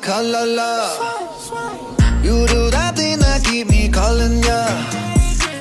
My. 0.00 0.96
You 2.22 2.46
do 2.46 2.70
that 2.70 2.96
thing 2.96 3.18
that 3.18 3.44
keep 3.44 3.68
me 3.68 3.88
calling 3.88 4.42
ya. 4.42 4.66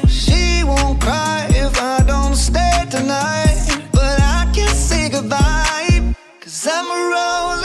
She 0.08 0.64
won't 0.64 1.02
cry 1.02 1.48
if 1.50 1.82
I 1.82 2.04
don't 2.06 2.36
stay 2.36 2.86
tonight. 2.90 3.58
But 3.92 4.20
I 4.20 4.50
can't 4.54 4.78
say 4.78 5.10
goodbye. 5.10 6.14
Cause 6.40 6.68
I'm 6.68 6.86
a 6.86 7.00
rolling 7.14 7.61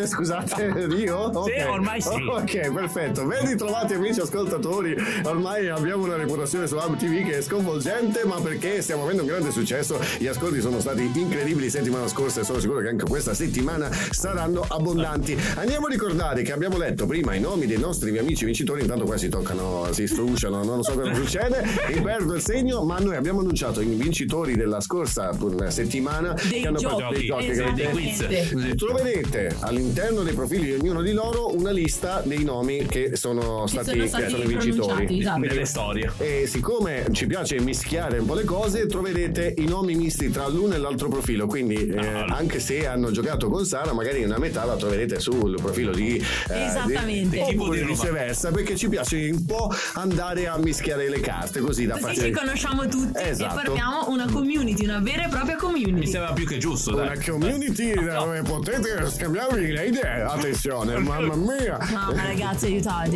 l'ospite, 0.00 0.06
scusate, 0.06 0.86
io? 0.96 1.16
Ok. 1.18 1.66
ormai 1.68 2.00
sì. 2.00 2.08
Ok, 2.08 2.72
perfetto. 2.72 3.24
Ben 3.24 3.46
ritrovati 3.46 3.94
amici 3.94 4.20
ascoltatori. 4.20 4.94
Ormai 5.24 5.68
abbiamo 5.68 6.04
una 6.04 6.16
reputazione 6.16 6.66
su 6.66 6.76
Hub 6.76 6.96
TV 6.96 7.24
che 7.26 7.38
è 7.38 7.42
sconvolgente, 7.42 8.24
ma 8.24 8.40
perché 8.40 8.82
stiamo 8.82 9.02
avendo 9.04 9.22
un 9.22 9.28
grande 9.28 9.50
successo. 9.50 9.98
Gli 10.18 10.26
ascolti 10.26 10.60
sono 10.60 10.80
stati 10.80 11.10
incredibili 11.14 11.70
settimana 11.70 12.08
scorsa 12.08 12.40
e 12.40 12.44
sono 12.44 12.58
sicuro 12.60 12.80
che 12.80 12.88
anche 12.88 13.04
questa 13.04 13.34
settimana 13.34 13.90
saranno 14.10 14.64
abbondanti. 14.66 15.36
Andiamo 15.56 15.86
a 15.86 15.90
ricordare 15.90 16.42
che 16.42 16.52
abbiamo 16.52 16.76
letto 16.78 17.06
prima 17.06 17.34
i 17.34 17.40
nomi 17.40 17.66
dei 17.66 17.78
nostri 17.78 18.16
amici 18.18 18.44
vincitori, 18.44 18.82
intanto 18.82 19.04
qua 19.04 19.16
si 19.16 19.28
toccano, 19.28 19.86
si 19.92 20.06
strusciano, 20.06 20.62
non 20.64 20.82
so 20.82 20.92
cosa 20.94 21.14
succede. 21.14 21.64
Vi 21.88 22.00
perdo 22.00 22.34
il 22.34 22.42
segno, 22.42 22.82
ma 22.84 22.98
noi 22.98 23.16
abbiamo 23.16 23.40
annunciato 23.40 23.80
i 23.80 23.86
vincitori 23.86 24.56
della 24.56 24.80
scorsa 24.80 25.30
settimana 25.68 26.34
Dei 26.48 26.60
che 26.62 26.68
hanno 26.68 26.78
giochi, 26.78 27.14
dei 27.14 27.26
giochi 27.26 27.50
avete- 27.50 28.54
Dei 28.54 28.74
Troverete 28.74 29.56
all'interno 29.60 29.89
dei 29.92 30.34
profili 30.34 30.66
di 30.66 30.72
ognuno 30.74 31.02
di 31.02 31.12
loro 31.12 31.52
una 31.54 31.72
lista 31.72 32.22
dei 32.24 32.44
nomi 32.44 32.86
che 32.86 33.16
sono 33.16 33.66
stati, 33.66 33.90
sono 33.90 34.06
stati 34.06 34.22
che 34.24 34.30
sono 34.30 34.42
i 34.44 34.46
vincitori. 34.46 35.18
esatto. 35.20 35.40
Delle 35.40 35.64
storie. 35.64 36.12
E 36.18 36.44
siccome 36.46 37.06
ci 37.10 37.26
piace 37.26 37.58
mischiare 37.60 38.18
un 38.18 38.26
po' 38.26 38.34
le 38.34 38.44
cose, 38.44 38.86
troverete 38.86 39.54
i 39.58 39.64
nomi 39.66 39.94
misti 39.96 40.30
tra 40.30 40.46
l'uno 40.48 40.74
e 40.74 40.78
l'altro 40.78 41.08
profilo. 41.08 41.46
Quindi, 41.46 41.88
eh, 41.88 41.98
anche 42.28 42.60
se 42.60 42.86
hanno 42.86 43.10
giocato 43.10 43.48
con 43.48 43.64
Sara, 43.66 43.92
magari 43.92 44.22
una 44.22 44.38
metà 44.38 44.64
la 44.64 44.76
troverete 44.76 45.18
sul 45.18 45.56
profilo 45.60 45.90
di 45.92 46.16
eh, 46.48 46.64
Esattamente. 46.66 47.36
di- 47.36 47.56
oppure 47.58 47.78
di 47.80 47.84
viceversa, 47.86 48.50
perché 48.50 48.76
ci 48.76 48.88
piace 48.88 49.16
un 49.30 49.44
po' 49.44 49.72
andare 49.94 50.46
a 50.46 50.56
mischiare 50.58 51.08
le 51.08 51.18
carte 51.20 51.60
così 51.60 51.86
da 51.86 51.94
Così 51.94 52.04
farci 52.04 52.20
ci 52.20 52.30
conosciamo 52.30 52.86
tutti 52.86 53.18
Esatto. 53.20 53.60
e 53.60 53.64
formiamo 53.64 54.08
una 54.08 54.30
community, 54.30 54.84
una 54.84 55.00
vera 55.00 55.26
e 55.26 55.28
propria 55.28 55.56
community. 55.56 55.92
Mi 55.92 56.06
sembra 56.06 56.32
più 56.32 56.46
che 56.46 56.58
giusto, 56.58 56.94
una 56.94 57.06
dai. 57.14 57.24
community 57.24 57.92
dove 57.92 58.42
potete 58.42 59.10
scambiarvi 59.10 59.78
le 59.80 59.86
idee. 59.88 60.22
Attenzione, 60.22 60.98
mamma 61.00 61.34
mia. 61.34 61.78
No, 61.90 62.12
ma 62.14 62.26
ragazzi, 62.26 62.66
aiutate. 62.66 63.10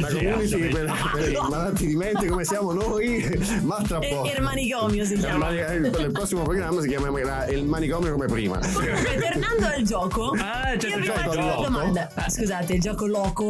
La 0.00 0.08
community 0.08 0.68
per, 0.68 0.92
per 1.12 1.28
i 1.30 1.36
malati 1.48 1.86
di 1.86 1.96
mente 1.96 2.26
come 2.28 2.44
siamo 2.44 2.72
noi, 2.72 3.38
ma 3.62 3.82
tra 3.86 3.98
E- 3.98 4.08
poco. 4.08 4.30
il 4.30 4.42
manicomio 4.42 5.04
si 5.04 5.12
Il 5.14 5.18
chiama. 5.20 5.46
mani- 5.46 5.58
eh, 5.58 5.74
Il 5.76 6.10
prossimo 6.12 6.42
programma 6.42 6.80
si 6.80 6.88
chiamerà 6.88 7.46
il 7.46 7.64
manicomio 7.64 8.12
come 8.12 8.26
prima. 8.26 8.58
Comunque, 8.58 9.18
tornando 9.18 9.66
al 9.66 9.82
gioco, 9.82 10.34
Ah, 10.38 10.76
c'è 10.76 10.88
io 10.88 10.94
il 10.96 11.00
vi 11.00 11.06
gioco 11.06 11.18
faccio 11.18 11.38
una 11.38 11.46
loco. 11.48 11.62
domanda. 11.62 12.10
Ah, 12.14 12.28
Scusate, 12.30 12.72
il 12.74 12.80
gioco 12.80 13.06
loco. 13.06 13.48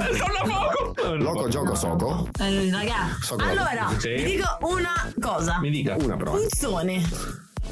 Loco 1.16 1.48
gioco 1.48 1.74
soco. 1.74 2.28
Eh, 2.40 2.70
raga, 2.70 3.16
Soco 3.20 3.42
allora 3.42 3.88
loco. 3.90 3.96
vi 4.02 4.24
dico 4.24 4.58
una 4.62 5.12
cosa. 5.20 5.58
Mi 5.60 5.70
dica. 5.70 5.96
Una 5.98 6.16
prova. 6.16 6.38
Puzzone. 6.38 7.02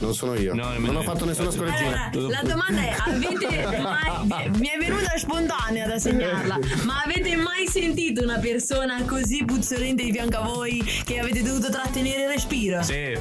Non 0.00 0.14
sono 0.14 0.34
io. 0.34 0.54
No, 0.54 0.72
non 0.78 0.96
ho 0.96 1.02
fatto 1.02 1.24
nessuna 1.24 1.50
scoreggina. 1.50 2.10
Allora, 2.12 2.40
la 2.40 2.48
domanda 2.48 2.80
è: 2.82 2.94
avete 2.98 3.78
mai. 3.78 4.50
Mi 4.58 4.68
è 4.68 4.78
venuta 4.78 5.16
spontanea 5.16 5.86
da 5.86 5.98
segnarla, 5.98 6.58
ma 6.84 7.02
avete 7.04 7.34
mai 7.36 7.66
sentito 7.66 8.22
una 8.22 8.38
persona 8.38 9.02
così 9.04 9.44
puzzolente 9.44 10.04
di 10.04 10.12
fianco 10.12 10.36
a 10.36 10.42
voi 10.42 10.84
che 11.04 11.18
avete 11.18 11.42
dovuto 11.42 11.68
trattenere 11.70 12.22
il 12.22 12.28
respiro? 12.28 12.82
Sì. 12.82 13.16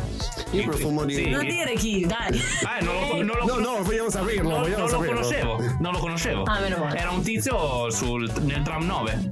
Io 0.52 0.64
profumo 0.66 1.04
di. 1.06 1.16
Sì. 1.16 1.30
Non 1.30 1.46
dire 1.46 1.74
chi, 1.74 2.06
dai. 2.06 2.40
Ah, 2.64 2.78
non 2.84 2.94
lo, 2.94 3.16
non 3.24 3.38
lo 3.38 3.46
No, 3.48 3.78
no, 3.78 3.84
vogliamo 3.84 4.10
saperlo. 4.10 4.50
non, 4.50 4.62
vogliamo 4.62 4.84
non 4.84 4.92
lo 4.92 4.98
saperlo. 5.00 5.16
conoscevo, 5.22 5.67
non 5.80 5.94
lo 5.94 6.00
conoscevo. 6.00 6.44
Ah, 6.44 6.60
meno 6.60 6.78
male. 6.78 6.98
Era 6.98 7.12
un 7.12 7.22
tizio 7.22 7.90
sul, 7.92 8.32
nel 8.42 8.62
tram 8.64 8.86
9. 8.86 9.30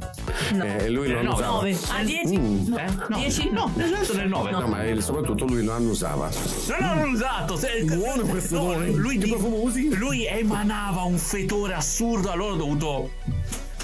Eh, 0.61 0.89
lui 0.89 1.11
non 1.11 1.23
No, 1.23 1.33
usava. 1.33 1.51
9. 1.53 1.77
A 1.97 2.03
10? 2.03 2.37
Mm. 2.39 2.77
Eh? 2.77 2.85
No. 3.09 3.17
10? 3.17 3.49
No, 3.51 3.71
esatto, 3.77 4.15
nel 4.17 4.27
9. 4.27 4.51
No, 4.51 4.67
ma 4.67 4.83
il- 4.83 5.01
soprattutto 5.01 5.45
lui 5.45 5.63
non 5.63 5.85
usava. 5.87 6.29
No, 6.67 6.85
no, 6.87 6.93
non 6.95 7.09
usato. 7.09 7.55
Se- 7.57 7.83
Buono 7.85 8.23
questo 8.23 8.57
no. 8.61 8.85
Lui, 8.91 9.17
Che 9.17 9.25
di- 9.25 9.29
profumo 9.31 9.61
usi? 9.61 9.93
lui 9.95 10.25
emanava 10.25 11.01
un 11.03 11.17
fetore 11.17 11.73
assurdo, 11.73 12.29
allora 12.31 12.53
ho 12.53 12.57
dovuto 12.57 13.11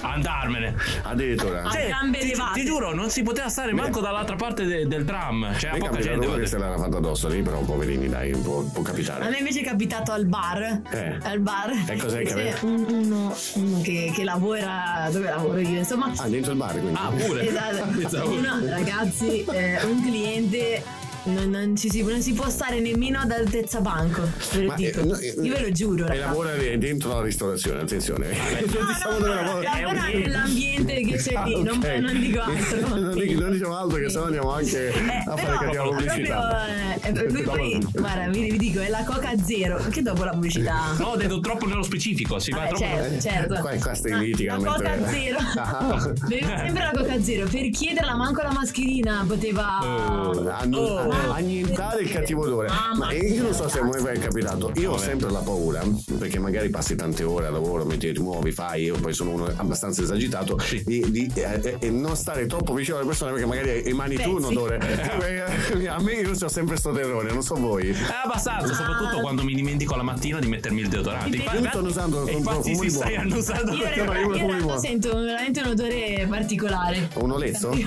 andarmene. 0.02 0.76
Addirittura. 1.04 1.64
A 1.64 1.72
Cioè, 1.72 1.88
gambe 1.90 2.20
ti, 2.20 2.34
ti 2.54 2.66
giuro, 2.66 2.94
non 2.94 3.10
si 3.10 3.24
poteva 3.24 3.50
stare 3.50 3.74
manco 3.74 4.00
dall'altra 4.00 4.36
parte 4.36 4.66
de- 4.66 4.88
del 4.88 5.06
tram. 5.06 5.54
C'era 5.58 5.74
Mi 5.74 5.80
poca 5.80 6.00
gente. 6.00 6.40
che 6.40 6.46
se 6.48 6.58
l'era 6.58 6.78
fatta 6.78 6.98
addosso 6.98 7.28
lì, 7.28 7.42
però 7.42 7.60
poverini, 7.62 8.08
dai, 8.10 8.32
può, 8.32 8.62
può 8.64 8.82
A 8.82 8.86
capitare. 8.86 9.30
me 9.30 9.38
invece 9.38 9.62
è 9.62 9.64
capitato 9.64 10.12
al 10.12 10.26
bar. 10.26 10.82
Eh. 10.92 11.18
Al 11.22 11.40
bar. 11.40 11.72
E 11.88 11.96
cos'è 11.98 12.20
che 12.20 12.24
C'è 12.26 12.32
aveva? 12.34 12.58
un- 12.64 12.86
uno, 12.90 13.36
uno 13.56 13.82
che, 13.82 14.12
che 14.14 14.24
lavora. 14.24 15.08
Dove 15.12 15.26
lavoro 15.30 15.60
io? 15.60 15.78
Insomma. 15.80 16.12
Ah, 16.18 16.28
dentro 16.28 16.52
il 16.52 16.58
bar 16.58 16.72
quindi. 16.80 16.94
Ah, 17.00 17.10
pure. 17.10 17.48
Esatto. 18.02 18.30
Uno, 18.30 18.60
ragazzi, 18.70 19.44
eh, 19.46 19.84
un 19.86 20.02
cliente. 20.04 20.84
Non, 21.24 21.52
non 21.52 21.76
ci 21.76 21.88
si, 21.92 22.02
non 22.04 22.20
si 22.20 22.34
può 22.34 22.50
stare 22.50 22.80
nemmeno 22.80 23.20
ad 23.20 23.30
altezza 23.30 23.80
banco. 23.80 24.22
Ve 24.54 24.62
lo 24.62 24.68
Ma, 24.70 24.76
dico. 24.76 25.00
eh, 25.02 25.04
no, 25.06 25.16
eh, 25.18 25.36
Io 25.44 25.54
ve 25.54 25.62
lo 25.62 25.72
giuro. 25.72 26.06
E 26.06 26.08
raga. 26.08 26.26
lavora 26.26 26.56
dentro 26.56 27.10
la 27.14 27.22
ristorazione, 27.22 27.82
attenzione. 27.82 28.30
diciamo 28.66 29.20
dove 29.20 29.34
lavora. 29.36 29.80
Lavora 29.80 30.06
nell'ambiente 30.08 31.02
che 31.02 31.18
c'è 31.18 31.34
lì, 31.46 31.62
non, 31.62 31.80
Ah, 31.84 31.88
ok. 31.88 31.96
non 32.00 32.20
dico 32.20 32.40
altro. 32.42 32.88
non, 32.98 33.14
dico- 33.14 33.40
non 33.40 33.52
diciamo 33.52 33.78
altro 33.78 33.98
che 34.00 34.10
sennò 34.10 34.24
andiamo 34.26 34.52
anche 34.52 34.94
a 35.28 35.38
fare 35.38 35.58
cattiva 35.66 35.84
pubblicità. 35.84 36.68
Eh, 36.68 37.00
Proprio, 37.12 37.24
eh, 37.24 37.32
lui 37.32 37.42
poi, 37.44 37.88
guarda, 37.94 38.28
vi, 38.30 38.50
vi 38.52 38.58
dico, 38.58 38.80
è 38.80 38.90
la 38.90 39.04
Coca 39.04 39.32
Zero. 39.44 39.78
Che 39.92 40.02
dopo 40.02 40.24
la 40.24 40.32
pubblicità? 40.32 40.96
No, 40.98 41.06
ho 41.10 41.16
detto 41.18 41.40
troppo 41.40 41.68
nello 41.68 41.84
specifico. 41.84 42.40
Si 42.40 42.50
va 42.52 42.66
troppo. 42.66 42.78
certo, 42.84 43.22
certo. 43.22 43.56
Qua, 43.60 43.76
qua 43.76 43.94
stai 43.94 44.20
litigando. 44.26 44.66
La 44.66 44.74
Coca 44.74 45.08
Zero. 45.08 45.38
Ah. 45.62 46.12
Beveva 46.28 46.58
sempre 46.58 46.84
la 46.84 46.92
Coca 46.96 47.22
Zero. 47.22 47.48
Per 47.48 47.70
chiederla, 47.70 48.16
manco 48.16 48.42
la 48.42 48.52
mascherina 48.52 49.24
poteva. 49.28 49.80
Eh, 49.84 50.50
annu- 50.50 50.80
Oh. 50.82 51.10
Annientare 51.12 52.02
il 52.02 52.10
cattivo 52.10 52.44
odore. 52.44 52.70
Ma 52.98 53.12
io 53.14 53.44
non 53.44 53.54
so 53.54 53.68
se 53.68 53.80
a 53.80 53.84
voi 53.84 54.04
è 54.04 54.20
capitato. 54.20 54.72
Io 54.76 54.92
ho 54.94 54.98
sempre 54.98 55.30
la 55.30 55.40
paura, 55.40 55.82
perché 56.18 56.40
magari 56.40 56.70
passi 56.70 56.96
tante 56.96 57.24
ore 57.24 57.48
a 57.48 57.50
lavoro, 57.50 57.86
mentre 57.86 58.12
ti 58.14 58.20
muovi, 58.22 58.52
fai, 58.52 58.84
io 58.84 58.96
poi 59.00 59.14
sono 59.14 59.32
uno 59.32 59.46
abbastanza 59.56 60.02
esagitato, 60.02 60.58
di, 60.86 61.10
di, 61.12 61.32
eh, 61.36 61.78
eh, 61.80 61.90
non 61.90 62.16
stare 62.16 62.46
troppo 62.46 62.74
vicino 62.74 62.98
alle 62.98 63.06
persone 63.06 63.32
perché 63.32 63.46
magari 63.46 63.84
emani 63.84 64.16
tu 64.16 64.36
un 64.36 64.44
odore. 64.46 64.80
Eh, 65.22 65.88
a 65.88 66.00
me 66.02 66.14
io 66.14 66.32
ho 66.32 66.48
sempre 66.48 66.76
sto 66.78 66.92
terrore, 66.92 67.32
non 67.32 67.44
so 67.44 67.56
voi. 67.56 67.90
È 67.90 67.96
abbastanza, 68.24 68.74
soprattutto 68.74 69.20
quando 69.22 69.44
mi 69.44 69.54
dimentico 69.54 69.96
la 69.96 70.04
mattina 70.04 70.40
di 70.40 70.48
mettermi 70.48 70.82
il 70.82 70.88
deodorante. 70.90 71.38
Io 71.38 71.44
Infatti- 71.44 71.68
sto 71.68 71.80
usando 71.82 72.26
e 72.28 72.36
un 72.36 72.44
profumo 72.44 72.76
si 72.76 72.82
di 72.82 72.90
stai 72.90 73.14
buono. 73.16 73.22
annusando. 73.30 73.72
Io, 73.72 73.78
in 73.78 73.82
Perché 73.84 73.96
realtà- 74.04 74.18
io 74.18 74.20
io 74.20 74.26
in 74.26 74.30
profumo 74.32 74.42
di 74.42 74.48
realtà 74.48 74.66
buono. 74.66 74.80
sento 74.80 75.20
veramente 75.20 75.60
un 75.62 75.68
odore 75.68 76.28
particolare. 76.30 77.10
Un 77.16 77.32
olezzo? 77.32 77.78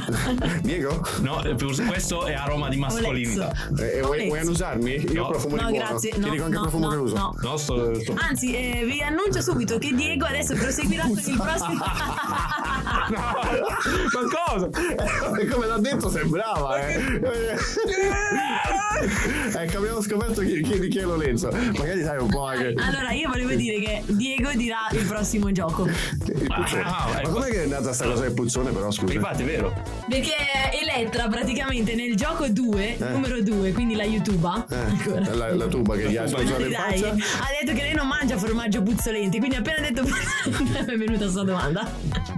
Diego? 0.63 1.07
No, 1.21 1.43
questo 1.89 2.27
è 2.27 2.33
aroma 2.35 2.69
di 2.69 2.77
mascolinità. 3.23 3.53
Eh, 3.79 4.01
vuoi, 4.03 4.27
vuoi 4.27 4.39
annusarmi? 4.41 4.91
Io 5.13 5.23
No. 5.23 5.29
profumo 5.29 5.57
No, 5.57 5.67
di 5.67 5.73
buono. 5.73 5.89
grazie. 5.89 6.11
Ti 6.11 6.21
No, 6.21 6.29
dico 6.31 6.45
anche 6.45 6.57
no, 6.57 6.63
profumo 6.63 6.85
no, 6.87 6.91
che 6.91 6.97
uso. 6.97 7.15
no. 7.17 7.35
No, 7.41 7.57
sto, 7.57 8.01
sto- 8.01 8.15
Anzi, 8.19 8.55
eh, 8.55 8.85
vi 8.85 9.01
annuncio 9.03 9.41
subito 9.41 9.79
che 9.79 9.93
Diego 9.95 10.25
adesso 10.27 10.55
proseguirà 10.55 11.03
con 11.03 11.19
il 11.19 11.37
prossimo. 11.41 11.85
Ma 13.05 14.21
cosa? 14.47 14.69
Eh, 15.39 15.47
Come 15.47 15.67
l'ha 15.67 15.79
detto 15.79 16.09
sembrava, 16.11 16.79
eh. 16.87 17.01
ecco, 19.55 19.77
abbiamo 19.79 20.01
scoperto 20.01 20.41
chi, 20.41 20.63
chi, 20.63 20.79
di 20.79 20.89
chi 20.89 20.99
è 20.99 21.03
l'Olenzo. 21.03 21.51
Magari 21.51 22.03
sai 22.03 22.19
un 22.19 22.29
po' 22.29 22.47
anche. 22.47 22.75
Allora, 22.77 23.11
io 23.13 23.29
volevo 23.29 23.55
dire 23.55 23.79
che 23.81 24.03
Diego 24.07 24.51
dirà 24.55 24.79
il 24.93 25.05
prossimo 25.07 25.53
gioco. 25.53 25.87
Il 25.87 26.53
puzzone. 26.55 26.83
Ah, 26.83 27.07
Ma 27.13 27.21
ecco. 27.21 27.31
com'è 27.31 27.49
che 27.51 27.65
è 27.65 27.67
nata 27.67 27.93
sta 27.93 28.07
cosa 28.07 28.23
del 28.23 28.33
puzzone, 28.33 28.71
però 28.71 28.91
scusa? 28.91 29.13
Infatti 29.13 29.43
è 29.43 29.47
vero. 29.47 29.73
Perché 30.09 30.33
Elettra 30.81 31.29
praticamente 31.29 31.95
nel 31.95 32.15
gioco 32.17 32.49
2, 32.49 32.97
Eh. 33.09 33.13
numero 33.13 33.41
2, 33.43 33.73
quindi 33.73 33.95
la 33.95 34.05
YouTuber, 34.05 34.65
Eh, 34.69 35.35
la, 35.35 35.55
la 35.55 35.67
tuba 35.67 35.97
che 35.97 36.09
gli 36.11 36.17
ha 36.17 36.25
esploso 36.25 36.61
in 36.61 36.73
faccia. 36.75 37.09
ha 37.11 37.49
detto 37.61 37.77
che 37.77 37.83
lei 37.83 37.95
non 37.95 38.07
mangia 38.07 38.37
formaggio 38.37 38.83
puzzolente, 38.83 39.39
quindi 39.39 39.57
appena 39.57 39.81
detto 39.81 40.03
mi 40.03 40.11
è 40.77 40.97
venuta 40.97 41.29
sta 41.29 41.43
domanda. 41.43 41.91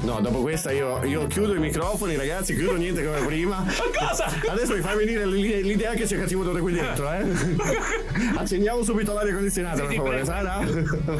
No, 0.02 0.20
dopo 0.20 0.40
questa 0.40 0.70
io, 0.70 1.02
io 1.04 1.26
chiudo 1.26 1.54
i 1.54 1.58
microfoni, 1.58 2.16
ragazzi, 2.16 2.54
chiudo 2.54 2.76
niente 2.76 3.04
come 3.04 3.24
prima. 3.26 3.56
Ma 3.64 4.06
cosa? 4.08 4.26
Adesso 4.50 4.74
mi 4.74 4.80
fai 4.80 4.96
venire 4.96 5.26
l'i- 5.26 5.62
l'idea 5.62 5.92
che 5.94 6.04
c'è 6.04 6.18
cattivo 6.18 6.42
odore 6.42 6.60
qui 6.60 6.72
dentro, 6.72 7.10
eh? 7.12 7.24
Accendiamo 8.36 8.82
subito 8.82 9.12
l'aria 9.12 9.34
condizionata, 9.34 9.80
per 9.82 9.90
sì, 9.90 9.96
favore, 9.96 10.20
prego. 10.20 10.26
Sara? 10.30 10.58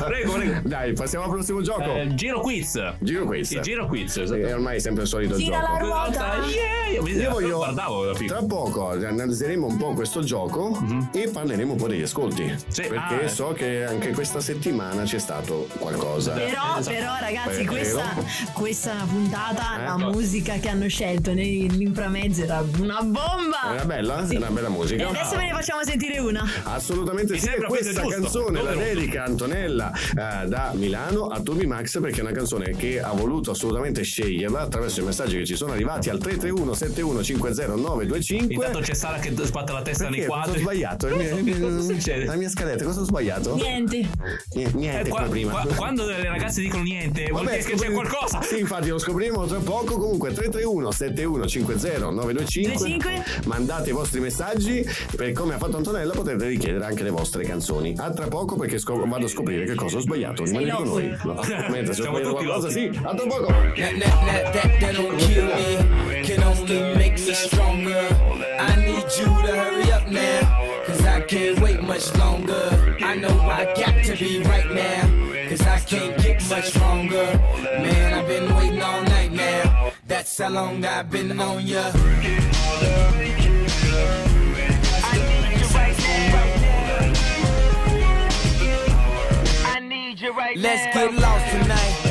Prego, 0.07 0.33
prego. 0.33 0.61
Dai, 0.69 0.93
passiamo 0.93 1.25
al 1.25 1.31
prossimo 1.31 1.61
gioco. 1.63 1.83
Eh, 1.95 2.15
giro 2.15 2.41
quiz. 2.41 2.81
Giro 3.01 3.25
quiz. 3.25 3.49
Sì, 3.49 3.61
giro 3.61 3.87
quiz. 3.87 4.17
Esatto. 4.17 4.41
È 4.41 4.55
ormai 4.55 4.81
sempre 4.81 5.03
il 5.03 5.09
solito 5.09 5.37
Gira 5.37 5.61
gioco. 5.61 5.73
la 5.73 5.79
ruota. 5.79 6.35
Yeah, 6.47 7.01
io, 7.01 7.07
Io 7.09 7.31
voglio 7.31 7.57
guardavo 7.57 8.05
la 8.05 8.15
tra 8.15 8.43
poco, 8.45 8.97
useremo 9.37 9.67
un 9.67 9.77
po' 9.77 9.93
questo 9.93 10.23
gioco 10.23 10.83
e 11.13 11.29
parleremo 11.29 11.73
un 11.73 11.79
po' 11.79 11.89
degli 11.89 12.03
ascolti. 12.03 12.45
perché 12.75 12.97
ah, 12.97 13.21
eh. 13.23 13.29
so 13.29 13.53
che 13.53 13.85
anche 13.85 14.13
questa 14.13 14.41
settimana 14.41 15.03
c'è 15.03 15.19
stato 15.19 15.69
qualcosa. 15.79 16.33
Però, 16.33 16.81
però 16.83 17.13
ragazzi, 17.21 17.59
Vero? 17.65 17.73
questa, 17.73 18.15
questa 18.55 18.95
puntata, 19.07 19.77
la 19.77 19.97
Ecco. 19.99 20.11
musica 20.11 20.55
che 20.55 20.69
hanno 20.71 20.89
scelto 20.89 21.35
nell'inframezzo 21.35 22.45
era 22.45 22.65
una 22.79 23.03
bomba! 23.03 23.75
Era 23.75 23.85
bella? 23.85 24.27
Sì. 24.27 24.37
Era 24.37 24.47
una 24.47 24.55
bella 24.55 24.69
musica. 24.71 25.03
E 25.03 25.07
adesso 25.07 25.37
ve 25.37 25.45
ne 25.45 25.53
facciamo 25.53 25.83
sentire 25.85 26.19
una. 26.19 26.43
Assolutamente 26.65 27.35
Mi 27.35 27.39
sì, 27.39 27.49
e 27.49 27.63
questa 27.65 28.01
giusto. 28.03 28.09
canzone 28.09 28.63
la 28.63 28.71
Numero. 28.73 28.95
dedica 28.95 29.25
Antonella 29.25 29.93
eh, 29.93 30.47
da 30.49 30.73
Milano 30.75 31.27
a 31.27 31.41
Turbi 31.41 31.67
Max 31.67 32.01
perché 32.01 32.21
è 32.21 32.23
una 32.23 32.33
canzone 32.33 32.71
che 32.75 33.01
ha 33.03 33.13
voluto 33.13 33.51
assolutamente 33.51 34.03
sceglierla 34.03 34.61
attraverso 34.61 35.01
i 35.01 35.05
messaggi 35.05 35.37
che 35.37 35.45
ci 35.45 35.57
sono 35.57 35.73
arrivati 35.73 36.09
al 36.09 36.19
331 36.19 36.73
71 36.73 37.23
50 37.23 37.67
925 37.67 38.55
Intanto 38.55 38.79
c'è 38.81 38.95
Sara 38.95 39.19
che 39.35 39.45
sbatte 39.47 39.73
la 39.73 39.83
testa 39.83 40.05
nei 40.09 40.21
Perché? 40.21 40.27
Cosa 40.27 40.39
ho 40.39 40.43
quadri. 40.45 40.61
sbagliato? 40.63 41.07
Il 41.09 41.17
mio- 41.45 41.59
Cosa 41.59 41.81
succede? 41.81 42.25
La 42.25 42.35
mia 42.37 42.49
scaletta, 42.49 42.85
cosa 42.85 43.01
ho 43.01 43.05
sbagliato? 43.05 43.55
Niente. 43.55 44.09
Niente, 44.55 44.77
niente 44.77 45.01
Eh, 45.01 45.09
qua- 45.09 45.19
come 45.21 45.31
prima. 45.31 45.51
qua- 45.53 45.75
quando 45.75 46.05
le 46.07 46.23
ragazze 46.29 46.61
dicono 46.61 46.83
niente, 46.83 47.27
vuol 47.31 47.45
Vabbè, 47.45 47.57
dire 47.57 47.69
che 47.69 47.73
c'è 47.77 47.79
scopri- 47.79 47.95
qualcosa. 47.95 48.43
Sì, 48.43 48.59
infatti 48.59 48.89
lo 48.89 48.99
scopriremo 48.99 49.47
tra 49.47 49.59
poco. 49.59 49.99
Comunque 49.99 50.33
331 50.33 50.91
71 50.91 51.47
50 51.47 52.11
925. 52.11 52.89
25. 52.89 53.25
Mandate 53.47 53.91
i 53.91 53.93
vostri 53.93 54.21
messaggi. 54.21 54.85
Per 55.17 55.33
come 55.33 55.55
ha 55.55 55.59
fatto 55.59 55.77
Antonella 55.77 56.13
potete 56.13 56.47
richiedere 56.47 56.85
anche 56.85 57.03
le 57.03 57.11
vostre 57.11 57.45
canzoni. 57.45 57.95
A 57.97 58.11
tra 58.11 58.27
poco 58.29 58.57
perché 58.57 58.79
scop- 58.79 59.07
vado 59.07 59.27
a 59.27 59.29
scoprire 59.29 59.65
che 59.65 59.75
cosa 59.75 59.97
ho 59.99 60.01
sbagliato. 60.01 60.45
Rimanete 60.45 60.73
con 60.73 60.87
noi. 60.87 61.17
No, 61.25 61.35
Mentre 61.71 61.95
se 61.95 62.01
ho 62.01 62.05
Siamo 62.05 62.19
sbagliato 62.19 62.33
qualcosa, 62.35 62.71
sì. 62.71 62.91
A 63.03 63.15
tra 63.15 63.27
poco. 63.27 63.47
That, 63.47 63.75
that, 63.75 63.99
that, 63.99 64.53
that, 64.53 64.79
that 64.81 64.95
don't 64.95 65.17
kill 65.17 65.45
me, 65.45 66.21
can 66.23 66.43
only 66.43 66.81
make 66.97 67.21
me 67.25 67.35
stronger. 67.35 68.07
I 68.59 68.75
need 68.77 69.05
you 69.16 69.16
to 69.17 69.25
hurry 69.25 69.91
up 69.93 70.07
now, 70.09 70.85
cause 70.85 71.05
I 71.05 71.23
can't 71.23 71.59
wait 71.61 71.83
much 71.83 72.15
longer. 72.17 72.97
I 73.01 73.15
know 73.15 73.41
I 73.41 73.65
got 73.75 74.05
to 74.05 74.17
be 74.17 74.43
right 74.43 74.71
now, 74.71 75.49
cause 75.49 75.63
I 75.63 75.79
can't 75.79 76.23
get 76.23 76.49
much 76.51 76.69
stronger. 76.71 77.27
Man, 77.63 78.13
I've 78.13 78.29
been 78.29 78.55
waiting 78.55 78.83
all 78.83 79.03
night 79.03 79.33
now, 79.33 79.93
that's 80.07 80.37
how 80.37 80.51
long 80.51 80.85
I've 80.85 81.11
been 81.11 81.41
on 81.41 81.67
ya. 81.67 81.93
Let's 90.57 90.95
get 90.95 91.15
lost 91.15 91.51
tonight. 91.53 92.06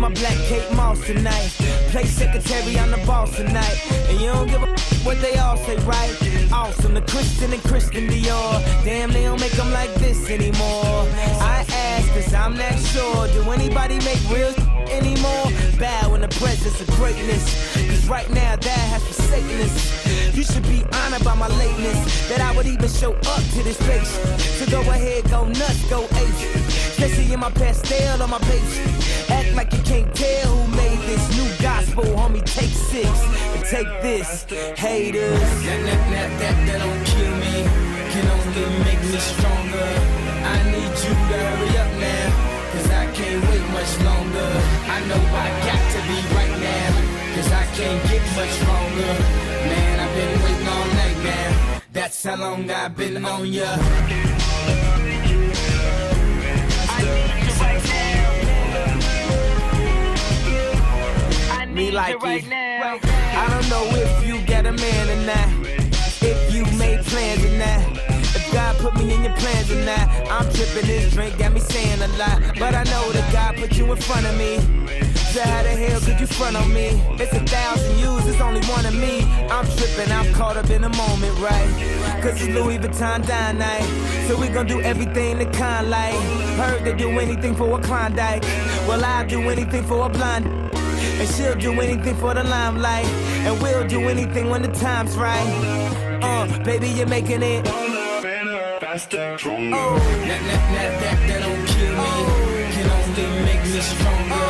My 0.00 0.08
black 0.08 0.38
Kate 0.48 0.72
Moss 0.72 0.98
tonight. 1.04 1.50
Play 1.90 2.06
secretary 2.06 2.78
on 2.78 2.90
the 2.90 2.96
boss 3.06 3.36
tonight. 3.36 3.76
And 4.08 4.18
you 4.18 4.28
don't 4.28 4.48
give 4.48 4.62
a 4.62 4.66
what 5.04 5.20
they 5.20 5.36
all 5.36 5.58
say, 5.58 5.76
right? 5.84 6.16
Awesome, 6.50 6.94
the 6.94 7.02
Christian 7.02 7.52
and 7.52 7.62
Christian 7.64 8.08
Dior. 8.08 8.64
Damn, 8.82 9.12
they 9.12 9.24
don't 9.24 9.38
make 9.38 9.52
them 9.52 9.70
like 9.72 9.92
this 9.96 10.30
anymore. 10.30 11.06
I 11.42 11.66
ask, 11.68 12.08
cause 12.14 12.32
I'm 12.32 12.56
not 12.56 12.78
sure. 12.78 13.28
Do 13.28 13.50
anybody 13.50 13.98
make 13.98 14.20
real 14.30 14.54
anymore? 14.88 15.44
Bow 15.78 16.14
in 16.14 16.22
the 16.22 16.28
presence 16.28 16.80
of 16.80 16.86
greatness. 16.96 17.74
Cause 17.74 18.08
right 18.08 18.30
now, 18.30 18.56
that 18.56 18.84
has 18.92 19.04
forsaken 19.04 19.60
us. 19.60 20.34
You 20.34 20.44
should 20.44 20.62
be 20.62 20.82
honored 20.94 21.24
by 21.24 21.34
my 21.34 21.48
lateness. 21.48 22.28
That 22.30 22.40
I 22.40 22.56
would 22.56 22.66
even 22.66 22.88
show 22.88 23.12
up 23.12 23.42
to 23.52 23.62
this 23.62 23.76
place. 23.76 24.08
So 24.56 24.64
go 24.70 24.80
ahead, 24.80 25.28
go 25.28 25.44
nuts, 25.44 25.84
go 25.90 26.04
ape. 26.04 26.69
Especially 27.02 27.32
in 27.32 27.40
my 27.40 27.50
pastel 27.52 28.22
on 28.22 28.28
my 28.28 28.38
page. 28.40 28.76
Act 29.30 29.54
like 29.54 29.72
you 29.72 29.82
can't 29.84 30.14
tell 30.14 30.54
who 30.54 30.76
made 30.76 31.00
this 31.08 31.24
new 31.32 31.48
gospel, 31.62 32.04
homie. 32.04 32.44
Take 32.44 32.68
six 32.68 33.08
and 33.56 33.64
take 33.64 33.88
this, 34.02 34.44
haters. 34.76 35.40
That, 35.64 35.80
that, 35.88 36.00
that, 36.12 36.30
that, 36.40 36.56
that 36.66 36.78
don't 36.84 37.04
kill 37.08 37.32
me, 37.40 37.64
can 38.12 38.26
only 38.28 38.84
make 38.84 39.00
me 39.00 39.16
stronger. 39.16 39.88
I 40.44 40.56
need 40.76 40.92
you 41.00 41.14
to 41.16 41.36
hurry 41.40 41.72
up 41.80 41.92
now, 42.04 42.28
cause 42.72 42.90
I 42.92 43.06
can't 43.16 43.42
wait 43.48 43.64
much 43.72 43.92
longer. 44.04 44.50
I 44.92 45.00
know 45.08 45.22
I 45.40 45.48
got 45.64 45.82
to 45.96 46.00
be 46.04 46.18
right 46.36 46.56
now, 46.60 46.90
cause 47.32 47.50
I 47.50 47.64
can't 47.80 48.00
get 48.12 48.24
much 48.36 48.52
stronger. 48.60 49.12
Man, 49.72 50.00
I've 50.04 50.14
been 50.20 50.34
waiting 50.44 50.68
all 50.68 50.88
night 51.00 51.18
now. 51.24 51.80
That's 51.94 52.22
how 52.24 52.36
long 52.36 52.70
I've 52.70 52.94
been 52.94 53.24
on 53.24 53.46
ya. 53.46 54.29
Me 61.80 61.90
like 61.90 62.14
it. 62.22 62.44
I 62.52 63.46
don't 63.48 63.66
know 63.70 63.88
if 63.96 64.26
you 64.26 64.38
got 64.44 64.66
a 64.66 64.72
man 64.72 65.08
or 65.08 65.24
not. 65.24 65.48
If 66.20 66.52
you 66.52 66.62
made 66.76 67.00
plans 67.06 67.42
or 67.42 67.56
not. 67.56 67.96
If 68.36 68.52
God 68.52 68.76
put 68.80 68.94
me 68.96 69.14
in 69.14 69.24
your 69.24 69.32
plans 69.36 69.70
or 69.70 69.82
not. 69.86 70.06
I'm 70.30 70.52
tripping 70.52 70.86
this 70.86 71.14
drink, 71.14 71.38
got 71.38 71.54
me 71.54 71.60
saying 71.60 72.02
a 72.02 72.08
lot. 72.18 72.38
But 72.58 72.74
I 72.74 72.84
know 72.84 73.10
that 73.12 73.32
God 73.32 73.56
put 73.56 73.78
you 73.78 73.90
in 73.90 73.96
front 73.96 74.26
of 74.26 74.36
me. 74.36 74.58
So 75.32 75.40
how 75.40 75.62
the 75.62 75.70
hell 75.70 76.00
could 76.00 76.20
you 76.20 76.26
front 76.26 76.54
on 76.54 76.70
me? 76.70 76.88
It's 77.18 77.32
a 77.32 77.40
thousand 77.46 77.98
yous, 77.98 78.26
it's 78.26 78.42
only 78.42 78.60
one 78.66 78.84
of 78.84 78.94
me. 78.94 79.22
I'm 79.48 79.64
tripping, 79.78 80.12
I'm 80.12 80.34
caught 80.34 80.58
up 80.58 80.68
in 80.68 80.82
the 80.82 80.90
moment, 80.90 81.38
right? 81.38 81.70
Cause 82.20 82.42
it's 82.42 82.52
Louis 82.54 82.76
Vuitton 82.76 83.26
dine 83.26 83.56
night. 83.56 83.88
So 84.28 84.38
we 84.38 84.48
gon' 84.48 84.66
do 84.66 84.82
everything 84.82 85.38
the 85.38 85.46
kind 85.46 85.88
like. 85.88 86.20
Heard 86.60 86.84
they 86.84 86.92
do 86.92 87.08
anything 87.18 87.54
for 87.54 87.78
a 87.78 87.82
Klondike. 87.82 88.42
Well, 88.86 89.02
I'll 89.02 89.26
do 89.26 89.40
anything 89.48 89.84
for 89.84 90.04
a 90.04 90.10
blind. 90.10 90.70
And 91.20 91.28
she'll 91.28 91.54
do 91.54 91.78
anything 91.82 92.16
for 92.16 92.32
the 92.32 92.42
limelight. 92.42 93.04
And 93.44 93.60
we'll 93.60 93.86
do 93.86 94.08
anything 94.08 94.48
when 94.48 94.62
the 94.62 94.72
time's 94.72 95.18
right. 95.18 96.18
Uh, 96.22 96.46
baby, 96.64 96.88
you're 96.88 97.06
making 97.06 97.42
it. 97.42 97.66
Faster, 98.80 99.36
stronger. 99.36 99.76
Oh, 99.76 99.98
that, 99.98 100.40
that, 100.48 100.62
that, 100.72 100.90
that, 101.02 101.18
that 101.28 101.40
don't 101.44 101.66
kill 101.68 101.92
me. 102.00 102.12
Can 102.72 102.88
only 102.96 103.26
make 103.44 103.62
me 103.68 103.80
stronger. 103.80 104.48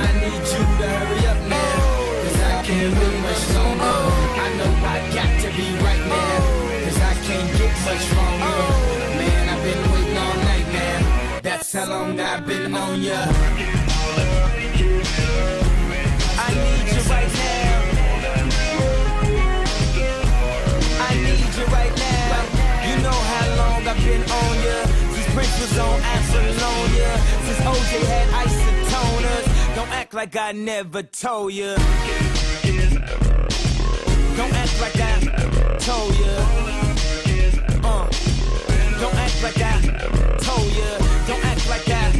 I 0.00 0.08
need 0.22 0.42
you 0.52 0.64
to 0.80 0.88
hurry 0.96 1.26
up 1.28 1.40
now. 1.46 1.76
Cause 2.24 2.40
I 2.40 2.62
can't 2.64 2.92
wait 2.98 3.18
much 3.28 3.44
longer. 3.52 3.98
I 4.40 4.48
know 4.56 4.72
I 4.88 4.98
got 5.12 5.32
to 5.44 5.48
be 5.58 5.68
right 5.84 6.04
now. 6.08 6.40
Cause 6.84 7.00
I 7.04 7.14
can't 7.28 7.50
get 7.58 7.74
much 7.84 8.02
stronger. 8.08 8.56
Man, 9.20 9.44
I've 9.52 9.62
been 9.62 9.82
waiting 9.92 10.16
all 10.16 10.36
night 10.50 10.68
now. 10.72 11.40
That's 11.42 11.70
how 11.70 11.86
long 11.90 12.18
I've 12.18 12.46
been 12.46 12.74
on 12.74 13.02
ya. 13.02 13.77
Since 27.48 27.60
OJ 27.60 27.92
had 28.06 28.28
isotoners. 28.46 29.74
Don't 29.74 29.88
act 29.90 30.12
like 30.14 30.36
I 30.36 30.52
never 30.52 31.02
told 31.02 31.52
ya. 31.52 31.76
Don't 34.36 34.54
act 34.54 34.80
like 34.80 34.96
I 34.96 35.20
told 35.78 36.14
ya. 36.14 36.34
Uh. 37.84 38.08
Don't 39.00 39.14
act 39.14 39.42
like 39.42 39.60
I 39.60 39.80
told 40.40 40.72
ya. 40.72 40.98
Don't 41.26 41.44
act 41.44 41.68
like 41.68 41.88
I 41.88 42.12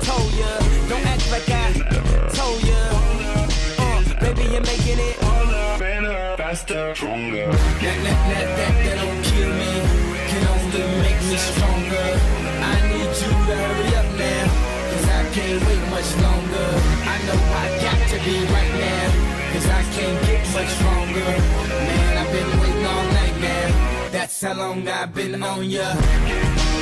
told 0.00 0.32
ya. 0.34 0.58
Don't 0.88 1.06
act 1.06 1.30
like 1.30 1.48
I 1.50 1.97
faster, 6.48 6.94
stronger. 6.94 7.44
that, 7.44 7.82
that, 7.82 8.18
that, 8.32 8.48
that, 8.56 8.74
that 8.84 8.96
don't 9.04 9.22
kill 9.28 9.52
me, 9.60 9.72
can 10.32 10.42
only 10.48 10.84
make 11.04 11.20
me 11.28 11.36
stronger. 11.36 12.08
I 12.72 12.76
need 12.88 13.12
you 13.20 13.28
to 13.28 13.28
hurry 13.44 13.88
up 14.00 14.08
now, 14.16 14.44
cause 14.88 15.06
I 15.18 15.22
can't 15.36 15.60
wait 15.68 15.84
much 15.92 16.10
longer. 16.24 16.68
I 17.04 17.16
know 17.26 17.40
I 17.52 17.68
got 17.84 18.00
to 18.12 18.18
be 18.24 18.36
right 18.56 18.74
now, 18.80 19.06
cause 19.52 19.66
I 19.68 19.82
can't 19.92 20.18
get 20.24 20.42
much 20.56 20.70
stronger. 20.78 21.30
Man, 21.88 22.16
I've 22.16 22.32
been 22.32 22.50
waiting 22.60 22.86
all 22.92 23.06
night 23.20 23.36
now, 23.44 24.08
that's 24.10 24.40
how 24.40 24.54
long 24.54 24.88
I've 24.88 25.12
been 25.14 25.42
on 25.42 25.68
ya. 25.68 25.84
I 25.84 26.18
need 26.24 26.62
you 26.62 26.78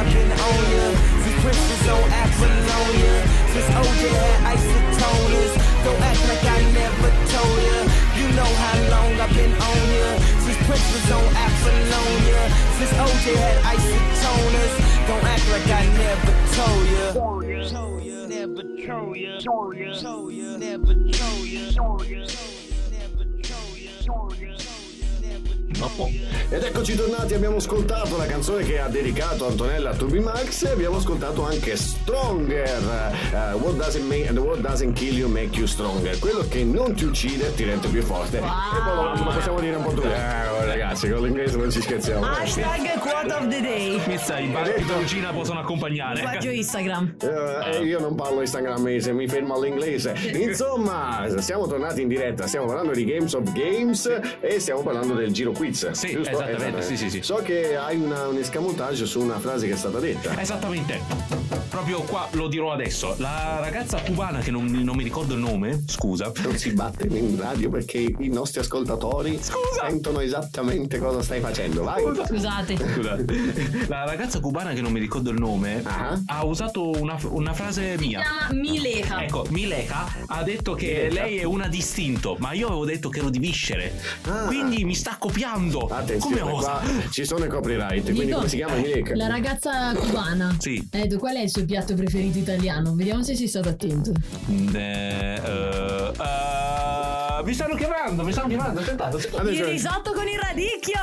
I've 0.00 0.06
on 0.08 0.64
ya. 0.72 0.84
Since 1.20 1.38
Prince 1.44 1.88
on 1.92 2.08
Apollonia. 2.08 3.14
Since 3.52 3.68
OJ 3.76 4.00
had 4.08 4.56
isotoners. 4.56 5.52
Don't 5.84 6.00
act 6.00 6.22
like 6.24 6.44
I 6.44 6.60
never 6.72 7.10
told 7.28 7.60
ya. 7.68 7.78
You 8.16 8.26
know 8.32 8.50
how 8.64 8.76
long 8.88 9.12
I've 9.20 9.34
been 9.36 9.52
on 9.52 9.82
ya. 9.92 10.08
Since 10.40 10.56
Prince 10.64 11.10
on 11.12 11.26
Apollonia. 11.36 12.40
Since 12.80 12.92
OJ 12.96 13.26
had 13.44 13.58
isotoners. 13.76 14.74
Don't 15.06 15.24
act 15.24 15.46
like 15.52 15.68
I 15.68 15.84
never 16.00 16.32
told 16.56 16.84
ya. 16.88 17.12
Never 18.26 18.62
told 18.88 19.16
ya. 19.16 19.36
Ya. 19.36 19.38
Told 19.40 19.66
ya. 19.68 20.56
Never. 20.56 20.94
Told 21.12 21.46
ya. 21.46 21.68
Never 21.76 22.04
told 23.42 24.38
ya. 24.40 24.69
Ed 26.50 26.62
eccoci 26.62 26.94
tornati, 26.94 27.32
abbiamo 27.32 27.56
ascoltato 27.56 28.16
la 28.18 28.26
canzone 28.26 28.64
che 28.64 28.78
ha 28.80 28.88
dedicato 28.88 29.46
Antonella 29.46 29.90
a 29.90 29.94
Tubi 29.94 30.18
Max 30.20 30.64
e 30.64 30.70
abbiamo 30.72 30.96
ascoltato 30.98 31.42
anche 31.46 31.74
Stronger. 31.76 33.12
eh, 33.32 33.52
what, 33.54 33.76
doesn't 33.76 34.06
make- 34.06 34.30
what 34.38 34.58
doesn't 34.58 34.92
kill 34.94 35.16
you 35.16 35.28
make 35.28 35.56
you 35.56 35.66
stronger. 35.66 36.18
Quello 36.18 36.44
che 36.48 36.64
non 36.64 36.94
ti 36.94 37.04
uccide 37.04 37.54
ti 37.54 37.64
rende 37.64 37.88
più 37.88 38.02
forte. 38.02 38.38
E 38.38 38.40
poi 38.40 38.94
lo, 38.94 39.30
possiamo 39.32 39.58
dire 39.60 39.76
un 39.76 39.82
po' 39.84 39.92
tu. 39.92 40.02
Eh, 40.02 40.64
ragazzi, 40.66 41.08
con 41.08 41.22
l'inglese 41.22 41.56
non 41.56 41.70
ci 41.70 41.80
scherziamo. 41.80 42.26
eh. 42.26 42.42
Hashtag 42.42 42.98
quote 42.98 43.32
of 43.32 43.48
the 43.48 43.60
day. 43.62 43.98
Pizza, 44.04 44.38
i 44.38 44.48
bar 44.48 44.74
di 44.74 44.82
Perugina 44.82 45.32
possono 45.32 45.60
accompagnare. 45.60 46.14
Linguaggio 46.20 46.50
Instagram. 46.50 47.14
Eh, 47.22 47.84
io 47.84 48.00
non 48.00 48.14
parlo 48.14 48.40
instagrammese, 48.42 49.12
mi 49.12 49.26
fermo 49.28 49.54
all'inglese. 49.54 50.14
Insomma, 50.34 51.26
siamo 51.38 51.66
tornati 51.66 52.02
in 52.02 52.08
diretta, 52.08 52.46
stiamo 52.46 52.66
parlando 52.66 52.92
di 52.92 53.04
Games 53.06 53.32
of 53.32 53.50
Games 53.52 54.20
e 54.40 54.58
stiamo 54.60 54.82
parlando 54.82 55.14
del 55.14 55.32
giro 55.32 55.52
quiz. 55.70 55.90
Sì, 55.90 56.12
giusto? 56.12 56.30
esattamente, 56.30 56.82
sì, 56.82 56.96
sì, 56.96 57.10
sì. 57.10 57.22
So 57.22 57.36
che 57.36 57.76
hai 57.76 57.96
una- 57.96 58.26
un 58.26 58.36
escamotage 58.36 59.06
su 59.06 59.20
una 59.20 59.38
frase 59.38 59.66
che 59.68 59.74
è 59.74 59.76
stata 59.76 59.98
detta. 59.98 60.38
Esattamente. 60.40 61.00
Proprio 61.68 62.00
qua 62.02 62.28
lo 62.32 62.48
dirò 62.48 62.72
adesso. 62.72 63.14
La 63.18 63.58
ragazza 63.60 64.00
cubana 64.02 64.40
che 64.40 64.50
non, 64.50 64.66
non 64.66 64.96
mi 64.96 65.04
ricordo 65.04 65.34
il 65.34 65.40
nome, 65.40 65.82
scusa. 65.86 66.32
Non 66.42 66.56
si 66.56 66.72
batte 66.72 67.06
in 67.06 67.38
radio 67.40 67.70
perché 67.70 67.98
i 67.98 68.28
nostri 68.28 68.60
ascoltatori 68.60 69.38
sentono 69.78 70.20
esattamente 70.20 70.98
cosa 70.98 71.22
stai 71.22 71.40
facendo. 71.40 71.84
Vai. 71.84 72.02
Scusate. 72.26 72.76
Scusate. 72.76 73.86
La 73.88 74.04
ragazza 74.04 74.40
cubana 74.40 74.72
che 74.72 74.80
non 74.80 74.92
mi 74.92 74.98
ricordo 75.00 75.30
il 75.30 75.38
nome 75.38 75.82
ha 76.26 76.44
usato 76.44 76.90
una, 76.90 77.16
una 77.28 77.52
frase 77.52 77.96
Si 77.98 78.06
mia. 78.06 78.20
chiama 78.20 78.60
Mileka. 78.60 79.22
Ecco, 79.24 79.46
Mileka 79.50 80.06
ha 80.26 80.42
detto 80.42 80.74
che 80.74 81.06
Mileka. 81.08 81.22
lei 81.22 81.38
è 81.38 81.44
una 81.44 81.68
distinto, 81.68 82.36
ma 82.40 82.52
io 82.52 82.66
avevo 82.66 82.84
detto 82.84 83.08
che 83.08 83.20
ero 83.20 83.30
di 83.30 83.38
viscere. 83.38 83.94
Quindi 84.46 84.84
mi 84.84 84.94
sta 84.94 85.16
copiando. 85.18 85.59
Attenzione, 85.68 86.40
Come 86.40 86.52
osa? 86.52 86.70
qua 86.78 86.82
ci 87.10 87.24
sono 87.24 87.44
i 87.44 87.48
copyright, 87.48 88.02
quindi 88.02 88.24
Dico, 88.24 88.36
come 88.36 88.48
si 88.48 88.56
chiama 88.56 88.74
Mileka? 88.76 89.14
La 89.14 89.26
ragazza 89.26 89.92
cubana. 89.94 90.56
Sì. 90.58 90.88
Ha 90.92 90.96
detto 90.98 91.18
qual 91.18 91.36
è 91.36 91.40
il 91.40 91.50
suo 91.50 91.64
piatto 91.66 91.94
preferito 91.94 92.38
italiano? 92.38 92.94
Vediamo 92.94 93.22
se 93.22 93.34
sei 93.36 93.46
stato 93.48 93.68
attento. 93.68 94.12
Eh, 94.48 94.78
eh, 94.78 96.12
eh, 96.18 97.19
mi 97.44 97.54
stanno 97.54 97.74
chiamando, 97.74 98.22
mi 98.24 98.32
stanno 98.32 98.48
chiamando. 98.48 98.80
Aspettate, 98.80 99.16
aspettate. 99.16 99.50
Il 99.50 99.64
risotto 99.64 100.12
con 100.12 100.26
il 100.28 100.38
radicchio. 100.38 100.98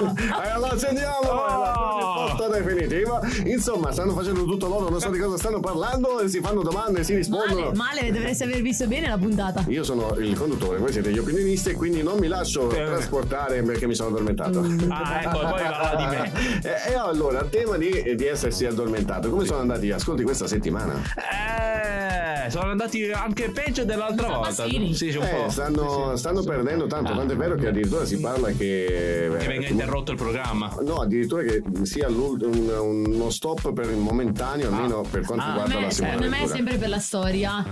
E 0.42 0.48
allora 0.48 0.72
accendiamo 0.72 1.28
Oh! 1.28 2.36
la 2.38 2.58
definitiva. 2.58 3.20
Insomma, 3.44 3.92
stanno 3.92 4.12
facendo 4.14 4.44
tutto 4.44 4.66
loro, 4.66 4.88
non 4.88 4.98
so 5.00 5.10
di 5.10 5.18
cosa 5.18 5.36
stanno 5.36 5.60
parlando, 5.60 6.20
e 6.20 6.28
si 6.28 6.40
fanno 6.40 6.62
domande, 6.62 7.04
si 7.04 7.14
rispondono. 7.14 7.72
Male, 7.72 8.00
male, 8.00 8.12
dovreste 8.12 8.44
aver 8.44 8.62
visto 8.62 8.86
bene 8.86 9.08
la 9.08 9.18
puntata. 9.18 9.64
Io 9.68 9.84
sono 9.84 10.14
il 10.18 10.36
conduttore, 10.38 10.78
voi 10.78 10.90
siete 10.92 11.10
gli 11.12 11.18
opinionisti 11.18 11.70
e 11.70 11.72
quindi 11.74 12.02
non 12.02 12.18
mi 12.18 12.28
lascio 12.28 12.68
trasportare 12.68 13.62
perché 13.62 13.86
mi 13.86 13.94
sono 13.94 14.08
addormentato. 14.10 14.60
Ah, 14.88 15.20
ecco, 15.22 15.38
poi 15.38 15.60
parla 15.62 15.94
di 15.96 16.04
me. 16.16 16.58
E, 16.70 16.90
e 16.92 16.94
allora, 16.94 17.44
tema 17.44 17.76
di, 17.76 18.14
di 18.16 18.24
essersi 18.26 18.64
addormentato, 18.66 19.28
come 19.30 19.44
sono 19.44 19.60
andati 19.60 19.86
gli 19.86 19.90
ascolti 19.92 20.22
questa 20.22 20.46
settimana? 20.46 20.94
Eh, 22.44 22.50
sono 22.50 22.70
andati 22.70 23.10
anche 23.10 23.50
peggio 23.50 23.84
dell'altra 23.84 24.28
volta. 24.28 24.66
Sì, 24.66 24.92
sì, 24.94 25.08
un 25.16 25.22
Eh, 25.24 25.28
po'. 25.28 25.49
Stanno, 25.50 26.16
stanno 26.16 26.42
perdendo 26.42 26.86
tanto, 26.86 27.14
tanto 27.14 27.32
è 27.32 27.36
vero 27.36 27.54
che 27.56 27.68
addirittura 27.68 28.04
si 28.04 28.18
parla 28.18 28.48
che... 28.50 29.30
Che 29.38 29.46
venga 29.46 29.68
interrotto 29.68 30.10
il 30.12 30.16
programma. 30.16 30.74
No, 30.82 30.96
addirittura 30.96 31.42
che 31.42 31.62
sia 31.82 32.08
uno 32.08 33.30
stop 33.30 33.72
per 33.72 33.90
il 33.90 33.96
momentaneo, 33.96 34.68
almeno 34.68 35.02
per 35.08 35.24
quanto 35.24 35.44
Ah, 35.44 35.48
riguarda 35.48 35.74
Me- 35.74 35.80
la 35.82 35.90
secondo 35.90 36.28
me 36.28 36.42
è 36.42 36.46
sempre 36.46 36.76
per 36.76 36.88
la 36.88 36.98
storia, 36.98 37.64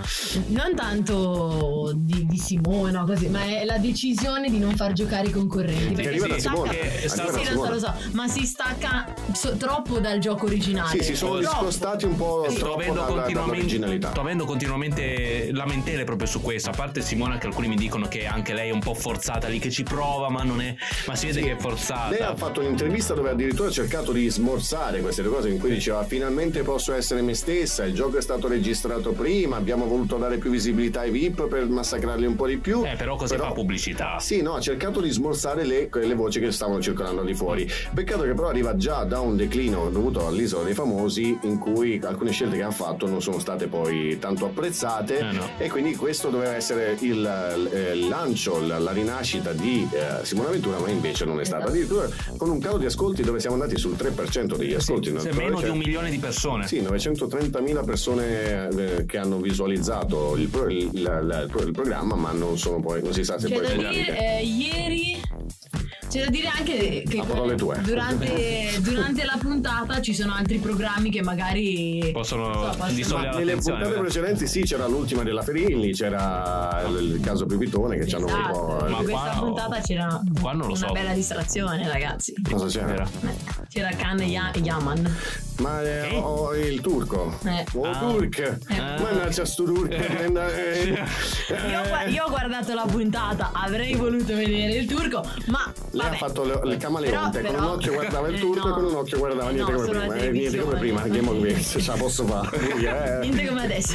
non 0.47 0.75
tanto 0.75 1.91
di, 1.95 2.25
di 2.27 2.37
Simone, 2.37 2.91
no, 2.91 3.05
così, 3.05 3.27
ma 3.29 3.43
è 3.43 3.63
la 3.65 3.77
decisione 3.77 4.49
di 4.49 4.59
non 4.59 4.75
far 4.75 4.93
giocare 4.93 5.27
i 5.27 5.31
concorrenti. 5.31 5.93
Perché 5.93 6.07
arriva 6.09 6.25
si 6.25 6.31
da 6.31 6.37
Simone, 6.39 6.73
stacca- 6.73 6.83
arriva 6.89 7.07
sì, 7.07 7.09
sì, 7.09 7.19
lo 7.19 7.31
so, 7.31 7.49
Simone. 7.49 7.69
lo 7.69 7.79
so, 7.79 7.93
ma 8.11 8.27
si 8.27 8.45
stacca 8.45 9.13
so- 9.33 9.57
troppo 9.57 9.99
dal 9.99 10.19
gioco 10.19 10.45
originale. 10.45 10.97
Sì, 10.97 11.03
si 11.03 11.15
sono 11.15 11.39
Troppo. 11.39 11.55
discostati 11.65 12.05
un 12.05 12.15
po' 12.15 12.45
Sto 12.49 12.59
troppo 12.59 12.77
dalla- 12.79 13.05
continuamente, 13.05 13.33
dall'originalità. 13.33 14.09
sto 14.09 14.21
avendo 14.21 14.45
continuamente 14.45 15.49
lamentele 15.51 16.03
proprio 16.03 16.27
su 16.27 16.41
questo. 16.41 16.69
A 16.69 16.73
parte 16.73 17.01
Simona, 17.01 17.37
che 17.37 17.47
alcuni 17.47 17.67
mi 17.69 17.75
dicono 17.75 18.07
che 18.07 18.25
anche 18.25 18.53
lei 18.53 18.69
è 18.69 18.73
un 18.73 18.79
po' 18.79 18.93
forzata 18.93 19.47
lì, 19.47 19.59
che 19.59 19.69
ci 19.69 19.83
prova, 19.83 20.29
ma 20.29 20.43
non 20.43 20.59
è. 20.61 20.75
Ma 21.07 21.15
si 21.15 21.27
vede 21.27 21.39
Sì. 21.39 21.45
che 21.45 21.51
è 21.53 21.55
forzata. 21.57 22.09
Lei 22.09 22.21
ha 22.21 22.35
fatto 22.35 22.59
un'intervista 22.59 23.13
dove 23.13 23.29
addirittura 23.29 23.69
ha 23.69 23.71
cercato 23.71 24.11
di 24.11 24.27
smorzare 24.29 24.99
queste 25.01 25.21
due 25.21 25.31
cose 25.33 25.49
in 25.49 25.59
cui 25.59 25.69
diceva 25.69 26.03
finalmente 26.03 26.63
posso 26.63 26.93
essere 26.93 27.21
me 27.21 27.33
stessa, 27.35 27.85
il 27.85 27.93
gioco 27.93 28.17
è 28.17 28.21
stato 28.21 28.47
registrato 28.47 29.11
prima, 29.11 29.55
abbiamo 29.57 29.85
voluto 29.85 30.17
dare 30.17 30.37
più 30.37 30.49
visibilità 30.49 31.01
ai 31.01 31.11
VIP 31.11 31.47
per 31.47 31.67
massacrarli 31.67 32.25
un 32.25 32.35
po' 32.35 32.47
di 32.47 32.57
più. 32.57 32.83
Eh, 32.85 32.95
però 32.95 33.15
così 33.15 33.35
fa 33.37 33.51
pubblicità. 33.51 34.17
Sì, 34.19 34.41
no, 34.41 34.55
ha 34.55 34.59
cercato 34.59 34.99
di 34.99 35.09
smorzare 35.11 35.63
le, 35.63 35.89
le 35.91 36.13
voci 36.15 36.39
che 36.39 36.51
stavano 36.51 36.81
circolando 36.81 37.21
di 37.23 37.33
fuori. 37.35 37.69
Peccato 37.93 38.23
che 38.23 38.33
però 38.33 38.49
arriva 38.49 38.75
già 38.75 39.03
da 39.03 39.19
un 39.19 39.35
declino 39.37 39.89
dovuto 39.89 40.25
all'isola 40.27 40.63
dei 40.63 40.73
famosi 40.73 41.37
in 41.43 41.59
cui 41.59 41.99
alcune 42.03 42.31
scelte 42.31 42.57
che 42.57 42.63
hanno 42.63 42.71
fatto 42.71 43.07
non 43.07 43.21
sono 43.21 43.37
state 43.39 43.67
poi 43.67 44.17
tanto 44.19 44.45
apprezzate 44.45 45.19
Eh, 45.19 45.31
no. 45.31 45.49
e 45.57 45.69
quindi 45.69 45.95
questo 45.95 46.29
doveva 46.29 46.55
essere 46.55 46.95
il, 47.01 47.58
eh, 47.67 47.95
il 47.97 48.07
lancio, 48.07 48.59
la, 48.65 48.77
la 48.79 48.91
rinascita 48.91 49.51
di 49.53 49.87
eh, 49.91 50.23
Simone 50.25 50.49
Ventura, 50.51 50.79
ma 50.79 50.89
invece 50.89 51.25
non 51.25 51.39
è 51.39 51.45
stata. 51.45 51.65
Addirittura 51.67 52.07
con 52.37 52.49
un 52.49 52.59
calo 52.59 52.77
di 52.77 52.85
ascolti 52.85 53.21
dove 53.23 53.39
siamo 53.39 53.55
andati 53.55 53.77
sul 53.77 53.95
3% 53.97 54.55
degli 54.55 54.73
ascolti. 54.73 55.09
Se 55.17 55.27
nel- 55.29 55.35
meno 55.35 55.55
di 55.55 55.61
cioè- 55.61 55.69
un 55.71 55.77
milione 55.77 56.09
di 56.09 56.17
persone. 56.17 56.67
Sì, 56.67 56.81
930.000 56.81 57.83
persone 57.85 58.69
eh, 58.97 59.05
che 59.05 59.17
hanno 59.17 59.37
visualizzato 59.39 60.35
il, 60.37 60.47
pro- 60.47 60.69
il- 60.69 60.89
la- 61.01 61.19
il 61.41 61.47
pro- 61.49 61.61
il 61.63 61.71
programma, 61.71 62.15
ma 62.15 62.31
non 62.31 62.57
sono 62.57 62.79
poi, 62.79 63.01
non 63.03 63.13
si 63.13 63.23
sa 63.23 63.37
se 63.39 63.47
C'è 63.47 63.55
poi 63.55 63.65
da 63.83 63.89
dire, 63.89 64.37
eh, 64.39 64.43
ieri 64.43 65.21
c'è 66.09 66.23
da 66.23 66.29
dire 66.29 66.47
anche 66.47 67.03
che 67.07 67.21
durante, 67.83 68.71
durante 68.81 69.23
la 69.25 69.37
puntata 69.39 70.01
ci 70.01 70.13
sono 70.15 70.33
altri 70.33 70.57
programmi 70.57 71.11
che 71.11 71.21
magari 71.21 72.09
Possono 72.11 72.71
so, 72.73 72.85
distogliere 72.93 73.29
Ma 73.31 73.37
nelle 73.37 73.55
puntate 73.57 73.89
vero? 73.89 74.01
precedenti 74.01 74.47
sì, 74.47 74.61
c'era 74.63 74.87
l'ultima 74.87 75.21
della 75.23 75.43
Ferilli, 75.43 75.93
c'era 75.93 76.83
il, 76.87 77.19
caso 77.21 77.45
Pipitone 77.45 77.97
che 77.97 78.07
ci 78.07 78.15
hanno 78.15 78.25
un 78.25 78.31
Esatto, 78.31 78.53
po'. 78.79 78.87
in 78.87 78.95
questa 79.03 79.11
qua- 79.19 79.39
puntata 79.39 79.81
c'era 79.81 80.21
qua 80.41 80.51
non 80.53 80.61
lo 80.67 80.73
una 80.73 80.87
so. 80.87 80.91
bella 80.93 81.13
distrazione 81.13 81.87
ragazzi 81.87 82.33
Cosa 82.49 82.65
c'era? 82.67 83.07
c'era 83.69 83.89
Khan 83.89 84.19
e 84.21 84.25
Ya- 84.25 84.51
Yaman 84.55 85.15
Ma 85.59 85.81
eh, 85.83 86.15
ho 86.15 86.55
il 86.55 86.79
turco. 86.81 87.37
Eh. 87.45 87.65
Oh, 87.73 87.83
Ah. 87.83 87.99
Turk. 87.99 88.57
Mannaggia 88.69 89.43
sto 89.45 89.63
turco. 89.65 89.93
eh, 89.93 90.31
eh, 90.31 91.05
io, 91.69 92.09
io 92.11 92.23
ho 92.25 92.29
guardato 92.29 92.73
la 92.73 92.85
puntata 92.89 93.51
avrei 93.53 93.93
voluto 93.95 94.33
vedere 94.35 94.75
il 94.75 94.85
turco 94.87 95.21
ma 95.47 95.58
Lei 95.91 96.05
ha 96.07 96.13
fatto 96.13 96.43
le, 96.43 96.59
le 96.63 96.77
camaleonte, 96.77 97.39
Però- 97.41 97.51
con 97.51 97.59
un 97.59 97.61
però- 97.65 97.73
occhio 97.75 97.93
guardava 97.93 98.27
il 98.27 98.35
eh, 98.35 98.39
turco 98.39 98.67
no. 98.67 98.69
e 98.69 98.73
con 98.73 98.85
un 98.85 98.95
occhio 98.95 99.17
guardava 99.17 99.49
Eh, 99.49 99.53
niente 99.53 99.71
no, 99.71 99.77
come 99.77 99.89
prima. 99.99 100.15
eh, 100.15 100.29
niente 100.31 100.57
come 100.59 100.75
prima. 100.77 101.01
Game 101.07 101.29
of 101.29 101.39
Games, 101.39 101.75
ce 101.79 101.91
la 101.91 101.97
posso 101.97 102.25
fare. 102.25 102.57
Eh. 102.79 103.19
niente 103.21 103.45
come 103.47 103.63
adesso 103.63 103.93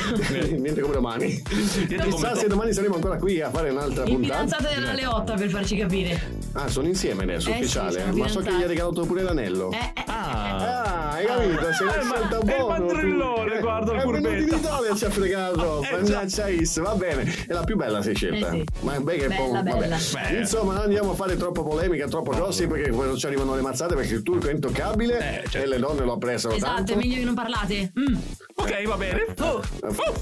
Niente 0.57 0.81
come 0.81 0.95
domani. 0.95 1.43
Chissà 1.43 2.35
se 2.35 2.47
domani 2.49 2.73
saremo 2.73 2.95
ancora 2.97 3.16
qui 3.16 3.41
a 3.41 3.51
fare 3.51 3.70
un'altra 3.70 4.05
il 4.05 4.11
puntata. 4.12 4.41
fidanzato 4.45 4.74
della 4.74 4.93
Leotta 4.93 5.35
per 5.35 5.49
farci 5.51 5.77
capire 5.77 6.43
Ah, 6.53 6.69
sono 6.69 6.86
insieme 6.86 7.23
adesso, 7.24 7.49
Eh 7.51 7.55
sì, 7.55 7.59
ufficiale. 7.61 8.01
sono 8.01 8.16
Ma 8.16 8.28
so 8.28 8.41
che 8.41 8.53
gli 8.53 8.62
ha 8.62 8.66
regalato 8.66 9.05
pure 9.05 9.23
l'anello. 9.23 9.70
eh, 9.73 9.77
eh, 9.95 10.03
Ah, 10.07 11.11
hai 11.11 11.27
capito? 11.27 11.73
Se 11.73 11.82
Eh, 11.82 11.86
ma- 12.05 12.15
scelta 12.15 12.36
è 12.36 12.39
il 12.39 12.45
buono. 12.45 12.69
mandrillone, 12.69 13.55
tu. 13.57 13.61
guarda 13.61 13.93
il 13.93 13.99
È 13.99 14.05
venuto 14.05 14.28
in 14.28 14.39
furbetto. 14.39 14.57
Italia 14.57 14.95
ci 14.95 15.05
ha 15.05 15.11
fregato. 15.11 15.82
Eh, 15.95 16.03
già. 16.05 16.15
Mannaggia 16.15 16.49
Is, 16.49 16.78
va 16.81 16.95
bene. 16.95 17.23
È 17.47 17.53
la 17.53 17.65
più 17.65 17.77
bella 17.77 18.03
sei 18.03 18.15
scelta. 18.15 18.49
Eh 18.51 18.51
sì. 18.51 18.65
Ma 18.85 18.93
che 18.93 19.01
Bella, 19.27 19.35
po- 19.35 19.51
vabbè. 19.51 19.77
bella. 19.77 19.97
Beh. 20.12 20.39
Insomma, 20.39 20.73
non 20.74 20.82
andiamo 20.82 21.11
a 21.12 21.15
fare 21.15 21.36
troppo 21.36 21.54
polemica, 21.63 22.07
troppo 22.09 22.33
gossip 22.33 22.71
perché 22.71 22.91
poi 22.91 23.17
ci 23.17 23.27
arrivano 23.27 23.55
le 23.55 23.61
mazzate 23.63 23.95
perché 23.95 24.15
il 24.15 24.23
turco 24.23 24.49
è 24.49 24.53
intoccabile 24.53 25.19
Eh, 25.19 25.49
certo. 25.49 25.59
e 25.59 25.67
le 25.67 25.79
donne 25.79 26.05
lo 26.05 26.13
apprezzano 26.15 26.55
esatto 26.55 26.75
tanto. 26.75 26.93
è 26.93 26.97
meglio 26.97 27.15
che 27.17 27.25
non 27.25 27.35
parlate 27.35 27.93
Mm. 27.99 28.15
Ok, 28.57 28.87
va 28.87 28.97
bene. 28.97 29.27
Oh, 29.41 29.63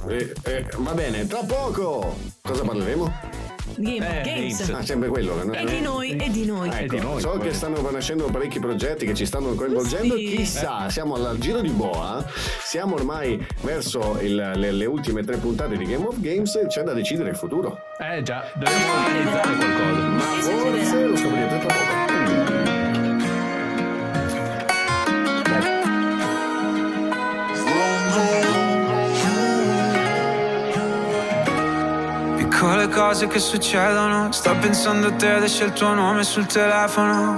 Eh, 0.08 0.32
eh, 0.44 0.66
va 0.78 0.92
bene, 0.94 1.26
tra 1.26 1.40
poco 1.44 2.16
cosa 2.42 2.62
parleremo? 2.64 3.51
Game 3.76 4.06
of 4.06 4.12
Eh, 4.12 4.22
Games. 4.24 4.58
Games. 4.58 4.70
Ah, 4.70 4.82
sempre 4.84 5.08
quello. 5.08 5.34
non- 5.44 5.54
E 5.54 5.64
di 5.64 5.80
noi, 5.80 6.16
e 6.16 6.30
di 6.30 6.44
noi. 6.46 6.70
Ecco, 6.72 6.94
di 6.96 7.00
noi, 7.00 7.20
so 7.20 7.30
poi. 7.30 7.40
che 7.40 7.52
stanno 7.52 7.90
nascendo 7.90 8.24
parecchi 8.26 8.58
progetti 8.58 9.06
che 9.06 9.14
ci 9.14 9.26
stanno 9.26 9.54
coinvolgendo. 9.54 10.16
Sì. 10.16 10.24
Chissà, 10.36 10.88
siamo 10.90 11.14
al 11.14 11.38
giro 11.38 11.60
di 11.60 11.70
boa. 11.70 12.24
Siamo 12.62 12.94
ormai 12.94 13.44
verso 13.62 14.18
il- 14.20 14.52
le, 14.54 14.70
le 14.72 14.84
ultime 14.86 15.22
tre 15.24 15.36
puntate 15.36 15.76
di 15.76 15.84
Game 15.84 16.04
of 16.06 16.18
Games. 16.20 16.58
C'è 16.68 16.82
da 16.82 16.92
decidere 16.92 17.30
il 17.30 17.36
futuro. 17.36 17.78
Eh 17.98 18.22
già, 18.22 18.44
dobbiamo 18.54 18.94
organizzare 19.04 19.56
qualcosa. 19.56 20.08
Ma 20.08 20.20
forse 20.40 21.04
lo 21.06 21.16
scoprirete 21.16 21.58
tra 21.58 21.74
poco. 21.74 22.11
Piccole 32.62 32.88
cose 32.90 33.26
che 33.26 33.40
succedono. 33.40 34.30
Sto 34.30 34.54
pensando 34.54 35.08
a 35.08 35.12
te 35.14 35.34
ed 35.34 35.42
esce 35.42 35.64
il 35.64 35.72
tuo 35.72 35.94
nome 35.94 36.22
sul 36.22 36.46
telefono. 36.46 37.36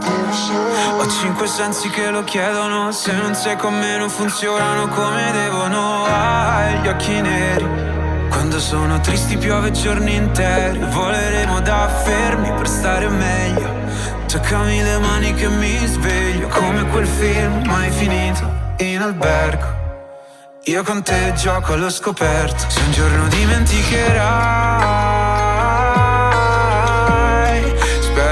Ho 0.98 1.06
cinque 1.08 1.46
sensi 1.46 1.88
che 1.88 2.10
lo 2.10 2.22
chiedono. 2.24 2.92
Se 2.92 3.10
non 3.12 3.34
sei 3.34 3.56
con 3.56 3.72
me 3.72 3.96
non 3.96 4.10
funzionano 4.10 4.86
come 4.88 5.32
devono. 5.32 6.04
Hai 6.04 6.78
gli 6.80 6.88
occhi 6.88 7.22
neri. 7.22 7.66
Quando 8.28 8.60
sono 8.60 9.00
tristi 9.00 9.38
piove 9.38 9.70
giorni 9.70 10.14
interi. 10.14 10.78
Voleremo 10.90 11.58
da 11.62 11.88
fermi 11.88 12.52
per 12.52 12.68
stare 12.68 13.08
meglio. 13.08 13.72
Toccami 14.26 14.82
le 14.82 14.98
mani 14.98 15.32
che 15.32 15.48
mi 15.48 15.86
sveglio. 15.86 16.48
Come 16.48 16.86
quel 16.90 17.06
film 17.06 17.62
mai 17.64 17.90
finito 17.90 18.46
in 18.76 19.00
albergo. 19.00 19.74
Io 20.66 20.82
con 20.82 21.02
te 21.02 21.34
gioco 21.36 21.74
allo 21.74 21.90
scoperto, 21.90 22.64
se 22.68 22.80
un 22.80 22.90
giorno 22.92 23.28
dimenticherai, 23.28 25.03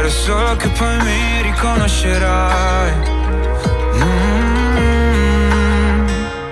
spero 0.02 0.10
solo 0.10 0.56
che 0.56 0.68
poi 0.68 0.96
mi 1.02 1.42
riconoscerai. 1.42 2.92
Mm. 3.94 5.28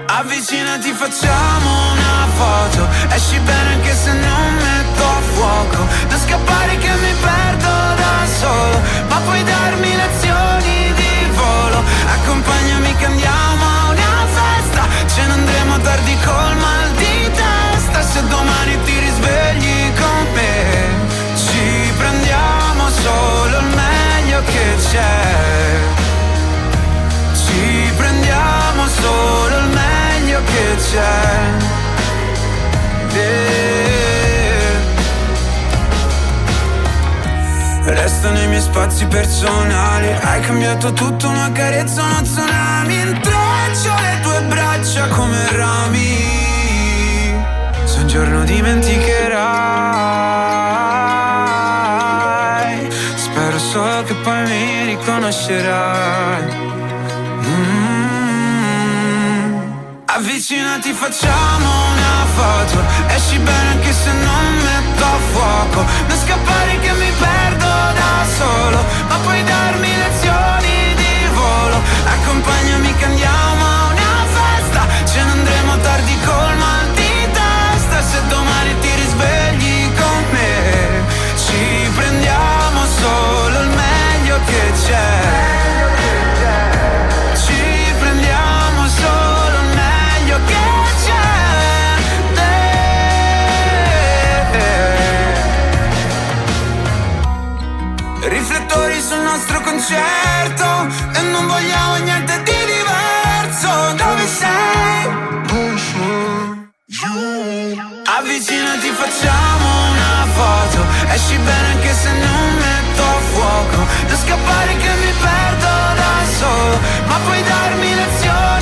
Avvicinati, 0.07 0.93
facciamo 0.93 1.93
una 1.93 2.27
foto, 2.37 2.87
esci 3.11 3.39
bene 3.41 3.75
anche 3.75 3.95
se 3.95 4.13
non 4.13 4.55
metto 4.55 5.03
a 5.03 5.21
fuoco, 5.35 5.87
non 6.09 6.19
scappare 6.19 6.77
che 6.77 6.91
mi 6.91 7.13
perdo 7.21 7.69
da 8.03 8.27
solo, 8.39 8.81
ma 9.09 9.17
puoi 9.25 9.43
darmi 9.43 9.97
lezioni 9.97 10.93
di 10.95 11.31
volo, 11.35 11.83
accompagnami 12.07 12.95
che 12.97 13.05
andiamo 13.07 13.65
a 13.65 13.91
una 13.91 14.27
festa, 14.39 14.83
ce 15.07 15.27
ne 15.27 15.33
andremo 15.33 15.79
tardi 15.81 16.17
col 16.25 16.57
mal 16.57 16.91
di 16.97 17.31
testa, 17.33 18.03
se 18.03 18.27
domani 18.29 18.79
ti 18.85 18.99
risvegli 18.99 19.90
solo 23.03 23.59
il 23.59 23.67
meglio 23.75 24.41
che 24.45 24.77
c'è, 24.91 25.79
ci 27.35 27.93
prendiamo 27.97 28.87
solo 28.87 29.59
il 29.59 29.69
meglio 29.69 30.41
che 30.45 30.77
c'è. 30.77 31.69
Yeah. 33.13 33.59
Restano 37.85 38.41
i 38.41 38.47
miei 38.47 38.61
spazi 38.61 39.05
personali. 39.07 40.13
Hai 40.23 40.41
cambiato 40.43 40.93
tutto, 40.93 41.29
una 41.29 41.51
carezza, 41.53 42.03
uno 42.03 42.23
tsunami. 42.23 43.01
Intreccio 43.01 43.95
le 44.01 44.21
tue 44.23 44.41
braccia 44.43 45.09
come 45.09 45.57
rami. 45.57 46.39
Se 47.85 47.99
un 47.99 48.07
giorno 48.07 48.45
dimenticherai 48.45 50.50
mi 55.31 55.37
riconoscerai 55.37 56.59
Mm. 57.43 58.59
Avvicinati, 60.07 60.93
facciamo 60.93 61.69
una 61.93 62.27
foto. 62.35 62.85
Esci 63.09 63.39
bene 63.39 63.69
anche 63.71 63.93
se 63.93 64.13
non 64.13 64.55
metto 64.57 65.05
a 65.05 65.19
fuoco. 65.33 65.85
Non 66.09 66.19
scappare 66.19 66.79
che 66.81 66.93
mi 66.93 67.11
perdo 67.19 67.67
da 67.67 68.25
solo. 68.37 68.85
Ma 69.09 69.17
puoi 69.23 69.43
darmi 69.43 69.89
lezioni 69.97 70.95
di 70.97 71.27
volo. 71.33 71.81
Accompagnami 72.15 72.95
che 72.97 73.07
concerto 99.71 100.69
e 101.15 101.21
non 101.31 101.47
vogliamo 101.47 101.97
niente 102.03 102.43
di 102.43 102.59
diverso. 102.75 103.71
Dove 104.03 104.27
sei? 104.27 105.19
Avvicinati, 108.19 108.91
facciamo 108.91 109.69
una 109.91 110.27
foto. 110.35 110.79
Esci 111.15 111.37
bene 111.37 111.67
anche 111.75 111.93
se 111.93 112.11
non 112.13 112.47
metto 112.65 113.03
a 113.03 113.21
fuoco. 113.33 113.79
Non 114.09 114.17
scappare 114.25 114.77
che 114.77 114.91
mi 115.03 115.13
perdo 115.25 115.71
da 116.01 116.15
solo. 116.39 116.79
Ma 117.07 117.17
puoi 117.25 117.43
darmi 117.43 117.95
lezioni 117.95 118.60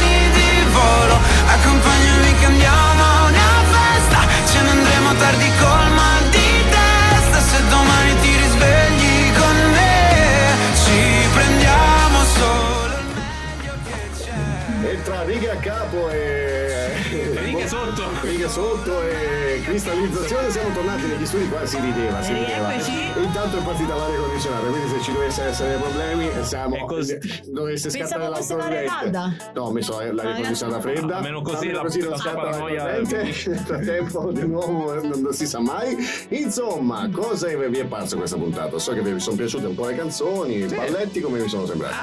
righe 15.39 15.51
a 15.51 15.57
capo 15.57 16.11
e. 16.11 16.91
Righe 17.45 17.67
sotto. 17.69 18.03
Righe 18.23 18.49
sotto 18.49 19.03
e 19.03 19.61
cristallizzazione. 19.65 20.51
Siamo 20.51 20.75
tornati 20.75 21.07
negli 21.07 21.25
studi 21.27 21.49
qua, 21.49 21.65
si 21.65 21.79
rideva, 21.79 22.21
si 22.23 22.33
rideva. 22.33 22.75
E 22.75 23.23
intanto 23.23 23.59
è 23.59 23.63
partita 23.63 23.95
l'aria 23.95 24.19
condizionata, 24.19 24.67
quindi 24.67 24.89
se 24.89 25.01
ci 25.03 25.13
dovesse 25.13 25.43
essere 25.45 25.77
problemi, 25.77 26.29
siamo. 26.43 26.87
Dovesse 27.47 27.91
scattare 27.91 28.29
l'aria 28.29 28.85
calda. 28.85 29.37
No, 29.55 29.63
ho 29.63 29.71
messo 29.73 30.01
l'aria 30.01 30.35
condizionata 30.35 30.81
fredda. 30.81 31.17
Almeno 31.17 31.43
così 31.43 31.57
Almeno 31.69 31.77
la- 31.77 31.83
così 31.85 32.01
non 32.01 32.11
la 32.11 32.17
scatta 32.17 32.43
la 32.43 32.59
corrente. 32.59 33.23
Nel 33.23 33.33
frattempo, 33.65 34.33
di 34.33 34.47
nuovo, 34.47 34.95
eh, 34.95 35.07
non, 35.07 35.21
non 35.21 35.33
si 35.33 35.47
sa 35.47 35.61
mai. 35.61 35.97
Insomma, 36.31 37.09
cosa 37.13 37.47
vi 37.47 37.79
è 37.79 37.85
parso 37.85 38.17
questa 38.17 38.37
puntata? 38.37 38.79
So 38.79 38.93
che 38.93 39.01
vi 39.03 39.21
sono 39.21 39.37
piaciute 39.37 39.67
un 39.67 39.75
po' 39.75 39.87
le 39.87 39.95
canzoni, 39.97 40.57
i 40.59 40.67
balletti, 40.67 41.21
come 41.21 41.41
vi 41.41 41.49
sono 41.49 41.65
sembrati? 41.67 41.95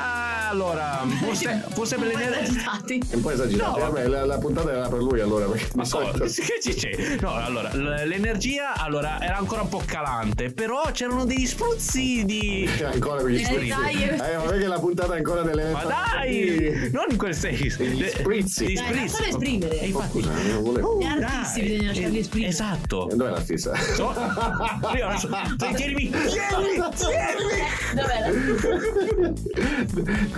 Allora, 0.56 1.02
pur, 1.20 1.36
se- 1.36 1.62
pur 1.76 1.86
sempre 1.86 2.08
l'energia. 2.16 2.80
È 2.86 3.16
un 3.16 3.22
po' 3.22 3.32
esagerato. 3.32 3.78
No. 3.78 3.86
Vabbè, 3.86 4.08
la, 4.08 4.26
la 4.26 4.38
puntata 4.38 4.72
era 4.72 4.88
per 4.88 5.00
lui 5.00 5.20
allora. 5.20 5.46
Perché 5.48 5.68
Ma 5.76 5.84
di 5.84 5.90
solito- 5.90 6.18
cosa? 6.20 6.42
Che 6.46 6.60
ci 6.62 6.74
c'è? 6.74 7.18
No, 7.20 7.34
allora, 7.34 7.74
l'energia 7.74 8.74
allora, 8.76 9.20
era 9.22 9.36
ancora 9.38 9.62
un 9.64 9.68
po' 9.70 9.82
calante, 9.86 10.52
però 10.54 10.84
c'erano 10.94 11.26
degli 11.26 11.46
spruzzi 11.46 12.24
di. 12.24 12.70
ancora 12.84 13.20
quegli 13.22 13.42
Eh, 13.42 13.44
spritzi. 13.46 13.68
dai. 13.82 14.04
Eh, 14.04 14.36
vabbè 14.38 14.58
che 14.60 14.68
la 14.68 14.80
puntata 14.80 15.14
è 15.16 15.18
ancora 15.18 15.44
nelle 15.44 15.72
Ma 15.72 15.84
dai! 15.84 16.90
Non 16.94 17.06
in 17.10 17.18
quel 17.18 17.36
senso. 17.36 17.84
Gli 17.84 18.08
sprizzi. 18.08 18.66
Gli 18.68 18.78
sprizzi. 18.78 19.02
lascialo 19.02 19.26
esprimere. 19.28 19.80
E 19.82 19.86
infatti- 19.88 20.22
Scusa, 20.22 20.32
non 20.54 20.64
volevo. 20.64 20.98
Gli 21.00 21.04
artisti 21.06 21.62
bisogna 21.64 21.88
lasciarli 21.88 22.20
esprimere. 22.20 22.52
Esatto. 22.52 23.10
Dov'è 23.14 23.30
l'artista? 23.32 23.76
So- 23.76 24.14
Io 24.96 25.08
adesso- 25.08 25.28
Dai, 25.58 25.74
tienimi, 25.76 26.10
tienimi, 26.10 26.80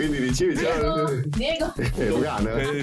Quindi 0.08 0.28
dicevi 0.30 0.58
ciao. 0.58 1.22
Diego. 1.26 1.74
Eh, 1.98 2.08
Lugano, 2.10 2.50
eh. 2.56 2.82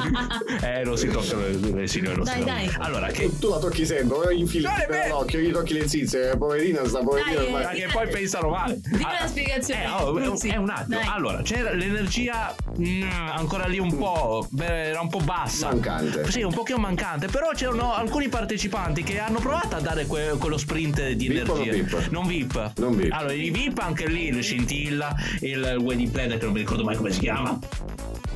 Eh, 0.63 0.83
non 0.85 0.97
si 0.97 1.09
toccano 1.09 1.43
le, 1.43 1.53
le 1.81 1.87
signore, 1.87 2.23
Dai, 2.23 2.43
dai. 2.45 2.71
Allora, 2.79 3.07
che. 3.09 3.31
Tu 3.39 3.49
la 3.49 3.59
tocchi 3.59 3.87
sempre, 3.87 4.35
infili 4.35 4.67
nell'occhio, 4.89 5.39
gli 5.39 5.51
tocchi 5.53 5.75
le 5.75 5.89
zizze, 5.89 6.37
poverina 6.37 6.85
sta 6.87 6.99
poverina 7.01 7.35
Dai, 7.37 7.45
ormai. 7.47 7.63
Ma 7.65 7.71
che 7.71 7.89
poi 7.93 8.09
pensano 8.09 8.49
male. 8.51 8.81
Dimmi 8.85 9.05
Ah, 9.05 9.23
la 9.23 9.27
spiegazione. 9.29 9.85
Eh, 9.85 9.89
oh, 9.91 10.19
è 10.19 10.27
un- 10.27 10.37
Sì. 10.37 10.49
è 10.49 10.57
un 10.57 10.69
attimo. 10.71 10.99
Dai. 10.99 11.07
Allora, 11.09 11.43
c'era 11.43 11.73
l'energia 11.73 12.55
mm, 12.79 13.03
ancora 13.31 13.67
lì 13.67 13.79
un 13.79 13.97
po'. 13.97 14.47
beh, 14.51 14.89
era 14.89 15.01
un 15.01 15.09
po' 15.09 15.21
bassa. 15.21 15.69
Mancante. 15.69 16.31
Sì, 16.31 16.43
un 16.43 16.53
pochino 16.53 16.79
mancante. 16.79 17.27
Però 17.29 17.51
c'erano 17.55 17.95
alcuni 17.95 18.29
partecipanti 18.29 19.03
che 19.03 19.19
hanno 19.21 19.39
provato 19.39 19.77
a 19.77 19.81
dare 19.81 20.07
que- 20.07 20.35
quello 20.39 20.57
sprint 20.57 21.11
di 21.13 21.29
VIP 21.29 21.49
o 21.49 21.55
non 21.57 21.63
energia. 21.69 21.97
VIP? 21.99 22.09
Non 22.11 22.27
VIP. 22.27 22.73
Non 22.77 22.97
VIP. 22.97 23.13
Allora, 23.13 23.33
i 23.33 23.51
VIP 23.51 23.79
anche 23.79 24.09
lì, 24.09 24.27
il 24.29 24.43
scintilla, 24.43 25.15
il 25.41 25.77
wedding 25.81 26.11
planner, 26.11 26.39
che 26.39 26.45
non 26.45 26.53
mi 26.55 26.61
ricordo 26.61 26.83
mai 26.85 26.97
come 26.97 27.04
si 27.13 27.21
chiama. 27.21 27.59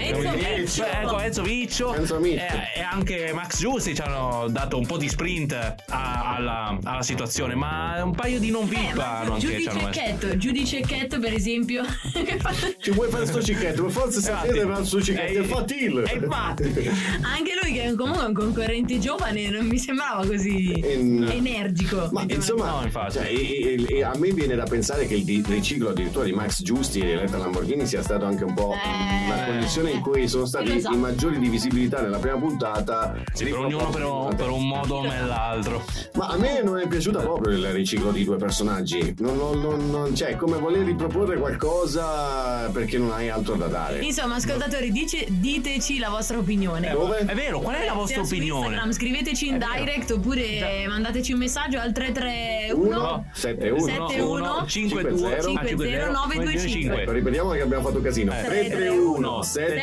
Enzo 0.00 0.32
Eh, 0.32 0.56
Viccio. 0.60 0.84
ecco, 0.86 1.18
Enzo 1.20 1.42
Viccio 1.42 1.94
Enzo 1.94 2.18
e, 2.22 2.34
e 2.76 2.80
anche 2.80 3.32
Max 3.34 3.58
Giusti 3.58 3.94
ci 3.94 4.00
hanno 4.00 4.46
dato 4.48 4.78
un 4.78 4.86
po' 4.86 4.96
di 4.96 5.08
sprint 5.08 5.52
a- 5.54 6.34
alla, 6.36 6.78
alla 6.84 7.02
situazione, 7.02 7.54
ma 7.54 8.00
un 8.02 8.14
paio 8.14 8.38
di 8.38 8.50
non 8.50 8.66
VIP 8.68 8.98
hanno 8.98 9.34
anche 9.34 9.46
Giudice 9.46 9.70
hanno 9.70 9.82
messo. 9.86 10.00
Chetto, 10.00 10.36
giudice 10.36 10.80
Chetto 10.80 11.18
per 11.18 11.32
esempio. 11.34 11.82
Ci 12.80 12.90
vuoi 12.92 13.10
fare 13.10 13.26
sto 13.26 13.42
cicchetto? 13.42 13.82
Per 13.82 13.90
forza 13.90 14.20
sapete 14.20 14.60
fare 14.66 14.84
sto 14.84 15.02
cicchetto, 15.02 15.38
Eh, 15.38 15.42
è 15.42 15.44
fatile. 15.44 16.02
eh, 16.04 16.14
infatti. 16.16 16.62
Anche 17.22 17.52
lui 17.62 17.72
che 17.72 17.82
è 17.84 17.94
comunque 17.94 18.24
un 18.24 18.34
concorrente 18.34 18.98
giovane 18.98 19.48
non 19.50 19.66
mi 19.66 19.78
sembrava 19.78 20.24
così 20.26 20.72
Ehm, 20.80 21.28
energico. 21.30 22.08
Ma 22.12 22.24
insomma, 22.28 22.66
No, 22.82 23.10
cioè, 23.10 23.26
e- 23.26 23.76
e- 23.88 23.96
e 23.96 24.02
a 24.02 24.12
me 24.16 24.30
viene 24.30 24.54
da 24.54 24.64
pensare 24.64 25.06
che 25.06 25.14
il 25.14 25.44
riciclo 25.46 25.90
addirittura 25.90 26.24
di 26.24 26.32
Max 26.32 26.62
Giusti 26.62 27.00
e 27.00 27.10
Eletta 27.12 27.38
Lamborghini 27.38 27.86
sia 27.86 28.02
stato 28.02 28.24
anche 28.26 28.44
un 28.44 28.54
po' 28.54 28.72
Eh. 28.74 29.26
una 29.26 29.44
condizione 29.44 29.87
situazione 29.88 29.92
in 29.92 30.00
cui 30.00 30.28
sono 30.28 30.44
stati 30.46 30.76
Esatto. 30.76 30.94
i 30.94 30.98
maggiori 30.98 31.38
di 31.38 31.48
visibilità 31.48 32.00
nella 32.00 32.18
prima 32.18 32.36
puntata. 32.36 33.14
Sì, 33.32 33.44
per 33.44 33.58
ognuno 33.58 33.88
per 33.90 34.04
un, 34.04 34.34
per 34.36 34.50
un 34.50 34.66
modo 34.66 34.96
o 34.96 35.02
nell'altro. 35.06 35.84
Ma 36.14 36.26
a 36.28 36.36
me 36.36 36.62
non 36.62 36.78
è 36.78 36.86
piaciuta 36.86 37.20
proprio 37.20 37.56
il 37.56 37.66
riciclo 37.72 38.10
di 38.10 38.24
due 38.24 38.36
personaggi. 38.36 39.14
Non, 39.18 39.36
non- 39.36 39.60
non- 39.60 39.90
non- 39.90 40.14
cioè, 40.14 40.28
è 40.30 40.36
come 40.36 40.58
voler 40.58 40.84
riproporre 40.84 41.36
qualcosa 41.38 42.68
perché 42.72 42.98
non 42.98 43.12
hai 43.12 43.28
altro 43.28 43.54
da 43.54 43.66
dare. 43.66 44.00
Insomma, 44.00 44.36
ascoltatori, 44.36 44.90
dice- 44.92 45.26
diteci 45.28 45.98
la 45.98 46.08
vostra 46.10 46.38
opinione. 46.38 46.90
Dove? 46.90 47.18
È 47.18 47.34
vero, 47.34 47.60
qual 47.60 47.76
è 47.76 47.84
la 47.84 47.92
vostra 47.92 48.16
Sia 48.16 48.24
su 48.24 48.34
opinione? 48.34 48.66
Instagram, 48.66 48.92
scriveteci 48.92 49.48
in 49.48 49.58
direct 49.58 50.10
oppure 50.10 50.86
mandateci 50.88 51.32
un 51.32 51.38
messaggio 51.38 51.78
al 51.78 51.92
331 51.92 53.26
71 53.32 53.78
71 53.78 54.64
50 54.66 55.10
50 55.16 56.10
925. 56.10 57.02
Ecco, 57.02 57.12
ripetiamo 57.12 57.50
che 57.50 57.60
abbiamo 57.60 57.82
fatto 57.84 58.00
casino. 58.00 58.32
Eh. 58.32 58.42
331 58.42 59.42
71 59.42 59.77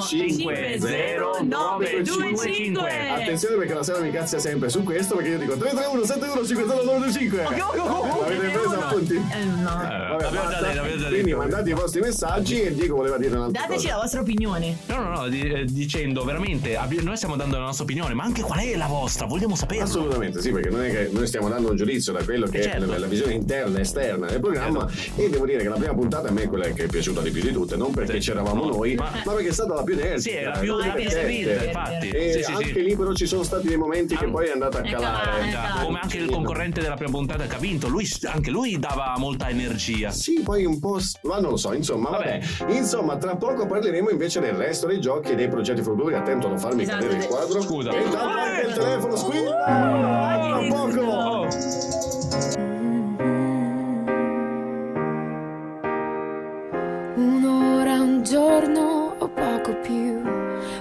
50 0.00 1.42
925. 1.42 3.10
Attenzione 3.10 3.56
perché 3.56 3.74
la 3.74 3.82
sera 3.82 4.00
mi 4.00 4.10
cazzia 4.10 4.38
sempre 4.38 4.68
su 4.68 4.82
questo 4.82 5.16
perché 5.16 5.30
io 5.30 5.38
dico 5.38 5.56
331 5.56 6.04
71 6.04 6.46
50 6.46 6.74
925. 6.74 7.44
Avete 8.24 8.48
preso 8.48 8.70
appunti? 8.80 9.14
Eh, 9.14 9.44
no. 9.44 9.64
Vabbè, 9.64 10.22
l'abbiamo 10.22 10.48
già 10.50 10.60
detto, 10.60 10.74
l'abbiamo 10.74 10.96
già 11.02 11.08
Quindi 11.08 11.34
mandate 11.34 11.70
i 11.70 11.72
vostri 11.74 12.00
messaggi 12.00 12.60
e 12.60 12.74
Diego 12.74 12.96
voleva 12.96 13.16
dire 13.18 13.36
un'altra 13.36 13.62
Dateci 13.62 13.84
cosa. 13.84 13.94
la 13.94 14.00
vostra 14.02 14.20
opinione. 14.20 14.76
No, 14.86 14.96
no, 15.02 15.10
no, 15.20 15.28
di- 15.28 15.40
eh, 15.42 15.64
dicendo 15.64 16.24
veramente, 16.24 16.78
noi 17.00 17.16
stiamo 17.16 17.36
dando 17.36 17.56
la 17.58 17.64
nostra 17.64 17.84
opinione, 17.84 18.14
ma 18.14 18.24
anche 18.24 18.42
qual 18.42 18.60
è 18.60 18.76
la 18.76 18.86
vostra? 18.86 19.26
Vogliamo 19.26 19.54
saperlo. 19.56 19.84
Assolutamente 19.84 20.40
sì, 20.40 20.50
perché 20.50 20.70
non 20.70 20.82
è 20.82 20.90
che 20.90 21.08
noi 21.12 21.26
stiamo 21.26 21.48
dando 21.48 21.70
un 21.70 21.76
giudizio 21.76 22.12
da 22.12 22.22
quello 22.24 22.46
che 22.46 22.58
Eh, 22.58 22.62
certo. 22.62 22.84
è 22.84 22.86
la, 22.86 22.98
la 22.98 23.06
visione 23.06 23.32
interna 23.34 23.78
e 23.78 23.80
esterna 23.82 24.26
del 24.26 24.40
programma 24.40 24.88
e 25.16 25.28
devo 25.28 25.46
dire 25.46 25.62
che 25.62 25.68
la 25.68 25.76
prima 25.76 25.94
puntata 25.94 26.28
a 26.28 26.30
me 26.30 26.42
è 26.42 26.48
quella 26.48 26.66
che 26.68 26.84
è 26.84 26.86
piaciuta 26.86 27.20
di 27.20 27.30
più 27.30 27.42
di 27.42 27.52
tutte, 27.52 27.76
non 27.76 27.92
perché 27.92 28.18
c'eravamo 28.18 28.64
noi, 28.66 28.94
ma, 28.98 29.32
perché 29.32 29.48
è 29.48 29.52
stata 29.52 29.74
la 29.74 29.82
più 29.82 29.94
energica. 29.94 30.20
Sì, 30.20 30.30
era 30.36 30.58
più 30.58 30.76
la 30.76 30.82
divertente, 30.84 31.26
divertente. 31.26 31.64
infatti. 31.66 32.08
E 32.10 32.32
Sì, 32.32 32.42
sì, 32.42 32.52
anche 32.52 32.64
sì. 32.72 32.82
lì 32.82 32.96
però 32.96 33.12
ci 33.12 33.26
sono 33.26 33.42
stati 33.42 33.66
dei 33.68 33.76
momenti 33.76 34.16
che 34.16 34.26
poi 34.28 34.46
è 34.48 34.50
andata 34.52 34.78
a 34.78 34.82
calare. 34.82 35.48
Già, 35.50 35.80
Come 35.82 35.98
anche 36.02 36.16
il 36.18 36.30
concorrente 36.30 36.80
della 36.80 36.94
prima 36.94 37.10
puntata 37.10 37.46
che 37.46 37.54
ha 37.54 37.58
vinto, 37.58 37.88
lui, 37.88 38.06
anche 38.24 38.50
lui 38.50 38.78
dava 38.78 39.14
molta 39.18 39.48
energia. 39.48 40.10
Sì, 40.10 40.40
poi 40.42 40.64
un 40.64 40.78
po'. 40.78 40.98
s- 40.98 41.18
Ma 41.22 41.38
non 41.40 41.50
lo 41.50 41.56
so, 41.56 41.72
insomma, 41.72 42.10
vabbè. 42.10 42.40
Insomma, 42.68 43.16
tra 43.16 43.36
poco 43.36 43.66
parleremo 43.66 44.10
invece 44.10 44.40
del 44.40 44.54
resto 44.54 44.86
dei 44.86 45.00
giochi 45.00 45.32
e 45.32 45.34
dei 45.34 45.48
progetti 45.48 45.82
futuri. 45.82 46.14
Attento 46.14 46.46
a 46.46 46.50
non 46.50 46.58
farmi 46.58 46.82
Esatto. 46.82 47.04
cadere 47.04 47.18
il 47.22 47.26
quadro. 47.28 47.60
Scusa. 47.60 47.90
E 47.90 48.02
intanto 48.02 48.38
anche 48.38 48.66
il 48.66 48.72
telefono 48.74 49.16
squilla. 49.16 49.64
Tra 49.64 50.58
poco. 50.68 51.87
Giorno 58.28 59.14
o 59.18 59.28
poco 59.28 59.74
più, 59.80 60.20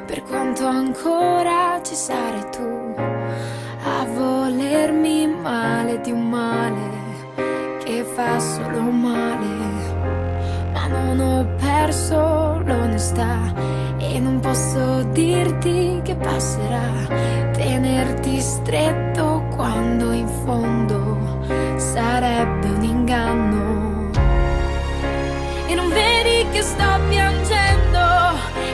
per 0.05 0.21
quanto 0.23 0.65
ancora 0.65 1.79
ci 1.81 1.95
sarai 1.95 2.45
tu 2.49 2.93
a 3.83 4.05
volermi 4.05 5.27
male 5.27 6.01
di 6.01 6.11
un 6.11 6.27
male 6.27 6.89
che 7.83 8.03
fa 8.03 8.37
solo 8.39 8.81
male. 8.81 9.45
Ma 10.73 10.87
non 10.87 11.19
ho 11.21 11.55
perso 11.55 12.61
l'onestà 12.65 13.53
e 13.97 14.19
non 14.19 14.41
posso 14.41 15.03
dirti 15.13 16.01
che 16.03 16.15
passerà. 16.15 16.91
Tenerti 17.53 18.41
stretto 18.41 19.45
quando 19.55 20.11
in 20.11 20.27
fondo 20.27 21.17
sarebbe 21.77 22.67
un 22.67 22.83
inganno. 22.83 23.86
E 25.67 25.75
non 25.75 25.89
vedi 25.89 26.47
che 26.51 26.61
sto 26.61 26.99
piangendo? 27.09 27.99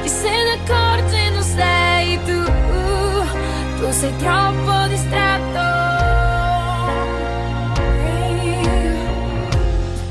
Chi 0.01 0.09
se 0.09 0.29
ne 0.29 0.51
accorge 0.61 1.29
non 1.31 1.41
sei 1.41 2.19
tu. 2.23 2.43
Tu 3.79 3.91
sei 3.91 4.15
troppo 4.17 4.87
distratto. 4.87 5.61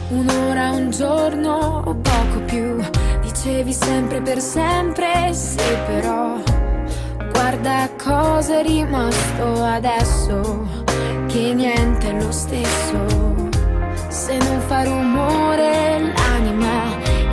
Un'ora, 0.08 0.70
un 0.70 0.90
giorno 0.90 1.82
o 1.84 1.94
poco 1.94 2.40
più. 2.46 2.80
Dicevi 3.42 3.72
sempre 3.72 4.20
per 4.20 4.40
sempre 4.40 5.34
Sì 5.34 5.56
però 5.86 6.36
Guarda 7.32 7.90
cosa 8.00 8.60
è 8.60 8.62
rimasto 8.62 9.64
adesso 9.64 10.68
Che 11.26 11.52
niente 11.52 12.08
è 12.08 12.22
lo 12.22 12.30
stesso 12.30 13.51
se 14.24 14.38
non 14.38 14.60
fa 14.68 14.84
rumore 14.84 16.12
l'anima. 16.14 16.76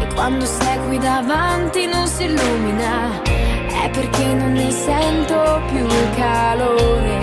E 0.01 0.05
quando 0.15 0.43
sei 0.45 0.77
qui 0.87 0.97
davanti 0.97 1.85
non 1.85 2.07
si 2.07 2.23
illumina. 2.23 3.21
È 3.83 3.89
perché 3.91 4.25
non 4.33 4.53
ne 4.53 4.71
sento 4.71 5.61
più 5.69 5.85
il 5.85 6.09
calore 6.15 7.15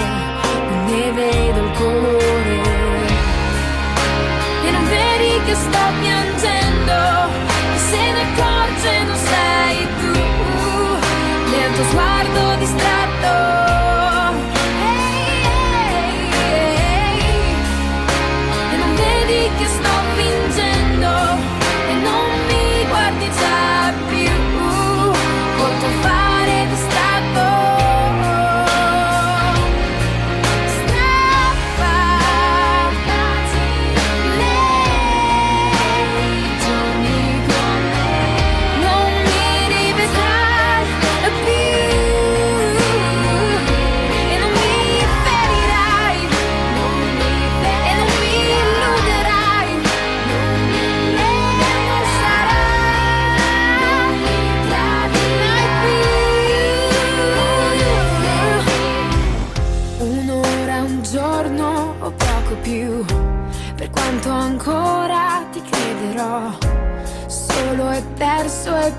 non 0.68 0.84
ne 0.90 1.12
vedo 1.18 1.58
il 1.66 1.72
colore. 1.82 2.56
E 4.66 4.70
non 4.70 4.84
vedi 4.94 5.32
che 5.46 5.54
sto 5.54 5.84
piangendo 6.00 6.98
e 7.74 7.78
se 7.90 8.02
ne 8.14 8.22
accorge 8.28 8.92
non 9.08 9.18
sei 9.32 9.76
tu. 10.00 10.12
Nel 11.50 11.72
tuo 11.74 11.84
sguardo 11.90 12.42
distratto 12.64 13.55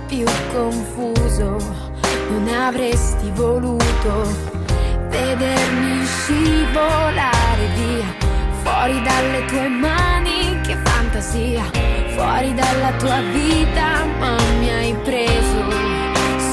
più 0.08 0.26
confuso 0.54 1.58
non 2.30 2.48
avresti 2.48 3.30
voluto 3.34 4.56
vedermi 5.10 6.06
scivolare 6.06 7.68
via 7.76 8.16
fuori 8.64 9.02
dalle 9.02 9.46
tue 9.46 9.68
mani 9.68 10.60
che 10.62 10.78
fantasia 10.84 11.64
fuori 12.16 12.54
dalla 12.54 12.92
tua 12.98 13.20
vita 13.34 14.06
ma 14.20 14.36
mi 14.60 14.70
hai 14.70 14.96
preso 15.04 15.98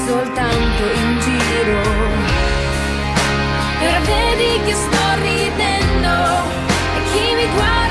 soltanto 0.05 0.83
in 0.93 1.19
giro. 1.19 1.81
E 3.81 3.87
ora 3.87 3.99
vedi 3.99 4.65
che 4.65 4.73
sto 4.73 5.05
ridendo 5.21 6.13
e 6.95 7.03
chi 7.11 7.35
mi 7.35 7.47
guarda 7.55 7.84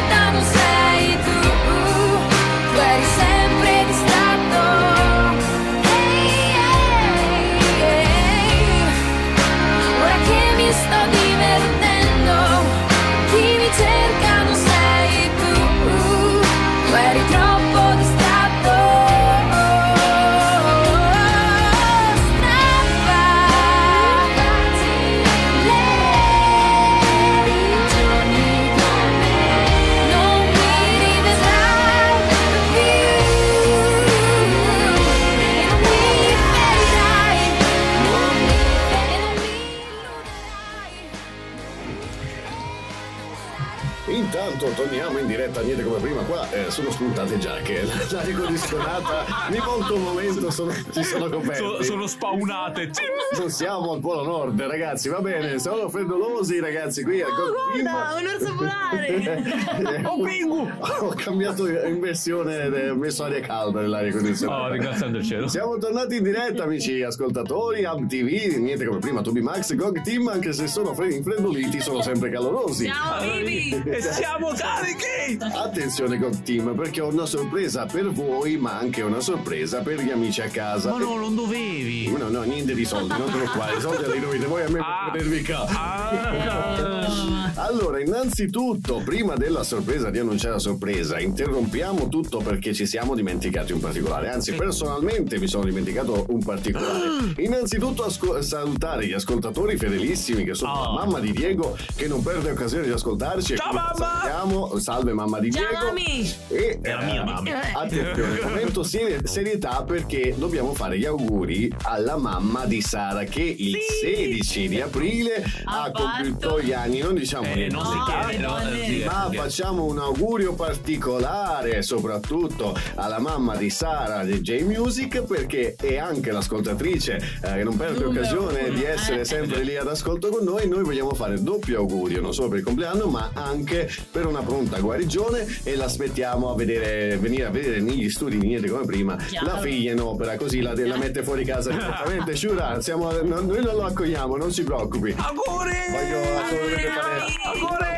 diretta, 45.54 45.60
niente 45.62 45.84
come 45.84 45.98
prima. 45.98 46.22
Qua 46.22 46.50
eh, 46.50 46.70
sono 46.70 46.90
spuntate 46.90 47.38
giacche. 47.38 47.84
L'aria 48.10 48.36
condizionata 48.36 49.24
di 49.50 49.58
molto 49.58 49.96
momento 49.96 50.50
sono, 50.50 50.72
si 50.90 51.02
sono 51.02 51.28
coperti. 51.28 51.56
Sono, 51.56 51.82
sono 51.82 52.06
spawnate. 52.06 52.90
Non 53.38 53.50
siamo 53.50 53.92
al 53.92 54.00
Polo 54.00 54.24
Nord, 54.24 54.60
ragazzi, 54.60 55.08
va 55.08 55.20
bene, 55.20 55.58
siamo 55.58 55.88
freddolosi, 55.88 56.60
ragazzi, 56.60 57.02
qui 57.02 57.20
al 57.20 57.30
Oh, 57.30 57.52
guarda, 57.82 58.16
un 58.18 58.26
orso 58.26 58.54
polare. 58.54 60.02
Oh, 60.14 60.22
pingu! 60.22 60.70
Ho 60.78 61.14
cambiato 61.16 61.66
in 61.68 61.98
versione, 62.00 62.64
eh, 62.64 62.90
ho 62.90 62.94
messo 62.94 63.24
aria 63.24 63.40
calda 63.40 63.80
nell'aria 63.80 64.12
condizionata. 64.12 64.62
Oh, 64.62 64.72
ringraziando 64.72 65.18
il 65.18 65.24
cielo. 65.24 65.48
Siamo 65.48 65.76
tornati 65.78 66.16
in 66.16 66.22
diretta, 66.22 66.64
amici 66.64 67.02
ascoltatori, 67.02 67.84
Hub 67.84 68.06
TV, 68.06 68.56
niente 68.58 68.84
come 68.84 68.98
prima, 68.98 69.20
Toby 69.22 69.40
Max, 69.40 69.74
Gog 69.74 70.02
Team, 70.02 70.28
anche 70.28 70.52
se 70.52 70.66
sono 70.68 70.94
fre- 70.94 71.12
infreddoliti, 71.14 71.80
sono 71.80 72.02
sempre 72.02 72.30
calorosi. 72.30 72.84
Siamo 72.84 73.36
vivi. 73.44 73.82
E 73.84 74.00
siamo 74.00 74.52
carichi! 74.54 75.38
Attenzione 75.52 76.18
Gog 76.18 76.42
Team, 76.42 76.74
perché 76.74 77.00
ho 77.00 77.08
una 77.08 77.26
sorpresa 77.26 77.86
per 77.86 78.10
voi, 78.10 78.56
ma 78.56 78.78
anche 78.78 79.02
una 79.02 79.20
sorpresa 79.20 79.80
per 79.80 80.00
gli 80.00 80.10
amici 80.10 80.40
a 80.40 80.48
casa. 80.48 80.90
Ma 80.90 80.98
no, 80.98 81.16
non 81.16 81.34
dovevi. 81.34 82.10
No, 82.16 82.28
no, 82.28 82.42
niente 82.42 82.74
di 82.74 82.84
soldi, 82.84 83.14
non 83.18 83.30
preoccupare, 83.30 83.76
i 83.76 83.80
soldi 83.80 84.10
li 84.12 84.20
dovete 84.20 84.46
voi 84.46 84.62
a 84.62 84.70
me 84.70 84.78
per 84.78 85.10
tenervi 85.12 85.38
in 85.38 85.44
casa. 85.44 85.72
Ah. 85.74 87.52
Allora, 87.56 88.00
innanzitutto, 88.00 89.02
prima 89.04 89.34
della 89.34 89.62
sorpresa 89.62 90.10
di 90.10 90.18
annunciare 90.18 90.54
la 90.54 90.58
sorpresa, 90.58 91.18
interrompiamo 91.18 92.08
tutto 92.08 92.38
perché 92.38 92.72
ci 92.72 92.86
siamo 92.86 93.14
dimenticati 93.14 93.72
un 93.72 93.80
particolare. 93.80 94.30
Anzi, 94.30 94.52
personalmente 94.52 95.38
mi 95.38 95.46
sono 95.46 95.64
dimenticato 95.64 96.26
un 96.28 96.42
particolare. 96.42 97.32
Innanzitutto, 97.36 98.04
asco- 98.04 98.40
salutare 98.42 99.06
gli 99.06 99.12
ascoltatori 99.12 99.76
fedelissimi 99.76 100.44
che 100.44 100.54
sono 100.54 100.72
la 100.72 100.92
mamma 100.92 101.20
di 101.20 101.32
Diego, 101.32 101.76
che 101.94 102.06
non 102.08 102.22
perde 102.22 102.50
occasione 102.50 102.84
di 102.84 102.90
ascoltarci. 102.90 103.56
Ciao, 103.56 103.72
mamma! 103.72 103.94
salutiamo. 103.94 104.78
Salve, 104.78 105.12
mamma 105.12 105.33
di 105.38 105.50
Ciao, 105.50 105.62
Diego. 105.68 105.84
mami. 105.86 106.34
E 106.48 106.78
È 106.80 106.90
la 106.90 107.02
mia 107.02 107.20
eh, 107.20 107.24
mamma. 107.24 107.60
Attenzione, 107.74 108.40
momento 108.44 108.82
serie- 108.82 109.20
serietà 109.26 109.82
perché 109.82 110.34
dobbiamo 110.36 110.74
fare 110.74 110.98
gli 110.98 111.04
auguri 111.04 111.72
alla 111.82 112.16
mamma 112.16 112.64
di 112.64 112.80
Sara 112.80 113.24
che 113.24 113.42
il 113.42 113.76
16 114.00 114.68
di 114.68 114.80
aprile 114.80 115.44
ha, 115.64 115.82
Ha 115.84 115.90
compiuto 115.90 116.60
gli 116.60 116.72
anni, 116.72 117.00
non 117.00 117.14
diciamo 117.14 117.46
Eh, 117.52 117.68
non 117.68 117.84
si 117.84 117.92
No, 117.94 118.04
chiede, 118.04 118.42
no, 118.42 118.56
sì, 118.84 119.02
ma 119.04 119.30
facciamo 119.32 119.84
un 119.84 119.98
augurio 119.98 120.54
particolare 120.54 121.82
soprattutto 121.82 122.76
alla 122.96 123.18
mamma 123.18 123.56
di 123.56 123.70
Sara 123.70 124.24
di 124.24 124.40
J 124.40 124.62
Music 124.62 125.22
perché 125.22 125.74
è 125.74 125.96
anche 125.96 126.30
l'ascoltatrice 126.30 127.16
eh, 127.16 127.54
che 127.54 127.64
non 127.64 127.76
perde 127.76 128.00
Numero 128.04 128.20
occasione 128.20 128.62
uno, 128.64 128.74
di 128.74 128.84
essere 128.84 129.20
eh. 129.20 129.24
sempre 129.24 129.62
lì 129.62 129.76
ad 129.76 129.88
ascolto 129.88 130.28
con 130.28 130.44
noi 130.44 130.68
noi 130.68 130.82
vogliamo 130.84 131.14
fare 131.14 131.42
doppio 131.42 131.78
augurio 131.78 132.20
non 132.20 132.32
solo 132.34 132.48
per 132.48 132.58
il 132.58 132.64
compleanno 132.64 133.06
ma 133.06 133.30
anche 133.34 133.90
per 134.10 134.26
una 134.26 134.40
pronta 134.42 134.78
guarigione 134.78 135.23
e 135.62 135.76
l'aspettiamo 135.76 136.50
a 136.50 136.54
vedere 136.54 137.16
venire 137.18 137.44
a 137.46 137.50
vedere 137.50 137.80
negli 137.80 138.08
studi 138.10 138.38
di 138.38 138.46
niente 138.46 138.68
come 138.68 138.84
prima 138.84 139.16
Chiaro. 139.16 139.46
la 139.46 139.58
figlia 139.58 139.92
in 139.92 140.00
opera 140.00 140.36
così 140.36 140.60
la, 140.60 140.72
la 140.76 140.96
mette 140.96 141.22
fuori 141.22 141.44
casa 141.44 141.70
direttamente 141.70 142.34
Shura 142.36 142.80
siamo, 142.80 143.10
non- 143.22 143.46
noi 143.46 143.62
non 143.62 143.74
lo 143.76 143.84
accogliamo 143.84 144.36
non 144.36 144.52
si 144.52 144.62
preoccupi 144.64 145.14
Auguri! 145.16 145.72
Voglio 145.90 146.38
assolutamente 146.38 146.90
fare 146.90 147.20
Auguri! 147.44 147.92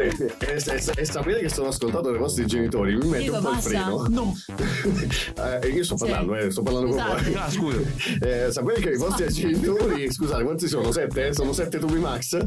E, 0.00 0.54
e- 0.54 1.00
e 1.00 1.04
sapere 1.04 1.40
che 1.40 1.48
sono 1.48 1.68
ascoltato 1.68 2.10
dai 2.10 2.18
vostri 2.18 2.46
genitori 2.46 2.96
mi 2.96 3.06
mette 3.08 3.24
Dico, 3.24 3.36
un 3.36 3.42
po' 3.42 3.50
il 3.50 3.56
freno. 3.58 4.06
No. 4.08 4.34
Eh, 5.60 5.68
io 5.68 5.84
sto 5.84 5.96
Sì. 5.96 6.04
parlando, 6.04 6.34
eh, 6.36 6.50
sto 6.50 6.62
parlando 6.62 6.90
con 6.90 6.98
Esatto. 6.98 7.22
voi. 7.22 7.34
Ah, 7.34 7.50
scusa. 7.50 7.78
Eh, 8.20 8.50
sapere 8.52 8.80
che 8.80 8.90
i 8.90 8.96
vostri 8.96 9.28
genitori, 9.32 10.10
scusate, 10.10 10.42
quanti 10.42 10.66
sono? 10.68 10.90
Sette? 10.92 11.32
Sono 11.32 11.52
sette 11.52 11.78
tubi 11.78 11.98
max? 11.98 12.36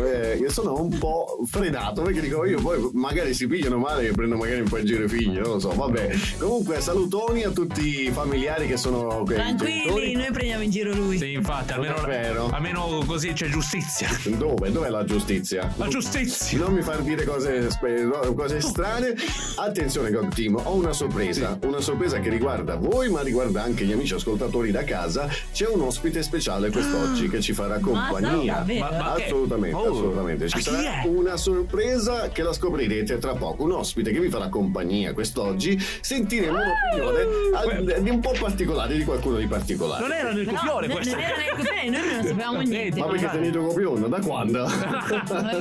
Eh, 0.00 0.36
io 0.40 0.50
sono 0.50 0.80
un 0.80 0.96
po' 0.98 1.38
frenato 1.46 2.02
perché 2.02 2.20
dico 2.20 2.44
io 2.44 2.60
poi 2.70 2.90
magari 2.92 3.34
si 3.34 3.46
pigliano 3.48 3.78
male 3.78 4.08
e 4.08 4.12
prendo 4.12 4.36
magari 4.36 4.60
un 4.60 4.68
po' 4.68 4.78
in 4.78 4.84
giro 4.86 5.04
i 5.04 5.08
figli, 5.08 5.34
non 5.38 5.42
lo 5.54 5.58
so, 5.58 5.70
vabbè. 5.70 6.10
Comunque 6.38 6.80
salutoni 6.80 7.42
a 7.42 7.50
tutti 7.50 8.04
i 8.04 8.10
familiari 8.12 8.66
che 8.68 8.76
sono 8.76 9.24
que- 9.24 9.34
Tranquilli, 9.34 9.78
genitori. 9.82 10.12
noi 10.14 10.30
prendiamo 10.30 10.62
in 10.62 10.70
giro 10.70 10.94
lui. 10.94 11.18
Sì, 11.18 11.32
infatti, 11.32 11.72
almeno, 11.72 12.48
almeno 12.52 13.02
così 13.06 13.32
c'è 13.32 13.48
giustizia. 13.48 14.08
Dove? 14.36 14.70
Dov'è 14.70 14.88
la 14.88 15.04
giustizia? 15.04 15.72
La 15.76 15.88
giustizia! 15.88 16.58
Non 16.58 16.72
mi 16.74 16.82
far 16.82 17.00
dire 17.02 17.24
cose, 17.24 17.68
no, 18.04 18.34
cose 18.34 18.60
strane. 18.60 19.14
Attenzione, 19.56 20.10
God 20.12 20.32
Team, 20.34 20.60
ho 20.62 20.74
una 20.74 20.92
sorpresa. 20.92 21.58
Una 21.64 21.80
sorpresa 21.80 22.20
che 22.20 22.28
riguarda 22.30 22.76
voi, 22.76 23.08
ma 23.10 23.22
riguarda 23.22 23.62
anche 23.62 23.84
gli 23.84 23.92
amici 23.92 24.14
ascoltatori 24.14 24.70
da 24.70 24.84
casa. 24.84 25.28
C'è 25.52 25.66
un 25.66 25.80
ospite 25.82 26.22
speciale 26.22 26.70
quest'oggi 26.70 27.28
che 27.28 27.40
ci 27.40 27.52
farà 27.52 27.78
compagnia. 27.80 28.64
Ma- 28.66 28.90
ma 28.90 29.14
che- 29.16 29.24
assolutamente, 29.24 29.76
Oh. 29.76 29.90
assolutamente. 29.90 30.48
Ci 30.48 30.56
Ma 30.56 30.62
sarà 30.62 31.02
una 31.06 31.36
sorpresa 31.36 32.28
che 32.28 32.42
la 32.42 32.52
scoprirete 32.60 33.16
tra 33.18 33.32
poco. 33.32 33.62
Un 33.64 33.72
ospite 33.72 34.12
che 34.12 34.20
vi 34.20 34.28
farà 34.28 34.48
compagnia 34.48 35.12
quest'oggi. 35.14 35.78
Sentiremo 36.00 36.58
un'opinione 36.58 37.20
al- 37.54 38.02
di 38.02 38.10
un 38.10 38.20
po' 38.20 38.34
particolare 38.38 38.94
di 38.96 39.04
qualcuno 39.04 39.38
di 39.38 39.46
particolare. 39.46 40.02
Non 40.02 40.12
era 40.12 40.30
nel 40.32 40.44
No, 40.46 40.52
copione 40.60 40.86
non 40.88 41.18
era 41.20 41.36
nel 41.36 41.48
copione, 41.56 41.88
noi 41.88 42.12
non 42.14 42.24
sapevamo 42.24 42.60
niente. 42.60 43.00
Ma 43.00 43.06
perché 43.06 43.28
tenete 43.32 43.58
copione? 43.58 44.08
Da 44.08 44.20
quando? 44.20 44.66
È 44.66 44.70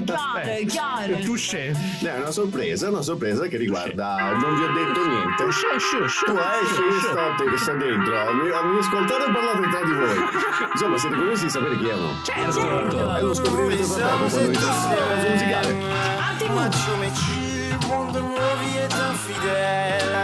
chiaro, 0.04 0.42
è 0.44 0.66
chiaro. 0.66 1.16
Touché. 1.24 1.74
No, 2.02 2.10
è 2.10 2.18
una 2.18 2.32
sorpresa, 2.32 2.90
una 2.90 3.02
sorpresa 3.02 3.48
che 3.48 3.56
riguarda. 3.58 4.34
Non 4.34 4.56
vi 4.56 4.64
ho 4.64 4.72
detto 4.74 5.06
niente. 5.08 5.36
Touché, 5.38 5.80
shush. 5.80 6.24
Tu 6.26 6.36
esci, 6.36 6.84
state, 7.08 7.58
sta 7.58 7.74
dentro. 7.74 8.34
Mi, 8.34 8.50
mi 8.50 8.80
ascoltate 8.80 9.24
e 9.24 9.32
parlate 9.32 9.70
tra 9.70 9.84
di 9.86 9.94
voi. 9.94 10.18
Insomma, 10.74 10.98
siete 10.98 11.16
curiosi 11.16 11.44
di 11.46 11.50
sapere 11.50 11.78
chi 11.78 11.88
è 11.88 11.94
o 11.94 11.98
no? 11.98 12.12
Certo. 12.24 13.16
E 13.16 13.22
lo 13.22 13.34
scoprirete 13.34 13.84
tra 13.84 14.08
poco 14.08 14.28
quando 14.30 14.48
inizia 14.50 14.68
la 14.68 14.74
pausa 14.90 15.08
mais 17.00 17.12
tu, 17.12 17.88
monde 17.88 18.12
de 18.14 18.20
ma 18.20 18.52
vie 18.62 18.78
est 18.78 18.94
infidèle 18.94 20.16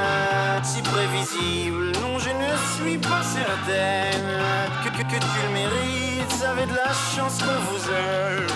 Si 0.64 0.82
prévisible, 0.82 1.92
non 2.02 2.18
je 2.20 2.30
ne 2.30 2.52
suis 2.76 2.98
pas 2.98 3.22
certaine. 3.24 4.26
Que, 4.84 4.90
que, 4.90 5.04
que 5.04 5.20
tu 5.20 5.38
le 5.48 5.54
mérites, 5.54 6.44
avez 6.44 6.66
de 6.66 6.76
la 6.76 6.92
chance 7.16 7.38
qu'on 7.40 7.60
vous 7.70 7.84
aime. 7.90 8.48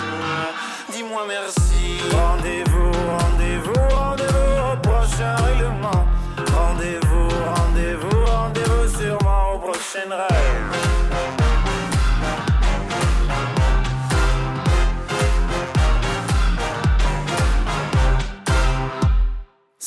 Dis-moi 0.92 1.22
merci. 1.28 2.00
Rendez-vous, 2.12 2.92
rendez-vous, 3.18 3.96
rendez-vous 3.96 4.72
au 4.72 4.76
prochain 4.88 5.36
règlement. 5.36 6.04
Rendez-vous, 6.54 7.28
rendez-vous, 7.54 8.24
rendez-vous 8.26 8.98
sûrement 8.98 9.54
au 9.54 9.58
prochain 9.58 10.08
rêve 10.08 10.99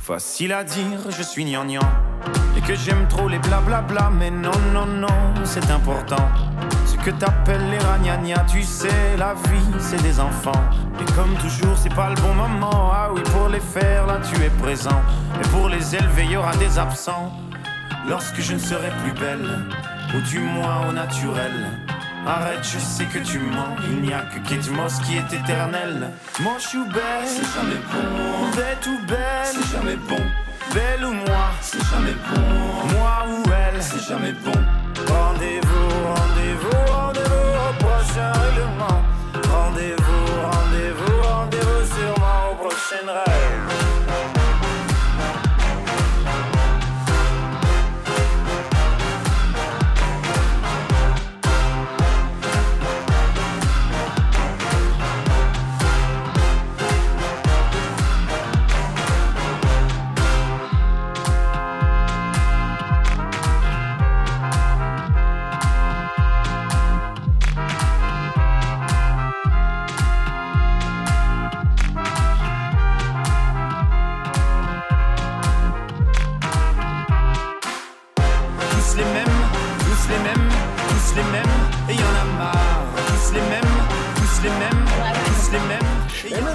Facile 0.00 0.52
à 0.52 0.64
dire, 0.64 0.84
je 1.10 1.22
suis 1.22 1.44
gnangnan. 1.44 1.80
Et 2.56 2.60
que 2.62 2.74
j'aime 2.74 3.06
trop 3.08 3.28
les 3.28 3.38
blablabla 3.38 4.10
Mais 4.10 4.30
non, 4.30 4.52
non, 4.72 4.86
non, 4.86 5.06
c'est 5.44 5.70
important. 5.70 6.30
Ce 6.86 6.96
que 6.96 7.10
t'appelles 7.10 7.70
les 7.70 7.78
ragnagnas 7.78 8.44
Tu 8.50 8.62
sais, 8.62 9.16
la 9.18 9.34
vie, 9.34 9.74
c'est 9.80 10.02
des 10.02 10.18
enfants 10.18 10.52
Et 11.00 11.12
comme 11.12 11.34
toujours, 11.36 11.76
c'est 11.76 11.94
pas 11.94 12.10
le 12.10 12.16
bon 12.16 12.34
moment 12.34 12.90
Ah 12.92 13.10
oui, 13.12 13.20
pour 13.32 13.48
les 13.48 13.60
faire, 13.60 14.06
là, 14.06 14.18
tu 14.22 14.40
es 14.42 14.50
présent 14.50 15.02
Et 15.40 15.48
pour 15.48 15.68
les 15.68 15.94
élever, 15.94 16.26
y 16.26 16.36
aura 16.36 16.56
des 16.56 16.78
absents 16.78 17.32
Lorsque 18.08 18.40
je 18.40 18.54
ne 18.54 18.58
serai 18.58 18.90
plus 19.02 19.12
belle 19.12 19.48
Ou 20.14 20.20
du 20.20 20.40
moins 20.40 20.88
au 20.88 20.92
naturel 20.92 21.52
Arrête, 22.26 22.62
je 22.62 22.78
sais 22.78 23.04
que 23.04 23.18
tu 23.18 23.38
mens. 23.38 23.76
Il 23.86 24.00
n'y 24.00 24.14
a 24.14 24.20
que 24.20 24.38
Kate 24.48 24.70
Moss 24.70 24.98
qui 25.00 25.16
est 25.16 25.30
éternelle. 25.30 26.10
Moche 26.40 26.74
ou 26.74 26.86
belle, 26.86 27.26
c'est 27.26 27.44
jamais 27.54 27.80
bon. 27.92 28.56
Bête 28.56 28.86
ou 28.86 29.06
belle, 29.06 29.44
c'est 29.44 29.76
jamais 29.76 29.96
bon. 30.08 30.22
Belle 30.72 31.04
ou 31.04 31.12
moi, 31.12 31.50
c'est 31.60 31.84
jamais 31.90 32.16
bon. 32.30 32.40
Moi 32.96 33.26
ou 33.28 33.42
elle, 33.52 33.82
c'est 33.82 34.08
jamais 34.08 34.32
bon. 34.32 34.52
Rendez-vous, 35.06 35.94
prochain 37.78 38.32
règlement. 38.32 39.02
Rendez-vous, 39.52 39.52
rendez-vous, 39.52 39.52
rendez-vous 39.52 40.13
prochaine 42.64 43.10
rêve. 43.10 43.73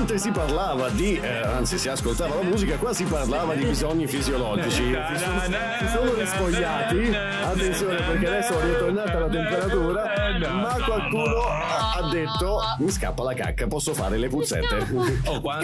Mentre 0.09 0.17
si 0.17 0.31
parlava 0.31 0.89
di, 0.89 1.19
eh, 1.21 1.27
anzi 1.27 1.77
si 1.77 1.87
ascoltava 1.87 2.35
la 2.35 2.41
musica, 2.41 2.77
qua 2.77 2.93
si 2.93 3.03
parlava 3.03 3.53
di 3.53 3.65
bisogni 3.65 4.07
fisiologici. 4.07 4.87
Si 5.79 5.87
sono, 5.87 6.13
rispogliati, 6.13 7.13
attenzione 7.13 7.95
perché 7.95 8.27
adesso 8.27 8.59
è 8.59 8.65
ritornata 8.65 9.19
la 9.19 9.27
temperatura, 9.27 10.03
ma 10.51 10.73
qualcuno 10.85 11.08
ha 11.17 11.91
ha 11.95 12.09
detto 12.09 12.59
mi 12.79 12.89
scappa 12.91 13.23
la 13.23 13.33
cacca, 13.33 13.67
posso 13.67 13.93
fare 13.93 14.17
le 14.17 14.27
puzzette. 14.27 15.17
Oh, 15.29 15.41
qua- 15.41 15.59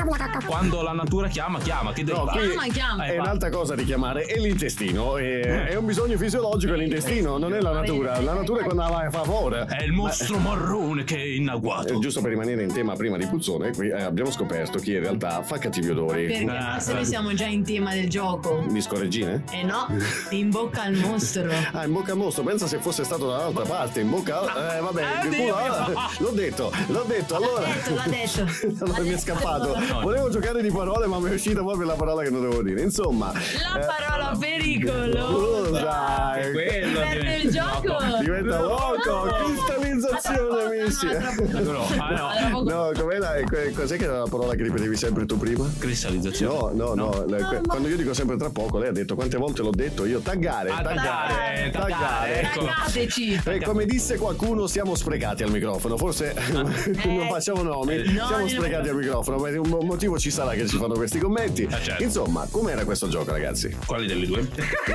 quando 0.46 0.82
la 0.82 0.92
natura 0.92 1.28
chiama, 1.28 1.60
chiama. 1.60 1.92
Che 1.94 2.04
devi 2.04 2.18
No, 2.18 2.26
fare? 2.26 2.48
qui 2.50 2.72
è 3.08 3.18
un'altra 3.18 3.50
cosa 3.50 3.74
da 3.74 3.82
richiamare, 3.82 4.24
è 4.24 4.38
l'intestino. 4.40 5.18
È, 5.18 5.40
è 5.68 5.76
un 5.76 5.86
bisogno 5.86 6.18
fisiologico 6.18 6.74
l'intestino, 6.74 7.38
non 7.38 7.54
è 7.54 7.62
la 7.62 7.72
natura. 7.72 8.20
La 8.22 8.34
natura 8.34 8.62
è 8.62 8.64
quando 8.64 8.82
la 8.84 9.08
fa 9.10 9.24
fuori. 9.24 9.56
È 9.68 9.84
il 9.84 9.92
mostro 9.92 10.38
marrone 10.38 11.04
che 11.04 11.16
è 11.16 11.24
in 11.24 11.50
agguato. 11.50 11.94
Eh, 11.94 12.00
giusto 12.00 12.22
per 12.22 12.30
rimanere 12.32 12.64
in 12.64 12.74
tema 12.74 12.94
prima 12.96 13.18
di 13.18 13.26
Puzzone, 13.26 13.72
qui 13.74 13.90
eh, 13.90 14.02
abbiamo 14.02 14.30
scoperto 14.32 14.78
chi 14.80 14.94
in 14.94 15.00
realtà 15.02 15.42
fa 15.42 15.58
cattivi 15.58 15.90
odori. 15.90 16.28
Perché 16.28 16.46
Ah, 16.50 16.74
forse 16.74 16.94
noi 16.94 17.06
siamo 17.06 17.34
già 17.34 17.46
in 17.46 17.64
tema 17.64 17.94
del 17.94 18.10
gioco. 18.10 18.64
Di 18.68 18.82
scorreggine? 18.82 19.44
E 19.52 19.64
no, 19.64 19.88
in 20.32 20.50
bocca 20.50 20.84
al 20.84 20.94
mostro. 20.94 21.50
Ah, 21.72 21.86
in 21.86 21.92
bocca 21.94 22.12
al 22.12 22.18
mostro, 22.18 22.44
pensa 22.44 22.68
se 22.68 22.78
fosse 22.80 23.04
stato 23.04 23.28
dall'altra 23.30 23.64
parte, 23.64 24.02
in 24.02 24.10
bocca 24.10 24.42
al... 24.42 24.76
Eh, 24.78 24.80
vabbè, 24.82 25.04
il 25.24 25.30
ah, 25.44 26.12
l'ho 26.20 26.30
detto, 26.32 26.72
l'ho 26.88 27.04
detto, 27.08 27.36
allora... 27.36 27.68
L'ha 27.94 28.06
detto. 28.08 28.46
allora 28.84 29.02
mi 29.02 29.10
è 29.10 29.18
scappato. 29.18 29.76
Volevo 30.02 30.30
giocare 30.30 30.62
di 30.62 30.72
parole, 30.72 31.08
ma 31.08 31.20
mi 31.20 31.30
è 31.30 31.34
uscita 31.34 31.62
proprio 31.62 31.86
la 31.86 31.94
parola 31.94 32.24
che 32.24 32.30
non 32.30 32.42
dovevo 32.42 32.62
dire. 32.62 32.82
Insomma... 32.82 33.32
La 33.32 33.80
eh, 33.80 33.86
parola 33.86 34.36
pericolo. 34.38 35.26
Cosa? 35.26 36.36
quello 36.52 37.00
Diventa 37.00 37.34
il 37.34 37.52
gioco. 37.52 37.98
Diventa 38.22 38.62
loco, 38.62 39.85
cristallizzazione, 40.16 40.64
amici. 40.64 41.98
Ah, 41.98 42.50
no. 42.50 42.62
No, 42.64 42.92
com'è 42.98 43.18
la, 43.18 43.34
cos'è 43.74 43.98
che 43.98 44.04
era 44.04 44.20
la 44.20 44.28
parola 44.30 44.56
che 44.56 44.64
ripetevi 44.64 44.96
sempre 44.96 45.26
tu 45.26 45.38
prima? 45.38 45.70
Cristallizzazione. 45.78 46.74
No, 46.74 46.94
no, 46.94 46.94
no. 46.94 47.26
la- 47.28 47.48
que- 47.48 47.62
quando 47.66 47.88
io 47.88 47.98
dico 47.98 48.14
sempre 48.14 48.38
tra 48.38 48.50
poco, 48.50 48.78
lei 48.80 48.90
ha 48.90 48.92
detto 48.92 49.16
quante 49.16 49.38
volte 49.38 49.62
l'ho 49.62 49.72
detto 49.72 50.06
io? 50.06 50.20
Taggare, 50.20 50.70
Ah, 50.70 50.82
taggare, 50.82 51.70
taggare, 51.72 51.72
taggare, 51.72 52.42
ecco. 52.42 52.66
Taggateci. 52.66 53.42
E 53.46 53.60
come 53.62 53.86
disse 53.86 54.18
qualcuno, 54.18 54.68
siamo 54.68 54.96
sprecati 54.96 55.44
al 55.44 55.52
microfono. 55.52 55.98
Forse 55.98 56.34
non 56.52 57.28
facciamo 57.30 57.62
nomi, 57.64 57.98
no, 58.14 58.26
siamo 58.28 58.44
no. 58.44 58.48
sprecati 58.48 58.90
al 58.90 58.96
microfono. 58.96 59.38
Ma 59.38 59.50
un 59.50 59.68
mo- 59.70 59.82
motivo 59.82 60.18
ci 60.18 60.32
sarà 60.32 60.52
che 60.54 60.68
ci 60.68 60.78
fanno 60.78 60.94
questi 60.94 61.20
commenti. 61.20 61.68
certo. 61.82 62.04
Insomma, 62.04 62.48
com'era 62.50 62.84
questo 62.86 63.08
gioco, 63.08 63.32
ragazzi? 63.32 63.76
Quali 63.86 64.08
delle 64.08 64.26
due? 64.26 64.48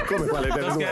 Come 0.07 0.27
quale 0.27 0.49
delle 0.53 0.73
due? 0.73 0.87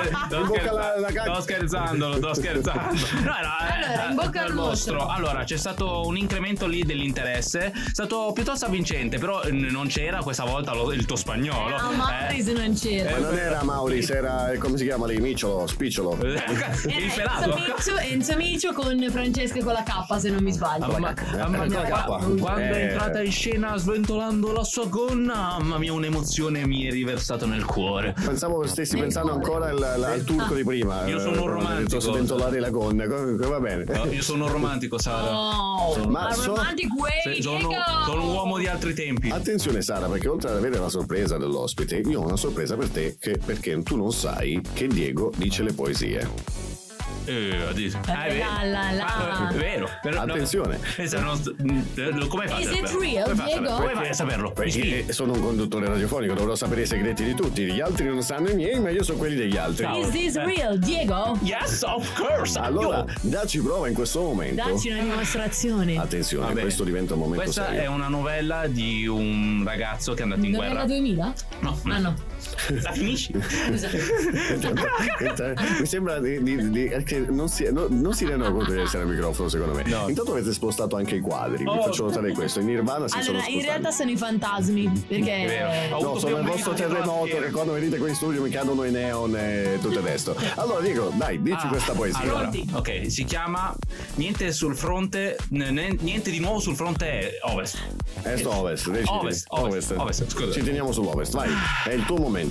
sto 1.25 1.41
scherzando, 1.43 2.17
sto 2.17 2.35
scherzando. 2.35 2.97
No, 3.29 3.35
era, 3.37 3.59
eh, 3.69 3.85
Allora, 3.85 4.09
in 4.11 4.15
bocca 4.23 4.43
al 4.43 4.55
mostro. 4.55 5.07
Allora, 5.07 5.45
c'è 5.45 5.57
stato 5.57 6.07
un 6.07 6.17
incremento 6.17 6.67
lì 6.67 6.85
dell'interesse. 6.85 7.67
È 7.67 7.73
stato 7.93 8.33
piuttosto 8.33 8.67
avvincente, 8.67 9.19
però 9.19 9.43
eh, 9.43 9.53
non 9.53 9.87
c'era 9.89 10.23
questa 10.23 10.45
volta 10.45 10.75
lo- 10.75 10.93
il 10.93 11.05
tuo 11.07 11.17
spagnolo. 11.17 11.77
No, 11.79 11.93
Mauris 11.93 12.47
non 12.49 12.75
c'era. 12.75 13.11
Ma 13.11 13.19
non 13.19 13.39
era 13.39 13.63
Mauris, 13.63 14.11
era 14.11 14.51
come 14.59 14.77
si 14.77 14.85
chiama 14.85 15.07
lì? 15.07 15.19
Micciolo, 15.21 15.67
spicciolo. 15.67 16.17
Eh, 16.21 16.29
il 16.33 17.13
pelato. 17.15 17.45
Enzo 17.45 17.55
Miccio, 17.55 17.97
Enzo 17.99 18.37
Miccio 18.37 18.73
con 18.73 19.07
Francesca 19.11 19.63
con 19.63 19.73
la 19.73 19.83
K 19.83 20.19
se 20.19 20.31
non 20.31 20.43
mi 20.43 20.53
sbaglio. 20.53 20.85
Ah, 20.85 20.99
ma- 20.99 21.15
qua- 21.15 22.19
K. 22.19 22.39
quando 22.39 22.61
è 22.61 22.73
Eh. 22.73 22.81
entrata 22.91 23.23
in 23.23 23.31
scena 23.33 23.77
sventolando 23.77 24.53
la 24.53 24.65
sua 24.65 24.87
gonna, 24.87 25.57
mamma 25.59 25.79
mia, 25.79 25.93
un'emozione 25.93 26.67
mi 26.67 26.85
è 26.85 26.91
riversata 26.91 27.47
nel 27.47 27.65
cuore. 27.65 28.15
Pensavo 28.25 28.67
stessi 28.67 28.97
pensando 28.97 29.33
ancora 29.33 29.69
al, 29.69 29.83
al- 29.83 30.03
al 30.05 30.25
turco 30.25 30.55
di 30.55 30.65
prima. 30.65 31.07
Io 31.07 31.19
sono 31.21 31.37
eh, 31.37 31.41
un 31.41 31.47
romantico. 31.51 32.01
sventolare 32.01 32.61
la 32.61 32.71
gonna. 32.71 33.07
Comunque 33.07 33.47
va 33.47 33.61
bene. 33.61 33.85
No, 33.89 34.05
io 34.11 34.23
sono 34.23 34.45
un 34.47 34.51
romantico, 34.53 34.99
Sara. 34.99 35.37
Oh, 35.37 36.07
Ma 36.09 36.27
a 36.27 36.33
so- 36.33 36.55
romantic 36.55 36.89
way, 36.99 37.35
Sì, 37.35 37.43
sono, 37.43 37.69
Diego! 37.69 37.83
sono 38.07 38.25
un 38.25 38.35
uomo 38.35 38.59
di 38.59 38.67
altri 38.67 38.95
tempi. 38.95 39.31
Attenzione 39.31 39.83
Sara, 39.83 40.07
perché 40.09 40.29
oltre 40.29 40.51
ad 40.51 40.57
avere 40.57 40.79
la 40.79 40.89
sorpresa 40.89 41.37
dell'ospite, 41.39 41.97
io 41.97 42.21
ho 42.21 42.25
una 42.25 42.37
sorpresa 42.37 42.77
per 42.77 42.89
te 42.89 43.17
che- 43.19 43.39
perché 43.45 43.81
tu 43.83 43.97
non 43.97 44.13
sai 44.13 44.61
che 44.75 44.87
Diego 44.87 45.33
dice 45.37 45.63
le 45.63 45.73
poesie. 45.73 46.68
Eh, 47.29 47.67
addio. 47.69 48.01
Ah, 48.07 48.25
è 48.25 48.33
vero. 48.33 48.45
La, 48.49 48.65
la, 48.65 48.93
la. 48.93 49.05
Ah, 49.07 49.49
è 49.51 49.55
vero. 49.55 49.89
Però- 50.01 50.25
no, 50.25 50.33
Attenzione. 50.33 50.79
eh, 50.97 51.09
non- 51.19 51.43
eh, 51.95 52.27
come 52.27 52.47
fai 52.49 52.57
a 52.57 52.61
Is 52.61 52.71
it 52.71 52.87
saperlo? 52.87 53.01
real, 53.01 53.25
Come 53.25 53.35
fai 53.37 53.53
a 53.53 53.59
Diego? 53.59 53.67
saperlo? 53.69 53.77
Come 53.77 53.95
fai 53.95 54.09
a 54.09 54.13
saperlo? 54.15 54.53
Perché 54.53 55.13
sono 55.13 55.33
un 55.35 55.41
conduttore 55.41 55.87
radiofonico, 55.89 56.35
dovrò 56.35 56.55
sapere 56.55 56.83
i 56.83 56.87
segreti 56.87 57.25
di 57.25 57.35
tutti. 57.35 57.65
Gli 57.65 57.81
altri 57.81 58.07
non 58.07 58.23
sanno 58.23 58.49
i 58.49 58.55
miei, 58.55 58.81
ma 58.81 58.91
io 58.91 59.03
so 59.03 59.15
quelli 59.17 59.35
degli 59.37 59.57
altri. 59.57 59.87
Is 59.99 60.09
this 60.11 60.35
real, 60.37 60.79
Diego? 60.79 61.39
Yes, 61.43 61.83
of 61.83 62.13
course. 62.19 62.59
Allora, 62.59 63.05
dacci 63.21 63.61
prova 63.61 63.89
in 63.89 63.95
questo 63.95 64.21
momento. 64.23 64.63
Dacci 64.67 64.89
una 64.91 65.03
dimostrazione. 65.03 65.99
Attenzione, 65.99 66.43
Va 66.47 66.49
bene. 66.51 66.63
questo 66.63 66.85
diventa 66.85 67.13
un 67.15 67.21
momento 67.21 67.43
Questa 67.45 67.67
serio. 67.67 67.81
è 67.83 67.87
una 67.87 68.09
novella 68.09 68.67
di 68.67 69.07
un 69.07 69.63
ragazzo 69.67 70.15
che 70.15 70.21
è 70.21 70.23
andato 70.23 70.45
in 70.45 70.53
Novella 70.53 70.73
guerra. 70.85 70.87
2000? 70.87 71.33
No, 71.61 71.81
Ah 71.89 71.99
no. 71.99 72.15
La 72.83 72.93
finisci? 72.93 73.33
Scusa. 73.41 73.89
Mi 75.81 75.87
sembra 75.87 76.19
di, 76.19 76.43
di- 76.43 76.71
di- 76.71 76.89
che 77.05 77.19
non 77.29 77.49
si, 77.49 77.69
no- 77.71 77.87
non 77.89 78.13
si 78.15 78.25
rendono 78.27 78.53
conto 78.55 78.73
di 78.73 78.81
essere 78.81 79.03
al 79.03 79.09
microfono, 79.09 79.49
secondo 79.49 79.75
me. 79.75 79.83
No. 79.87 80.09
Intanto 80.09 80.33
avete 80.33 80.53
spostato 80.53 80.97
anche 80.97 81.17
i 81.17 81.21
quadri. 81.21 81.59
Vi 81.65 81.69
Oh. 81.69 81.83
faccio 81.83 82.05
notare 82.05 82.33
questo. 82.33 82.61
In 82.61 82.67
Nirvana 82.67 83.07
si 83.09 83.21
sono 83.23 83.39
Allora, 83.39 83.47
in 83.47 83.61
spostati. 83.61 83.67
realtà 83.67 83.91
sono 83.91 84.11
i 84.11 84.17
fantasmi. 84.17 85.05
Perché. 85.09 85.89
No, 85.91 86.19
sono 86.19 86.39
il 86.39 86.45
vostro 86.47 86.73
terremoto 86.75 87.39
che 87.39 87.51
quando 87.51 87.73
venite 87.73 87.99
qui 87.99 88.09
in 88.11 88.15
studio 88.15 88.43
mi 88.43 88.51
cadono 88.51 88.85
i 88.85 88.91
neon 88.91 89.37
e 89.37 89.79
tutto 89.81 89.99
il 89.99 90.05
resto. 90.05 90.37
Allora, 90.57 90.81
Diego, 90.81 91.13
dai, 91.15 91.41
dici 91.43 91.57
Ah, 91.67 91.69
questa 91.69 91.93
poesia. 91.93 92.21
Allora, 92.23 92.51
ok, 92.73 93.11
si 93.11 93.25
chiama 93.25 93.75
Niente 94.17 94.53
sul 94.53 94.75
fronte, 94.77 95.37
n- 95.51 95.63
n- 95.71 95.97
niente 96.01 96.31
di 96.31 96.41
nuovo 96.41 96.59
sul 96.59 96.75
fronte 96.75 97.39
ovest. 97.43 97.79
Est 98.23 98.45
o 98.47 98.53
ovest. 98.55 98.87
Ovest, 98.89 99.45
ovest, 99.49 99.93
ovest, 99.97 100.27
scusa. 100.29 100.53
Ci 100.53 100.63
teniamo 100.63 100.93
sull'ovest, 100.93 101.33
vai. 101.35 101.51
È 101.85 101.93
il 101.93 102.05
tuo 102.05 102.17
momento. 102.17 102.48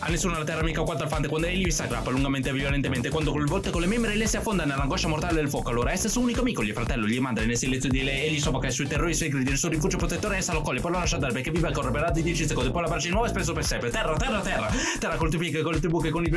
A 0.00 0.10
nessuno 0.10 0.38
la 0.38 0.44
terra 0.44 0.62
mica 0.62 0.80
quanto 0.82 1.02
al 1.02 1.08
fante. 1.08 1.28
Quando 1.28 1.48
egli 1.48 1.64
vi 1.64 1.70
s'aggrappa 1.70 2.08
lungamente 2.10 2.48
e 2.48 2.52
violentemente. 2.52 3.10
Quando 3.10 3.30
col 3.30 3.46
volte 3.46 3.70
con 3.70 3.80
le 3.80 3.86
membra 3.86 4.14
lei 4.14 4.26
si 4.26 4.36
affonda 4.36 4.64
nell'angoscia 4.64 5.06
mortale 5.06 5.34
del 5.34 5.50
fuoco 5.50 5.68
allora 5.68 5.92
essa 5.92 6.08
suo 6.08 6.22
unico 6.22 6.40
amico 6.40 6.62
gli 6.64 6.72
fratello. 6.72 7.06
Gli 7.06 7.18
manda 7.18 7.44
nel 7.44 7.58
silenzio 7.58 7.90
di 7.90 8.02
lei 8.02 8.26
e 8.26 8.30
gli 8.32 8.40
che 8.60 8.70
sui 8.70 8.86
terrori 8.86 9.12
segreti 9.12 9.50
il 9.50 9.58
suo 9.58 9.68
rifugio 9.68 9.98
protettore 9.98 10.38
essa 10.38 10.54
lo 10.54 10.62
coglie 10.62 10.80
poi 10.80 10.92
lo 10.92 10.98
lascia 10.98 11.16
andare 11.16 11.34
perché 11.34 11.50
vive 11.50 11.66
ancora 11.66 11.90
per 11.90 12.04
altri 12.04 12.22
10 12.22 12.46
secondi 12.46 12.70
poi 12.70 12.82
la 12.82 12.88
pace 12.88 13.08
di 13.08 13.12
nuovo 13.12 13.26
e 13.26 13.28
spesso 13.28 13.52
per 13.52 13.66
sempre. 13.66 13.90
Terra 13.90 14.16
terra 14.16 14.40
terra. 14.40 14.72
Terra 14.98 15.16
col 15.16 15.28
tuo 15.28 15.38
pico 15.38 15.60
con 15.62 15.72
le 15.72 15.80
tue 15.80 15.88
buche 15.90 16.10
con 16.10 16.24
i, 16.24 16.30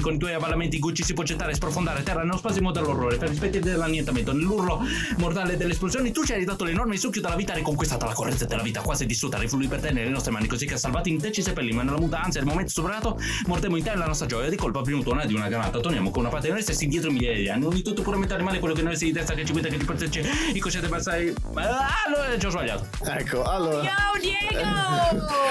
con 0.00 0.14
i 0.14 0.18
tuoi 0.18 0.32
avvallamenti 0.32 0.78
gucci 0.78 1.02
si 1.02 1.12
può 1.12 1.22
gettare 1.22 1.52
e 1.52 1.54
sprofondare. 1.54 2.02
Terra 2.02 2.22
nello 2.22 2.38
spasimo 2.38 2.70
dell'orrore 2.70 3.16
per 3.16 3.28
rispetti 3.28 3.58
dell'annientamento 3.58 4.32
nell'urlo 4.32 4.80
mortale 5.18 5.56
delle 5.58 5.72
esplosioni 5.72 6.12
tu 6.12 6.24
ci 6.24 6.32
hai 6.32 6.44
dato 6.44 6.64
l'enorme 6.64 6.96
succhio 6.96 7.20
della 7.20 7.36
vita 7.36 7.52
riconquistata 7.52 8.06
la 8.06 8.14
corrente 8.14 8.46
della 8.46 8.62
vita 8.62 8.80
quasi 8.80 9.04
distrutta 9.04 9.36
riflui 9.36 9.66
per 9.66 9.80
te 9.80 9.90
nelle 9.90 10.08
nostre 10.08 10.30
mani 10.30 10.46
così 10.46 10.64
che 10.64 10.76
salvati 10.88 11.10
in 11.10 11.20
te 11.20 11.30
ci 11.30 11.42
seppellimmo 11.42 11.82
nella 11.82 11.98
muta 11.98 12.22
ansia 12.22 12.40
il 12.40 12.46
momento 12.46 12.70
superato 12.70 13.18
mortemo 13.46 13.76
in 13.76 13.84
te 13.84 13.94
la 13.94 14.06
nostra 14.06 14.26
gioia 14.26 14.48
di 14.48 14.56
colpa 14.56 14.80
pinuto 14.80 15.14
di 15.26 15.34
una 15.34 15.48
granata 15.48 15.80
torniamo 15.80 16.10
con 16.10 16.20
una 16.22 16.30
parte 16.30 16.46
di 16.46 16.52
noi 16.54 16.62
stessi 16.62 16.84
indietro 16.84 17.10
migliaia 17.10 17.36
di 17.36 17.48
anni 17.48 17.64
ogni 17.66 17.82
tutto 17.82 18.02
pure 18.02 18.16
mettere 18.16 18.42
male 18.42 18.58
quello 18.58 18.74
che 18.74 18.82
noi 18.82 18.96
si 18.96 19.06
di 19.06 19.12
testa 19.12 19.34
che 19.34 19.44
ci 19.44 19.52
guida 19.52 19.68
che 19.68 19.76
ti 19.76 19.84
protegge 19.84 20.22
i 20.54 20.58
coscienti 20.58 20.88
passai 20.88 21.34
ah 21.54 22.32
no, 22.32 22.38
ci 22.38 22.46
ho 22.46 22.50
sbagliato 22.50 22.86
Ecco, 23.04 23.42
allora. 23.44 23.82
Ciao 23.84 24.20
Diego! 24.20 24.46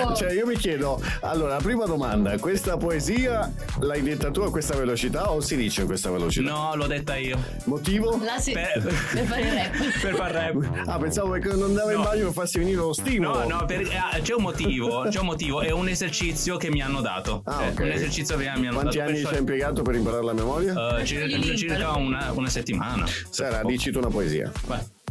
Cioè, 0.15 0.31
io 0.31 0.45
mi 0.45 0.55
chiedo, 0.55 1.01
allora, 1.21 1.55
la 1.55 1.61
prima 1.61 1.85
domanda, 1.85 2.37
questa 2.39 2.77
poesia 2.77 3.51
l'hai 3.81 4.01
detta 4.01 4.31
tu 4.31 4.41
a 4.41 4.49
questa 4.51 4.75
velocità 4.75 5.31
o 5.31 5.41
si 5.41 5.55
dice 5.55 5.81
a 5.81 5.85
questa 5.85 6.09
velocità? 6.11 6.49
no 6.51 6.75
l'ho 6.75 6.87
detta 6.87 7.15
io 7.17 7.37
Motivo? 7.65 8.19
La 8.23 8.39
si- 8.39 8.51
per, 8.53 8.81
per 8.81 9.25
fare 9.25 9.41
il 9.41 9.53
rap. 9.53 9.71
per 10.01 10.15
far 10.15 10.31
rap 10.31 10.87
Ah, 10.87 10.97
pensavo 10.97 11.31
che 11.33 11.47
non 11.49 11.63
andava 11.63 11.91
in 11.91 11.97
No. 11.97 12.03
bagno 12.03 12.23
per 12.25 12.33
farsi 12.33 12.59
venire 12.59 12.77
lo 12.77 12.93
stimolo. 12.93 13.47
No, 13.47 13.59
no, 13.59 13.65
per- 13.65 13.87
ah, 13.95 14.19
c'è 14.21 14.33
un 14.35 14.43
motivo, 14.43 15.05
c'è 15.09 15.16
un 15.19 15.25
motivo, 15.25 15.61
è 15.61 15.71
un 15.71 15.87
esercizio 15.87 16.57
che 16.57 16.69
mi 16.69 16.81
hanno 16.81 17.01
dato. 17.01 17.41
Ah, 17.45 17.55
Ah, 17.57 17.65
Eh, 17.65 17.69
ok. 17.69 17.79
Un 17.79 17.91
esercizio 17.91 18.37
che 18.37 18.43
mi 18.55 18.67
hanno 18.67 18.77
Quanti 18.79 18.97
dato 18.97 19.09
anni 19.09 19.19
per 19.21 19.27
ci 19.29 19.33
hai 19.33 19.39
impiegato 19.39 19.81
per 19.81 19.95
imparare 19.95 20.23
la 20.23 20.33
memoria? 20.33 20.97
Eh, 20.99 21.05
circa, 21.05 21.55
circa 21.55 21.91
una, 21.95 22.31
una 22.31 22.49
settimana. 22.49 23.05
Sera, 23.29 23.63
diciti 23.63 23.97
una 23.97 24.09
poesia. 24.09 24.51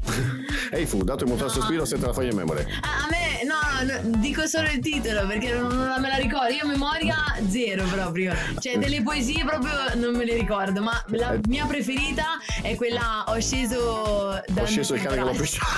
Ehi 0.70 0.86
fu, 0.86 1.02
dato 1.02 1.24
un 1.24 1.36
sospiro 1.36 1.84
se 1.84 1.98
te 1.98 2.06
la 2.06 2.12
fai 2.12 2.28
in 2.30 2.36
memoria. 2.36 2.64
Ah, 2.82 3.04
A 3.04 3.08
me, 3.10 3.42
no, 3.44 3.56
no, 3.92 4.00
dico 4.18 4.46
solo 4.46 4.68
il 4.68 4.78
titolo 4.78 5.26
perché 5.26 5.52
non, 5.52 5.66
non 5.76 6.00
me 6.00 6.08
la 6.08 6.16
ricordo. 6.16 6.48
Io 6.52 6.64
memoria 6.66 7.16
zero 7.48 7.82
proprio. 7.84 8.32
Cioè, 8.60 8.78
delle 8.78 9.02
poesie 9.02 9.44
proprio 9.44 9.72
non 9.94 10.14
me 10.14 10.24
le 10.24 10.34
ricordo. 10.34 10.80
Ma 10.82 11.02
la 11.08 11.36
mia 11.48 11.66
preferita 11.66 12.38
è 12.62 12.76
quella 12.76 13.24
Ho 13.26 13.40
sceso 13.40 14.40
da. 14.46 14.62
Ho 14.62 14.66
sceso 14.66 14.94
il 14.94 15.02
cane 15.02 15.16
che 15.16 15.22
l'ho 15.22 15.32
pesciato. 15.32 15.66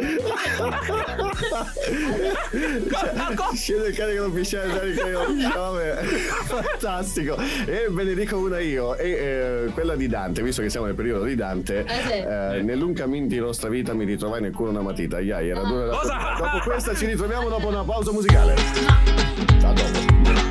Scende 3.54 3.88
il 3.88 3.96
cane 3.96 4.12
che 4.12 4.18
lo 4.18 4.30
pisciava 4.30 4.64
il 4.64 4.72
cane 4.72 4.92
che 4.92 5.10
lo 5.10 5.24
pisciava. 5.26 5.70
Vabbè, 5.70 5.94
fantastico. 6.44 7.36
E 7.66 7.86
ve 7.90 8.04
ne 8.04 8.14
dico 8.14 8.38
una 8.38 8.58
io. 8.60 8.96
E 8.96 9.10
eh, 9.10 9.70
quella 9.72 9.96
di 9.96 10.06
Dante, 10.08 10.42
visto 10.42 10.62
che 10.62 10.70
siamo 10.70 10.86
nel 10.86 10.94
periodo 10.94 11.24
di 11.24 11.34
Dante, 11.34 11.84
Eh 11.86 12.02
sì. 12.06 12.12
eh, 12.12 12.60
nell'un 12.62 12.92
cammin 12.92 13.26
di 13.28 13.38
nostra 13.38 13.68
vita 13.68 13.92
mi 13.94 14.04
ritrovai 14.04 14.40
nel 14.40 14.52
culo 14.52 14.70
una 14.70 14.82
matita. 14.82 15.20
Iai, 15.20 15.48
era 15.48 15.62
dura. 15.62 15.88
Cosa? 15.96 16.16
Dopo 16.38 16.58
questa 16.64 16.94
ci 16.94 17.06
ritroviamo 17.06 17.48
dopo 17.48 17.68
una 17.68 17.84
pausa 17.84 18.12
musicale. 18.12 18.54
A 19.62 19.72
dopo. 19.72 20.49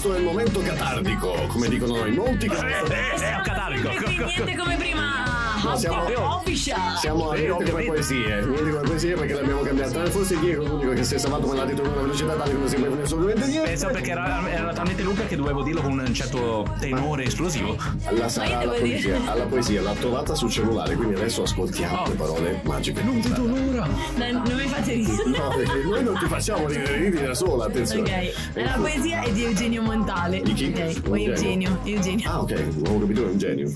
Questo 0.00 0.14
è 0.14 0.18
il 0.18 0.24
momento 0.24 0.60
catardico, 0.60 1.46
come 1.48 1.68
dicono 1.68 1.96
noi 1.96 2.12
molti. 2.12 2.46
È 2.46 3.40
catarrico. 3.42 3.90
Niente 4.24 4.56
come 4.56 4.76
prima. 4.76 5.39
No, 5.70 5.76
siamo, 5.76 6.34
Official. 6.34 6.98
siamo 6.98 7.30
a 7.30 7.36
Sì, 7.36 7.42
niente 7.42 7.70
come 7.70 7.84
poesie, 7.84 8.40
niente 8.44 8.70
come 8.70 8.80
poesie 8.80 9.14
perché 9.14 9.34
l'abbiamo 9.34 9.60
cambiata. 9.62 10.04
Forse 10.06 10.38
Diego 10.38 10.64
è 10.64 10.66
l'unico 10.68 10.92
che 10.92 11.04
si 11.04 11.14
è 11.14 11.18
salvato 11.18 11.46
ma 11.46 11.54
l'ha 11.54 11.64
detto 11.64 11.82
con 11.82 11.92
una 11.92 12.00
velocità 12.02 12.34
tale 12.34 12.50
che 12.50 12.56
non 12.56 12.68
si 12.68 12.76
può 12.76 13.02
assolutamente 13.02 13.46
niente. 13.46 13.68
Pensa 13.68 13.86
perché 13.88 14.10
era, 14.10 14.50
era 14.50 14.72
talmente 14.72 15.02
lunga 15.02 15.24
che 15.24 15.36
dovevo 15.36 15.62
dirlo 15.62 15.80
con 15.82 15.98
un 15.98 16.14
certo 16.14 16.66
tenore 16.78 17.24
esplosivo. 17.24 17.76
La 18.10 18.28
sarà 18.28 18.58
alla 18.58 18.72
poesia, 18.72 19.30
alla 19.30 19.44
poesia, 19.44 19.82
l'ha 19.82 19.94
trovata 19.94 20.34
sul 20.34 20.50
cellulare, 20.50 20.94
quindi 20.96 21.14
adesso 21.14 21.42
ascoltiamo 21.42 22.06
le 22.08 22.14
parole 22.14 22.60
magiche. 22.64 23.02
Non 23.02 23.20
vedo 23.20 23.46
l'ora. 23.46 23.88
Dai, 24.16 24.32
Non 24.32 24.42
mi 24.42 24.66
fate 24.66 24.92
ridere. 24.92 25.22
No, 25.26 25.48
perché 25.56 25.82
noi 25.84 26.02
non 26.04 26.18
ti 26.18 26.26
facciamo 26.26 26.66
ridere, 26.66 26.96
ridi 26.96 27.22
da 27.22 27.34
sola, 27.34 27.66
attenzione. 27.66 28.30
Ok, 28.52 28.62
la 28.62 28.72
poesia 28.76 29.22
è 29.22 29.30
di 29.32 29.44
Eugenio 29.44 29.82
Montale. 29.82 30.40
Di 30.42 30.52
chi? 30.52 30.72
Ok, 30.74 31.00
o 31.08 31.16
Eugenio. 31.16 31.28
Eugenio, 31.30 31.78
Eugenio. 31.84 32.30
Ah, 32.30 32.40
ok, 32.40 32.50
non 32.50 32.86
avevo 32.86 33.00
capito, 33.00 33.24
è 33.24 33.30
un 33.30 33.38
genio. 33.38 33.72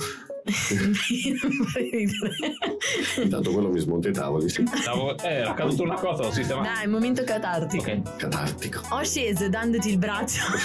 Intanto 3.22 3.50
quello 3.50 3.70
mi 3.70 3.78
smonta 3.78 4.10
i 4.10 4.12
tavoli, 4.12 4.50
sì. 4.50 4.62
Stavo, 4.74 5.16
eh, 5.16 5.26
era 5.26 5.54
caduto 5.54 5.84
una 5.84 5.94
cosa, 5.94 6.24
l'ho 6.24 6.32
sistemato. 6.32 6.68
Dai, 6.68 6.86
momento 6.86 7.24
catartico. 7.24 8.02
Catartico. 8.18 8.82
Ho 8.90 9.02
sceso 9.02 9.48
dandoti 9.48 9.88
il 9.88 9.96
braccio. 9.96 10.42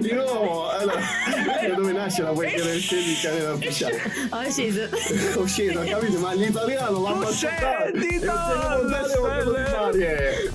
Di 0.00 0.12
nuovo, 0.12 0.68
allora, 0.70 1.00
dove 1.76 1.92
nasce 1.92 2.22
la 2.22 2.32
poesia 2.32 2.64
del 2.64 2.80
scendi 2.80 3.10
il 3.10 3.20
cane 3.20 3.40
da 3.40 3.52
pisciare. 3.56 4.02
Ho 4.30 4.42
sceso. 4.50 4.88
Ho 5.38 5.46
sceso, 5.46 5.80
capito? 5.84 6.18
Ma 6.18 6.32
l'italiano 6.32 7.00
l'ha 7.02 7.28
accettato. 7.28 7.92
E 7.94 8.18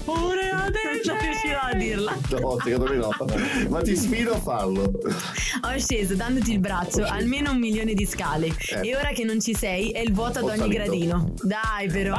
Pure 0.04 0.50
adesso 0.50 1.16
riuscirò 1.46 1.60
a 1.62 1.74
dirla. 1.74 2.18
No, 2.40 2.58
secondo 2.64 2.92
me 2.92 2.96
no. 2.98 3.70
Ma 3.70 3.82
ti 3.82 3.96
sfido 3.96 4.34
a 4.34 4.40
farlo. 4.40 4.92
Ho 5.64 5.78
sceso 5.78 6.16
dandoti 6.16 6.52
il 6.52 6.60
braccio 6.60 7.04
almeno 7.06 7.52
un 7.52 7.60
milione 7.60 7.94
di 7.94 8.06
scale. 8.06 8.48
Eh. 8.48 8.90
E 8.90 8.96
ora 8.96 9.10
che 9.10 9.24
non 9.24 9.40
ci 9.40 9.54
sei, 9.54 9.92
è 9.92 10.00
il 10.00 10.12
vuoto 10.14 10.40
ad 10.40 10.46
Ho 10.46 10.48
ogni 10.48 10.58
salito. 10.58 10.78
gradino. 10.84 11.34
Dai, 11.42 11.88
però. 11.88 12.16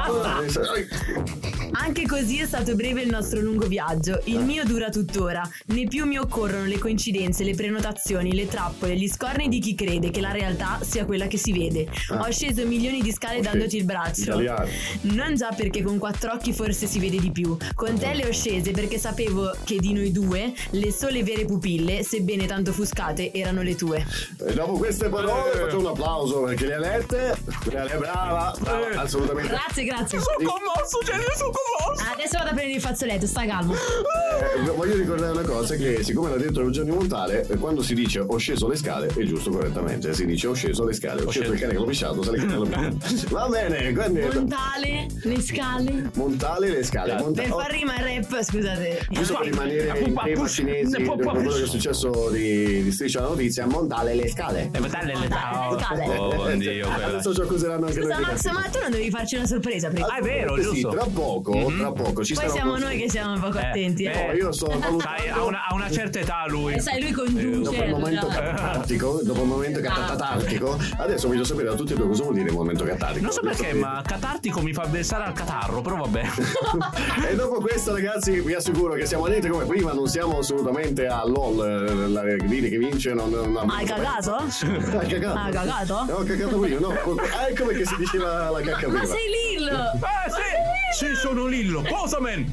Anche 1.73 2.07
così 2.07 2.39
è 2.39 2.47
stato 2.47 2.75
breve 2.75 3.03
il 3.03 3.11
nostro 3.11 3.41
lungo 3.41 3.67
viaggio. 3.67 4.21
Eh. 4.21 4.31
Il 4.31 4.41
mio 4.41 4.65
dura 4.65 4.89
tuttora. 4.91 5.49
Né 5.67 5.87
più 5.87 6.07
mi 6.07 6.19
occorrono 6.19 6.65
le 6.65 6.79
coincidenze, 6.79 7.45
le 7.45 7.55
prenotazioni, 7.55 8.35
le 8.35 8.47
trappole, 8.47 8.97
gli 8.97 9.09
scorni 9.09 9.49
di 9.49 9.59
chi 9.59 9.75
crede 9.75 10.11
che 10.11 10.21
la 10.21 10.31
realtà 10.33 10.79
sia 10.83 11.05
quella 11.05 11.27
che 11.27 11.37
si 11.37 11.53
vede. 11.53 11.89
Ho 12.11 12.31
sceso 12.31 12.65
milioni 12.67 13.03
di 13.03 13.13
scale 13.13 13.41
dandoti 13.41 13.77
il 13.77 13.85
braccio. 13.85 14.23
Italiano. 14.23 14.69
Non 15.03 15.35
già 15.35 15.51
perché 15.55 15.83
con 15.83 15.99
quattro 15.99 16.33
occhi 16.33 16.53
forse 16.53 16.87
si 16.87 16.99
vede 16.99 17.19
di 17.19 17.31
più. 17.31 17.57
Con 17.75 17.99
te 17.99 18.15
le 18.15 18.27
ho 18.29 18.33
scese 18.33 18.71
perché 18.71 18.99
sapevo 18.99 19.15
che 19.65 19.79
di 19.79 19.93
noi 19.93 20.13
due 20.13 20.53
le 20.71 20.93
sole 20.93 21.23
vere 21.23 21.45
pupille, 21.47 22.03
sebbene 22.03 22.47
tanto 22.47 22.71
offuscate, 22.71 23.33
erano 23.33 23.63
le 23.63 23.75
tue. 23.75 24.05
E 24.47 24.53
dopo 24.53 24.75
queste 24.75 25.09
parole 25.09 25.53
faccio 25.53 25.79
un 25.79 25.87
applauso 25.87 26.43
perché 26.43 26.67
le 26.67 26.75
ha 26.75 26.79
lette. 26.79 27.37
Le 27.65 27.79
ha 27.79 27.85
lette, 27.85 27.97
brava, 27.97 28.55
brava, 28.61 29.01
assolutamente. 29.01 29.49
Grazie, 29.49 29.85
grazie. 29.85 30.19
commosso, 30.19 30.99
Genio, 31.05 31.27
sono 31.35 31.51
commosso. 31.51 32.13
Adesso 32.13 32.39
vado 32.39 32.51
a 32.51 32.55
prendere 32.55 32.75
il 32.75 32.81
fazzoletto, 32.81 33.27
sta 33.27 33.47
calmo. 33.47 33.75
Eh, 33.75 34.71
voglio 34.71 34.97
ricordare 34.97 35.33
una 35.33 35.43
cosa 35.43 35.75
che 35.77 36.03
siccome 36.03 36.29
l'ha 36.31 36.37
detto 36.37 36.61
Eugenio 36.61 36.95
Montale 36.95 37.47
eh, 37.49 37.57
quando 37.57 37.83
si 37.83 37.95
dice 37.95 38.21
ho 38.21 38.37
sceso 38.37 38.69
le 38.69 38.77
scale 38.77 39.07
è 39.07 39.23
giusto 39.23 39.51
correttamente 39.51 40.13
si 40.13 40.27
dice 40.27 40.49
ho 40.49 40.53
sceso 40.53 40.85
le 40.85 40.93
scale 40.93 41.23
ho 41.23 41.31
sceso 41.31 41.53
il 41.53 41.59
cane 41.59 41.73
che 41.73 41.79
l'ho 41.79 41.85
pisciato 41.85 42.23
sale 42.23 42.39
che 42.39 42.45
l'ho 42.45 42.63
pisciato 42.99 43.35
va 43.35 43.49
bene 43.49 43.93
quindi 43.93 44.21
Montale, 44.21 45.07
le 45.23 45.41
scale. 45.41 46.11
Montale 46.15 46.71
le 46.71 46.85
scale 46.85 47.15
Monta- 47.15 47.43
Per 47.43 47.53
oh, 47.53 47.59
far 47.61 47.71
rima 47.71 47.97
il 47.97 48.05
rap, 48.05 48.43
scusate. 48.43 49.06
Giusto 49.09 49.37
per 49.37 49.47
rimanere 49.47 49.99
in 50.01 50.15
tema 50.15 50.49
cinesi 50.49 51.03
dopo 51.03 51.31
quello 51.31 51.53
che 51.53 51.63
è 51.63 51.67
successo 51.67 52.29
di, 52.31 52.83
di 52.83 52.91
Striscia 52.93 53.21
la 53.21 53.29
notizia 53.29 53.67
Montale 53.67 54.15
le 54.15 54.29
scale 54.29 54.69
Eh, 54.73 54.81
Montale 54.81 55.15
le 55.15 55.29
scale. 55.29 56.05
Oh, 56.27 56.51
Dio, 56.55 56.89
quella. 56.89 57.07
adesso 57.07 57.35
ci 57.35 57.41
accuseranno 57.41 57.87
anche 57.87 58.01
Scusa 58.01 58.19
Max, 58.21 58.51
ma 58.51 58.63
tu 58.71 58.79
non 58.81 58.91
dovevi 58.91 59.11
farci 59.11 59.37
una 59.37 59.47
sorpresa 59.47 59.89
prima. 59.89 60.07
Ah, 60.07 60.19
è 60.19 60.23
vero, 60.23 60.57
Eh 60.57 60.63
sì, 60.63 60.69
giusto. 60.71 60.89
tra 60.89 61.05
poco 61.05 61.51
poco, 61.53 61.73
tra 61.77 61.93
poco 61.93 62.25
ci 62.25 62.35
Poi 62.35 62.49
siamo 62.49 62.75
un- 62.75 62.81
noi 62.81 62.99
che 62.99 63.11
siamo 63.11 63.39
poco 63.39 63.59
attenti. 63.59 64.05
eh. 64.05 64.27
No, 64.27 64.33
io 64.33 64.49
ha 64.49 65.45
una, 65.45 65.66
ha 65.66 65.66
una 65.77 65.91
certa 65.91 66.19
età 66.19 66.45
lui. 66.49 66.75
Eh, 66.75 66.81
sai, 66.81 67.01
lui 67.01 67.11
dopo 67.13 67.25
conduce. 67.25 67.85
il 67.85 67.91
momento 67.91 68.29
già. 68.29 68.41
catattico, 68.41 69.21
dopo 69.23 69.43
il 69.43 69.47
momento 69.47 69.81
catatatico, 69.81 70.79
adesso 70.99 71.29
voglio 71.29 71.45
sapere 71.45 71.69
da 71.69 71.75
tutti 71.75 71.93
e 71.93 71.97
due 71.97 72.07
cosa 72.09 72.23
vuol 72.23 72.35
dire 72.35 72.49
il 72.49 72.55
momento 72.55 72.85
catattico. 72.85 73.21
Non 73.21 73.33
so 73.33 73.41
perché, 73.41 73.73
ma 73.73 74.03
catartico 74.05 74.61
mi 74.63 74.73
fa 74.73 74.87
pensare 74.89 75.25
al 75.25 75.33
catarro, 75.33 75.81
però 75.81 75.97
vabbè. 75.97 76.25
E 77.29 77.35
dopo 77.35 77.61
questo, 77.61 77.93
ragazzi, 77.93 78.41
vi 78.41 78.55
assicuro 78.55 78.95
che 78.95 79.07
siamo 79.07 79.27
niente 79.27 79.49
come 79.49 79.65
prima, 79.65 79.93
non 79.93 80.07
siamo 80.07 80.39
assolutamente 80.39 81.07
a 81.07 81.25
LOL, 81.25 81.89
eh, 81.89 82.09
la 82.09 82.23
Grini 82.23 82.69
che 82.69 82.79
vince. 82.79 83.13
Non, 83.15 83.31
non, 83.31 83.71
Hai 83.71 83.85
cagato? 83.85 84.37
Hai 84.37 85.07
cagato? 85.09 85.39
Hai 85.39 85.53
cagato? 85.53 86.05
No, 86.07 86.15
ho 86.15 86.25
cagato 86.25 86.59
prima, 86.59 86.79
no. 86.81 86.91
Ah, 86.91 87.49
ecco 87.49 87.67
perché 87.67 87.85
si 87.85 87.97
diceva 87.97 88.51
la 88.51 88.61
cacca 88.61 88.87
prima. 88.87 88.99
Ma 88.99 89.05
sei 89.05 89.57
Lillo! 89.57 89.73
Eh 89.73 90.31
sì, 90.31 90.76
sì, 90.93 91.15
sono 91.15 91.47
Lillo. 91.47 91.83
Posaman! 91.83 92.45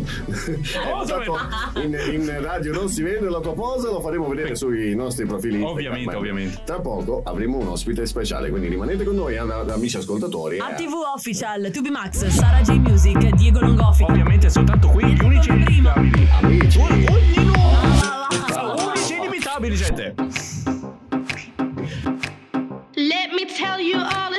Posaman! 0.91 1.49
In, 1.76 1.97
in 2.11 2.41
radio 2.41 2.73
non 2.73 2.89
si 2.89 3.01
vede 3.01 3.30
la 3.30 3.39
tua 3.39 3.53
posa, 3.53 3.89
lo 3.89 4.01
faremo 4.01 4.27
vedere 4.27 4.55
sui 4.55 4.93
nostri 4.95 5.26
profili. 5.26 5.55
Instagram. 5.61 5.72
Ovviamente, 5.73 6.11
Ma 6.11 6.18
ovviamente. 6.18 6.61
Tra 6.65 6.80
poco 6.80 7.22
avremo 7.26 7.57
un 7.57 7.68
ospite 7.68 8.05
speciale, 8.05 8.49
quindi 8.49 8.68
rimanete 8.68 9.03
con 9.03 9.15
noi, 9.15 9.35
eh, 9.35 9.39
amici 9.39 9.97
ascoltatori. 9.97 10.57
eh. 10.57 10.61
ATV 10.61 10.93
Official, 11.15 11.69
Tubi 11.72 11.89
Max, 11.89 12.26
Sara 12.27 12.61
J 12.61 12.73
Music, 12.80 13.18
Diego 13.35 13.60
Longofi. 13.61 14.03
Ovviamente 14.03 14.49
soltanto 14.49 14.88
qui 14.89 15.05
gli 15.05 15.23
unici 15.23 15.49
inimitabili. 15.49 16.27
Amici. 16.41 16.80
Unici 16.80 17.11
inimitabili, 19.15 19.76
gente. 19.76 20.14
Let 22.95 23.31
me 23.34 23.45
tell 23.45 23.80
you 23.80 23.97
all 23.99 24.32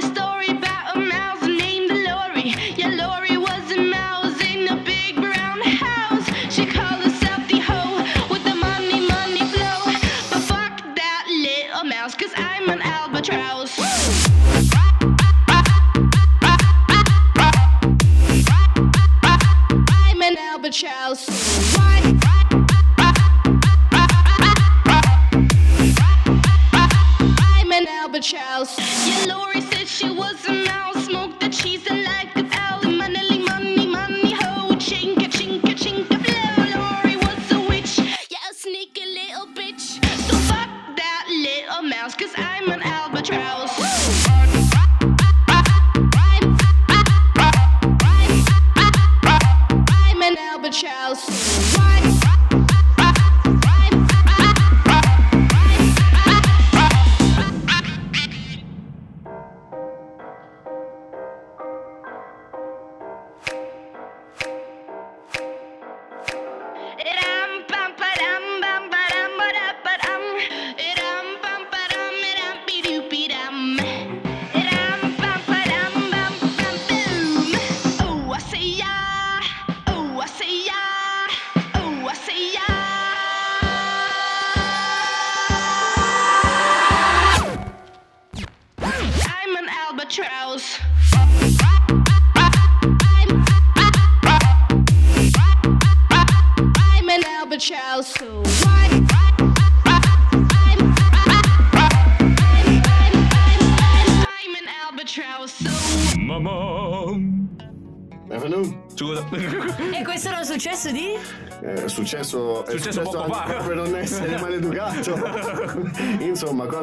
an 20.82 20.88
albatross. 20.90 21.73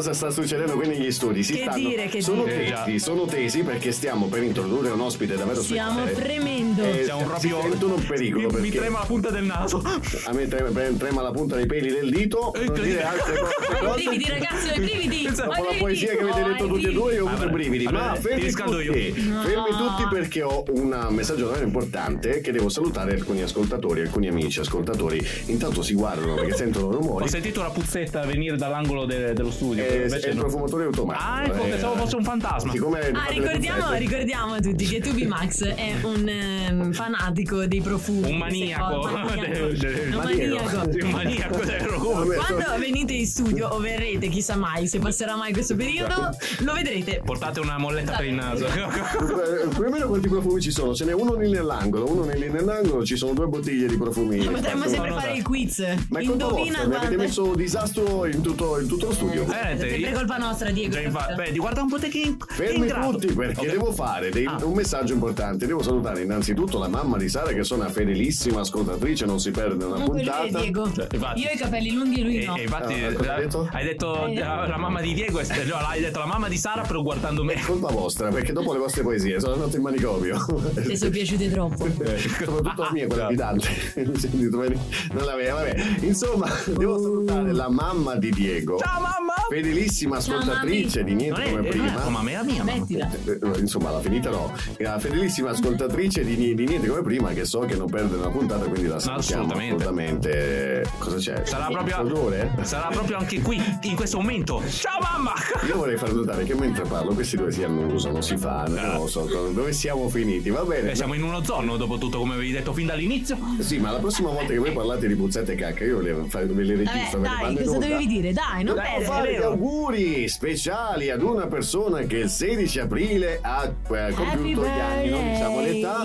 Cosa 0.02 0.14
sta 0.14 0.32
succedendo 0.32 0.74
qui 0.74 0.88
negli 0.88 1.12
studi? 1.12 1.44
Si 1.44 1.54
Che 1.54 1.60
stanno- 1.62 1.88
dire, 1.90 2.08
che 2.08 2.22
sono 2.24 2.44
dire. 2.44 2.74
tesi, 2.86 2.98
sono 3.00 3.26
tesi 3.26 3.62
perché 3.62 3.92
stiamo 3.92 4.26
per 4.26 4.42
introdurre 4.42 4.90
un 4.90 5.00
ospite 5.00 5.36
davvero 5.36 5.62
Stiamo 5.62 6.06
speciale. 6.08 6.22
fremendo. 6.28 6.84
Eh, 6.84 7.04
Siamo 7.04 7.24
proprio- 7.24 7.60
un 7.62 8.06
pericolo 8.08 8.48
Mi, 8.48 8.54
mi 8.56 8.62
perché 8.62 8.78
trema 8.80 9.00
la 9.00 9.06
punta 9.06 9.30
del 9.30 9.44
naso. 9.44 9.78
a 9.84 10.34
me 10.34 10.48
trema, 10.48 10.70
trema 10.98 11.22
la 11.22 11.32
punta 11.32 11.56
dei 11.56 11.68
peli 11.68 11.92
del 11.92 12.10
dito. 12.10 12.52
Non 12.56 12.74
dire 12.82 13.04
altre 13.04 13.38
cose. 13.38 13.94
Brividi, 14.02 14.30
ragazzi, 14.30 14.70
ho 14.70 14.74
i 14.74 14.80
brividi. 14.80 15.30
Dopo 15.32 15.52
i 15.52 15.64
la 15.72 15.76
poesia 15.80 16.16
che 16.16 16.20
avete 16.22 16.42
Ho 16.42 16.48
detto 16.48 16.68
tutti 16.68 16.86
e 16.88 16.92
due, 16.92 17.14
io 17.14 17.26
ho 17.26 17.30
avuto 17.30 17.50
brividi. 17.50 17.86
Ma 17.86 18.16
fermi 18.16 18.52
tutti, 18.52 18.84
io. 18.84 18.94
fermi 18.94 19.70
tutti 19.78 20.08
perché 20.10 20.42
ho 20.42 20.64
un 20.70 21.08
messaggio 21.12 21.46
davvero 21.46 21.66
importante 21.66 22.42
che 22.42 22.52
devo 22.52 22.70
salutare 22.70 23.14
alcuni 23.14 23.44
ascoltatori, 23.44 24.02
alcuni 24.02 24.28
amici 24.30 24.60
ascoltatori. 24.62 25.24
Intanto 25.46 25.84
si 25.84 25.94
guardano 25.94 26.34
perché 26.36 26.56
sentono 26.56 26.90
rumori. 26.92 27.26
Ho 27.26 27.28
sentito 27.28 27.60
una 27.60 27.70
puzzetta 27.70 28.26
venire 28.26 28.56
dall'angolo 28.58 29.06
de- 29.06 29.34
dello 29.34 29.52
studio. 29.52 29.84
Invece 29.96 30.28
è 30.28 30.30
il 30.30 30.36
no. 30.36 30.42
profumatore 30.42 30.84
automatico. 30.86 31.26
Ah, 31.26 31.44
ecco, 31.46 31.64
eh. 31.64 31.70
pensavo 31.70 31.96
fosse 31.96 32.16
un 32.16 32.24
fantasma. 32.24 32.72
Siccome 32.72 33.00
Ah, 33.00 33.26
ricordiamo, 33.30 33.94
ricordiamo 33.94 34.54
a 34.54 34.60
tutti 34.60 34.86
che 34.86 35.00
Tubi 35.00 35.26
Max 35.26 35.64
è 35.64 35.96
un 36.04 36.28
ehm, 36.28 36.94
fanatico 36.94 37.66
dei 37.66 37.82
profumi. 37.82 38.32
Un 38.32 38.38
maniaco. 38.38 39.00
Un 39.12 40.16
maniaco. 40.16 40.90
Un 40.90 41.10
maniaco. 41.10 41.64
zero. 41.66 41.98
Come? 41.98 42.36
Quando 42.36 42.64
venite 42.78 43.14
in 43.14 43.26
studio 43.26 43.68
o 43.70 43.80
verrete, 43.80 44.28
chissà 44.30 44.56
mai 44.56 44.88
se 44.88 45.00
passerà 45.00 45.36
mai 45.36 45.54
questo 45.54 45.76
periodo, 45.76 46.30
lo 46.60 46.74
vedrete. 46.74 47.22
Portate 47.24 47.60
una 47.60 47.78
molletta 47.78 48.18
per 48.18 48.26
il 48.26 48.34
naso. 48.34 48.66
Eh, 48.66 49.68
Più 49.68 49.84
o 49.84 49.90
meno 49.90 50.08
quanti 50.08 50.28
profumi 50.28 50.62
ci 50.62 50.72
sono? 50.72 50.94
Ce 50.94 51.06
n'è 51.06 51.14
uno 51.14 51.36
lì 51.36 51.50
nell'angolo, 51.50 52.12
uno 52.12 52.30
lì 52.32 52.50
nell'angolo, 52.50 53.06
ci 53.06 53.16
sono 53.16 53.34
due 53.34 53.48
bottiglie 53.48 53.88
di 53.88 53.98
profumi. 53.98 54.38
Potremmo 54.46 54.88
sempre 54.88 55.12
fare 55.12 55.34
il 55.34 55.44
quiz. 55.44 55.80
Ma 56.10 56.20
è 56.20 56.24
Indovina 56.24 56.78
vostra, 56.80 56.88
mi 56.88 56.96
avete 56.96 57.18
messo 57.18 57.46
un 57.46 57.56
disastro 57.56 58.26
in 58.26 58.42
tutto, 58.42 58.80
in 58.80 58.88
tutto 58.88 59.08
lo 59.08 59.14
studio. 59.14 59.46
Eh, 59.52 59.76
È 59.86 59.90
sempre 59.90 60.12
colpa 60.14 60.38
nostra, 60.38 60.70
Diego. 60.72 60.98
Infa- 60.98 61.34
Beh, 61.36 61.52
guarda 61.56 61.82
un 61.82 61.90
po' 61.90 62.00
te 62.00 62.08
che 62.10 62.36
Fermi 62.48 62.88
tutti 62.88 63.28
perché 63.34 63.62
Ok. 63.62 63.72
devo 63.72 63.92
fare 63.92 64.30
dei- 64.30 64.46
Ah. 64.46 64.58
un 64.64 64.74
messaggio 64.74 65.14
importante. 65.14 65.66
Devo 65.66 65.82
salutare 65.82 66.22
innanzitutto 66.22 66.78
la 66.80 66.88
mamma 66.88 67.18
di 67.18 67.30
Sara 67.30 67.52
che 67.52 67.64
sono 67.64 67.82
una 67.84 67.92
fedelissima 67.92 68.62
ascoltatrice, 68.62 69.26
non 69.26 69.40
si 69.40 69.52
perde 69.52 69.86
una 69.86 69.94
Comunque 69.96 70.22
lui 70.24 70.28
è 70.28 70.32
puntata. 70.42 70.60
Diego. 70.62 70.92
Cioè, 70.92 71.08
infatti. 71.12 71.42
Io 71.42 71.50
ho 71.50 71.54
i 71.54 71.58
capelli 71.58 71.92
lunghi 71.94 72.20
e 72.20 72.24
lui 72.24 72.42
E, 72.42 72.46
no. 72.46 72.56
e 72.58 72.62
infatti 72.64 72.94
Ah, 73.04 73.14
cosa 73.14 73.34
hai 73.36 73.42
detto? 73.42 73.70
hai 73.72 73.84
detto 73.86 74.26
Eh. 74.28 74.34
la, 74.40 74.68
la 74.68 74.78
mamma 74.78 75.02
di 75.02 75.14
Diego, 75.14 75.40
è- 75.40 75.46
no, 75.66 75.76
hai 75.76 76.02
detto 76.02 76.20
la 76.20 76.26
mamma 76.26 76.48
di 76.48 76.58
Sara 76.58 76.82
però 76.84 77.02
guardando 77.02 77.44
me. 77.44 77.56
Colpa 77.66 77.90
vostra, 77.92 78.30
perché 78.30 78.52
dopo 78.54 78.74
le 78.74 78.80
vostre 78.80 79.04
poesie 79.04 79.40
sono 79.40 79.54
andato 79.54 79.76
in 79.76 79.82
manicomio. 79.82 80.46
Ti 80.86 80.98
sono 80.98 81.12
piaciute 81.12 81.50
troppo. 81.52 81.88
Eh, 82.02 82.18
soprattutto 82.18 82.82
la 82.84 82.90
mia, 82.92 83.08
quella 83.08 83.28
di 83.28 83.36
Dante. 83.36 83.68
Non 83.96 85.26
la 85.26 85.36
vabbè. 85.54 85.76
Insomma, 86.02 86.48
devo 86.66 87.00
salutare 87.00 87.52
la 87.54 87.70
mamma 87.70 88.16
di 88.16 88.30
Diego. 88.32 88.78
Ciao 88.78 89.00
mamma! 89.02 89.34
Fedelissima 89.72 90.18
ascoltatrice 90.18 91.04
di 91.06 91.14
niente 91.14 91.40
Non 91.40 91.50
come 91.50 91.70
eh, 91.70 91.76
non 91.76 91.86
prima. 91.88 92.10
mamma, 92.10 92.30
è 92.30 92.34
la 92.34 92.44
mia 92.44 92.64
mamma. 92.64 92.80
Mettila. 92.80 93.10
Eh, 93.26 93.60
Insomma, 93.60 93.92
la 93.92 94.00
finita 94.02 94.30
no. 94.30 94.54
La 94.80 95.00
fedelissima 95.00 95.52
ascoltatrice 95.52 96.26
di, 96.26 96.36
di 96.36 96.66
niente 96.66 96.88
come 96.88 97.02
prima, 97.02 97.30
che 97.32 97.46
so 97.46 97.60
che 97.60 97.76
non 97.76 97.90
perde 97.90 98.18
una 98.18 98.30
puntata, 98.30 98.66
quindi 98.66 98.88
la 98.88 99.00
salutiamo 99.00 99.44
assolutamente. 99.54 99.84
assolutamente. 99.84 100.90
Cosa 100.98 101.18
c'è? 101.18 101.46
Sarà 101.46 101.68
proprio, 101.68 102.64
sarà 102.64 102.88
proprio 102.88 103.18
anche 103.18 103.40
qui, 103.42 103.62
in 103.84 103.96
questo 103.96 104.18
momento. 104.18 104.62
Ciao 104.68 105.00
mamma! 105.00 105.34
Io 105.66 105.78
vorrei 105.78 105.96
far 105.98 106.12
notare 106.14 106.44
che 106.44 106.54
mentre 106.54 106.84
parlo 106.84 107.14
questi 107.14 107.38
due 107.38 107.52
si 107.52 107.64
annusano, 107.64 108.22
si 108.22 108.36
fanno, 108.36 108.76
non 108.82 108.96
lo 108.96 109.08
so 109.08 109.26
dove 109.54 109.72
siamo 109.72 110.10
finiti, 110.10 110.50
va 110.50 110.64
bene. 110.64 110.92
Eh, 110.92 110.96
siamo 110.96 111.14
in 111.14 111.24
un 111.24 111.34
ozono. 111.34 111.60
buono 111.62 111.78
dopo 111.78 111.98
tutto 111.98 112.18
come 112.20 112.34
avevi 112.34 112.52
detto 112.52 112.74
fin 112.74 112.88
dall'inizio. 112.88 113.38
Sì, 113.60 113.78
ma 113.80 113.92
la 113.92 114.00
prossima 114.00 114.30
volta 114.32 114.52
che 114.52 114.58
voi 114.58 114.74
parlate 114.74 115.08
di 115.08 115.16
puzzette 115.16 115.54
e 115.54 115.56
cacca, 115.56 115.86
io 115.86 116.00
ve 116.00 116.04
le, 116.04 116.14
ve 116.14 116.64
le 116.64 116.76
registro. 116.76 117.22
le 117.22 117.28
dai, 117.28 117.56
cosa 117.56 117.72
onda. 117.72 117.86
dovevi 117.86 118.08
dire? 118.08 118.34
Dai, 118.34 118.64
non 118.64 118.76
perdere. 118.76 119.58
Auguri 119.62 120.28
speciali 120.28 121.12
ad 121.12 121.22
una 121.22 121.46
persona 121.46 122.02
che 122.02 122.18
il 122.18 122.30
16 122.30 122.80
aprile 122.80 123.40
ha 123.44 123.64
eh, 123.66 124.12
compiuto 124.14 124.64
gli 124.64 124.80
anni, 124.80 125.10
non 125.10 125.32
diciamo 125.32 125.62
l'età. 125.62 125.98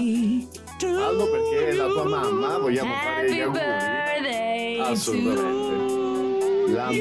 Fallo 0.79 1.31
perché 1.31 1.69
è 1.69 1.73
la 1.73 1.87
tua 1.87 2.05
mamma, 2.05 2.59
vogliamo 2.59 2.93
fare 2.93 3.33
gli 3.33 3.41
auguri. 3.41 4.79
Assolutamente. 4.81 5.75
La 6.71 6.85
mamma 6.85 6.91
di 6.91 7.01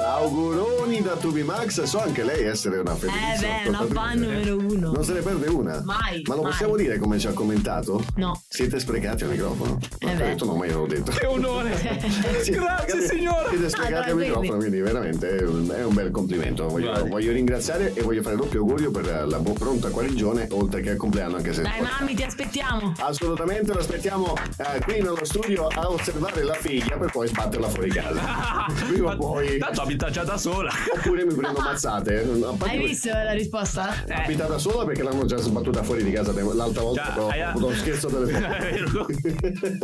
Sara 0.00 0.75
Auguroni 0.86 1.02
da 1.02 1.16
Tubi 1.16 1.42
Max, 1.42 1.82
so 1.82 2.00
anche 2.00 2.22
lei 2.22 2.44
essere 2.44 2.78
una 2.78 2.94
felice. 2.94 3.18
Eh 3.18 3.62
beh, 3.64 3.68
una 3.70 3.86
fan 3.86 4.18
numero 4.20 4.56
uno. 4.56 4.92
Non 4.92 5.04
se 5.04 5.14
ne 5.14 5.20
perde 5.20 5.48
una. 5.48 5.82
Mai, 5.84 6.22
Ma 6.26 6.36
lo 6.36 6.42
mai. 6.42 6.50
possiamo 6.52 6.76
dire 6.76 6.96
come 6.98 7.18
ci 7.18 7.26
ha 7.26 7.32
commentato? 7.32 8.04
No. 8.14 8.40
Siete 8.48 8.78
sprecati 8.78 9.24
al 9.24 9.30
microfono. 9.30 9.80
Eh 9.98 10.06
Ma 10.06 10.12
beh. 10.12 10.24
detto 10.26 10.44
no, 10.44 10.54
ma 10.54 10.66
io 10.66 10.78
l'ho 10.78 10.86
detto. 10.86 11.10
Che 11.10 11.26
onore! 11.26 11.70
Grazie 12.46 13.00
signora! 13.08 13.48
Siete 13.48 13.68
sprecati 13.68 14.10
al 14.10 14.16
microfono, 14.16 14.58
quindi 14.58 14.80
veramente 14.80 15.36
è 15.38 15.42
un, 15.42 15.74
è 15.76 15.84
un 15.84 15.92
bel 15.92 16.12
complimento. 16.12 16.68
Voglio, 16.68 17.04
voglio 17.08 17.32
ringraziare 17.32 17.92
e 17.92 18.02
voglio 18.02 18.22
fare 18.22 18.36
doppio 18.36 18.60
augurio 18.60 18.92
per 18.92 19.26
la 19.26 19.38
buona 19.40 19.58
pronta 19.58 19.88
guarigione, 19.88 20.46
oltre 20.52 20.82
che 20.82 20.90
al 20.90 20.96
compleanno, 20.96 21.36
anche 21.36 21.52
se. 21.52 21.62
Dai, 21.62 21.80
mammi, 21.80 22.14
ti 22.14 22.22
aspettiamo. 22.22 22.92
Assolutamente 23.00 23.72
lo 23.72 23.80
aspettiamo 23.80 24.34
eh, 24.58 24.80
qui 24.84 25.00
nello 25.00 25.24
studio 25.24 25.66
a 25.66 25.90
osservare 25.90 26.44
la 26.44 26.54
figlia 26.54 26.96
per 26.96 27.10
poi 27.10 27.26
sbatterla 27.26 27.68
fuori 27.70 27.90
casa. 27.90 28.66
Prima 28.86 29.14
o 29.14 29.16
poi. 29.16 29.58
Tanto 29.58 29.80
abita 29.82 30.10
già 30.10 30.22
da 30.22 30.36
sola. 30.36 30.75
Oppure 30.96 31.24
mi 31.24 31.34
prendo 31.34 31.60
mazzate. 31.60 32.14
A 32.46 32.52
parte 32.56 32.76
Hai 32.76 32.84
visto 32.86 33.08
la 33.10 33.32
risposta? 33.32 33.94
Abita 34.08 34.44
da 34.46 34.58
sola 34.58 34.84
perché 34.84 35.02
l'hanno 35.02 35.24
già 35.24 35.36
sbattuta 35.36 35.82
fuori 35.82 36.02
di 36.04 36.12
casa 36.12 36.32
l'altra 36.54 36.82
volta 36.82 37.02
Già, 37.02 37.10
però 37.12 37.28
hai- 37.28 37.40
ho 37.42 37.48
avuto 37.48 37.66
uno 37.66 37.74
scherzo 37.76 38.08
telefonico. 38.08 39.06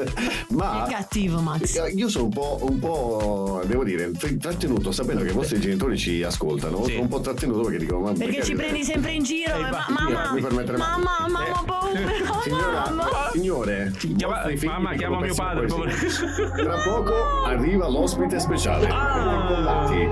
Ma 0.50 0.84
Che 0.86 0.92
cattivo, 0.94 1.40
Max. 1.40 1.76
eh, 1.76 1.90
io 1.90 2.08
sono 2.08 2.24
un 2.24 2.30
po', 2.30 2.58
un 2.62 2.78
po', 2.78 3.62
devo 3.66 3.84
dire, 3.84 4.10
tr- 4.12 4.36
trattenuto, 4.36 4.92
sapendo 4.92 5.22
che 5.22 5.30
i 5.30 5.32
vostri 5.32 5.60
genitori 5.60 5.96
ci 5.98 6.22
ascoltano, 6.22 6.84
sono 6.84 7.00
un 7.00 7.08
po' 7.08 7.20
trattenuto 7.20 7.60
perché 7.62 7.78
dico, 7.78 7.98
ma 7.98 8.12
Perché 8.12 8.42
ci 8.42 8.54
prendi 8.54 8.84
sempre 8.84 9.12
in 9.12 9.22
giro. 9.22 9.54
Eh, 9.54 9.60
ma- 9.60 9.66
infatti, 9.68 9.92
mamma, 9.92 10.32
mi 10.32 10.40
permetterei 10.40 10.78
mai. 10.78 10.88
mamma, 10.88 11.26
mamma, 11.28 11.60
ho 11.60 11.64
paura. 11.64 12.00
Signora, 12.42 12.90
mamma. 12.90 13.08
signore, 13.32 13.92
Chiama- 14.16 14.42
mamma, 14.64 14.94
chiama 14.94 15.20
mio 15.20 15.34
padre. 15.34 15.66
Tra 15.66 16.76
poco 16.84 17.42
arriva 17.44 17.88
l'ospite 17.88 18.38
speciale. 18.40 18.88
Ah. 18.88 19.46
Collati. 19.48 20.06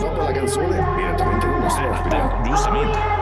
Dopo 0.00 0.15
Agenzole 0.18 0.78
evidentemente 0.78 1.46
no 1.46 1.58
mostró 1.58 1.88
la 1.88 1.96
hostilidad. 1.96 2.46
inte... 2.82 3.16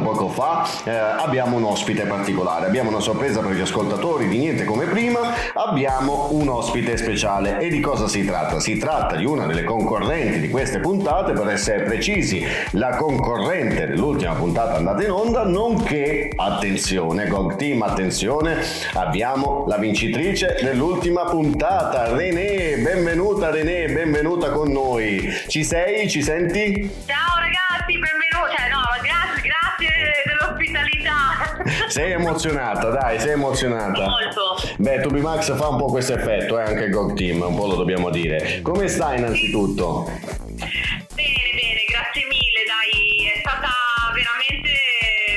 poco 0.00 0.28
fa, 0.28 0.66
eh, 0.84 0.90
abbiamo 0.90 1.56
un 1.56 1.64
ospite 1.64 2.04
particolare, 2.04 2.66
abbiamo 2.66 2.90
una 2.90 3.00
sorpresa 3.00 3.40
per 3.40 3.52
gli 3.52 3.60
ascoltatori 3.60 4.28
di 4.28 4.38
niente 4.38 4.64
come 4.64 4.86
prima, 4.86 5.20
abbiamo 5.54 6.28
un 6.32 6.48
ospite 6.48 6.96
speciale 6.96 7.58
e 7.58 7.68
di 7.68 7.80
cosa 7.80 8.08
si 8.08 8.24
tratta? 8.24 8.60
Si 8.60 8.76
tratta 8.78 9.16
di 9.16 9.24
una 9.24 9.46
delle 9.46 9.64
concorrenti 9.64 10.40
di 10.40 10.48
queste 10.48 10.78
puntate, 10.80 11.32
per 11.32 11.48
essere 11.48 11.82
precisi, 11.82 12.44
la 12.72 12.96
concorrente 12.96 13.86
dell'ultima 13.86 14.34
puntata 14.34 14.76
andata 14.76 15.02
in 15.02 15.10
onda, 15.10 15.44
nonché, 15.44 16.30
attenzione, 16.34 17.26
GOG 17.28 17.56
Team, 17.56 17.82
attenzione, 17.82 18.62
abbiamo 18.94 19.64
la 19.66 19.76
vincitrice 19.76 20.56
dell'ultima 20.60 21.24
puntata, 21.24 22.14
René, 22.14 22.78
benvenuta 22.78 23.50
René, 23.50 23.88
benvenuta 23.88 24.50
con 24.50 24.70
noi. 24.70 25.28
Ci 25.46 25.64
sei? 25.64 26.08
Ci 26.08 26.22
senti? 26.22 26.90
Emozionata, 32.30 32.88
dai, 32.90 33.18
sei 33.18 33.32
emozionata. 33.32 34.06
Molto. 34.06 34.56
Beh, 34.78 35.00
Tubi 35.00 35.20
Max 35.20 35.54
fa 35.56 35.68
un 35.68 35.76
po' 35.76 35.86
questo 35.86 36.14
effetto, 36.14 36.58
eh, 36.58 36.62
anche 36.62 36.84
il 36.84 36.90
GOG 36.90 37.14
Team, 37.14 37.42
un 37.42 37.56
po' 37.56 37.66
lo 37.66 37.74
dobbiamo 37.74 38.10
dire. 38.10 38.60
Come 38.62 38.88
stai 38.88 39.18
innanzitutto? 39.18 40.04
Bene, 40.04 41.50
bene, 41.54 41.84
grazie 41.90 42.24
mille, 42.28 42.62
dai. 42.66 43.32
È 43.34 43.38
stata 43.40 43.68
veramente 44.14 44.70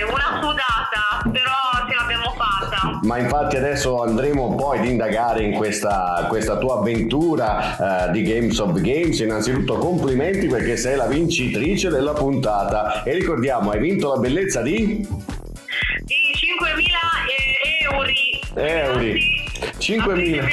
una 0.09 0.41
sudata, 0.41 1.29
però 1.31 1.87
ce 1.89 1.95
l'abbiamo 1.95 2.35
fatta. 2.37 2.99
Ma 3.01 3.17
infatti 3.17 3.57
adesso 3.57 4.01
andremo 4.01 4.55
poi 4.55 4.79
ad 4.79 4.85
indagare 4.85 5.43
in 5.43 5.55
questa, 5.55 6.25
questa 6.29 6.57
tua 6.57 6.77
avventura 6.77 8.07
eh, 8.07 8.11
di 8.11 8.21
Games 8.21 8.57
of 8.59 8.79
Games. 8.79 9.19
Innanzitutto 9.19 9.77
complimenti 9.77 10.47
perché 10.47 10.77
sei 10.77 10.95
la 10.95 11.07
vincitrice 11.07 11.89
della 11.89 12.13
puntata. 12.13 13.03
E 13.03 13.13
ricordiamo, 13.13 13.71
hai 13.71 13.79
vinto 13.79 14.13
la 14.13 14.19
bellezza 14.19 14.61
Di 14.61 15.31
euro. 18.55 18.99
5.000. 18.99 20.45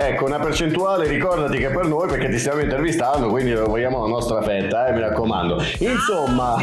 Ecco, 0.00 0.26
una 0.26 0.38
percentuale, 0.38 1.08
ricordati 1.08 1.58
che 1.58 1.70
per 1.70 1.86
noi 1.86 2.08
perché 2.08 2.28
ti 2.28 2.38
stiamo 2.38 2.60
intervistando, 2.60 3.26
quindi 3.28 3.52
vogliamo 3.52 4.02
la 4.02 4.08
nostra 4.08 4.40
fetta, 4.42 4.86
eh, 4.86 4.92
mi 4.92 5.00
raccomando. 5.00 5.60
Insomma, 5.80 6.56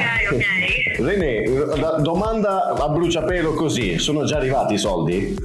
René, 0.98 1.46
la 1.76 1.98
domanda 2.00 2.74
a 2.74 2.88
bruciapelo 2.88 3.54
così, 3.54 4.00
sono 4.00 4.24
già 4.24 4.38
arrivati 4.38 4.76
i 4.76 4.78
soldi? 4.78 5.36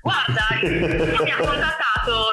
Guarda, 0.00 0.46
mi 0.62 1.30
ha 1.30 1.36
contattato 1.36 2.32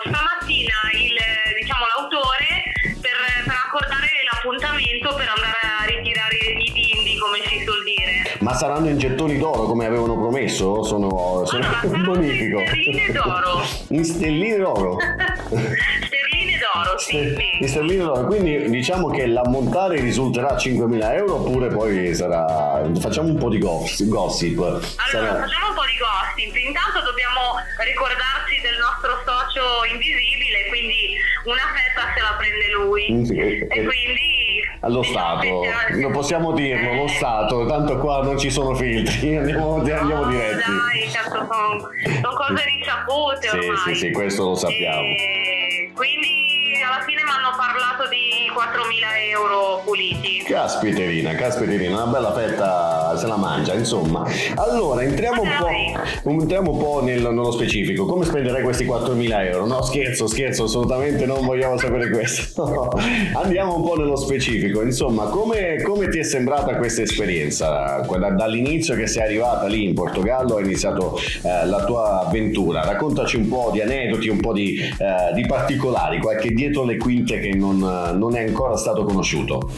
Ma 8.47 8.53
saranno 8.53 8.87
in 8.87 8.97
gettoni 8.97 9.37
d'oro 9.37 9.63
come 9.63 9.85
avevano 9.85 10.15
promesso? 10.15 10.81
Sono, 10.81 11.43
sono 11.43 11.67
bonifico. 12.05 12.61
Sterline 12.65 13.11
d'oro. 13.11 13.61
In 13.89 14.05
stelline 14.05 14.57
d'oro. 14.57 14.97
Sterline 15.51 16.57
d'oro, 16.57 16.97
sì. 16.97 17.11
sì. 17.11 17.57
In 17.59 17.67
sterline 17.67 18.03
d'oro. 18.05 18.25
Quindi 18.25 18.69
diciamo 18.69 19.09
che 19.09 19.25
l'ammontare 19.25 19.99
risulterà 19.99 20.55
5.000 20.55 21.13
euro 21.15 21.35
oppure 21.41 21.67
poi 21.67 22.15
sarà... 22.15 22.89
Facciamo 22.97 23.27
un 23.27 23.37
po' 23.37 23.49
di 23.49 23.59
gossip. 23.59 24.07
Allora, 24.13 24.79
Sarà- 24.79 25.43
facciamo 25.43 25.67
un 25.67 25.75
po' 25.75 25.83
di 25.83 25.97
gossip. 25.99 26.55
Intanto 26.55 27.03
dobbiamo 27.03 27.59
ricordarci 27.83 28.61
del 28.63 28.79
nostro 28.79 29.11
socio 29.27 29.83
invisibile, 29.91 30.71
quindi 30.71 31.19
una 31.43 31.67
fetta 31.75 32.15
se 32.15 32.21
la 32.23 32.31
prende 32.39 32.71
lui. 32.79 33.11
Mm, 33.11 33.23
sì, 33.27 33.35
E 33.35 33.67
eh, 33.67 33.83
quindi 33.83 34.36
Allo 34.81 35.01
Stato, 35.03 35.61
non 35.95 36.11
possiamo 36.11 36.51
dirlo, 36.51 36.93
lo 36.93 37.07
Stato, 37.07 37.65
tanto 37.65 37.97
qua 37.97 38.21
non 38.21 38.37
ci 38.37 38.51
sono 38.51 38.75
filtri, 38.75 39.35
andiamo, 39.37 39.75
andiamo 39.75 40.25
diretti. 40.25 40.55
dai, 40.55 41.09
cazzo, 41.11 41.29
sono, 41.29 41.79
sono 42.21 42.35
cose 42.35 42.63
risapute 42.65 43.47
Sì, 43.49 43.57
ormai. 43.57 43.77
sì, 43.77 43.95
sì, 43.95 44.11
questo 44.11 44.43
lo 44.43 44.55
sappiamo. 44.55 44.99
E 45.01 45.91
quindi 45.95 46.56
alla 46.87 47.03
fine 47.03 47.21
mi 47.23 47.29
hanno 47.29 47.51
parlato 47.55 48.07
di 48.07 48.47
4.000 48.47 49.31
euro 49.35 49.81
puliti. 49.83 50.43
Caspiterina, 50.47 51.35
caspiterina, 51.35 52.03
una 52.03 52.11
bella 52.11 52.31
fetta 52.33 53.17
se 53.17 53.27
la 53.27 53.35
mangia, 53.35 53.73
insomma. 53.73 54.23
Allora, 54.55 55.03
entriamo 55.03 55.41
un 55.41 55.49
po', 55.59 56.29
entriamo 56.29 56.71
un 56.71 56.77
po' 56.77 57.01
nel- 57.03 57.21
nello 57.21 57.51
specifico. 57.51 58.05
Come 58.05 58.23
spenderai 58.25 58.63
questi 58.63 58.85
4.000 58.85 59.45
euro? 59.45 59.65
No, 59.65 59.81
scherzo, 59.81 60.27
scherzo, 60.27 60.63
assolutamente 60.63 61.25
non 61.25 61.45
vogliamo 61.45 61.77
sapere 61.77 62.09
questo. 62.09 62.89
Andiamo 63.35 63.75
un 63.75 63.83
po' 63.83 63.95
nello 63.97 64.15
specifico. 64.15 64.81
Insomma, 64.81 65.25
come, 65.25 65.81
come 65.81 66.07
ti 66.07 66.19
è 66.19 66.23
sembrata 66.23 66.75
questa 66.77 67.01
esperienza? 67.01 68.05
Da- 68.07 68.29
dall'inizio 68.29 68.95
che 68.95 69.07
sei 69.07 69.23
arrivata 69.23 69.67
lì 69.67 69.83
in 69.83 69.93
Portogallo, 69.93 70.55
hai 70.55 70.63
iniziato 70.63 71.19
eh, 71.43 71.65
la 71.65 71.83
tua 71.83 72.25
avventura. 72.25 72.83
Raccontaci 72.85 73.35
un 73.35 73.49
po' 73.49 73.69
di 73.73 73.81
aneddoti, 73.81 74.29
un 74.29 74.39
po' 74.39 74.53
di, 74.53 74.79
eh, 74.79 75.33
di 75.33 75.45
particolari, 75.45 76.19
qualche 76.19 76.51
dietro 76.51 76.76
le 76.85 76.97
quinte 76.97 77.39
che 77.39 77.53
non, 77.53 77.77
non 77.77 78.35
è 78.35 78.45
ancora 78.45 78.75
stato 78.77 79.03
conosciuto. 79.03 79.69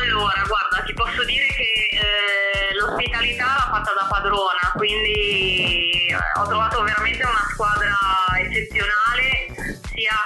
Allora, 0.00 0.42
guarda, 0.46 0.82
ti 0.84 0.92
posso 0.94 1.24
dire 1.24 1.46
che 1.46 1.70
eh, 1.96 2.74
l'ospitalità 2.78 3.44
l'ha 3.44 3.68
fatta 3.72 3.92
da 3.98 4.06
padrona, 4.08 4.72
quindi 4.76 6.08
eh, 6.10 6.40
ho 6.40 6.46
trovato 6.46 6.82
veramente 6.82 7.22
una 7.22 7.46
squadra 7.52 7.96
eccezionale, 8.38 9.80
sia 9.94 10.16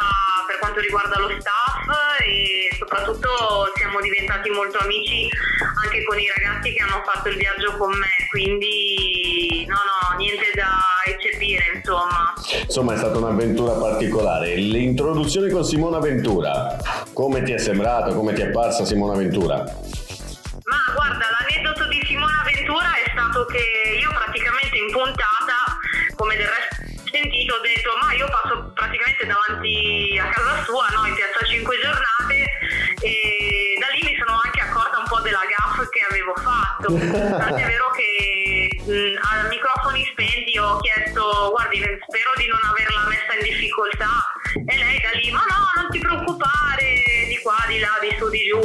per 0.46 0.58
quanto 0.58 0.80
riguarda 0.80 1.18
lo 1.18 1.30
staff 1.38 1.86
e 2.20 2.57
soprattutto 2.88 3.28
siamo 3.76 4.00
diventati 4.00 4.48
molto 4.48 4.78
amici 4.78 5.28
anche 5.84 6.02
con 6.04 6.18
i 6.18 6.26
ragazzi 6.34 6.72
che 6.72 6.82
hanno 6.82 7.02
fatto 7.04 7.28
il 7.28 7.36
viaggio 7.36 7.76
con 7.76 7.92
me, 7.92 8.08
quindi 8.30 9.66
no, 9.68 9.76
no, 9.76 10.16
niente 10.16 10.50
da 10.54 10.80
eccepire, 11.04 11.62
insomma. 11.76 12.32
Insomma, 12.62 12.94
è 12.94 12.96
stata 12.96 13.18
un'avventura 13.18 13.74
particolare. 13.74 14.54
L'introduzione 14.56 15.50
con 15.50 15.64
Simona 15.64 15.98
Ventura, 15.98 16.78
come 17.12 17.42
ti 17.42 17.52
è 17.52 17.58
sembrata, 17.58 18.14
come 18.14 18.32
ti 18.32 18.40
è 18.40 18.48
parsa 18.48 18.86
Simona 18.86 19.14
Ventura? 19.14 19.56
Ma 19.56 20.92
guarda, 20.94 21.26
l'aneddoto 21.38 21.88
di 21.88 22.02
Simona 22.06 22.42
Ventura 22.44 22.88
è 23.04 23.10
stato 23.12 23.44
che 23.46 23.98
io 24.00 24.08
praticamente 24.10 24.76
in 24.78 24.90
puntata, 24.90 25.76
come 26.16 26.36
del 26.36 26.46
resto 26.46 26.88
sentito, 27.10 27.54
ho 27.54 27.60
detto 27.60 27.90
ma 28.00 28.12
io 28.12 28.28
passo 28.28 28.70
praticamente 28.74 29.26
davanti 29.26 30.20
a 30.20 30.28
casa 30.28 30.64
sua, 30.64 30.86
no, 30.94 31.06
in 31.06 31.14
piazza 31.14 31.44
5 31.44 31.76
giornate 31.80 32.67
e 33.00 33.76
da 33.78 33.88
lì 33.94 34.02
mi 34.02 34.16
sono 34.18 34.40
anche 34.42 34.60
accorta 34.60 34.98
un 34.98 35.08
po' 35.08 35.20
della 35.20 35.42
gaff 35.46 35.88
che 35.88 36.00
avevo 36.08 36.34
fatto. 36.36 36.92
Tant'è 37.38 37.66
vero 37.66 37.90
che 37.90 38.68
mh, 38.88 39.18
a 39.22 39.46
microfoni 39.48 40.04
spenti 40.12 40.58
ho 40.58 40.78
chiesto 40.78 41.50
guardi 41.50 41.78
spero 41.78 42.30
di 42.36 42.46
non 42.46 42.60
averla 42.62 43.06
messa 43.08 43.34
in 43.34 43.42
difficoltà 43.42 44.32
e 44.54 44.76
lei 44.76 45.00
da 45.00 45.10
lì 45.18 45.30
ma 45.30 45.44
no 45.48 45.82
non 45.82 45.90
ti 45.90 45.98
preoccupare 45.98 47.26
di 47.28 47.38
qua 47.42 47.56
di 47.66 47.78
là 47.78 47.98
di 48.00 48.16
su 48.18 48.28
di 48.28 48.42
giù 48.46 48.60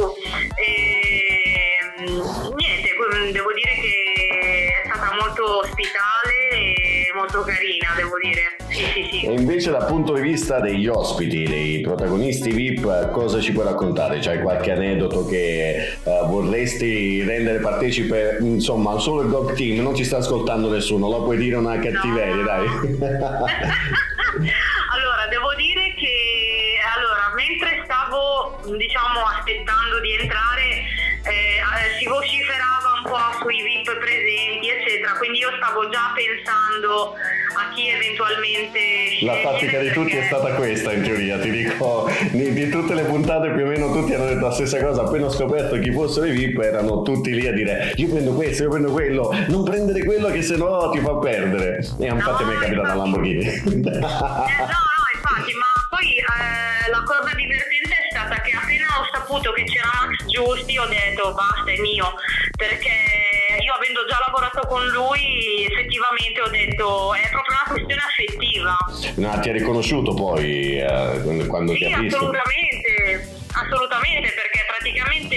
e 0.56 1.78
mm, 2.00 2.54
niente 2.56 2.94
que- 2.94 3.32
devo 3.32 3.52
dire 3.52 3.72
che 3.80 4.82
è 4.82 4.88
stata 4.88 5.14
molto 5.14 5.58
ospitale 5.58 6.83
molto 7.14 7.42
carina 7.42 7.92
devo 7.96 8.16
dire 8.22 8.56
sì 8.68 8.84
sì 8.92 9.08
sì 9.10 9.26
E 9.26 9.32
invece 9.32 9.70
dal 9.70 9.86
punto 9.86 10.14
di 10.14 10.20
vista 10.20 10.60
degli 10.60 10.86
ospiti, 10.86 11.44
dei 11.44 11.80
protagonisti 11.80 12.50
VIP, 12.50 13.10
cosa 13.10 13.40
ci 13.40 13.52
puoi 13.52 13.64
raccontare? 13.64 14.18
C'hai 14.18 14.40
qualche 14.40 14.72
aneddoto 14.72 15.24
che 15.26 15.76
eh, 15.76 15.98
vorresti 16.26 17.22
rendere 17.22 17.60
partecipe, 17.60 18.38
insomma, 18.40 18.98
solo 18.98 19.22
il 19.22 19.28
GOG 19.28 19.54
Team, 19.54 19.82
non 19.82 19.94
ci 19.94 20.04
sta 20.04 20.16
ascoltando 20.18 20.68
nessuno, 20.70 21.08
lo 21.08 21.22
puoi 21.22 21.36
dire 21.36 21.56
una 21.56 21.78
cattiveria, 21.78 22.42
dai. 22.42 22.66
Allora, 24.34 25.26
devo 25.28 25.54
dire 25.54 25.94
che 25.94 26.78
allora, 26.96 27.32
mentre 27.34 27.82
stavo 27.84 28.58
diciamo 28.76 29.20
aspettando 29.30 30.00
di 30.00 30.12
entrare 30.12 30.93
eh, 31.24 31.98
si 31.98 32.06
vociferava 32.06 32.88
un 33.00 33.10
po' 33.10 33.38
sui 33.40 33.62
VIP 33.62 33.96
presenti, 33.98 34.68
eccetera, 34.68 35.12
quindi 35.18 35.38
io 35.38 35.50
stavo 35.56 35.88
già 35.88 36.12
pensando 36.14 37.14
a 37.54 37.72
chi 37.72 37.88
eventualmente 37.88 38.78
La 39.22 39.40
tattica 39.40 39.78
di 39.78 39.90
tutti 39.90 40.16
è 40.16 40.24
stata 40.24 40.54
questa 40.54 40.92
in 40.92 41.02
teoria, 41.02 41.38
ti 41.38 41.50
dico, 41.50 42.10
di, 42.30 42.52
di 42.52 42.68
tutte 42.68 42.94
le 42.94 43.04
puntate 43.04 43.50
più 43.52 43.64
o 43.64 43.68
meno 43.68 43.92
tutti 43.92 44.12
hanno 44.14 44.26
detto 44.26 44.46
la 44.46 44.52
stessa 44.52 44.82
cosa, 44.82 45.02
appena 45.02 45.26
ho 45.26 45.30
scoperto 45.30 45.78
chi 45.78 45.92
fossero 45.92 46.26
i 46.26 46.32
VIP 46.32 46.60
erano 46.60 47.02
tutti 47.02 47.32
lì 47.32 47.46
a 47.46 47.52
dire 47.52 47.92
io 47.96 48.08
prendo 48.08 48.32
questo, 48.34 48.64
io 48.64 48.70
prendo 48.70 48.90
quello, 48.90 49.34
non 49.48 49.62
prendere 49.62 50.04
quello 50.04 50.28
che 50.28 50.42
se 50.42 50.56
no 50.56 50.90
ti 50.90 50.98
fa 50.98 51.14
perdere. 51.16 51.86
E 51.98 52.06
infatti 52.06 52.44
mi 52.44 52.54
è 52.54 52.58
capitata 52.58 52.88
la 52.88 52.94
Lamborghini. 52.94 53.44
Eh, 53.44 53.60
no, 53.70 53.98
no, 53.98 55.04
infatti, 55.14 55.52
ma 55.54 55.70
poi 55.88 56.16
eh, 56.16 56.90
la 56.90 57.02
cosa 57.04 57.34
divertente 57.34 57.94
è 57.94 58.03
stata 58.24 58.40
che 58.40 58.52
appena 58.52 58.86
ho 59.00 59.06
saputo 59.12 59.52
che 59.52 59.64
c'era 59.64 59.88
Max 60.06 60.24
Giusti 60.26 60.78
ho 60.78 60.86
detto 60.86 61.32
basta, 61.34 61.70
è 61.70 61.78
mio, 61.80 62.14
perché 62.56 62.92
io 63.60 63.72
avendo 63.74 64.04
già 64.06 64.18
lavorato 64.26 64.66
con 64.66 64.84
lui 64.88 65.64
effettivamente 65.70 66.40
ho 66.40 66.48
detto 66.48 67.14
è 67.14 67.28
proprio 67.30 67.52
una 67.54 67.66
questione 67.68 68.02
affettiva. 68.02 68.76
No, 69.16 69.40
ti 69.40 69.48
ha 69.48 69.52
riconosciuto 69.52 70.14
poi 70.14 70.78
eh, 70.80 71.46
quando- 71.46 71.72
Sì, 71.72 71.78
ti 71.86 71.92
ha 71.92 71.98
visto. 72.00 72.16
assolutamente, 72.16 73.28
assolutamente, 73.52 74.32
perché 74.32 74.64
praticamente 74.66 75.36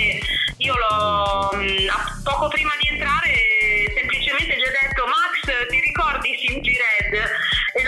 io 0.57 0.73
l'ho 0.75 1.49
mh, 1.53 1.87
a- 1.91 2.21
poco 2.23 2.47
prima 2.47 2.71
di 2.81 2.87
entrare 2.95 3.33
semplicemente 3.95 4.55
gli 4.55 4.63
ho 4.63 4.71
detto 4.81 5.03
Max 5.05 5.67
ti 5.69 5.79
ricordi 5.79 6.29
Simply 6.39 6.73
Red? 6.73 7.15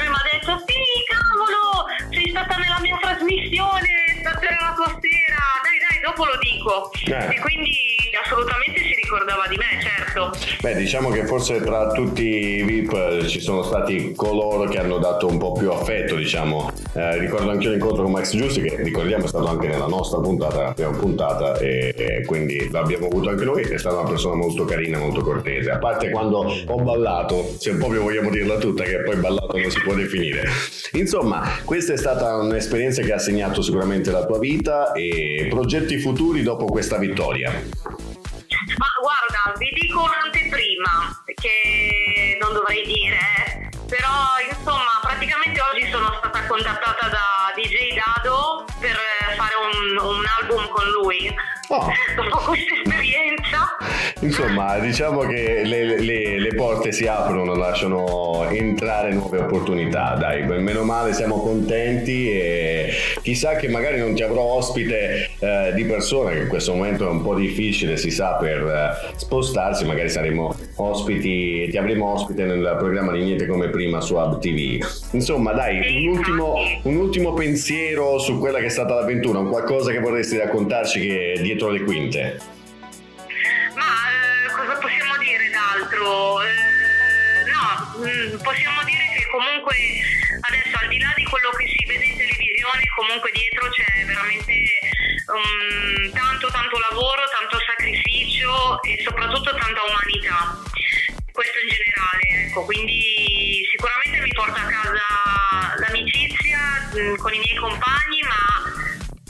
Lui 0.10 0.18
mi 0.18 0.18
ha 0.18 0.26
detto 0.34 0.54
sì 0.66 0.82
cavolo 1.06 1.86
sei 2.10 2.30
stata 2.30 2.56
nella 2.58 2.80
mia 2.82 2.98
trasmissione 3.00 3.90
stasera 4.26 4.58
la 4.58 4.74
tua 4.74 4.90
sera 4.98 5.42
dai 5.62 5.78
dai 5.86 5.98
dopo 6.02 6.26
lo 6.26 6.38
dico 6.42 6.90
Eh. 7.06 7.36
e 7.36 7.40
quindi 7.40 7.78
assolutamente 8.26 8.80
si 8.82 8.94
ricordava 8.96 9.46
di 9.48 9.56
me, 9.58 9.82
certo. 9.82 10.32
Beh, 10.62 10.76
diciamo 10.76 11.10
che 11.10 11.26
forse 11.26 11.62
tra 11.62 11.92
tutti 11.92 12.24
i 12.24 12.64
VIP 12.64 12.92
eh, 12.94 13.28
ci 13.28 13.40
sono 13.40 13.64
stati 13.64 14.14
coloro 14.16 14.70
che 14.70 14.78
hanno 14.80 14.98
dato 14.98 15.28
un 15.28 15.38
po' 15.38 15.54
più 15.54 15.72
affetto, 15.72 16.16
diciamo. 16.16 16.72
Eh, 16.94 17.18
ricordo 17.20 17.50
anche 17.52 17.70
l'incontro 17.70 18.04
con 18.04 18.12
Max 18.12 18.36
Giussi, 18.36 18.62
che 18.62 18.76
ricordiamo 18.84 19.26
è 19.26 19.28
stato 19.28 19.48
anche 19.48 19.68
nella 19.68 19.88
nostra 19.88 20.20
puntata, 20.20 20.62
la 20.62 20.74
prima 20.74 20.92
puntata, 20.92 21.58
e, 21.60 21.94
e 21.96 22.26
quindi 22.26 22.70
l'abbiamo 22.72 23.08
avuto 23.08 23.30
anche 23.30 23.46
noi. 23.46 23.64
È 23.64 23.78
stata 23.78 23.98
una 24.00 24.10
persona 24.10 24.36
molto 24.36 24.66
carina, 24.66 24.98
molto 24.98 25.22
cortese. 25.22 25.72
A 25.72 25.78
parte 25.78 26.10
quando 26.10 26.46
ho 26.66 26.76
ballato, 26.82 27.54
se 27.58 27.76
proprio 27.76 28.02
vogliamo 28.02 28.30
dirla 28.30 28.58
tutta, 28.58 28.84
che 28.84 29.02
poi 29.02 29.16
ballato 29.16 29.58
non 29.58 29.70
si 29.72 29.80
può 29.82 29.94
definire. 30.00 30.48
Insomma, 30.94 31.60
questa 31.64 31.94
è 31.94 31.98
stata 31.98 32.36
un'esperienza 32.38 33.02
che 33.02 33.14
ha 33.14 33.20
segnato 33.20 33.62
sicuramente 33.62 34.12
la 34.12 34.26
tua 34.26 34.40
vita 34.40 34.92
e 34.94 35.48
progetti 35.50 36.00
futuri 36.00 36.42
dopo 36.42 36.66
questa 36.66 36.98
vittoria. 36.98 37.52
Ma 37.52 38.88
guarda, 39.02 39.58
vi 39.58 39.70
dico 39.80 40.02
un'anteprima 40.02 41.24
che 41.36 42.38
non 42.42 42.54
dovrei 42.54 42.84
dire, 42.86 43.18
eh. 43.46 43.69
Però 43.90 44.38
insomma 44.48 45.02
praticamente 45.02 45.60
oggi 45.60 45.90
sono 45.90 46.14
stata 46.20 46.46
contattata 46.46 47.10
da 47.10 47.52
DJ 47.56 47.98
Dado 47.98 48.66
per 48.80 48.96
fare 49.36 49.56
un, 49.58 49.98
un 49.98 50.24
album 50.40 50.70
con 50.70 50.86
lui. 51.02 51.36
Oh. 51.70 51.86
Dopo 52.16 52.38
questa 52.46 52.74
esperienza. 52.84 53.76
Insomma, 54.22 54.78
diciamo 54.80 55.20
che 55.22 55.62
le, 55.64 56.00
le- 56.02 56.40
le 56.40 56.56
porte 56.56 56.92
si 56.92 57.06
aprono, 57.08 57.56
lasciano 57.56 58.48
entrare 58.50 59.12
nuove 59.12 59.38
opportunità. 59.40 60.16
Dai, 60.16 60.46
meno 60.46 60.84
male, 60.84 61.14
siamo 61.14 61.40
contenti 61.42 62.30
e 62.32 62.94
chissà 63.22 63.56
che 63.56 63.70
magari 63.70 64.00
non 64.00 64.16
ti 64.16 64.24
avrò 64.24 64.42
ospite 64.42 65.30
eh, 65.40 65.72
di 65.74 65.86
persona, 65.86 66.32
che 66.32 66.40
in 66.40 66.48
questo 66.48 66.74
momento 66.74 67.08
è 67.08 67.10
un 67.10 67.22
po' 67.22 67.36
difficile, 67.36 67.98
si 67.98 68.12
sa, 68.12 68.34
per 68.34 68.58
eh, 68.58 69.14
spostarsi. 69.16 69.86
Magari 69.86 70.10
saremo 70.10 70.56
ospiti, 70.76 71.68
ti 71.70 71.78
avremo 71.78 72.12
ospite 72.14 72.44
nel 72.46 72.76
programma 72.78 73.12
di 73.12 73.24
Niente 73.24 73.46
come 73.46 73.68
prima 73.70 73.79
su 74.02 74.16
Hub 74.16 74.40
TV. 74.40 74.84
Insomma, 75.12 75.54
dai, 75.54 76.06
un 76.06 76.18
ultimo, 76.18 76.56
un 76.84 76.96
ultimo 76.96 77.34
pensiero 77.34 78.20
su 78.20 78.38
quella 78.40 78.60
che 78.60 78.66
è 78.66 78.70
stata 78.70 78.96
l'avventura, 78.96 79.40
un 79.40 79.50
qualcosa 79.50 79.92
che 79.92 80.00
vorresti 80.00 80.38
raccontarci 80.38 81.00
che 81.00 81.34
è 81.34 81.42
dietro 81.42 81.70
le 81.70 81.82
quinte. 81.84 82.40
Ma 83.76 83.90
eh, 84.12 84.52
cosa 84.52 84.78
possiamo 84.80 85.16
dire 85.18 85.50
d'altro? 85.50 86.42
Eh, 86.44 87.48
no, 87.48 88.04
mm, 88.04 88.42
possiamo 88.44 88.84
dire 88.84 89.04
che 89.16 89.26
comunque 89.32 89.76
adesso 90.42 90.78
al 90.80 90.88
di 90.88 91.00
là 91.00 91.14
di 91.16 91.24
quello 91.24 91.50
che 91.58 91.66
si 91.68 91.86
vede 91.86 92.06
in 92.06 92.18
televisione, 92.18 92.84
comunque 92.96 93.32
dietro 93.32 93.70
c'è 93.70 94.06
veramente 94.06 94.54
um, 95.32 96.12
tanto 96.12 96.48
tanto 96.52 96.78
lavoro, 96.90 97.22
tanto 97.32 97.58
sacrificio 97.66 98.82
e 98.84 99.02
soprattutto 99.04 99.52
tanta 99.56 99.82
umanità. 99.84 100.58
Questo 101.32 101.58
in 101.60 101.70
generale, 101.70 102.48
ecco, 102.48 102.66
quindi 102.66 103.39
sicuramente 103.80 104.20
mi 104.20 104.34
porta 104.34 104.60
a 104.60 104.68
casa 104.68 105.88
l'amicizia 105.88 106.60
mm, 106.94 107.16
con 107.16 107.34
i 107.34 107.40
miei 107.40 107.56
compagni, 107.56 108.20
ma 108.28 108.68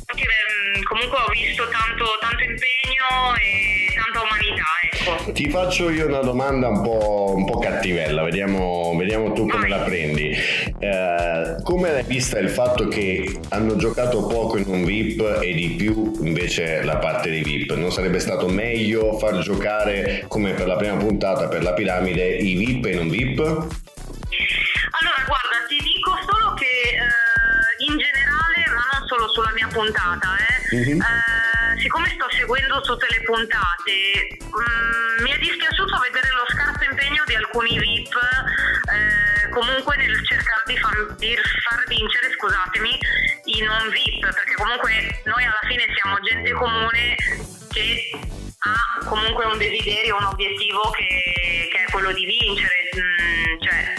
anche, 0.06 0.26
mm, 0.26 0.84
comunque 0.84 1.18
ho 1.20 1.30
visto 1.30 1.68
tanto, 1.70 2.18
tanto 2.20 2.42
impegno 2.42 3.38
e 3.38 3.94
tanta 3.94 4.26
umanità, 4.26 4.66
ecco. 4.90 5.32
Ti 5.32 5.50
faccio 5.52 5.92
io 5.92 6.08
una 6.08 6.22
domanda 6.22 6.68
un 6.68 6.82
po', 6.82 7.34
un 7.36 7.46
po' 7.46 7.60
cattivella, 7.60 8.24
vediamo, 8.24 8.96
vediamo 8.98 9.34
tu 9.34 9.46
come 9.46 9.68
la 9.68 9.80
prendi. 9.80 10.36
Eh, 10.80 11.56
come 11.62 11.92
l'hai 11.92 12.04
vista 12.04 12.40
il 12.40 12.50
fatto 12.50 12.88
che 12.88 13.40
hanno 13.50 13.76
giocato 13.76 14.26
poco 14.26 14.58
in 14.58 14.66
un 14.68 14.84
VIP 14.84 15.42
e 15.42 15.54
di 15.54 15.76
più 15.78 16.14
invece 16.24 16.82
la 16.82 16.98
parte 16.98 17.30
dei 17.30 17.44
VIP? 17.44 17.74
Non 17.74 17.92
sarebbe 17.92 18.18
stato 18.18 18.48
meglio 18.48 19.14
far 19.20 19.38
giocare 19.40 20.26
come 20.28 20.54
per 20.54 20.66
la 20.66 20.76
prima 20.76 20.96
puntata, 20.96 21.48
per 21.48 21.62
la 21.62 21.74
piramide, 21.74 22.36
i 22.36 22.56
VIP 22.56 22.86
e 22.88 22.94
non 22.96 23.10
VIP? 23.10 23.88
Puntata, 29.70 30.36
eh, 30.38 30.76
Mhm. 30.76 31.02
eh, 31.02 31.80
siccome 31.80 32.10
sto 32.10 32.28
seguendo 32.32 32.82
tutte 32.82 33.08
le 33.10 33.22
puntate, 33.24 34.38
mm, 34.44 35.24
mi 35.24 35.32
è 35.32 35.38
dispiaciuto 35.38 35.98
vedere 36.00 36.28
lo 36.36 36.46
scarso 36.50 36.84
impegno 36.84 37.24
di 37.26 37.36
alcuni 37.36 37.78
VIP 37.80 38.14
eh, 38.16 39.50
comunque 39.50 39.96
nel 39.98 40.14
cercare 40.26 40.62
di 40.66 40.78
far, 40.78 41.16
di 41.18 41.36
far 41.64 41.84
vincere, 41.88 42.32
scusatemi, 42.38 43.00
i 43.46 43.62
non 43.62 43.90
VIP, 43.90 44.22
perché 44.34 44.54
comunque 44.56 45.22
noi 45.26 45.44
alla 45.44 45.64
fine 45.68 45.86
siamo 45.96 46.20
gente 46.22 46.52
comune 46.54 47.16
che 47.72 48.12
ha 48.60 49.06
comunque 49.06 49.46
un 49.46 49.58
desiderio, 49.58 50.18
un 50.18 50.26
obiettivo 50.26 50.90
che, 50.92 51.70
che 51.72 51.84
è 51.86 51.92
quello 51.92 52.12
di 52.12 52.26
vincere, 52.26 52.76
mm, 52.98 53.62
cioè 53.62 53.94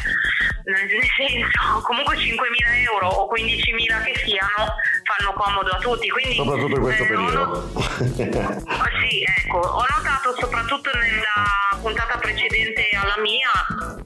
nel 0.64 0.86
nel 0.90 1.08
senso 1.16 1.80
comunque 1.82 2.16
5.000 2.16 2.82
euro 2.84 3.08
o 3.08 3.28
15.000 3.34 4.02
che 4.02 4.14
siano 4.24 4.74
fanno 5.10 5.32
comodo 5.34 5.70
a 5.70 5.78
tutti 5.78 6.08
quindi 6.08 6.36
Soprattutto 6.36 6.76
in 6.76 6.80
questo 6.82 7.02
eh, 7.02 7.06
periodo. 7.06 7.44
not- 7.74 8.90
sì 9.00 9.24
ecco 9.44 9.58
ho 9.58 9.84
notato 9.90 10.34
soprattutto 10.38 10.90
nella 10.94 11.80
puntata 11.82 12.16
precedente 12.18 12.82
alla 12.94 13.18
mia 13.22 13.50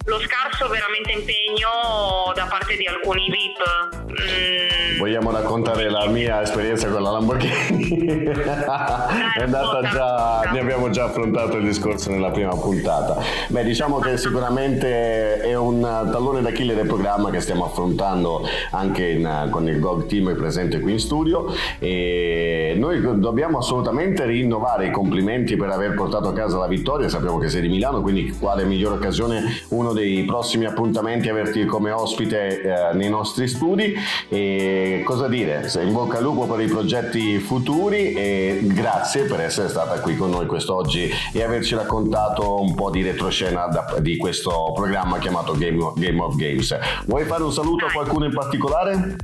lo 0.06 0.20
scarso 0.20 0.68
veramente 0.68 1.12
impegno 1.12 2.32
da 2.34 2.46
parte 2.46 2.76
di 2.76 2.86
alcuni 2.86 3.28
VIP 3.30 4.02
Mm, 4.14 4.98
Vogliamo 4.98 5.32
raccontare 5.32 5.90
la 5.90 6.06
mia 6.06 6.40
esperienza 6.42 6.88
con 6.88 7.02
la 7.02 7.10
Lamborghini? 7.10 8.22
è 8.30 9.42
andata 9.42 9.82
già, 9.90 10.50
ne 10.52 10.60
abbiamo 10.60 10.88
già 10.90 11.04
affrontato 11.04 11.56
il 11.56 11.64
discorso 11.64 12.10
nella 12.10 12.30
prima 12.30 12.54
puntata. 12.56 13.20
Beh, 13.48 13.64
diciamo 13.64 13.98
che 13.98 14.16
sicuramente 14.16 15.40
è 15.40 15.54
un 15.56 15.80
tallone 15.80 16.42
d'Achille 16.42 16.74
del 16.76 16.86
programma 16.86 17.30
che 17.30 17.40
stiamo 17.40 17.64
affrontando 17.64 18.46
anche 18.70 19.08
in- 19.08 19.48
con 19.50 19.66
il 19.68 19.80
GOG 19.80 20.06
team 20.06 20.34
presente 20.36 20.78
qui 20.78 20.93
in 20.94 21.00
studio 21.00 21.52
e 21.78 22.74
noi 22.76 23.00
dobbiamo 23.20 23.58
assolutamente 23.58 24.24
rinnovare 24.24 24.86
i 24.86 24.90
complimenti 24.90 25.56
per 25.56 25.70
aver 25.70 25.94
portato 25.94 26.28
a 26.28 26.32
casa 26.32 26.58
la 26.58 26.66
vittoria. 26.66 27.08
Sappiamo 27.08 27.38
che 27.38 27.48
sei 27.48 27.62
di 27.62 27.68
Milano, 27.68 28.00
quindi 28.00 28.34
quale 28.38 28.64
migliore 28.64 28.96
occasione 28.96 29.42
uno 29.68 29.92
dei 29.92 30.24
prossimi 30.24 30.64
appuntamenti 30.64 31.28
averti 31.28 31.64
come 31.66 31.90
ospite 31.90 32.60
eh, 32.60 32.94
nei 32.94 33.08
nostri 33.08 33.48
studi 33.48 33.94
e 34.28 35.02
cosa 35.04 35.28
dire, 35.28 35.68
se 35.68 35.82
in 35.82 35.92
bocca 35.92 36.18
al 36.18 36.22
lupo 36.22 36.46
per 36.46 36.60
i 36.60 36.66
progetti 36.66 37.38
futuri 37.38 38.12
e 38.12 38.60
grazie 38.62 39.24
per 39.24 39.40
essere 39.40 39.68
stata 39.68 40.00
qui 40.00 40.16
con 40.16 40.30
noi 40.30 40.46
quest'oggi 40.46 41.10
e 41.32 41.42
averci 41.42 41.74
raccontato 41.74 42.60
un 42.60 42.74
po' 42.74 42.90
di 42.90 43.02
retroscena 43.02 43.66
da- 43.66 43.96
di 44.00 44.16
questo 44.16 44.72
programma 44.74 45.18
chiamato 45.18 45.54
Game 45.54 45.82
of, 45.82 45.98
Game 45.98 46.20
of 46.20 46.36
Games. 46.36 46.76
Vuoi 47.06 47.24
fare 47.24 47.42
un 47.42 47.52
saluto 47.52 47.86
a 47.86 47.92
qualcuno 47.92 48.24
in 48.24 48.32
particolare? 48.32 49.16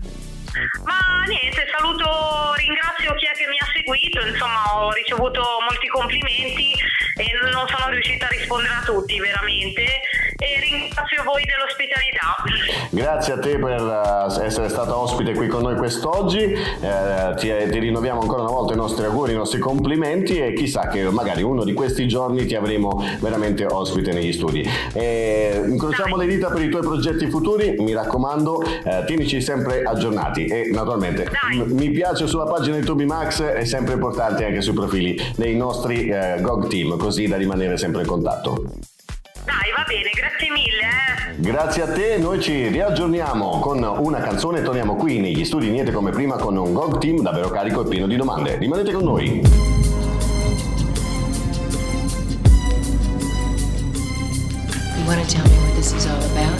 Ma 0.84 1.24
niente, 1.26 1.66
saluto, 1.76 2.54
ringrazio 2.54 3.14
chi 3.14 3.26
è 3.26 3.32
che 3.32 3.46
mi 3.46 3.58
ha 3.58 3.66
seguito, 3.72 4.26
insomma 4.26 4.82
ho 4.82 4.90
ricevuto 4.92 5.42
molti 5.68 5.86
complimenti 5.86 6.74
e 7.16 7.26
non 7.52 7.68
sono 7.68 7.90
riuscita 7.90 8.26
a 8.26 8.30
rispondere 8.30 8.74
a 8.74 8.82
tutti 8.82 9.20
veramente 9.20 10.00
e 10.40 10.60
ringrazio 10.60 11.22
voi 11.24 11.44
dell'ospitalità. 11.44 12.34
Grazie 12.90 13.32
a 13.34 13.38
te 13.38 13.58
per 13.58 14.38
eh, 14.40 14.44
essere 14.44 14.68
stata 14.68 14.96
ospite 14.96 15.34
qui 15.34 15.46
con 15.46 15.62
noi 15.62 15.76
quest'oggi, 15.76 16.38
Eh, 16.80 17.34
ti, 17.36 17.50
ti 17.70 17.78
rinnoviamo 17.78 18.20
ancora 18.20 18.42
una 18.42 18.50
volta 18.50 18.72
i 18.72 18.76
nostri 18.76 19.04
auguri, 19.04 19.32
i 19.32 19.36
nostri 19.36 19.58
complimenti 19.58 20.38
e 20.38 20.54
chissà 20.54 20.88
che 20.88 21.02
magari 21.10 21.42
uno 21.42 21.62
di 21.64 21.72
questi 21.74 22.08
giorni 22.08 22.46
ti 22.46 22.54
avremo 22.54 23.02
veramente 23.20 23.66
ospite 23.66 24.12
negli 24.12 24.32
studi. 24.32 24.66
E 24.94 25.62
incrociamo 25.66 26.16
le 26.16 26.26
dita 26.26 26.48
per 26.48 26.62
i 26.62 26.68
tuoi 26.68 26.82
progetti 26.82 27.28
futuri, 27.28 27.76
mi 27.78 27.92
raccomando, 27.92 28.62
eh, 28.62 29.04
tienici 29.06 29.40
sempre 29.40 29.82
aggiornati 29.82 30.46
e 30.46 30.70
naturalmente 30.72 31.30
m- 31.52 31.72
mi 31.72 31.90
piace 31.90 32.26
sulla 32.26 32.46
pagina 32.46 32.76
di 32.76 32.84
Tubi 32.84 33.04
Max, 33.04 33.42
è 33.42 33.64
sempre 33.64 33.94
importante 33.94 34.44
anche 34.44 34.62
sui 34.62 34.74
profili 34.74 35.20
dei 35.36 35.54
nostri 35.56 36.08
eh, 36.08 36.38
GOG 36.40 36.68
team, 36.68 36.96
così 36.96 37.26
da 37.26 37.36
rimanere 37.36 37.76
sempre 37.76 38.02
in 38.02 38.06
contatto. 38.08 38.64
Dai, 39.50 39.72
va 39.76 39.84
bene, 39.84 40.10
grazie 40.14 40.48
mille. 40.50 40.80
eh. 40.80 41.40
Grazie 41.40 41.82
a 41.82 41.92
te, 41.92 42.18
noi 42.18 42.40
ci 42.40 42.68
riaggiorniamo 42.68 43.58
con 43.58 43.82
una 43.82 44.20
canzone 44.20 44.60
e 44.60 44.62
torniamo 44.62 44.94
qui 44.94 45.18
negli 45.18 45.44
studi 45.44 45.70
Niente 45.70 45.90
come 45.90 46.10
prima 46.12 46.36
con 46.36 46.56
un 46.56 46.72
GOG 46.72 46.98
team 46.98 47.20
davvero 47.20 47.48
carico 47.48 47.84
e 47.84 47.88
pieno 47.88 48.06
di 48.06 48.14
domande. 48.16 48.56
Rimanete 48.58 48.92
con 48.92 49.02
noi. 49.02 49.42
You 54.96 55.06
want 55.06 55.20
to 55.20 55.26
tell 55.26 55.44
me 55.44 55.56
what 55.64 55.74
this 55.74 55.92
is 55.92 56.06
all 56.06 56.22
about? 56.30 56.59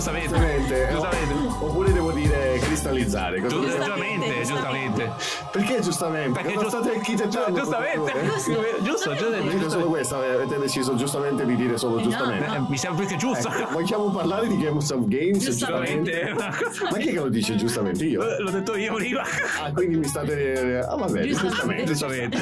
Giustamente, 0.00 0.28
giustamente. 0.30 0.88
Giustamente. 0.90 1.34
Giustamente. 1.34 1.64
Oppure 1.64 1.92
devo 1.92 2.10
dire 2.12 2.58
cristallizzare. 2.58 3.40
Cosa 3.42 3.54
Giu- 3.54 3.64
dico? 3.64 3.76
Giustamente, 3.76 4.42
giustamente. 4.44 5.12
Perché 5.50 5.80
giustamente? 5.80 6.40
Perché 6.40 6.58
giust- 6.58 6.68
state 6.68 6.90
architettando? 6.96 7.58
giustamente. 7.58 8.12
per 8.12 8.26
favore? 8.38 8.76
Giusto, 8.82 9.10
giustamente. 9.14 9.56
Dite 9.56 9.70
solo 9.70 9.86
questa, 9.86 10.16
avete 10.16 10.58
deciso 10.58 10.94
giustamente 10.94 11.44
di 11.44 11.56
dire 11.56 11.76
solo 11.76 12.00
giustamente. 12.00 12.44
Eh, 12.54 12.60
mi 12.68 12.76
sembra 12.78 13.04
che 13.04 13.16
giusto. 13.16 13.48
Ecco, 13.48 13.72
vogliamo 13.72 14.10
parlare 14.10 14.46
di 14.46 14.56
Games 14.58 14.90
of 14.90 15.06
Games? 15.06 15.42
Giustamente. 15.44 16.34
Ma 16.34 16.96
chi 16.98 17.08
è 17.08 17.12
che 17.12 17.20
lo 17.20 17.28
dice 17.28 17.56
giustamente 17.56 18.04
io? 18.04 18.22
Eh, 18.22 18.40
L'ho 18.42 18.50
detto 18.50 18.76
io 18.76 18.94
prima. 18.94 19.22
Ah, 19.62 19.72
quindi 19.72 19.96
mi 19.96 20.06
state. 20.06 20.78
Ah, 20.88 20.94
vabbè, 20.96 21.26
giustamente. 21.26 21.84
Giustamente. 21.86 22.38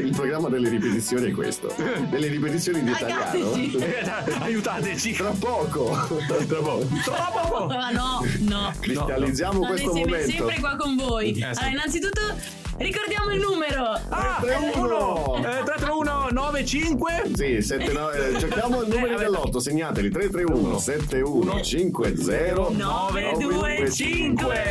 Il 0.00 0.12
programma 0.14 0.48
delle 0.48 0.68
ripetizioni 0.68 1.30
è 1.30 1.32
questo. 1.32 1.74
Delle 2.08 2.28
ripetizioni 2.28 2.78
in 2.80 2.88
italiano. 2.88 3.54
Eh, 3.54 4.10
Aiutateci. 4.40 5.12
Tra 5.14 5.32
poco. 5.38 5.90
Tra 6.26 6.56
poco. 6.60 6.86
Troppo. 7.04 7.66
Ma 7.66 7.90
no, 7.90 8.24
no. 8.40 8.72
Cristallizziamo 8.80 9.64
State 9.64 9.68
questo 9.68 9.88
insieme, 9.90 10.10
momento. 10.10 10.36
sempre 10.36 10.60
qua 10.60 10.76
con 10.76 10.96
voi. 10.96 11.31
Sì. 11.34 11.42
Allora, 11.42 11.68
innanzitutto 11.68 12.20
ricordiamo 12.78 13.30
il 13.32 13.40
numero. 13.40 13.90
Ah, 14.08 14.38
331. 14.40 15.36
Eh, 15.38 15.40
331 15.64 16.28
95 16.30 17.22
Sì, 17.34 17.62
7, 17.62 17.92
no, 17.92 18.10
eh, 18.10 18.38
cerchiamo 18.38 18.82
il 18.82 18.88
numero 18.88 19.16
dell'otto, 19.18 19.60
segnateli 19.60 20.10
331 20.10 20.78
7150 20.78 22.68
925. 22.70 24.62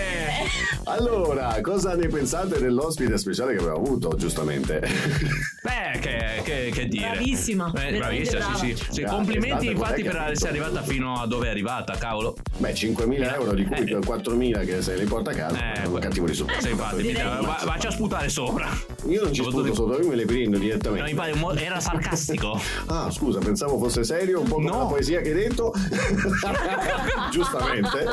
Allora, 0.85 1.60
cosa 1.61 1.95
ne 1.95 2.08
pensate 2.08 2.60
dell'ospite 2.60 3.18
speciale 3.18 3.53
che 3.56 3.60
abbiamo 3.61 3.77
avuto, 3.77 4.16
giustamente? 4.18 4.80
Beh, 5.61 6.00
che, 6.00 6.42
che, 6.43 6.69
che 6.74 6.88
dire. 6.88 7.10
Bravissima, 7.11 7.72
Eh, 7.76 7.98
bravissima, 7.98 8.40
brava. 8.40 8.56
sì, 8.56 8.76
sì. 8.76 8.85
Sì, 8.90 9.03
complimenti 9.03 9.68
infatti 9.68 10.01
per 10.01 10.16
essere 10.32 10.50
arrivata 10.50 10.82
fino 10.82 11.22
a 11.22 11.27
dove 11.27 11.48
è 11.48 11.50
arrivata, 11.51 11.95
cavolo. 11.98 12.35
Beh, 12.58 12.74
5.000 12.74 13.34
euro, 13.35 13.53
di 13.53 13.64
cui 13.66 13.76
Eh. 13.92 14.00
4.000 14.00 14.66
che 14.66 14.82
se 14.82 14.95
li 14.95 15.06
porta 15.06 15.30
a 15.32 15.34
casa, 15.35 15.74
Eh, 15.74 15.84
è 15.84 15.85
un 15.85 16.00
cattivo 16.00 16.26
risultato. 16.26 16.61
Sì, 16.61 16.69
infatti, 16.72 17.01
Direi 17.03 17.24
va- 17.26 17.38
di 17.40 17.45
va- 17.45 17.58
no. 17.60 17.66
vacci 17.66 17.88
a 17.88 17.92
sputare 17.92 18.30
sopra. 18.30 18.68
Io 19.08 19.24
non 19.24 19.34
ci 19.34 19.43
sputo 19.43 19.74
sotto, 19.76 20.01
io 20.01 20.08
me 20.08 20.16
le 20.16 20.26
prendo 20.26 20.58
direttamente. 20.58 21.03
No, 21.03 21.08
mi 21.10 21.14
pare 21.16 21.35
mo- 21.35 21.53
era 21.53 21.80
sarcastico. 21.80 22.60
Ah, 22.88 23.10
scusa, 23.11 23.40
pensavo 23.40 23.77
fosse 23.77 24.03
serio, 24.03 24.42
un 24.42 24.48
po' 24.48 24.56
come 24.56 24.69
la 24.69 24.85
poesia 24.85 25.22
che 25.22 25.30
hai 25.30 25.35
detto. 25.35 25.72
Giustamente. 27.32 28.03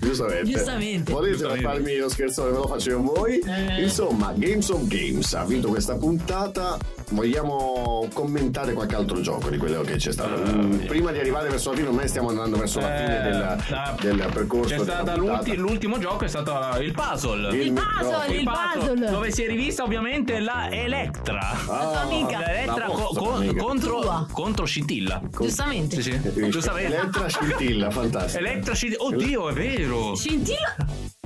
Giustamente. 0.00 0.44
Giustamente. 0.50 1.12
Volete 1.12 1.58
farmi 1.60 1.96
lo 1.96 2.08
scherzone, 2.10 2.50
ve 2.50 2.56
lo 2.56 2.66
con 2.66 3.04
voi. 3.04 3.38
Eh. 3.38 3.82
Insomma, 3.82 4.32
Games 4.36 4.68
of 4.68 4.86
Games 4.86 5.32
ha 5.34 5.44
vinto 5.44 5.68
questa 5.68 5.96
puntata. 5.96 6.76
Vogliamo 7.12 8.06
commentare 8.12 8.72
qualche 8.72 8.94
altro 8.94 9.20
gioco 9.20 9.48
di 9.50 9.56
quello 9.56 9.80
che 9.82 9.96
c'è 9.96 10.12
stato? 10.12 10.40
Mm, 10.52 10.86
Prima 10.86 11.10
di 11.10 11.18
arrivare 11.18 11.48
verso 11.48 11.70
la 11.70 11.76
fine, 11.76 11.88
ormai 11.88 12.06
stiamo 12.08 12.28
andando 12.28 12.56
verso 12.56 12.78
la 12.80 12.86
fine 12.86 13.18
Eh, 13.18 13.22
del, 13.30 13.42
ah, 13.72 13.96
del 14.00 14.28
percorso. 14.32 14.84
L'ulti- 15.16 15.56
l'ultimo 15.56 15.98
gioco 15.98 16.24
è 16.24 16.28
stato 16.28 16.78
il 16.80 16.92
puzzle. 16.92 17.48
Il 17.56 17.66
Il 17.66 17.72
puzzle, 17.72 18.36
il 18.36 18.44
puzzle. 18.44 19.10
Dove 19.10 19.30
si 19.32 19.42
è 19.42 19.48
rivista 19.48 19.82
ovviamente 19.82 20.38
la 20.40 20.70
Electra. 20.70 21.40
Ah, 21.40 21.64
tua 21.66 22.00
amica. 22.02 22.38
La 22.40 22.50
Electra 22.52 22.86
la 22.86 22.92
vostra 22.94 23.20
co- 23.20 23.32
amica. 23.34 23.62
contro, 23.62 24.26
contro 24.32 24.64
Scintilla. 24.64 25.20
Giustamente. 25.38 26.00
Sì, 26.02 26.12
sì. 26.12 26.48
Giustamente. 26.48 26.94
Elettra 26.96 27.28
scintilla, 27.28 27.90
fantastico. 27.90 28.38
Electra 28.38 28.74
Scintilla. 28.74 29.02
Oddio, 29.04 29.48
è 29.48 29.52
vero. 29.52 30.14
Scintilla? 30.14 30.76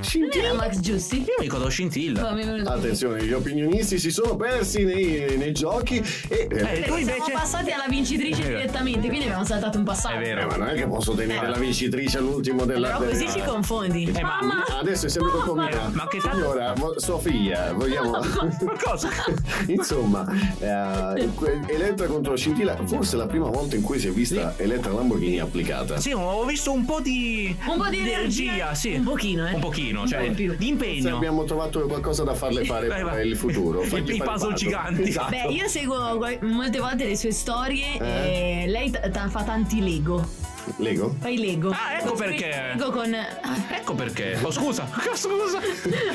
Scintilla? 0.04 0.44
Era 0.44 0.54
Max 0.54 0.78
Giusti? 0.80 1.16
Io 1.18 1.24
mi 1.38 1.44
ricordo 1.44 1.68
Scintilla. 1.68 2.36
È 2.36 2.62
Attenzione, 2.66 3.24
gli 3.24 3.32
opinionisti 3.32 3.98
si 3.98 4.10
sono 4.10 4.36
persi 4.36 4.84
nei, 4.84 5.36
nei 5.36 5.52
giochi 5.52 5.96
e... 6.28 6.46
Perché 6.48 7.04
siamo 7.04 7.24
passati 7.32 7.70
alla 7.70 7.86
vincitrice 7.88 8.40
È 8.42 8.44
vero. 8.46 8.58
direttamente, 8.60 9.08
quindi 9.08 9.24
abbiamo 9.26 9.44
saltato 9.44 9.78
un 9.78 9.84
passaggio. 9.84 10.20
Eh, 10.24 10.44
ma 10.46 10.56
non 10.56 10.68
è 10.68 10.74
che 10.74 10.86
posso 10.86 11.12
tenere 11.14 11.46
Eh. 11.46 11.50
la 11.50 11.58
vincitrice 11.58 12.18
all'ultimo 12.18 12.64
della... 12.64 12.88
Però 12.96 13.10
così 13.10 13.24
della- 13.24 13.32
ci 13.32 13.42
confondi. 13.42 14.04
Eh, 14.14 14.22
ma 14.22 14.38
Mamma! 14.40 14.64
adesso 14.80 15.06
è 15.06 15.08
sempre 15.08 15.32
mia. 15.54 15.90
Ma 15.92 16.06
che 16.08 16.18
Allora, 16.28 16.72
vo- 16.76 16.98
Sofia, 16.98 17.72
vogliamo. 17.72 18.12
cosa? 18.82 19.08
Insomma, 19.66 20.26
eh, 20.58 21.28
Elettra 21.66 22.06
contro 22.06 22.36
Scintilla, 22.36 22.76
forse 22.84 23.14
è 23.16 23.18
la 23.18 23.26
prima 23.26 23.48
volta 23.48 23.76
in 23.76 23.82
cui 23.82 23.98
si 23.98 24.08
è 24.08 24.10
vista 24.10 24.54
Elettra 24.56 24.92
Lamborghini 24.92 25.38
applicata. 25.40 25.98
Sì, 25.98 26.12
ho 26.12 26.44
visto 26.44 26.72
un 26.72 26.84
po' 26.84 27.00
di. 27.00 27.54
Un 27.66 27.76
po' 27.76 27.88
di 27.88 27.98
energia. 27.98 28.74
sì. 28.74 28.94
Un 28.94 29.04
pochino, 29.04 29.46
eh. 29.48 29.54
Un 29.54 29.60
pochino, 29.60 29.93
Un 30.02 30.06
cioè, 30.06 30.30
di 30.30 30.56
Se 30.58 30.64
impegno. 30.64 31.16
abbiamo 31.16 31.44
trovato 31.44 31.80
qualcosa 31.86 32.22
da 32.24 32.34
farle 32.34 32.64
fare 32.64 32.86
Vai, 32.88 33.02
vai. 33.02 33.14
per 33.16 33.26
il 33.26 33.36
futuro. 33.36 33.82
I- 33.82 33.86
i 33.86 34.16
fare 34.16 34.30
puzzle 34.30 34.54
giganti. 34.54 35.02
Esatto. 35.02 35.30
Beh, 35.30 35.52
io 35.52 35.68
seguo 35.68 36.18
molte 36.42 36.78
volte 36.80 37.04
le 37.06 37.16
sue 37.16 37.32
storie 37.32 37.98
Eh? 37.98 38.62
e 38.64 38.66
lei 38.68 38.90
t- 38.90 39.10
t- 39.10 39.28
fa 39.28 39.42
tanti 39.42 39.80
Lego. 39.82 40.43
Lego? 40.76 41.14
Fai 41.20 41.36
Lego. 41.38 41.70
Ah, 41.70 41.98
ecco 42.00 42.12
perché. 42.14 42.72
Lego 42.74 42.90
con. 42.90 43.14
Ecco 43.14 43.94
perché. 43.94 44.38
Oh, 44.42 44.50
scusa. 44.50 44.88
Scusa. 45.14 45.60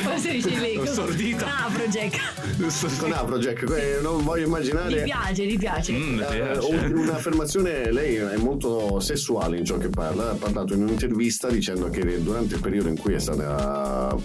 Come 0.03 0.19
si 0.19 0.31
dice 0.31 0.59
Lego? 0.59 0.85
Stordito. 0.85 1.45
Ah, 1.45 1.65
Afrojack. 1.65 2.97
Con 2.99 3.11
Afrojack, 3.13 3.99
non 4.01 4.23
voglio 4.23 4.45
immaginare. 4.45 5.01
Gli 5.01 5.03
piace, 5.03 5.45
gli 5.45 5.57
piace. 5.57 5.93
Mm, 5.93 6.19
Eh, 6.19 6.57
un- 6.57 6.91
un'affermazione, 6.97 7.91
lei 7.91 8.15
è 8.15 8.35
molto 8.37 8.99
sessuale 8.99 9.57
in 9.57 9.65
ciò 9.65 9.77
che 9.77 9.89
parla. 9.89 10.31
Ha 10.31 10.35
parlato 10.35 10.73
in 10.73 10.81
un'intervista 10.83 11.49
dicendo 11.49 11.89
che 11.89 12.21
durante 12.21 12.55
il 12.55 12.61
periodo 12.61 12.89
in 12.89 12.97
cui 12.99 13.13
è 13.13 13.19
stata 13.19 14.15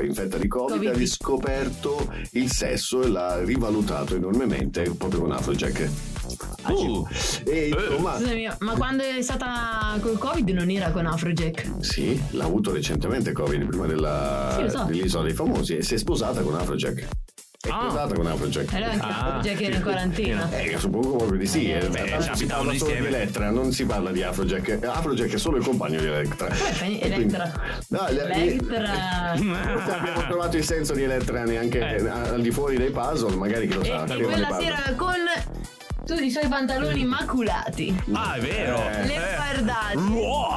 eh, 0.00 0.06
infetta 0.06 0.36
di 0.38 0.48
Covid, 0.48 0.76
Covid. 0.76 0.88
ha 0.88 0.92
riscoperto 0.96 2.12
il 2.32 2.50
sesso 2.50 3.02
e 3.02 3.08
l'ha 3.08 3.42
rivalutato 3.44 4.14
enormemente 4.16 4.82
proprio 4.96 5.20
con 5.20 5.32
Afrojack. 5.32 5.88
Uh. 6.68 7.06
E 7.44 7.68
insomma, 7.68 8.16
Scusami, 8.18 8.48
ma 8.60 8.72
quando 8.74 9.04
è 9.04 9.22
stata 9.22 9.65
col 10.00 10.18
Covid 10.18 10.48
non 10.50 10.70
era 10.70 10.90
con 10.90 11.06
Afrojack? 11.06 11.70
sì, 11.80 12.20
l'ha 12.32 12.44
avuto 12.44 12.72
recentemente 12.72 13.32
Covid 13.32 13.66
prima 13.66 13.86
della, 13.86 14.56
Sì, 14.58 14.68
so. 14.70 14.84
dell'isola 14.84 15.24
dei 15.24 15.34
famosi 15.34 15.76
e 15.76 15.82
si 15.82 15.94
è 15.94 15.98
sposata 15.98 16.40
con 16.42 16.54
Afrojack. 16.54 17.08
È 17.58 17.68
Ah. 17.68 17.80
sposata 17.88 18.14
con 18.14 18.26
Afrojack. 18.28 18.74
Allora 18.74 18.92
anche 18.92 19.06
Afrojack 19.06 19.60
era 19.62 19.76
in 19.76 19.82
quarantena. 19.82 20.50
Eh, 20.56 20.78
suppongo 20.78 21.16
proprio 21.16 21.38
di 21.38 21.46
sì. 21.46 21.68
eh, 21.72 21.88
Beh, 21.88 22.04
tanto 22.04 22.22
si 22.22 22.28
abitavano 22.30 22.72
solo 22.74 22.90
di 22.92 22.96
insieme. 22.98 23.08
Elettra, 23.08 23.50
non 23.50 23.72
si 23.72 23.84
parla 23.84 24.12
di 24.12 24.22
Afrojack. 24.22 24.78
Afrojack 24.84 25.32
è 25.32 25.38
solo 25.38 25.56
il 25.56 25.64
compagno 25.64 25.98
di 25.98 26.06
Elettra. 26.06 26.46
Quindi- 26.78 27.00
Elettra. 27.00 27.52
No, 27.88 28.06
le- 28.08 28.22
Elettra. 28.30 29.34
Forse 29.34 29.90
abbiamo 29.90 30.20
trovato 30.28 30.56
il 30.56 30.64
senso 30.64 30.92
di 30.94 31.02
Elettra 31.02 31.42
neanche 31.44 31.78
Eh. 31.80 32.08
al 32.08 32.40
di 32.40 32.50
fuori 32.52 32.76
dei 32.76 32.90
puzzle, 32.90 33.34
magari 33.34 33.66
chi 33.66 33.74
lo 33.74 33.82
sa. 33.84 34.04
E 34.04 34.20
quella 34.22 34.56
sera 34.60 34.94
con 34.94 35.14
tutti 36.04 36.26
i 36.26 36.30
suoi 36.30 36.46
pantaloni 36.48 37.00
immaculati. 37.00 37.98
Ah, 38.12 38.34
è 38.34 38.40
vero. 38.40 38.76
Eh. 38.76 39.06
Le 39.06 39.18
fardate. 39.18 39.96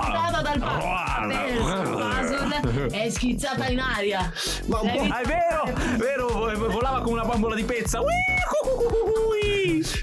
Stata 0.04 0.42
dal 0.42 0.60
puzzle 0.60 1.68
è 2.92 3.10
schizzata 3.10 3.68
in 3.68 3.80
aria. 3.80 4.32
Ma? 4.66 4.80
Ah, 4.80 5.22
è 5.22 5.26
vero, 5.26 5.64
vero, 5.98 6.28
vo- 6.28 6.70
volava 6.70 7.02
come 7.02 7.20
una 7.20 7.26
bambola 7.28 7.56
di 7.56 7.64
pezza. 7.64 8.02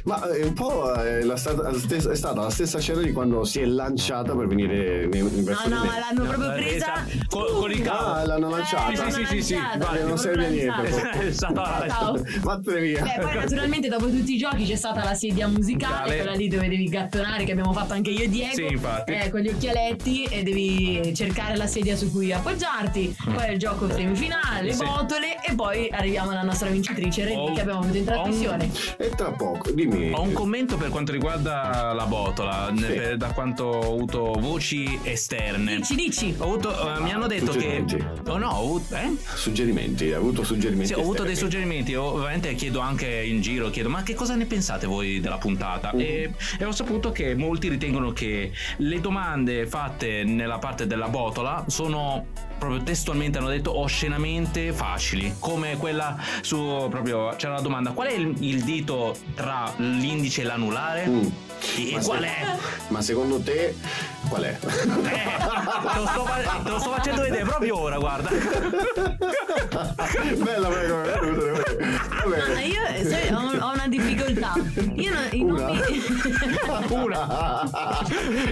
Ma 0.05 0.29
eh, 0.31 0.45
un 0.45 0.53
po' 0.53 0.95
eh, 1.03 1.23
la 1.25 1.37
stata- 1.37 1.71
la 1.71 1.79
stessa- 1.79 2.11
è 2.11 2.15
stata 2.17 2.41
la 2.43 2.51
stessa 2.51 2.79
scena 2.79 3.01
di 3.03 3.13
quando 3.13 3.45
si 3.45 3.61
è 3.61 3.65
lanciata 3.65 4.35
per 4.35 4.47
venire 4.47 5.05
in, 5.05 5.13
in 5.15 5.45
No, 5.45 5.77
no, 5.77 5.85
ma 5.85 5.99
l'hanno 5.99 6.25
proprio 6.29 6.53
presa. 6.53 7.05
Con, 7.29 7.45
con 7.55 7.71
il 7.71 7.81
cavo. 7.83 8.13
Ah, 8.15 8.27
l'hanno 8.27 8.49
lanciata. 8.51 8.93
Eh, 8.93 9.11
Sì, 9.11 9.11
sì, 9.11 9.25
sì, 9.27 9.43
sì. 9.43 9.59
Vale, 9.79 10.03
non 10.05 10.19
serve 10.19 10.47
a 10.47 10.49
niente. 10.49 11.11
È 11.29 11.31
stata 11.33 11.85
Ciao. 11.89 12.23
Vattene 12.41 12.81
via. 12.81 13.03
Beh, 13.03 13.23
poi 13.23 13.35
naturalmente 13.35 13.89
dopo 13.89 14.07
tutti 14.09 14.35
i 14.35 14.39
giochi 14.39 14.65
c'è 14.65 14.77
stata 14.77 15.03
la 15.05 15.15
sedia 15.15 15.47
musicale, 15.49 16.17
quella 16.17 16.33
lì 16.35 16.49
dove 16.49 16.69
devi 16.69 16.89
gattonare, 16.89 17.45
che 17.45 17.53
abbiamo 17.53 17.73
fatto 17.73 17.93
anche 17.93 18.11
io 18.11 18.23
e 18.25 18.29
Diego. 18.29 18.55
Sì, 18.55 18.67
infatti. 18.67 19.13
eh, 19.13 19.31
con 19.31 19.41
gli 19.41 19.49
occhialetti 19.49 20.25
e 20.25 20.43
devi 20.43 21.15
cercare 21.15 21.57
la 21.57 21.67
sedia 21.67 21.97
su 21.97 22.11
cui 22.11 22.33
appoggiarti. 22.33 23.17
Poi 23.33 23.53
il 23.53 23.59
gioco 23.59 23.89
semifinale, 23.91 24.63
le 24.63 24.73
Mm. 24.73 24.77
Sì. 24.77 24.85
botole 24.85 25.27
e 25.43 25.55
poi 25.55 25.89
arriviamo 25.91 26.31
alla 26.31 26.43
nostra 26.43 26.69
vincitrice 26.69 27.25
Renny 27.25 27.51
Ho- 27.51 27.53
che 27.55 27.61
abbiamo 27.61 27.81
avuto 27.81 27.97
in 27.97 28.05
trasmissione. 28.05 28.71
E 28.99 29.09
tra 29.11 29.31
poco, 29.31 29.71
dimmi. 29.77 30.11
Ho 30.13 30.23
un 30.23 30.33
commento 30.33 30.77
per 30.77 30.89
quanto 30.89 31.13
riguarda 31.13 31.93
la 31.93 32.07
botola, 32.07 32.73
Sì. 32.75 32.85
per- 32.85 33.17
da 33.17 33.33
quanto 33.33 33.65
ho 33.65 33.93
avuto 33.93 34.33
voci 34.39 34.99
esterne. 35.03 35.77
Dici, 35.77 35.95
dici. 35.95 36.35
Ho 36.39 36.45
avuto, 36.45 36.97
eh, 36.97 37.01
mi 37.01 37.13
hanno 37.13 37.27
detto 37.27 37.53
che. 37.53 37.83
suggerimenti. 37.87 38.31
Oh 38.31 38.39
no, 38.39 38.49
ho 38.49 38.63
avuto. 38.65 38.95
Eh? 38.97 39.17
Suggerimenti, 39.35 40.13
ha 40.13 40.17
avuto 40.17 40.43
suggerimenti. 40.43 40.93
Sì, 40.93 40.95
ho 40.95 41.01
avuto 41.03 41.23
dei 41.23 41.33
esterni. 41.33 41.53
suggerimenti, 41.53 41.95
ovviamente 41.95 42.55
chiedo 42.55 42.81
anche 42.81 43.07
in 43.23 43.41
giro, 43.41 43.71
chiedo 43.71 43.89
ma 43.89 44.03
che 44.03 44.15
cosa 44.15 44.35
ne 44.35 44.47
pensate 44.47 44.87
voi 44.87 45.21
della 45.21 45.39
puntata? 45.39 45.91
E, 45.93 46.33
e 46.59 46.65
ho 46.65 46.73
saputo 46.73 47.13
che 47.13 47.35
molti 47.35 47.69
ritengono 47.69 48.13
che 48.13 48.51
le 48.79 49.01
domande 49.01 49.67
fatte 49.67 50.25
nella 50.25 50.59
parte 50.59 50.87
della 50.87 51.09
botola 51.09 51.65
sono 51.69 52.27
proprio 52.59 52.83
testualmente 52.83 53.39
hanno 53.39 53.49
detto 53.49 53.79
oscenamente 53.79 54.73
facili, 54.73 55.35
come 55.39 55.77
quella 55.77 56.17
su 56.41 56.87
proprio 56.91 57.35
c'era 57.37 57.55
la 57.55 57.61
domanda 57.61 57.91
qual 57.91 58.09
è 58.09 58.13
il, 58.13 58.35
il 58.41 58.63
dito 58.65 59.17
tra 59.35 59.73
l'indice 59.77 60.43
e 60.43 60.45
l'anulare? 60.45 61.07
Mm. 61.07 61.27
E 61.77 61.93
Ma 61.95 62.01
qual 62.01 62.21
se- 62.21 62.27
è? 62.27 62.57
Ma 62.89 63.01
secondo 63.03 63.41
te 63.41 63.75
qual 64.29 64.43
è? 64.43 64.59
Eh, 64.59 64.59
te, 64.63 65.99
lo 65.99 66.07
sto, 66.07 66.25
te 66.63 66.71
lo 66.71 66.79
sto 66.79 66.91
facendo 66.91 67.23
vedere 67.23 67.45
proprio 67.45 67.79
ora, 67.79 67.99
guarda. 67.99 68.29
Bella 70.37 70.69
come 70.69 70.87
come 70.87 71.63
è 71.63 71.66
Vabbè. 71.79 72.63
io 72.63 73.09
sai, 73.09 73.33
ho, 73.33 73.65
ho 73.67 73.73
una 73.73 73.87
difficoltà. 73.89 74.53
Io 74.95 75.13
non, 75.13 75.23
i 75.33 75.41
Una? 75.43 75.67
nomi. 75.67 75.81
Una. 77.05 77.69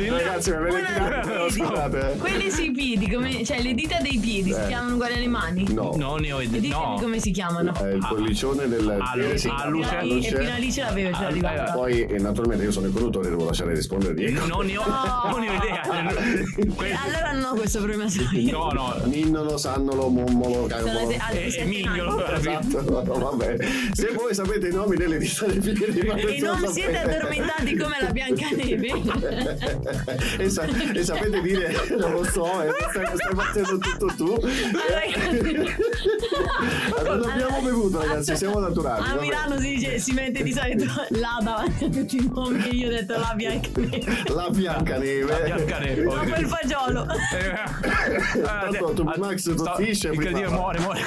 Ragazzi, 0.08 0.50
mi 0.50 0.56
avete 0.56 0.76
Una- 0.76 0.88
tirato. 1.20 1.50
Scusate. 1.50 2.12
eh. 2.12 2.16
Quelli 2.18 2.50
sui 2.50 2.70
piedi, 2.72 3.10
come, 3.10 3.44
cioè 3.44 3.62
le 3.62 3.74
dita 3.74 3.98
dei 4.00 4.18
piedi 4.18 4.52
si 4.52 4.60
Eh. 4.60 4.66
chiamano 4.66 4.94
uguali 4.94 5.14
alle 5.14 5.28
mani. 5.28 5.72
No. 5.72 5.92
Non 5.96 6.20
ne 6.20 6.32
ho 6.32 6.40
idea. 6.40 6.60
Ditemi 6.60 6.82
No. 6.82 6.96
come 7.00 7.18
si 7.18 7.30
chiamano. 7.30 7.72
È 7.74 7.86
il 7.88 8.04
pollicione 8.06 8.68
del 8.68 8.88
Ah, 9.00 9.10
piede, 9.14 9.38
sì, 9.38 9.48
ah. 9.48 9.66
E 9.66 10.20
fino 10.22 10.52
a 10.52 10.56
lì 10.56 10.72
ce 10.72 10.82
l'avevo, 10.82 11.10
ce 11.10 11.16
Ah, 11.16 11.22
l'arrivava. 11.22 11.70
Poi 11.72 12.04
eh, 12.04 12.18
naturalmente 12.18 12.64
io 12.64 12.70
sono 12.72 12.86
il 12.86 12.92
conduttore, 12.92 13.28
devo 13.30 13.46
lasciare 13.46 13.74
rispondere 13.74 14.14
Diego. 14.14 14.46
Non 14.46 14.66
ne 14.66 14.76
ho, 14.76 14.84
non 15.30 15.40
ne 15.40 15.48
ho 15.50 15.52
idea. 15.54 15.82
Allora 17.04 17.32
non 17.32 17.44
ho 17.44 17.54
questo 17.54 17.78
problema 17.78 18.08
serio. 18.08 18.52
No, 18.58 18.70
no. 18.72 18.94
Ninnolo, 19.04 19.56
Sannolo, 19.56 20.08
Mommolo, 20.08 20.52
Sono 20.54 20.66
Carbolo. 20.66 21.08
le- 21.08 21.16
altre 21.16 21.42
E, 21.42 21.46
e 21.46 21.50
sette 21.50 21.64
mignolo. 21.64 22.26
Esatto, 22.26 23.13
no, 23.18 23.30
vabbè. 23.36 23.56
Se 23.92 24.12
voi 24.12 24.34
sapete 24.34 24.68
i 24.68 24.72
nomi 24.72 24.96
delle 24.96 25.18
dita 25.18 25.46
dei 25.46 25.72
piedi, 25.72 26.02
ma 26.06 26.14
E 26.14 26.38
non 26.40 26.66
siete 26.72 26.98
addormentati 26.98 27.76
come 27.76 27.96
la 28.00 28.10
Biancaneve. 28.10 28.92
e, 30.38 30.48
sa- 30.50 30.64
e 30.64 31.02
sapete 31.04 31.40
dire, 31.40 31.72
non 31.98 32.12
lo 32.12 32.24
so, 32.24 32.62
eh, 32.62 32.70
stai, 32.90 33.06
stai 33.14 33.34
facendo 33.34 33.78
tutto 33.78 34.06
tu. 34.16 34.38
Allora, 36.96 37.14
non 37.16 37.30
abbiamo 37.30 37.60
bevuto, 37.60 38.00
ragazzi, 38.00 38.36
siamo 38.36 38.58
naturali. 38.58 39.08
A. 39.10 39.14
Milano 39.20 39.58
si 39.58 39.74
dice 39.74 39.98
si 39.98 40.12
mette 40.12 40.42
di 40.42 40.52
solito 40.52 40.84
là 41.10 41.38
davanti 41.42 41.84
a 41.84 41.88
tutti 41.88 42.16
i 42.16 42.30
nomi 42.32 42.58
che 42.62 42.68
io 42.70 42.88
ho 42.88 42.90
detto 42.90 43.12
la 43.18 43.32
Biancaneve. 43.34 44.04
La 44.34 44.50
Biancaneve. 44.50 45.24
La 45.30 45.38
Biancaneve. 45.40 46.04
Ma 46.04 46.18
quel 46.26 46.46
fagiolo. 46.46 47.06
Tanto 48.42 48.92
tu 48.94 49.02
Max 49.16 49.54
tossisce 49.54 50.08
Il 50.08 50.16
prima. 50.16 50.48
muore, 50.50 50.78
muore. 50.80 51.00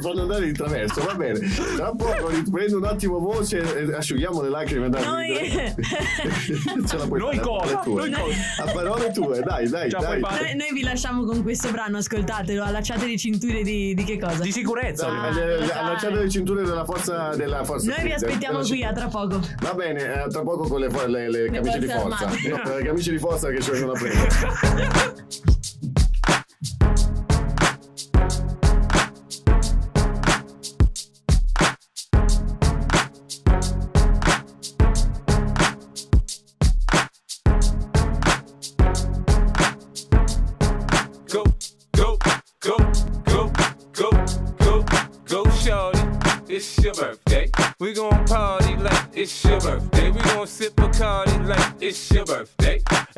Fanno 0.00 0.22
andare 0.22 0.46
in 0.48 0.54
traverso, 0.58 1.02
va 1.04 1.14
bene. 1.14 1.38
Tra 1.76 1.92
poco 1.96 2.28
riprendo 2.28 2.76
un 2.76 2.84
attimo 2.84 3.18
voce 3.18 3.58
e 3.88 3.94
asciughiamo 3.94 4.42
le 4.42 4.48
lacrime 4.50 4.88
da 4.90 5.00
Noi- 5.04 5.36
Ce 6.86 6.96
la 6.96 7.06
puoi 7.06 7.20
Noi 7.20 7.36
fare, 7.36 7.46
cosa? 7.48 7.74
a 7.74 7.82
parole 7.82 7.84
tue. 7.84 8.08
Noi 8.08 8.34
A 8.58 8.64
parole 8.72 9.10
tue, 9.12 9.40
dai, 9.40 9.68
dai, 9.68 9.88
puoi 9.90 10.02
dai. 10.02 10.18
Eh, 10.18 10.20
Noi, 10.20 10.56
noi 10.56 10.72
vi 10.72 10.82
lasciamo 10.82 11.24
con 11.24 11.42
questo 11.42 11.70
brano, 11.70 11.98
ascoltatelo, 11.98 12.62
allacciate 12.62 13.06
le 13.06 13.16
cinture 13.16 13.62
di, 13.62 13.94
di 13.94 14.04
che 14.04 14.18
cosa? 14.18 14.42
Di 14.42 14.52
sicurezza. 14.52 15.06
Dai, 15.08 15.34
le- 15.34 15.58
le- 15.60 15.72
Allacciate 15.72 16.14
le 16.18 16.28
cinture 16.28 16.64
della 16.64 16.84
forza 16.84 17.34
della 17.36 17.64
forza. 17.64 17.90
Noi 17.94 18.02
vi 18.04 18.12
aspettiamo 18.12 18.60
qui 18.60 18.82
a 18.84 18.92
tra 18.92 19.06
poco. 19.06 19.40
Va 19.60 19.74
bene, 19.74 20.24
eh, 20.24 20.28
tra 20.28 20.42
poco 20.42 20.66
con 20.66 20.80
le, 20.80 20.90
fo- 20.90 21.06
le- 21.06 21.30
le 21.30 21.50
camicie 21.50 21.78
di 21.78 21.86
forza. 21.86 22.26
armate. 22.26 22.48
No, 22.48 22.76
le 22.76 22.82
camicie 22.84 23.10
di 23.12 23.18
forza 23.18 23.48
che 23.50 23.60
ci 23.60 23.70
vengono 23.70 23.92
a 23.92 23.98
prendere. 23.98 24.28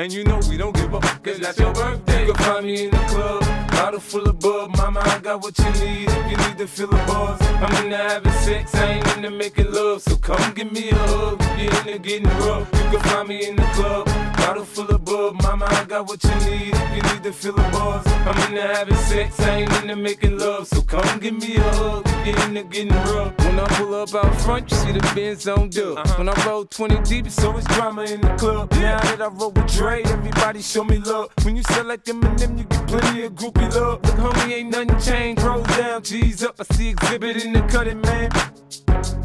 And 0.01 0.11
you 0.11 0.25
know 0.25 0.41
we 0.49 0.57
don't 0.57 0.75
give 0.75 0.95
up, 0.95 1.03
cause 1.23 1.39
that's 1.41 1.59
your 1.59 1.75
birthday. 1.75 2.27
You 2.27 2.33
can 2.33 2.43
find 2.43 2.65
me 2.65 2.85
in 2.85 2.91
the 2.91 2.97
club, 2.97 3.43
bottle 3.71 4.01
full 4.01 4.27
of 4.27 4.41
bub. 4.41 4.75
Mama, 4.75 5.01
I 5.05 5.19
got 5.19 5.43
what 5.43 5.59
you 5.59 5.71
need 5.73 6.09
if 6.09 6.31
you 6.31 6.37
need 6.39 6.57
to 6.57 6.67
fill 6.67 6.87
the 6.87 6.97
buzz. 7.07 7.39
I'm 7.43 7.85
into 7.85 7.99
having 7.99 8.33
sex, 8.33 8.75
I 8.77 8.93
ain't 8.93 9.17
into 9.19 9.31
making 9.31 9.71
love. 9.71 10.01
So 10.01 10.17
come 10.17 10.55
give 10.55 10.73
me 10.73 10.89
a 10.89 10.95
hug 10.95 11.37
if 11.43 11.85
you're 11.85 11.95
into 11.95 11.99
getting 11.99 12.29
rough. 12.47 12.67
You 12.73 12.91
can 12.93 13.01
find 13.11 13.29
me 13.29 13.47
in 13.47 13.57
the 13.57 13.69
club, 13.75 14.07
bottle 14.39 14.65
full 14.65 14.89
of 14.89 15.05
bub. 15.05 15.40
Mama, 15.61 15.77
I 15.77 15.85
got 15.85 16.09
what 16.09 16.25
you 16.25 16.31
need 16.31 16.75
if 16.75 16.97
you 16.97 17.03
need 17.03 17.23
to 17.23 17.33
fill 17.33 17.53
the 17.53 17.63
buzz. 17.65 18.07
I'm 18.07 18.49
into 18.49 18.63
having 18.63 18.97
sex, 18.97 19.39
I 19.41 19.57
ain't 19.57 19.73
into 19.83 19.95
making 19.95 20.39
love. 20.39 20.67
So 20.67 20.81
come 20.81 21.19
give 21.19 21.35
me 21.35 21.57
a 21.57 21.63
hug 21.75 22.07
if 22.07 22.27
you're 22.29 22.47
into 22.47 22.63
getting 22.63 22.89
rough. 22.89 23.37
When 23.41 23.61
I 23.61 23.67
pull 23.77 23.95
up 23.95 24.15
out 24.15 24.41
front, 24.41 24.71
you 24.71 24.77
see 24.79 24.93
the 24.93 25.13
Benz 25.15 25.47
on 25.47 25.69
dub. 25.69 25.99
Uh-huh. 25.99 26.15
When 26.17 26.31
I 26.31 26.47
roll 26.47 26.65
20 26.65 27.03
deep, 27.03 27.27
it's 27.27 27.45
always 27.45 27.67
drama 27.67 28.05
in 28.05 28.23
the 28.23 28.35
club. 28.37 28.73
Now 28.73 29.01
that 29.01 29.21
I 29.21 29.27
roll 29.27 29.51
with 29.51 29.71
Dre, 29.71 30.03
everybody 30.03 30.63
show 30.63 30.83
me 30.83 30.97
love. 30.97 31.29
When 31.43 31.57
you 31.57 31.63
sell 31.65 31.85
like 31.85 32.05
Eminem, 32.05 32.57
you 32.57 32.65
get 32.65 32.87
plenty 32.89 33.25
of 33.25 33.35
groupie 33.35 33.71
love. 33.75 34.03
Look, 34.03 34.15
homie, 34.15 34.53
ain't 34.53 34.71
nothing 34.71 34.99
changed. 34.99 35.43
Roll 35.43 35.63
down, 35.63 36.03
G's 36.03 36.43
up. 36.43 36.55
I 36.59 36.75
see 36.75 36.89
exhibit 36.89 37.45
in 37.45 37.53
the 37.53 37.61
cutting, 37.69 38.01
man. 38.01 38.31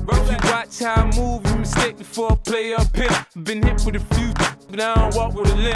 If 0.07 0.31
you 0.31 0.49
watch 0.51 0.80
how 0.80 1.03
I 1.03 1.15
move, 1.15 1.45
you 1.45 1.55
mistake 1.57 1.97
before 1.97 2.33
I 2.33 2.35
play 2.35 2.73
up 2.73 2.95
here. 2.95 3.25
Been 3.43 3.64
hit 3.64 3.83
with 3.85 3.95
a 3.95 4.15
few, 4.15 4.33
but 4.69 4.77
now 4.77 4.93
I 4.93 5.09
don't 5.09 5.15
walk 5.15 5.33
with 5.33 5.51
a 5.51 5.55
limp. 5.55 5.75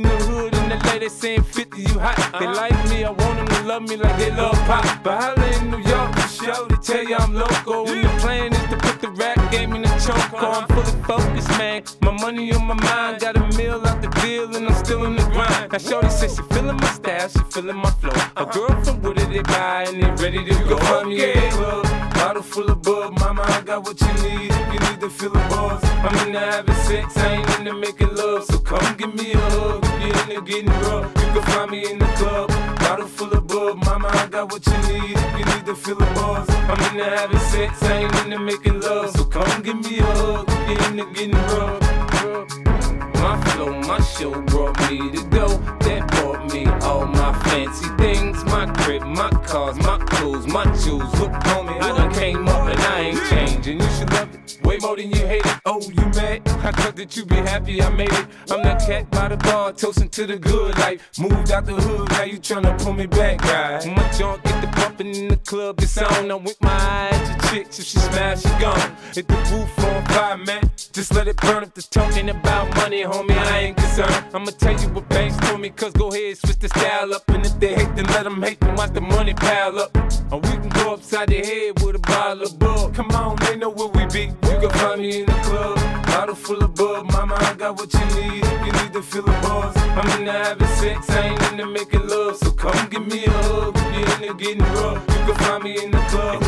In 0.00 0.08
the 0.08 0.16
hood, 0.24 0.54
in 0.54 0.68
the 0.70 0.76
lady 0.86 1.10
saying 1.10 1.42
50, 1.42 1.82
you 1.82 1.98
hot. 1.98 2.16
They 2.40 2.46
like 2.46 2.72
me, 2.88 3.04
I 3.04 3.10
want 3.10 3.36
them 3.36 3.46
to 3.48 3.62
love 3.68 3.82
me 3.82 3.96
like 3.96 4.16
they 4.16 4.30
love 4.30 4.54
pop. 4.64 4.82
But 5.04 5.20
holla 5.20 5.46
in 5.58 5.70
New 5.70 5.82
York, 5.86 6.16
show, 6.20 6.64
they 6.68 6.76
tell 6.76 7.04
you 7.04 7.16
I'm 7.16 7.34
local. 7.34 7.86
And 7.86 8.02
the 8.02 8.08
plan 8.20 8.54
is 8.54 8.66
to 8.70 8.78
put 8.78 8.98
the 9.02 9.10
rap 9.10 9.36
game 9.52 9.74
in 9.74 9.82
the 9.82 9.88
choke. 10.00 10.42
I'm 10.42 10.66
fully 10.68 11.02
focused, 11.02 11.50
man. 11.58 11.82
My 12.00 12.12
money 12.12 12.50
on 12.54 12.66
my 12.66 12.80
mind, 12.80 13.20
got 13.20 13.36
a 13.36 13.44
meal 13.58 13.86
out 13.86 14.00
the 14.00 14.08
deal, 14.22 14.56
and 14.56 14.66
I'm 14.68 14.74
still 14.82 15.04
in 15.04 15.16
the 15.16 15.22
grind. 15.24 15.70
Now, 15.70 15.76
Shorty 15.76 16.08
says 16.08 16.34
she 16.34 16.42
feeling 16.54 16.76
my 16.76 16.90
style, 16.92 17.28
she 17.28 17.40
feeling 17.50 17.76
my 17.76 17.90
flow. 18.00 18.16
A 18.38 18.46
girl 18.46 18.82
from 18.82 19.02
Wooded, 19.02 19.28
they 19.28 19.42
buy, 19.42 19.84
and 19.86 20.02
they 20.02 20.24
ready 20.24 20.42
to 20.46 20.54
go. 20.64 20.78
Find 20.78 21.10
me 21.10 21.30
in 21.30 21.38
the 21.38 21.56
club, 21.56 22.09
bottle 22.20 22.42
full 22.42 22.70
of 22.70 22.82
bub. 22.82 23.18
Mama, 23.18 23.42
I 23.46 23.62
got 23.62 23.84
what 23.84 23.98
you 24.00 24.12
need 24.22 24.50
if 24.50 24.74
you 24.74 24.80
need 24.88 25.00
to 25.00 25.10
feel 25.10 25.30
the 25.30 25.42
buzz. 25.50 25.82
I'm 26.04 26.26
into 26.26 26.38
having 26.38 26.74
sex, 26.86 27.16
I 27.16 27.36
ain't 27.36 27.58
into 27.58 27.74
making 27.74 28.14
love. 28.14 28.44
So 28.44 28.58
come 28.58 28.96
give 28.96 29.14
me 29.14 29.32
a 29.32 29.38
hug 29.38 29.84
if 29.84 30.00
you're 30.02 30.36
into 30.36 30.42
getting 30.42 30.74
rough. 30.84 31.06
You 31.20 31.28
can 31.34 31.42
find 31.52 31.70
me 31.70 31.90
in 31.90 31.98
the 31.98 32.10
club, 32.18 32.48
bottle 32.80 33.06
full 33.06 33.32
of 33.32 33.46
bub. 33.46 33.84
Mama, 33.84 34.08
I 34.12 34.26
got 34.26 34.52
what 34.52 34.64
you 34.66 34.78
need 34.88 35.16
if 35.16 35.38
you 35.38 35.44
need 35.52 35.66
to 35.66 35.74
feel 35.74 35.96
the 35.96 36.06
buzz. 36.16 36.48
I'm 36.70 36.80
into 36.88 37.04
having 37.04 37.44
sex, 37.52 37.82
I 37.82 37.92
ain't 38.02 38.14
into 38.24 38.38
making 38.38 38.80
love. 38.80 39.10
So 39.16 39.24
come 39.24 39.62
give 39.62 39.78
me 39.84 39.98
a 39.98 40.04
hug 40.04 40.44
if 40.48 40.68
you're 40.68 40.90
into 40.90 41.06
getting 41.14 41.34
rough. 41.54 42.69
My 43.20 43.40
flow, 43.50 43.78
my 43.80 44.00
show 44.00 44.40
brought 44.42 44.78
me 44.90 45.10
to 45.10 45.22
go. 45.28 45.48
That 45.80 46.08
brought 46.12 46.52
me 46.52 46.66
all 46.82 47.06
my 47.06 47.38
fancy 47.44 47.88
things. 47.96 48.44
My 48.46 48.66
crib, 48.66 49.02
my 49.02 49.30
cars, 49.46 49.76
my 49.76 49.98
clothes, 49.98 50.46
my 50.46 50.64
jewels. 50.78 51.12
Look, 51.20 51.32
homie, 51.48 51.80
I 51.80 51.96
done 51.96 52.12
came 52.12 52.48
up 52.48 52.68
and 52.68 52.80
I 52.80 53.00
ain't 53.00 53.22
changing. 53.28 53.80
You 53.80 53.90
should 53.90 54.12
love 54.12 54.34
it 54.34 54.40
way 54.70 54.78
more 54.78 54.96
than 54.96 55.10
you 55.10 55.26
hate 55.26 55.44
it. 55.44 55.60
Oh, 55.66 55.80
you 55.80 56.04
mad? 56.16 56.48
I 56.64 56.70
thought 56.72 56.96
that 56.96 57.16
you 57.16 57.24
be 57.24 57.36
happy 57.36 57.82
I 57.82 57.90
made 57.90 58.12
it. 58.12 58.26
I'm 58.50 58.62
that 58.62 58.80
cat 58.86 59.10
by 59.10 59.28
the 59.28 59.36
bar, 59.36 59.72
toasting 59.72 60.08
to 60.10 60.26
the 60.26 60.38
good 60.38 60.78
life. 60.78 61.18
Moved 61.18 61.50
out 61.50 61.66
the 61.66 61.74
hood, 61.74 62.08
now 62.10 62.24
you 62.24 62.38
tryna 62.38 62.82
pull 62.82 62.92
me 62.92 63.06
back, 63.06 63.42
right? 63.42 63.84
When 63.84 63.94
my 63.96 64.10
junk 64.12 64.42
get 64.44 64.60
the 64.60 64.68
bumping 64.80 65.14
in 65.14 65.28
the 65.28 65.36
club, 65.36 65.80
it's 65.80 65.98
on. 65.98 66.30
I'm 66.30 66.44
with 66.44 66.60
my 66.62 66.70
eyes 66.70 67.28
to 67.28 67.48
chicks. 67.48 67.78
If 67.78 67.86
she 67.86 67.98
smash, 67.98 68.42
she 68.42 68.48
gone. 68.60 68.96
Hit 69.14 69.26
the 69.28 69.34
roof 69.50 69.84
on 69.84 70.04
fire, 70.06 70.36
man. 70.36 70.70
Just 70.92 71.14
let 71.14 71.28
it 71.28 71.36
burn 71.36 71.62
if 71.62 71.72
the 71.74 71.82
talking 71.82 72.28
about 72.30 72.74
money, 72.76 73.04
homie. 73.04 73.38
I 73.38 73.58
ain't 73.58 73.76
concerned. 73.76 74.24
I'ma 74.34 74.50
tell 74.58 74.72
you 74.72 74.88
what 74.88 75.08
banks 75.08 75.36
told 75.46 75.60
me, 75.60 75.70
cause 75.70 75.92
go 75.92 76.08
ahead, 76.08 76.36
switch 76.38 76.58
the 76.58 76.68
style 76.68 77.14
up. 77.14 77.28
And 77.28 77.46
if 77.46 77.60
they 77.60 77.74
hate, 77.74 77.94
then 77.94 78.06
let 78.06 78.24
them 78.24 78.42
hate, 78.42 78.58
then 78.60 78.74
watch 78.74 78.92
the 78.92 79.00
money 79.00 79.32
pile 79.32 79.78
up. 79.78 79.96
Or 80.32 80.40
we 80.40 80.50
can 80.50 80.68
go 80.70 80.94
upside 80.94 81.28
the 81.28 81.38
head 81.38 81.80
with 81.80 81.94
a 81.94 82.00
bottle 82.00 82.42
of 82.42 82.58
bug. 82.58 82.94
Come 82.94 83.10
on, 83.12 83.36
they 83.36 83.56
know 83.56 83.70
where 83.70 83.86
we 83.86 84.04
be. 84.06 84.32
You 84.50 84.58
can 84.60 84.70
find 84.70 85.00
me 85.00 85.20
in 85.20 85.26
the 85.26 85.32
club, 85.44 85.76
bottle 86.06 86.34
full 86.34 86.62
of 86.62 86.74
bug. 86.74 87.10
Mama, 87.12 87.36
I 87.38 87.54
got 87.54 87.76
what 87.76 87.92
you 87.94 88.00
need 88.00 88.44
if 88.44 88.66
you 88.66 88.72
need 88.72 88.92
to 88.92 89.02
feel 89.02 89.22
the 89.22 89.32
buzz. 89.42 89.76
I'm 89.76 90.20
into 90.20 90.32
having 90.32 90.66
sex, 90.66 91.08
I 91.10 91.28
ain't 91.28 91.42
into 91.52 91.66
making 91.66 92.08
love. 92.08 92.36
So 92.36 92.50
come 92.50 92.88
give 92.88 93.06
me 93.06 93.26
a 93.26 93.30
hug 93.30 93.76
if 93.76 93.94
you're 93.94 94.30
into 94.30 94.34
getting 94.44 94.62
rough. 94.74 95.02
You 95.08 95.24
can 95.26 95.34
find 95.36 95.62
me 95.62 95.84
in 95.84 95.90
the 95.92 95.98
club, 96.10 96.42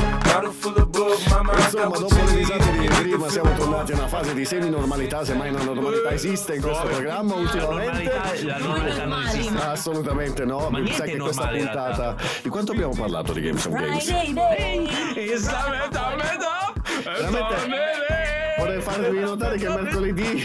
I 1.23 1.63
Insomma, 1.63 1.99
dopo 1.99 2.15
le 2.17 2.35
risate 2.35 2.71
di 2.79 2.87
prima 2.89 3.29
siamo 3.29 3.55
tornati 3.55 3.93
a 3.93 3.95
una 3.97 4.09
fase 4.09 4.35
di 4.35 4.45
semi-normalità, 4.45 5.25
se 5.25 5.35
mai 5.35 5.51
una 5.51 5.63
normalità 5.63 6.11
esiste 6.11 6.57
in 6.57 6.63
questo 6.63 6.87
programma 6.87 7.35
ultimamente. 7.35 8.03
normalità- 8.03 8.45
la 8.45 8.59
normalità 8.59 9.05
non 9.05 9.23
esiste. 9.27 9.59
Assolutamente 9.59 10.45
no, 10.45 10.69
Ma 10.69 10.79
mi 10.79 10.93
sa 10.93 11.05
niente 11.05 11.13
che 11.13 11.19
questa 11.19 11.47
puntata... 11.47 12.17
Di 12.43 12.49
quanto 12.49 12.73
abbiamo 12.73 12.95
parlato 12.95 13.33
di 13.33 13.41
Games 13.41 13.65
of 13.65 13.73
Games? 13.73 14.09
Metà. 16.17 16.73
Veramente 17.05 18.22
farvi 18.93 19.21
notare 19.21 19.57
che 19.59 19.67
è 19.67 19.71
mercoledì 19.81 20.43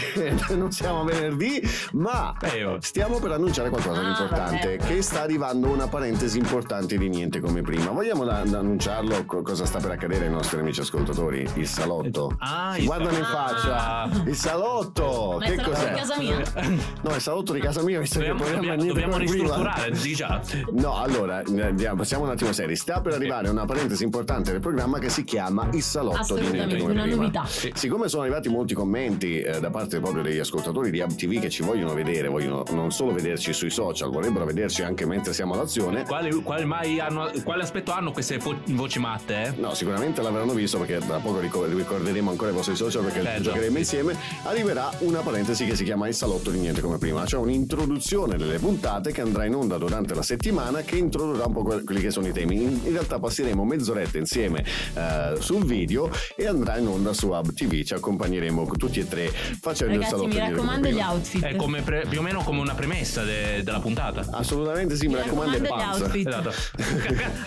non 0.56 0.70
siamo 0.72 1.00
a 1.00 1.04
venerdì, 1.04 1.60
ma 1.92 2.34
stiamo 2.80 3.18
per 3.18 3.32
annunciare 3.32 3.68
qualcosa 3.68 4.00
di 4.00 4.06
Ah, 4.06 4.10
importante, 4.10 4.76
che 4.78 5.02
sta 5.02 5.22
arrivando 5.22 5.68
una 5.68 5.86
parentesi 5.88 6.38
importante 6.38 6.96
di 6.96 7.08
niente 7.08 7.40
come 7.40 7.62
prima. 7.62 7.90
Vogliamo 7.90 8.24
da- 8.24 8.42
da 8.44 8.58
annunciarlo 8.58 9.24
co- 9.26 9.42
cosa 9.42 9.64
sta 9.66 9.78
per 9.78 9.90
accadere 9.92 10.26
ai 10.26 10.30
nostri 10.30 10.58
amici 10.60 10.80
ascoltatori? 10.80 11.46
Il 11.54 11.66
salotto. 11.66 12.34
Ah, 12.38 12.72
Ci 12.74 12.80
il 12.80 12.86
guardano 12.86 13.16
in 13.18 13.24
faccia. 13.24 14.08
Il 14.24 14.34
salotto. 14.34 15.36
Ma 15.38 15.44
che 15.46 15.54
salotto 15.56 15.70
cos'è? 15.70 15.88
di 15.92 15.98
casa 15.98 16.18
mia. 16.18 16.36
No, 17.02 17.10
è 17.10 17.14
il 17.14 17.20
salotto 17.20 17.52
di 17.52 17.60
casa 17.60 17.82
mia, 17.82 18.00
visto 18.00 18.18
che 18.18 18.26
il 18.26 18.30
Dobbiamo, 18.36 18.52
programma 18.56 18.82
è 18.82 18.86
dobbiamo, 18.86 19.16
ristrutturare, 19.18 19.92
già. 19.92 20.40
No, 20.72 20.96
allora, 20.96 21.42
eh, 21.42 21.62
andiamo, 21.62 22.02
siamo 22.04 22.24
un 22.24 22.30
attimo 22.30 22.52
seri. 22.52 22.76
Sta 22.76 23.00
per 23.00 23.12
arrivare 23.14 23.48
una 23.48 23.64
parentesi 23.64 24.04
importante 24.04 24.50
del 24.52 24.60
programma 24.60 24.98
che 24.98 25.08
si 25.08 25.24
chiama 25.24 25.68
Il 25.72 25.82
salotto 25.82 26.34
di 26.34 26.40
niente 26.48 26.76
Assolutamente, 26.76 26.78
come 26.78 26.92
una 26.92 27.02
prima. 27.02 27.16
novità. 27.16 27.44
Siccome 27.74 28.08
sono 28.08 28.22
arrivati 28.22 28.37
molti 28.46 28.74
commenti 28.74 29.40
eh, 29.40 29.58
da 29.58 29.70
parte 29.70 29.98
proprio 29.98 30.22
degli 30.22 30.38
ascoltatori 30.38 30.92
di 30.92 31.00
AbTV 31.00 31.40
che 31.40 31.48
ci 31.50 31.64
vogliono 31.64 31.94
vedere, 31.94 32.28
vogliono 32.28 32.62
non 32.70 32.92
solo 32.92 33.12
vederci 33.12 33.52
sui 33.52 33.70
social, 33.70 34.10
vorrebbero 34.10 34.44
vederci 34.44 34.82
anche 34.82 35.04
mentre 35.06 35.32
siamo 35.32 35.54
all'azione. 35.54 36.04
Quale, 36.04 36.30
quale 36.42 36.64
mai 36.64 37.00
hanno, 37.00 37.30
quale 37.42 37.62
aspetto 37.64 37.90
hanno 37.90 38.12
queste 38.12 38.38
fo- 38.38 38.60
voci 38.66 39.00
matte? 39.00 39.42
Eh? 39.46 39.52
No, 39.60 39.74
sicuramente 39.74 40.22
l'avranno 40.22 40.52
visto 40.52 40.78
perché 40.78 40.98
tra 41.04 41.18
poco 41.18 41.40
ricor- 41.40 41.68
ricorderemo 41.74 42.30
ancora 42.30 42.50
i 42.50 42.54
vostri 42.54 42.76
social 42.76 43.02
perché 43.02 43.22
Certo. 43.22 43.42
giocheremo 43.42 43.78
insieme. 43.78 44.14
Arriverà 44.44 44.90
una 45.00 45.20
parentesi 45.20 45.64
che 45.64 45.74
si 45.74 45.82
chiama 45.84 46.06
il 46.06 46.14
salotto 46.14 46.50
di 46.50 46.58
niente 46.58 46.80
come 46.80 46.98
prima, 46.98 47.24
cioè 47.26 47.40
un'introduzione 47.40 48.36
delle 48.36 48.58
puntate 48.58 49.10
che 49.10 49.22
andrà 49.22 49.44
in 49.46 49.54
onda 49.54 49.78
durante 49.78 50.14
la 50.14 50.22
settimana 50.22 50.82
che 50.82 50.96
introdurrà 50.96 51.46
un 51.46 51.52
po' 51.52 51.62
que- 51.62 51.82
quelli 51.82 52.00
che 52.02 52.10
sono 52.10 52.26
i 52.28 52.32
temi. 52.32 52.56
In, 52.62 52.80
in 52.84 52.92
realtà 52.92 53.18
passeremo 53.18 53.64
mezz'oretta 53.64 54.18
insieme 54.18 54.64
eh, 54.94 55.34
sul 55.40 55.64
video 55.64 56.10
e 56.36 56.46
andrà 56.46 56.76
in 56.78 56.86
onda 56.86 57.12
su 57.12 57.28
Hub 57.28 57.52
TV, 57.54 57.82
ci 57.82 57.94
accompagnerà 57.94 58.26
finiremo 58.28 58.66
tutti 58.76 59.00
e 59.00 59.08
tre 59.08 59.30
facendo 59.60 59.94
il 59.94 60.00
Ragazzi, 60.00 60.10
salotto 60.10 60.34
mi 60.34 60.38
raccomando 60.38 60.88
gli 60.88 61.00
outfit. 61.00 61.42
È 61.42 61.56
come 61.56 61.80
pre- 61.80 62.04
più 62.08 62.18
o 62.18 62.22
meno 62.22 62.42
come 62.42 62.60
una 62.60 62.74
premessa 62.74 63.24
de- 63.24 63.62
della 63.64 63.80
puntata. 63.80 64.26
Assolutamente 64.30 64.96
sì, 64.96 65.06
mi, 65.06 65.14
Mi 65.14 65.20
raccomando 65.20 65.56
il 65.56 65.62
raccomando 65.62 65.98
gli 65.98 66.02
outfit. 66.02 66.28
Esatto. 66.28 66.52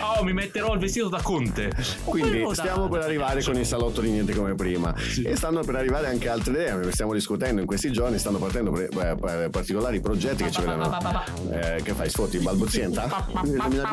oh, 0.19 0.23
mi 0.23 0.33
metterò 0.33 0.73
il 0.73 0.79
vestito 0.79 1.07
da 1.07 1.21
conte. 1.21 1.71
Quindi 2.03 2.43
stiamo 2.53 2.89
per 2.89 3.01
arrivare 3.01 3.43
con 3.43 3.55
il 3.55 3.65
salotto 3.65 4.01
di 4.01 4.09
niente 4.09 4.33
come 4.33 4.55
prima 4.55 4.93
e 5.23 5.35
stanno 5.35 5.61
per 5.61 5.75
arrivare 5.75 6.07
anche 6.07 6.27
altre 6.27 6.51
idee, 6.53 6.91
stiamo 6.91 7.13
discutendo 7.13 7.61
in 7.61 7.67
questi 7.67 7.91
giorni, 7.91 8.17
stanno 8.17 8.39
partendo 8.39 8.71
pre- 8.71 8.89
eh, 8.89 9.49
particolari 9.49 10.01
progetti 10.01 10.43
che 10.43 10.51
ci 10.51 10.61
verranno. 10.61 10.99
Eh, 11.51 11.81
che 11.83 11.93
fai? 11.93 12.09
Sfotti 12.09 12.39
balbuzienta? 12.39 13.27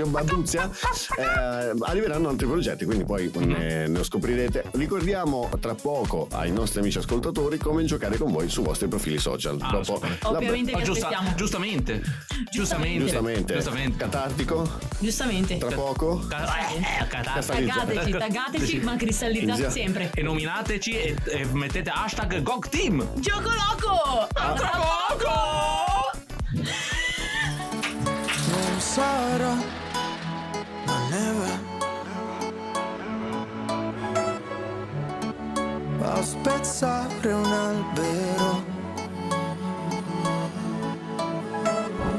Balbuzia? 0.08 0.70
Eh, 1.17 1.73
arriveranno 1.83 2.28
altri 2.28 2.47
progetti, 2.47 2.84
quindi 2.84 3.05
poi 3.05 3.31
ne, 3.34 3.86
ne 3.86 4.05
scoprirete. 4.05 4.65
Ricordiamo 4.73 5.49
tra 5.60 5.75
poco 5.75 6.26
ai 6.33 6.50
nostri 6.50 6.77
amici 6.78 6.98
ascoltatori 6.98 7.58
come 7.58 7.84
giocare 7.84 8.16
con 8.16 8.31
voi 8.32 8.48
sui 8.48 8.65
vostri 8.65 8.89
profili 8.89 9.18
social. 9.18 9.58
Ah, 9.60 9.70
Dopo 9.70 10.00
la- 10.02 10.28
Ovviamente 10.31 10.73
vi 10.74 10.81
Oh, 10.81 10.84
giusta- 10.84 11.07
aspettiamo. 11.08 11.36
giustamente. 11.36 12.02
Giustamente. 12.50 12.98
Giustamente. 13.05 13.55
Giustamente. 13.55 13.97
Catartico? 13.98 14.70
Giustamente. 14.98 15.58
Tra 15.58 15.70
poco? 15.70 16.20
Eh, 16.23 17.07
Taggateci, 17.08 18.10
taggateci, 18.10 18.78
ma 18.81 18.97
cristallizzate 18.97 19.47
Inizia- 19.60 19.70
sempre. 19.70 20.10
E 20.15 20.23
nominateci 20.23 20.92
e, 20.97 21.16
e 21.26 21.44
mettete 21.52 21.90
hashtag 21.90 22.42
GOGTEAM. 22.42 23.20
Gioco 23.20 23.48
loco! 23.50 24.28
A 24.32 24.52
tra 24.52 24.70
poco! 24.70 26.60
Non 28.50 28.81
sarà 28.81 29.55
la 30.86 30.98
neve 31.10 31.67
a 36.10 36.22
spezzare 36.22 37.32
un 37.32 37.52
albero. 37.52 38.76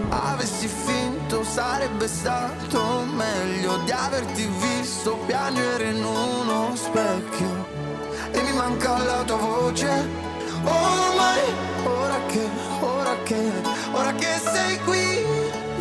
Avessi 0.10 0.68
finto 0.68 1.44
sarebbe 1.44 2.08
stato 2.08 3.04
meglio 3.16 3.78
di 3.86 3.92
averti 3.92 4.48
visto 4.60 5.18
piangere 5.26 5.90
in 5.90 6.04
uno 6.04 6.76
specchio. 6.76 7.68
E 8.32 8.42
mi 8.44 8.54
manca 8.54 8.98
la 9.04 9.24
tua 9.24 9.38
voce. 9.38 9.88
Ormai, 10.64 11.42
ora 11.84 12.20
che, 12.28 12.48
ora 12.80 13.16
che, 13.24 13.52
ora 13.92 14.14
che 14.14 14.40
sei 14.54 14.80
qui, 14.84 15.26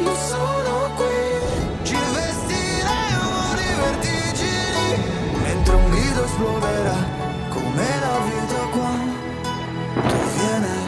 io 0.03 0.15
sono 0.15 0.91
qui. 0.97 1.83
Ci 1.83 1.97
vestiremo 2.15 3.55
di 3.55 3.69
vertigini 3.81 5.03
mentre 5.43 5.75
un 5.75 5.91
grido 5.91 6.25
esploderà 6.25 7.18
come 7.79 8.01
la 8.01 8.19
vita 8.25 8.61
qua. 8.73 8.91
Tu 10.09 10.19
viene. 10.35 10.88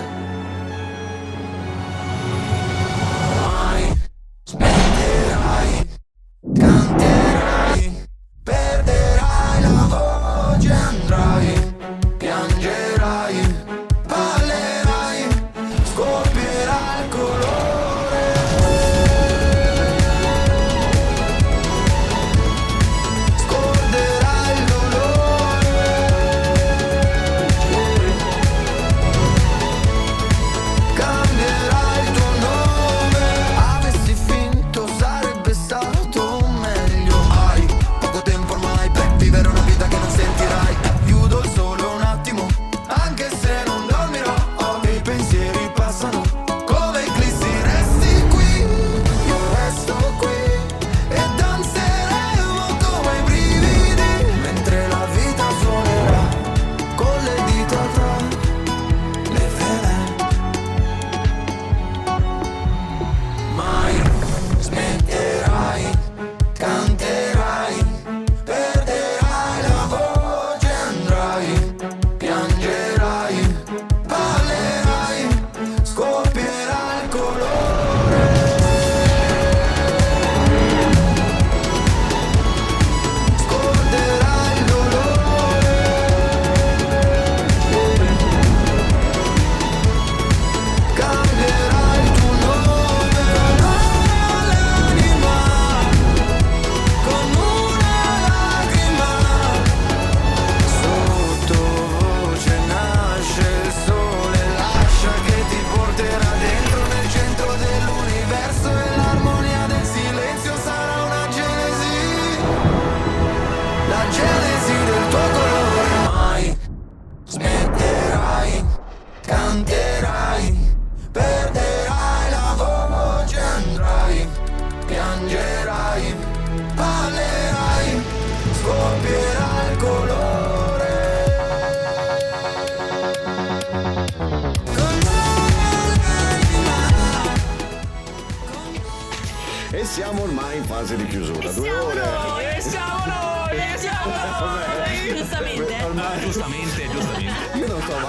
Non 147.80 147.88
so, 147.88 147.98
ma 147.98 148.08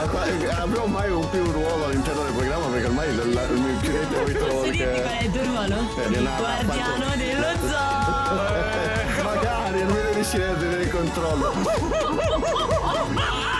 avrò 0.63 0.85
mai 0.85 1.09
un 1.09 1.27
più 1.29 1.41
un 1.43 1.51
ruolo 1.51 1.85
all'interno 1.85 2.23
del 2.23 2.33
programma 2.33 2.65
perché 2.67 2.85
ormai 2.87 3.15
la- 3.15 3.23
la- 3.41 3.47
mi 3.47 3.77
chiudete 3.79 4.15
ho 4.17 4.23
visto 4.25 4.45
Posso 4.45 4.69
dirti 4.69 5.01
qual 5.01 5.17
è 5.17 5.23
il 5.23 5.31
tuo 5.31 5.43
ruolo? 5.43 5.75
Eh, 5.75 6.03
Il 6.05 6.11
Leonardo, 6.11 6.43
guardiano 6.43 6.93
quanto- 6.95 7.17
dello 7.17 7.47
zoo! 7.67 8.57
Eh, 8.57 9.21
Magari 9.31 9.81
almeno 9.81 10.11
riuscirei 10.13 10.49
a 10.49 10.53
tenere 10.55 10.83
il 10.83 10.89
controllo. 10.91 11.53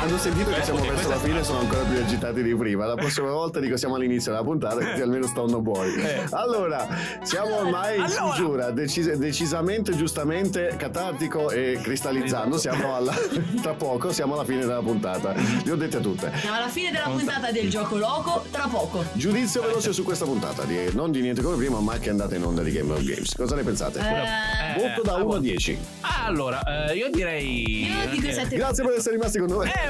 Hanno 0.00 0.16
sentito 0.16 0.50
che 0.50 0.62
siamo 0.62 0.80
verso 0.80 1.08
la 1.08 1.18
fine, 1.18 1.42
sono 1.42 1.58
ancora 1.60 1.82
più 1.82 1.98
agitati 1.98 2.42
di 2.42 2.54
prima. 2.54 2.86
La 2.86 2.94
prossima 2.94 3.30
volta 3.30 3.58
dico 3.58 3.76
siamo 3.76 3.96
all'inizio 3.96 4.30
della 4.30 4.44
puntata, 4.44 4.76
così 4.76 5.00
almeno 5.02 5.26
stanno 5.26 5.60
buoni. 5.60 5.92
Allora, 6.30 6.86
siamo 7.22 7.56
ormai 7.58 7.96
in 7.96 8.02
Allora. 8.04 8.34
chiusura, 8.34 8.70
decis- 8.70 9.14
decisamente, 9.14 9.96
giustamente 9.96 10.74
catartico 10.78 11.50
e 11.50 11.78
cristallizzando. 11.82 12.56
Siamo 12.58 12.94
alla, 12.94 13.12
tra 13.60 13.74
poco, 13.74 14.12
siamo 14.12 14.34
alla 14.34 14.44
fine 14.44 14.60
della 14.60 14.80
puntata. 14.80 15.34
Le 15.64 15.70
ho 15.72 15.76
dette 15.76 16.00
tutte. 16.00 16.30
Siamo 16.40 16.56
alla 16.56 16.68
fine 16.68 16.90
della 16.92 17.08
puntata 17.08 17.50
del 17.50 17.68
gioco 17.68 17.96
loco, 17.96 18.44
tra 18.52 18.68
poco. 18.70 19.04
Giudizio 19.12 19.62
veloce 19.62 19.92
su 19.92 20.04
questa 20.04 20.24
puntata, 20.24 20.62
di, 20.64 20.90
non 20.92 21.10
di 21.10 21.20
niente 21.20 21.42
come 21.42 21.56
prima, 21.56 21.80
ma 21.80 21.98
che 21.98 22.06
è 22.06 22.10
andata 22.10 22.36
in 22.36 22.44
onda 22.44 22.62
di 22.62 22.70
Game 22.70 22.92
of 22.92 23.02
Games. 23.02 23.34
Cosa 23.34 23.56
ne 23.56 23.62
pensate? 23.64 23.98
Eh, 23.98 24.80
Voto 24.80 25.02
da 25.02 25.16
1 25.16 25.34
a 25.34 25.38
10. 25.40 25.78
Allora, 26.24 26.62
eh, 26.88 26.94
io 26.96 27.10
direi. 27.10 27.86
Io 27.86 28.08
dico 28.10 28.30
sette- 28.30 28.56
Grazie 28.56 28.84
per 28.84 28.94
essere 28.94 29.16
rimasti 29.16 29.38
con 29.38 29.48
noi. 29.48 29.66
Eh, 29.68 29.87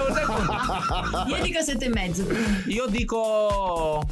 Io 1.28 1.42
dico 1.42 1.62
sette 1.62 1.86
e 1.86 1.88
mezzo. 1.88 2.26
Io 2.66 2.86
dico 2.86 4.02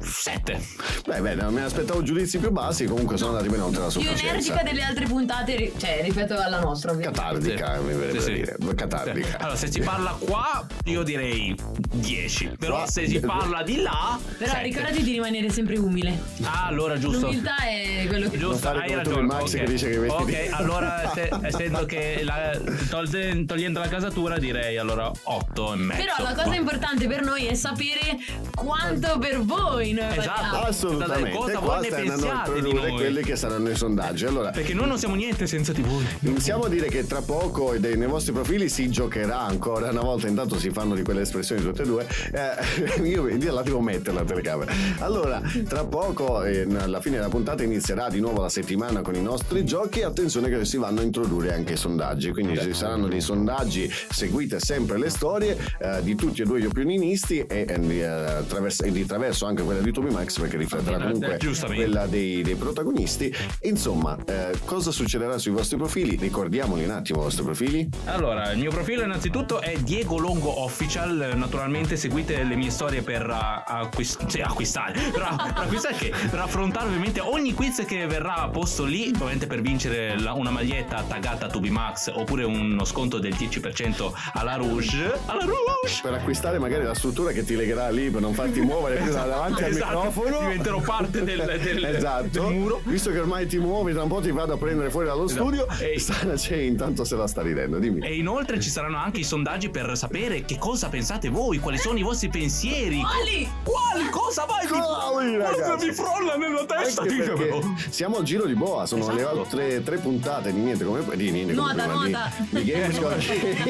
7. 0.00 0.60
Beh, 1.06 1.20
beh, 1.20 1.34
non 1.34 1.52
mi 1.52 1.60
aspettavo 1.60 2.02
giudizi 2.02 2.38
più 2.38 2.50
bassi, 2.50 2.84
comunque 2.86 3.16
sono 3.16 3.30
andati 3.30 3.48
bene 3.48 3.62
oltre 3.62 3.80
la 3.82 3.88
Più 3.88 4.00
sufficienza. 4.00 4.26
energica 4.28 4.62
delle 4.62 4.82
altre 4.82 5.06
puntate, 5.06 5.72
cioè 5.76 6.00
rispetto 6.02 6.34
alla 6.38 6.60
nostra, 6.60 6.92
ovviamente. 6.92 7.20
Catardica, 7.20 7.78
mi 7.80 7.92
verrebbe 7.94 8.10
Sì, 8.10 8.16
da 8.16 8.22
sì. 8.22 8.32
dire. 8.32 8.74
Catardica. 8.74 9.38
Allora, 9.38 9.56
se 9.56 9.70
si 9.72 9.80
parla 9.80 10.10
qua, 10.18 10.66
io 10.84 11.02
direi 11.02 11.54
10. 11.92 12.52
Però 12.58 12.86
se 12.88 13.06
si 13.08 13.18
parla 13.20 13.62
di 13.62 13.80
là. 13.82 14.18
Però 14.38 14.50
sette. 14.52 14.62
ricordati 14.62 15.02
di 15.02 15.12
rimanere 15.12 15.50
sempre 15.50 15.76
umile. 15.78 16.18
Ah, 16.42 16.66
allora 16.66 16.98
giusto. 16.98 17.26
L'umiltà 17.26 17.56
è 17.58 18.04
quello 18.06 18.28
che 18.30 18.38
Giusto, 18.38 18.56
fare 18.58 18.80
hai 18.82 18.94
ragione. 18.94 19.22
Max 19.22 19.52
ok. 19.52 19.58
che 19.60 19.64
dice 19.64 19.90
che 19.90 19.98
vesti 19.98 20.22
Ok, 20.22 20.26
di- 20.26 20.48
allora 20.52 21.10
se- 21.12 21.30
essendo 21.42 21.84
che 21.84 22.20
la- 22.22 22.58
tolse- 22.88 23.44
togliendo 23.46 23.80
la 23.80 23.88
casatura 23.88 24.38
direi 24.38 24.76
allora 24.78 25.10
8 25.24 25.72
e 25.72 25.76
mezzo. 25.76 26.02
Però 26.02 26.14
la 26.22 26.34
cosa 26.34 26.54
importante 26.54 27.06
per 27.08 27.22
noi 27.22 27.46
è 27.46 27.54
sapere 27.54 28.16
quanto 28.54 29.18
per 29.18 29.40
voi 29.42 29.87
noi 29.92 30.16
Esatto. 30.18 30.56
Assolutamente. 30.56 31.30
Cosa 31.36 31.58
Qua 31.58 31.76
voi 31.76 31.90
ne 31.90 31.96
pensiate 31.96 32.52
di 32.52 32.58
introdurre 32.58 32.88
noi? 32.90 32.98
quelli 32.98 33.22
che 33.22 33.36
saranno 33.36 33.70
i 33.70 33.76
sondaggi. 33.76 34.24
Allora, 34.26 34.50
Perché 34.50 34.74
noi 34.74 34.88
non 34.88 34.98
siamo 34.98 35.14
niente 35.14 35.46
senza 35.46 35.72
di 35.72 35.82
voi. 35.82 36.04
Iniziamo 36.20 36.64
a 36.64 36.68
dire 36.68 36.88
che 36.88 37.06
tra 37.06 37.20
poco 37.22 37.74
dei- 37.78 37.96
nei 37.96 38.08
vostri 38.08 38.32
profili 38.32 38.68
si 38.68 38.88
giocherà 38.90 39.40
ancora 39.40 39.90
una 39.90 40.00
volta, 40.00 40.28
intanto 40.28 40.58
si 40.58 40.70
fanno 40.70 40.94
di 40.94 41.02
quelle 41.02 41.22
espressioni 41.22 41.62
tutte 41.62 41.82
e 41.82 41.86
due. 41.86 42.06
Eh, 42.32 43.02
io, 43.08 43.28
io 43.28 43.52
la 43.52 43.62
devo 43.62 43.80
mettere 43.80 44.16
la 44.16 44.24
telecamera. 44.24 44.72
Allora, 44.98 45.40
tra 45.68 45.84
poco, 45.84 46.42
eh, 46.44 46.66
alla 46.78 47.00
fine 47.00 47.16
della 47.16 47.28
puntata, 47.28 47.62
inizierà 47.62 48.08
di 48.08 48.20
nuovo 48.20 48.40
la 48.42 48.48
settimana 48.48 49.02
con 49.02 49.14
i 49.14 49.22
nostri 49.22 49.64
giochi. 49.64 50.02
Attenzione 50.02 50.48
che 50.48 50.64
si 50.64 50.76
vanno 50.76 51.00
a 51.00 51.02
introdurre 51.02 51.54
anche 51.54 51.74
i 51.74 51.76
sondaggi. 51.76 52.30
Quindi 52.32 52.58
ci 52.58 52.72
saranno 52.74 53.08
dei 53.08 53.20
sondaggi, 53.20 53.90
seguite 54.10 54.58
sempre 54.60 54.98
le 54.98 55.10
storie 55.10 55.56
eh, 55.78 56.02
di 56.02 56.14
tutti 56.14 56.42
e 56.42 56.44
due 56.44 56.60
gli 56.60 56.66
opinionisti 56.66 57.40
e, 57.40 57.66
e 57.68 57.78
di, 57.78 58.00
eh, 58.00 58.06
attraverso, 58.06 58.82
e 58.84 58.92
di 58.92 59.04
traverso 59.06 59.46
anche 59.46 59.62
di 59.80 59.92
Toby 59.92 60.10
Max 60.10 60.38
perché 60.38 60.56
rifletterà 60.56 60.96
Eh, 60.96 61.02
comunque 61.12 61.38
quella 61.66 62.06
dei, 62.06 62.42
dei 62.42 62.54
protagonisti. 62.54 63.34
Insomma, 63.62 64.16
eh, 64.26 64.58
cosa 64.64 64.90
succederà 64.90 65.38
sui 65.38 65.52
vostri 65.52 65.76
profili? 65.76 66.16
Ricordiamoli 66.16 66.84
un 66.84 66.90
attimo 66.90 67.20
i 67.20 67.22
vostri 67.22 67.44
profili. 67.44 67.88
Allora, 68.06 68.52
il 68.52 68.58
mio 68.58 68.70
profilo 68.70 69.02
innanzitutto 69.02 69.60
è 69.60 69.76
Diego 69.78 70.18
Longo 70.18 70.62
Official. 70.62 71.32
Naturalmente 71.36 71.96
seguite 71.96 72.42
le 72.42 72.54
mie 72.56 72.70
storie 72.70 73.02
per 73.02 73.26
uh, 73.28 73.62
acquist- 73.66 74.26
sì, 74.26 74.40
acquistare. 74.40 74.96
Per, 75.18 75.22
acquistare 75.22 75.94
che? 75.96 76.12
Per 76.30 76.38
affrontare 76.38 76.86
ovviamente 76.86 77.20
ogni 77.20 77.52
quiz 77.54 77.84
che 77.86 78.06
verrà 78.06 78.48
posto 78.52 78.84
lì. 78.84 79.10
Ovviamente 79.14 79.46
per 79.46 79.60
vincere 79.60 80.18
la- 80.20 80.32
una 80.32 80.50
maglietta 80.50 81.02
taggata 81.06 81.46
a 81.46 81.48
Tubimax 81.48 82.12
oppure 82.14 82.44
uno 82.44 82.84
sconto 82.84 83.18
del 83.18 83.34
10% 83.34 84.12
alla 84.34 84.56
Rouge. 84.56 85.18
Alla 85.26 85.44
Rouge! 85.44 86.00
Per 86.02 86.12
acquistare 86.14 86.58
magari 86.58 86.84
la 86.84 86.94
struttura 86.94 87.32
che 87.32 87.44
ti 87.44 87.56
legherà 87.56 87.88
lì 87.90 88.10
per 88.10 88.20
non 88.20 88.34
farti 88.34 88.60
muovere 88.60 88.96
più 89.00 89.10
da 89.12 89.24
davanti 89.24 89.62
al 89.68 89.74
Esatto, 89.74 89.96
microfono. 90.04 90.38
diventerò 90.40 90.80
parte 90.80 91.24
del- 91.24 91.58
del- 91.62 91.84
esatto. 91.96 92.28
del 92.44 92.54
muro. 92.54 92.80
Visto 92.84 93.10
che 93.10 93.18
ormai 93.18 93.46
ti 93.46 93.58
muovi, 93.58 93.92
tra 93.92 94.02
un 94.02 94.08
po' 94.08 94.20
ti 94.20 94.30
vado 94.30 94.54
a 94.54 94.56
prendere 94.56 94.90
fuori 94.90 95.06
dallo 95.06 95.24
Esatto. 95.24 95.42
studio. 95.44 95.66
E- 95.78 95.98
Sara 95.98 96.34
c'è 96.34 96.56
intanto 96.56 97.04
se 97.04 97.16
la 97.16 97.26
sta 97.26 97.42
ridendo, 97.42 97.78
dimmi. 97.78 98.00
E 98.06 98.16
inoltre 98.16 98.60
ci 98.60 98.70
saranno 98.70 98.96
anche 98.98 99.20
i 99.20 99.24
sondaggi 99.24 99.68
per 99.70 99.96
sapere 99.96 100.44
che 100.44 100.58
cosa 100.58 100.88
pensate 100.88 101.28
voi, 101.28 101.58
quali 101.58 101.78
sono 101.78 101.98
i 101.98 102.02
vostri 102.02 102.28
pensieri. 102.28 103.00
Quali? 103.00 103.48
Quali? 103.62 104.08
Cosa 104.10 104.44
vai? 104.46 104.66
Quali, 104.66 105.36
Cosa 105.36 105.50
ragazzi? 105.50 105.86
vi 105.88 105.92
frolla 105.94 106.36
nella 106.36 106.64
testa? 106.64 107.02
Ditemelo. 107.02 107.74
siamo 107.90 108.16
al 108.18 108.22
giro 108.24 108.44
di 108.46 108.54
boa, 108.54 108.86
sono 108.86 109.06
le 109.12 109.20
Esatto. 109.20 109.40
altre 109.40 109.82
tre 109.82 109.96
puntate 109.98 110.52
di 110.52 110.60
niente 110.60 110.84
come 110.84 111.02
di 111.16 111.30
niente 111.30 111.54
come 111.54 111.72
Nuota, 111.74 111.86
di- 111.86 111.92
nuota. 112.10 112.32
di, 112.50 112.64
Games 112.64 112.98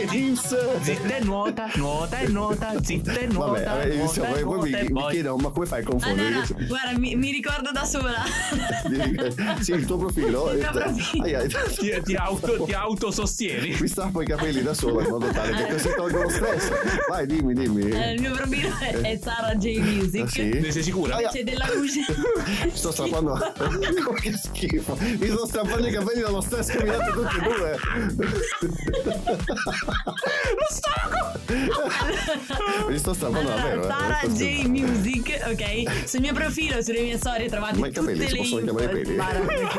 Games. 0.07 0.81
Zitta 0.81 1.17
e 1.17 1.25
nuota, 1.25 1.69
nuota 1.75 2.19
e 2.19 2.29
nuota, 2.29 2.73
zitta 2.83 3.13
e 3.19 3.27
nuota. 3.27 3.63
Vabbè, 3.63 3.95
nuota 3.97 4.21
poi 4.23 4.35
mi, 4.35 4.43
nuota 4.43 4.79
e 4.79 4.83
mi 4.83 4.93
poi- 4.93 5.13
chiedo 5.13 5.37
ma 5.37 5.51
come 5.51 5.67
fai 5.67 5.83
a 5.89 5.91
confondere? 5.91 6.29
Allora, 6.29 6.47
guarda, 6.67 6.99
mi, 6.99 7.15
mi 7.17 7.31
ricordo 7.31 7.71
da 7.73 7.85
sola. 7.85 8.23
sì, 9.61 9.73
il 9.73 9.85
tuo 9.87 9.97
profilo. 9.97 10.53
Il 10.53 10.61
tuo 10.61 10.81
eh, 10.81 10.83
profilo. 10.83 11.25
ai, 11.25 11.35
ai, 11.35 11.49
Ti, 11.49 12.03
ti 12.05 12.15
auto, 12.15 12.65
ti 12.65 12.73
autosostieni. 12.73 13.77
Mi 13.81 13.89
strappo 13.89 14.23
i 14.23 14.27
capelli 14.27 14.63
da 14.63 14.75
solo 14.75 15.01
in 15.01 15.09
modo 15.09 15.29
tale 15.29 15.55
che 15.55 15.73
così 15.73 15.89
tolgo 15.97 16.23
lo 16.23 16.29
stress. 16.29 16.71
Vai, 17.09 17.27
dimmi, 17.27 17.55
dimmi. 17.55 17.91
Eh, 17.91 18.13
il 18.15 18.21
mio 18.21 18.33
profilo 18.33 18.77
è, 18.79 18.93
è 19.01 19.19
Sara 19.23 19.55
J 19.55 19.79
Music. 19.79 20.23
Ah, 20.23 20.29
sì? 20.29 20.49
Ne 20.49 20.71
sei 20.71 20.83
sicura? 20.83 21.17
Aia. 21.17 21.29
C'è 21.31 21.45
della 21.45 21.67
luce. 21.75 22.01
Mi 22.65 22.71
sto 22.77 22.91
strappando. 22.93 23.37
Che 24.19 24.33
schifo. 24.33 24.97
Mi 25.01 25.27
sto 25.29 25.47
strappando 25.47 25.87
i 25.87 25.93
capelli 25.93 26.21
dallo 26.23 26.41
stress 26.41 26.69
che 26.71 26.83
mi 26.83 26.91
date 26.91 27.13
tutti 27.13 27.37
e 27.37 27.41
due. 27.41 27.77
Lo 30.59 30.67
stomaco! 30.69 31.39
Mi 32.89 32.99
sto 32.99 33.13
strappando 33.15 33.49
davvero. 33.49 33.83
eh. 33.83 33.87
Sara 33.87 34.21
J 34.27 34.65
Music, 34.67 35.41
ok? 35.47 35.78
Sul 36.05 36.21
mio 36.21 36.33
profilo, 36.33 36.83
sulle 36.83 37.01
mie 37.03 37.17
storie 37.19 37.49
trovate 37.49 37.79
Ma 37.79 37.87
i 37.89 37.93
capelli 37.93 38.19
tutte 38.19 38.29
si 38.29 38.35
le 38.35 38.41
possono 38.41 38.61
info. 38.61 38.75
chiamare 38.75 39.03
peli? 39.03 39.17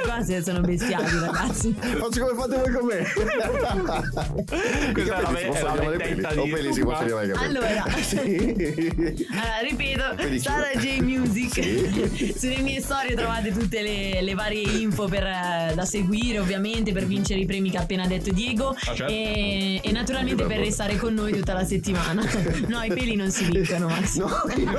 Cose 0.05 0.43
sono 0.43 0.59
bestiali, 0.61 1.19
ragazzi. 1.19 1.73
Faccio 1.73 2.25
come 2.25 2.41
fate 2.41 2.55
voi 2.57 2.71
con 2.71 2.85
me. 2.85 2.97
I 4.89 4.91
Questa 4.93 5.15
possono 5.19 5.51
chiamare 5.51 5.97
peli. 5.97 5.97
vendetta 5.97 6.29
O 6.39 6.43
di 6.43 6.49
peli 6.51 6.73
si 6.73 6.81
possono 6.81 7.05
chiamare 7.05 7.27
capelli. 7.31 7.57
Allora. 7.57 7.83
Sì. 8.09 9.27
Allora, 9.31 9.59
ripeto. 9.61 10.39
Sara 10.39 10.71
J 10.79 10.99
Music. 11.01 12.37
Sulle 12.37 12.61
mie 12.61 12.81
storie 12.81 13.13
trovate 13.15 13.51
tutte 13.51 13.81
le, 13.81 14.21
le 14.21 14.33
varie 14.33 14.61
info 14.79 15.05
per, 15.07 15.23
eh, 15.23 15.71
da 15.75 15.85
seguire, 15.85 16.39
ovviamente, 16.39 16.91
per 16.91 17.05
vincere 17.05 17.39
i 17.41 17.45
premi 17.45 17.69
che 17.69 17.77
ha 17.77 17.81
appena 17.81 18.07
detto 18.07 18.31
Diego. 18.31 18.69
Ah, 18.69 18.95
certo. 18.95 19.05
e, 19.07 19.79
e 19.83 19.91
naturalmente 19.91 20.45
per 20.45 20.59
restare 20.59 20.95
con 20.97 21.13
noi 21.13 21.33
tutta 21.33 21.53
la 21.53 21.63
settimana. 21.65 22.23
No, 22.67 22.81
i 22.83 22.89
peli 22.89 23.15
non 23.15 23.29
si 23.31 23.45
vincono, 23.45 23.87
Max. 23.87 24.15
No, 24.17 24.27
io 24.55 24.71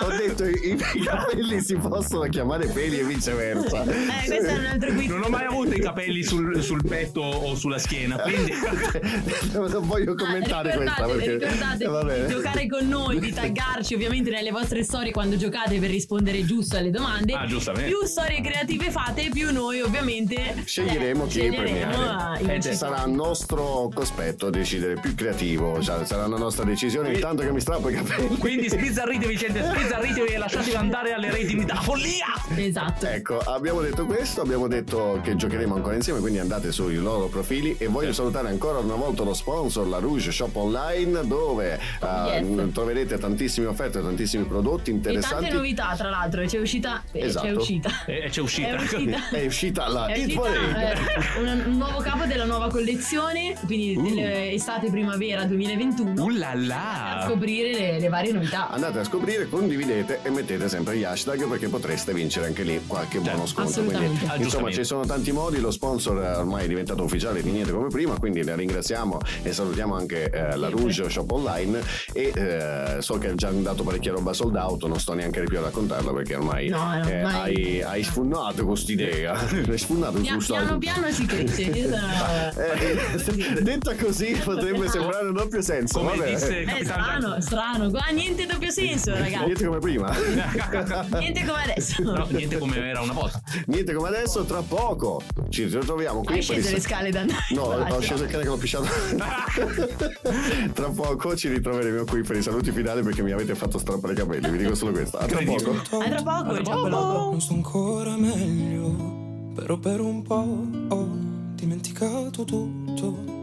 ho 0.00 0.16
detto 0.16 0.44
i, 0.44 0.76
i 0.94 1.02
capelli 1.04 1.60
si 1.60 1.74
possono 1.76 2.22
chiamare 2.28 2.66
peli 2.68 2.98
e 3.00 3.04
viceversa. 3.04 3.82
Eh, 3.84 4.26
questo 4.26 4.46
è 4.46 4.58
un 4.58 4.64
altro 4.66 4.92
quiz. 4.92 5.08
Non 5.08 5.22
ho 5.24 5.28
mai 5.28 5.44
avuto 5.46 5.74
i 5.74 5.80
capelli 5.80 6.22
sul, 6.22 6.62
sul 6.62 6.82
petto 6.86 7.20
o 7.20 7.54
sulla 7.54 7.78
schiena, 7.78 8.16
quindi 8.18 8.52
non 9.52 9.86
voglio 9.86 10.14
commentare 10.14 10.72
Ah, 10.72 10.76
questa 10.76 11.04
perché 11.04 11.32
ricordate 11.38 11.84
Eh, 11.84 12.26
di 12.26 12.32
giocare 12.32 12.66
con 12.68 12.88
noi, 12.88 13.18
di 13.20 13.32
taggarci 13.32 13.94
ovviamente 13.94 14.30
nelle 14.30 14.50
vostre 14.50 14.82
storie 14.84 15.12
quando 15.12 15.36
giocate 15.36 15.78
per 15.78 15.90
rispondere 15.90 16.44
giusto 16.44 16.76
alle 16.76 16.90
domande. 16.90 17.32
Ah, 17.34 17.46
giustamente. 17.46 17.88
Più 17.88 18.06
storie 18.06 18.40
creative 18.40 18.90
fate, 18.90 19.28
più 19.32 19.52
noi 19.52 19.80
ovviamente 19.80 20.54
Sceglieremo 20.64 21.24
eh, 21.24 21.28
chi 21.28 21.48
premiare. 21.48 22.40
eh, 22.40 22.54
Ed 22.54 22.68
sarà 22.70 23.04
il 23.04 23.12
nostro 23.12 23.90
cospetto 23.92 24.46
a 24.46 24.50
decidere 24.50 24.94
più 25.00 25.14
creativo, 25.14 25.80
cioè, 25.82 26.04
sarà 26.04 26.26
una 26.26 26.36
nostra 26.38 26.64
decisione. 26.64 27.12
Intanto 27.12 27.42
che 27.42 27.52
mi 27.52 27.60
strappo 27.60 27.88
i 27.90 27.94
capelli. 27.94 28.36
Quindi 28.38 28.68
sbizzarritevi, 28.70 29.36
gente, 29.36 29.57
sbizzarritevi 29.62 30.28
e 30.32 30.38
lasciatevi 30.38 30.76
andare 30.76 31.12
alle 31.12 31.30
reti 31.30 31.64
da 31.64 31.76
follia! 31.76 32.26
Esatto. 32.54 33.06
Ecco, 33.06 33.38
abbiamo 33.38 33.80
detto 33.80 34.04
questo, 34.06 34.40
abbiamo 34.40 34.66
detto 34.68 35.20
che 35.22 35.36
giocheremo 35.36 35.74
ancora 35.74 35.94
insieme, 35.94 36.20
quindi 36.20 36.38
andate 36.38 36.72
sui 36.72 36.96
loro 36.96 37.26
profili 37.26 37.76
e 37.78 37.86
voglio 37.86 38.12
salutare 38.12 38.48
ancora 38.48 38.78
una 38.78 38.94
volta 38.94 39.22
lo 39.22 39.34
sponsor, 39.34 39.86
la 39.86 39.98
Rouge 39.98 40.30
Shop 40.32 40.54
Online, 40.56 41.26
dove 41.26 41.74
eh, 42.02 42.06
Yes. 42.28 42.72
troverete 42.72 43.18
tantissime 43.18 43.66
offerte, 43.66 44.00
tantissimi 44.02 44.44
prodotti 44.44 44.90
E 44.90 44.94
interessanti. 44.94 45.44
tante 45.44 45.54
novità, 45.56 45.94
tra 45.96 46.10
l'altro, 46.10 46.44
c'è 46.44 46.58
uscita. 46.58 47.02
eh, 47.12 47.26
Esatto. 47.26 47.46
C'è 47.46 47.52
uscita. 47.52 47.90
E 48.06 48.28
c'è 48.30 48.40
uscita. 48.40 48.68
È 48.68 48.82
uscita. 48.82 49.28
È 49.30 49.46
uscita 49.46 49.88
la 49.88 50.06
È 50.06 50.18
uscita 50.24 50.42
eh, 50.52 51.40
un, 51.40 51.62
un 51.66 51.76
nuovo 51.76 51.98
capo 52.00 52.24
della 52.24 52.44
nuova 52.44 52.68
collezione, 52.68 53.54
quindi 53.66 53.96
Uh. 53.96 54.14
dell'estate-primavera 54.14 55.44
2021. 55.44 56.22
Uh 56.22 56.28
là 56.30 56.50
A 56.50 56.54
là! 56.54 57.24
scoprire 57.26 57.72
le, 57.72 58.00
le 58.00 58.08
varie 58.08 58.32
novità. 58.32 58.68
Andate 58.70 58.98
a 59.00 59.04
scoprire, 59.04 59.47
condividete 59.48 60.20
e 60.22 60.30
mettete 60.30 60.68
sempre 60.68 60.96
gli 60.96 61.04
hashtag 61.04 61.46
perché 61.48 61.68
potreste 61.68 62.12
vincere 62.12 62.46
anche 62.46 62.62
lì 62.62 62.80
qualche 62.86 63.18
buono 63.18 63.46
sconto. 63.46 63.70
Assolutamente. 63.70 64.16
Quindi, 64.18 64.26
Ah, 64.28 64.36
insomma, 64.36 64.70
ci 64.70 64.84
sono 64.84 65.04
tanti 65.06 65.32
modi. 65.32 65.60
Lo 65.60 65.70
sponsor 65.70 66.22
eh, 66.22 66.36
ormai 66.36 66.64
è 66.64 66.68
diventato 66.68 67.02
ufficiale 67.02 67.42
di 67.42 67.50
niente 67.50 67.72
come 67.72 67.88
prima. 67.88 68.18
Quindi 68.18 68.42
la 68.44 68.54
ringraziamo 68.54 69.18
e 69.42 69.52
salutiamo 69.52 69.94
anche 69.94 70.30
eh, 70.30 70.56
la 70.56 70.68
Rouge 70.68 71.08
Shop 71.08 71.30
Online. 71.30 71.80
E 72.12 72.32
eh, 72.34 72.96
so 73.00 73.18
che 73.18 73.28
ha 73.28 73.34
già 73.34 73.50
dato 73.50 73.82
parecchia 73.82 74.12
roba 74.12 74.32
sold 74.32 74.56
out. 74.56 74.84
Non 74.84 74.98
sto 75.00 75.14
neanche 75.14 75.42
più 75.44 75.58
a 75.58 75.62
raccontarla 75.62 76.12
perché 76.12 76.34
ormai, 76.36 76.68
No, 76.68 76.94
eh, 77.04 77.22
ormai- 77.24 77.34
hai, 77.34 77.82
hai 77.82 78.02
sfunnato 78.02 78.64
quest'idea. 78.64 79.32
hai 79.68 79.78
sfunnato 79.78 80.18
Pia- 80.20 80.32
giusto. 80.32 80.54
piano 80.54 80.78
piano 80.78 81.10
si 81.10 81.26
cresce. 81.26 81.66
Eh, 82.58 83.62
detta 83.62 83.94
così 83.96 84.38
potrebbe 84.44 84.88
sembrare 84.88 85.28
un 85.28 85.34
doppio 85.34 85.62
senso. 85.62 85.98
Come 86.00 86.16
vabbè. 86.16 86.30
disse 86.30 86.60
Eh, 86.60 86.64
Capitan 86.64 86.84
strano, 86.84 87.40
strano. 87.40 87.90
Qua 87.90 88.04
niente 88.12 88.46
doppio 88.46 88.70
senso, 88.70 89.12
ragazzi. 89.12 89.37
Niente 89.44 89.64
come 89.66 89.78
prima. 89.78 90.10
Niente 91.18 91.44
come 91.44 91.62
adesso. 91.62 92.02
No, 92.02 92.26
niente 92.30 92.58
come 92.58 92.76
era 92.76 93.00
una 93.00 93.12
volta. 93.12 93.40
Niente 93.66 93.92
come 93.94 94.08
adesso, 94.08 94.44
tra 94.44 94.60
poco 94.62 95.22
ci 95.48 95.64
ritroviamo 95.64 96.22
qui. 96.22 96.34
Hai 96.34 96.42
sceso 96.42 96.68
il- 96.68 96.74
le 96.74 96.80
scale 96.80 97.10
da 97.10 97.20
andare. 97.20 97.44
No, 97.50 97.62
ho 97.62 98.00
sceso 98.00 98.24
il 98.24 98.30
cane 98.30 98.42
che 98.42 98.48
l'ho 98.48 98.56
pisciato. 98.56 98.86
tra 100.72 100.88
poco 100.90 101.36
ci 101.36 101.48
ritroveremo 101.48 102.04
qui 102.04 102.22
per 102.22 102.36
i 102.36 102.42
saluti 102.42 102.70
finali 102.72 103.02
perché 103.02 103.22
mi 103.22 103.32
avete 103.32 103.54
fatto 103.54 103.78
strappare 103.78 104.12
i 104.12 104.16
capelli. 104.16 104.50
Vi 104.50 104.58
dico 104.58 104.74
solo 104.74 104.92
questo. 104.92 105.18
A 105.18 105.26
tra 105.26 105.38
poco. 105.44 105.70
A 105.70 106.08
tra 106.08 106.22
poco, 106.22 106.62
ciao 106.62 106.84
Bloco. 106.84 107.30
Non 107.30 107.40
sto 107.40 107.54
ancora 107.54 108.16
meglio, 108.16 109.52
però 109.54 109.76
per 109.78 110.00
un 110.00 110.22
po' 110.22 110.94
ho 110.94 111.08
dimenticato 111.54 112.44
tutto. 112.44 113.36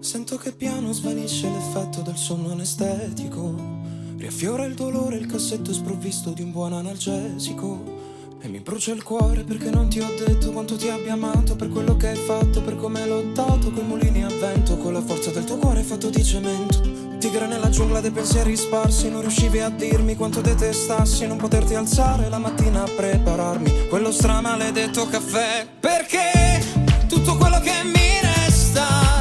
Sento 0.00 0.36
che 0.38 0.52
piano 0.52 0.92
svanisce 0.92 1.48
l'effetto 1.50 2.00
del 2.00 2.16
sonno 2.16 2.52
anestetico. 2.52 3.79
Riaffiora 4.20 4.66
il 4.66 4.74
dolore 4.74 5.16
il 5.16 5.24
cassetto 5.24 5.72
sprovvisto 5.72 6.32
di 6.32 6.42
un 6.42 6.52
buon 6.52 6.74
analgesico. 6.74 8.36
E 8.42 8.48
mi 8.48 8.60
brucia 8.60 8.92
il 8.92 9.02
cuore 9.02 9.44
perché 9.44 9.70
non 9.70 9.88
ti 9.88 9.98
ho 9.98 10.14
detto 10.14 10.52
quanto 10.52 10.76
ti 10.76 10.88
abbia 10.88 11.12
amato 11.12 11.56
Per 11.56 11.68
quello 11.68 11.94
che 11.96 12.08
hai 12.08 12.16
fatto, 12.16 12.62
per 12.62 12.76
come 12.76 13.02
hai 13.02 13.08
lottato 13.08 13.70
Coi 13.70 13.84
mulini 13.84 14.24
a 14.24 14.28
vento, 14.28 14.78
con 14.78 14.94
la 14.94 15.02
forza 15.02 15.30
del 15.30 15.44
tuo 15.44 15.58
cuore 15.58 15.82
fatto 15.82 16.08
di 16.08 16.24
cemento 16.24 16.80
Tigre 17.18 17.46
nella 17.46 17.68
giungla 17.68 18.00
dei 18.00 18.10
pensieri 18.10 18.56
sparsi 18.56 19.10
Non 19.10 19.20
riuscivi 19.20 19.60
a 19.60 19.68
dirmi 19.68 20.16
quanto 20.16 20.40
detestassi 20.40 21.26
Non 21.26 21.36
poterti 21.36 21.74
alzare 21.74 22.30
la 22.30 22.38
mattina 22.38 22.84
a 22.84 22.88
prepararmi 22.88 23.88
Quello 23.88 24.10
stramaledetto 24.10 25.06
caffè 25.06 25.66
Perché 25.78 26.64
tutto 27.08 27.36
quello 27.36 27.60
che 27.60 27.72
mi 27.84 28.20
resta 28.22 29.19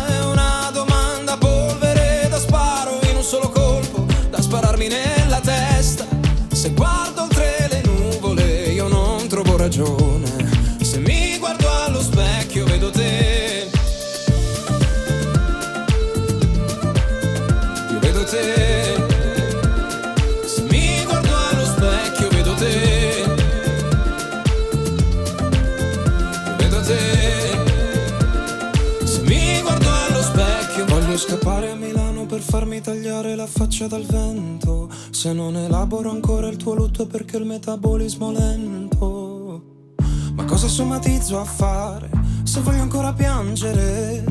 spararmi 4.49 4.87
nella 4.87 5.39
testa. 5.41 6.07
Se 6.51 6.71
guardo 6.71 7.21
oltre 7.21 7.67
le 7.69 7.81
nuvole 7.85 8.69
io 8.73 8.87
non 8.87 9.27
trovo 9.27 9.55
ragione. 9.55 10.27
Se 10.81 10.97
mi 10.97 11.37
guardo 11.37 11.69
allo 11.85 12.01
specchio 12.01 12.65
vedo 12.65 12.89
te. 12.89 13.69
Io 17.91 17.99
vedo 17.99 18.23
te. 18.23 18.95
Se 20.47 20.61
mi 20.63 21.03
guardo 21.03 21.29
allo 21.51 21.65
specchio 21.65 22.29
vedo 22.29 22.53
te. 22.55 23.23
Io 26.47 26.55
vedo 26.57 26.81
te. 26.81 26.97
Se 29.05 29.21
mi 29.21 29.61
guardo 29.61 29.89
allo 30.07 30.21
specchio 30.23 30.85
Voglio 30.85 31.17
scappare 31.17 31.69
a 31.69 31.75
Milano 31.75 31.88
per 32.29 32.41
farmi 32.41 32.79
tagliare 32.79 33.35
la 33.35 33.47
faccia 33.47 33.87
dal 33.87 34.05
vento 34.05 34.87
Se 35.09 35.33
non 35.33 35.55
elaboro 35.55 36.11
ancora 36.11 36.47
il 36.47 36.57
tuo 36.57 36.75
lutto 36.75 37.01
è 37.01 37.07
perché 37.07 37.37
il 37.37 37.45
metabolismo 37.45 38.29
è 38.29 38.33
lento 38.37 39.61
Ma 40.33 40.45
cosa 40.45 40.67
somatizzo 40.67 41.39
a 41.39 41.43
fare 41.43 42.09
se 42.43 42.61
voglio 42.61 42.83
ancora 42.83 43.13
piangere? 43.13 44.23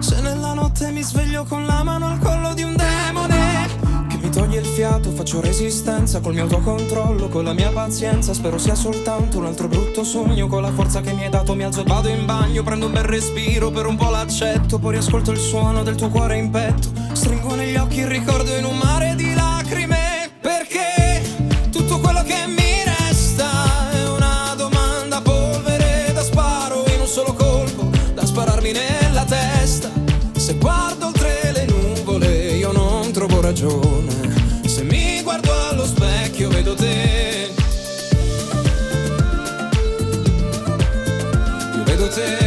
Se 0.00 0.20
nella 0.20 0.52
notte 0.52 0.90
mi 0.90 1.02
sveglio 1.02 1.44
con 1.44 1.64
la 1.64 1.82
mano 1.82 2.06
al 2.06 2.18
collo 2.18 2.52
di 2.52 2.62
un 2.62 2.76
demone 2.76 4.06
che 4.08 4.18
mi 4.18 4.30
toglie 4.30 4.60
il 4.60 4.66
fiato, 4.66 5.10
faccio 5.10 5.40
resistenza 5.40 6.20
col 6.20 6.34
mio 6.34 6.44
autocontrollo, 6.44 7.28
con 7.28 7.44
la 7.44 7.52
mia 7.52 7.70
pazienza. 7.70 8.32
Spero 8.32 8.56
sia 8.56 8.74
soltanto 8.74 9.38
un 9.38 9.46
altro 9.46 9.68
brutto 9.68 10.04
sogno. 10.04 10.46
Con 10.46 10.62
la 10.62 10.70
forza 10.70 11.00
che 11.00 11.12
mi 11.12 11.24
hai 11.24 11.30
dato 11.30 11.54
mi 11.54 11.64
alzo 11.64 11.80
e 11.80 11.84
vado 11.84 12.08
in 12.08 12.24
bagno, 12.24 12.62
prendo 12.62 12.86
un 12.86 12.92
bel 12.92 13.04
respiro, 13.04 13.70
per 13.70 13.86
un 13.86 13.96
po' 13.96 14.10
l'accetto, 14.10 14.78
poi 14.78 14.92
riascolto 14.92 15.32
il 15.32 15.38
suono 15.38 15.82
del 15.82 15.96
tuo 15.96 16.08
cuore 16.08 16.38
in 16.38 16.50
petto. 16.50 17.05
Stringo 17.26 17.56
negli 17.56 17.74
occhi 17.74 17.98
il 17.98 18.06
ricordo 18.06 18.54
in 18.54 18.64
un 18.64 18.76
mare 18.76 19.16
di 19.16 19.34
lacrime. 19.34 20.30
Perché 20.40 21.20
tutto 21.72 21.98
quello 21.98 22.22
che 22.22 22.46
mi 22.46 22.84
resta 22.84 23.90
è 23.90 24.08
una 24.08 24.54
domanda 24.56 25.20
polvere 25.20 26.12
da 26.14 26.22
sparo 26.22 26.84
in 26.86 27.00
un 27.00 27.06
solo 27.08 27.32
colpo, 27.32 27.90
da 28.14 28.24
spararmi 28.24 28.70
nella 28.70 29.24
testa. 29.24 29.90
Se 30.36 30.54
guardo 30.54 31.06
oltre 31.06 31.50
le 31.50 31.64
nuvole 31.64 32.28
io 32.28 32.70
non 32.70 33.10
trovo 33.10 33.40
ragione. 33.40 34.62
Se 34.64 34.84
mi 34.84 35.20
guardo 35.22 35.52
allo 35.68 35.84
specchio 35.84 36.48
vedo 36.48 36.76
te. 36.76 37.50
Io 41.74 41.82
vedo 41.82 42.08
te. 42.08 42.45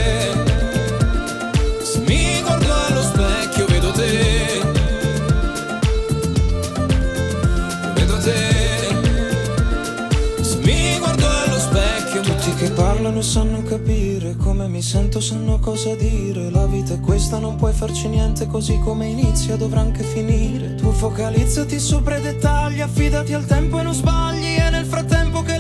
Parlano 13.10 13.22
sanno 13.22 13.64
capire 13.64 14.36
Come 14.36 14.68
mi 14.68 14.82
sento 14.82 15.20
sanno 15.20 15.58
cosa 15.60 15.96
dire. 15.96 16.50
La 16.52 16.68
vita 16.68 16.94
è 16.94 17.00
questa 17.00 17.40
non 17.40 17.56
puoi 17.56 17.74
farci 17.74 18.08
niente 18.08 18.46
Così 18.46 18.80
come 18.80 19.08
inizia 19.08 19.56
dovrà 19.56 19.82
anche 19.82 20.04
finire. 20.04 20.76
Tu 20.76 20.92
focalizzati 20.92 21.80
sopra 21.80 22.18
i 22.18 22.22
dettagli 22.22 22.82
Affidati 22.82 23.34
al 23.34 23.46
tempo 23.46 23.80
e 23.80 23.84
non 23.84 23.94
sbagli. 23.94 24.58
E 24.60 24.70
nel 24.70 24.86
frattempo 24.86 25.42
che 25.42 25.58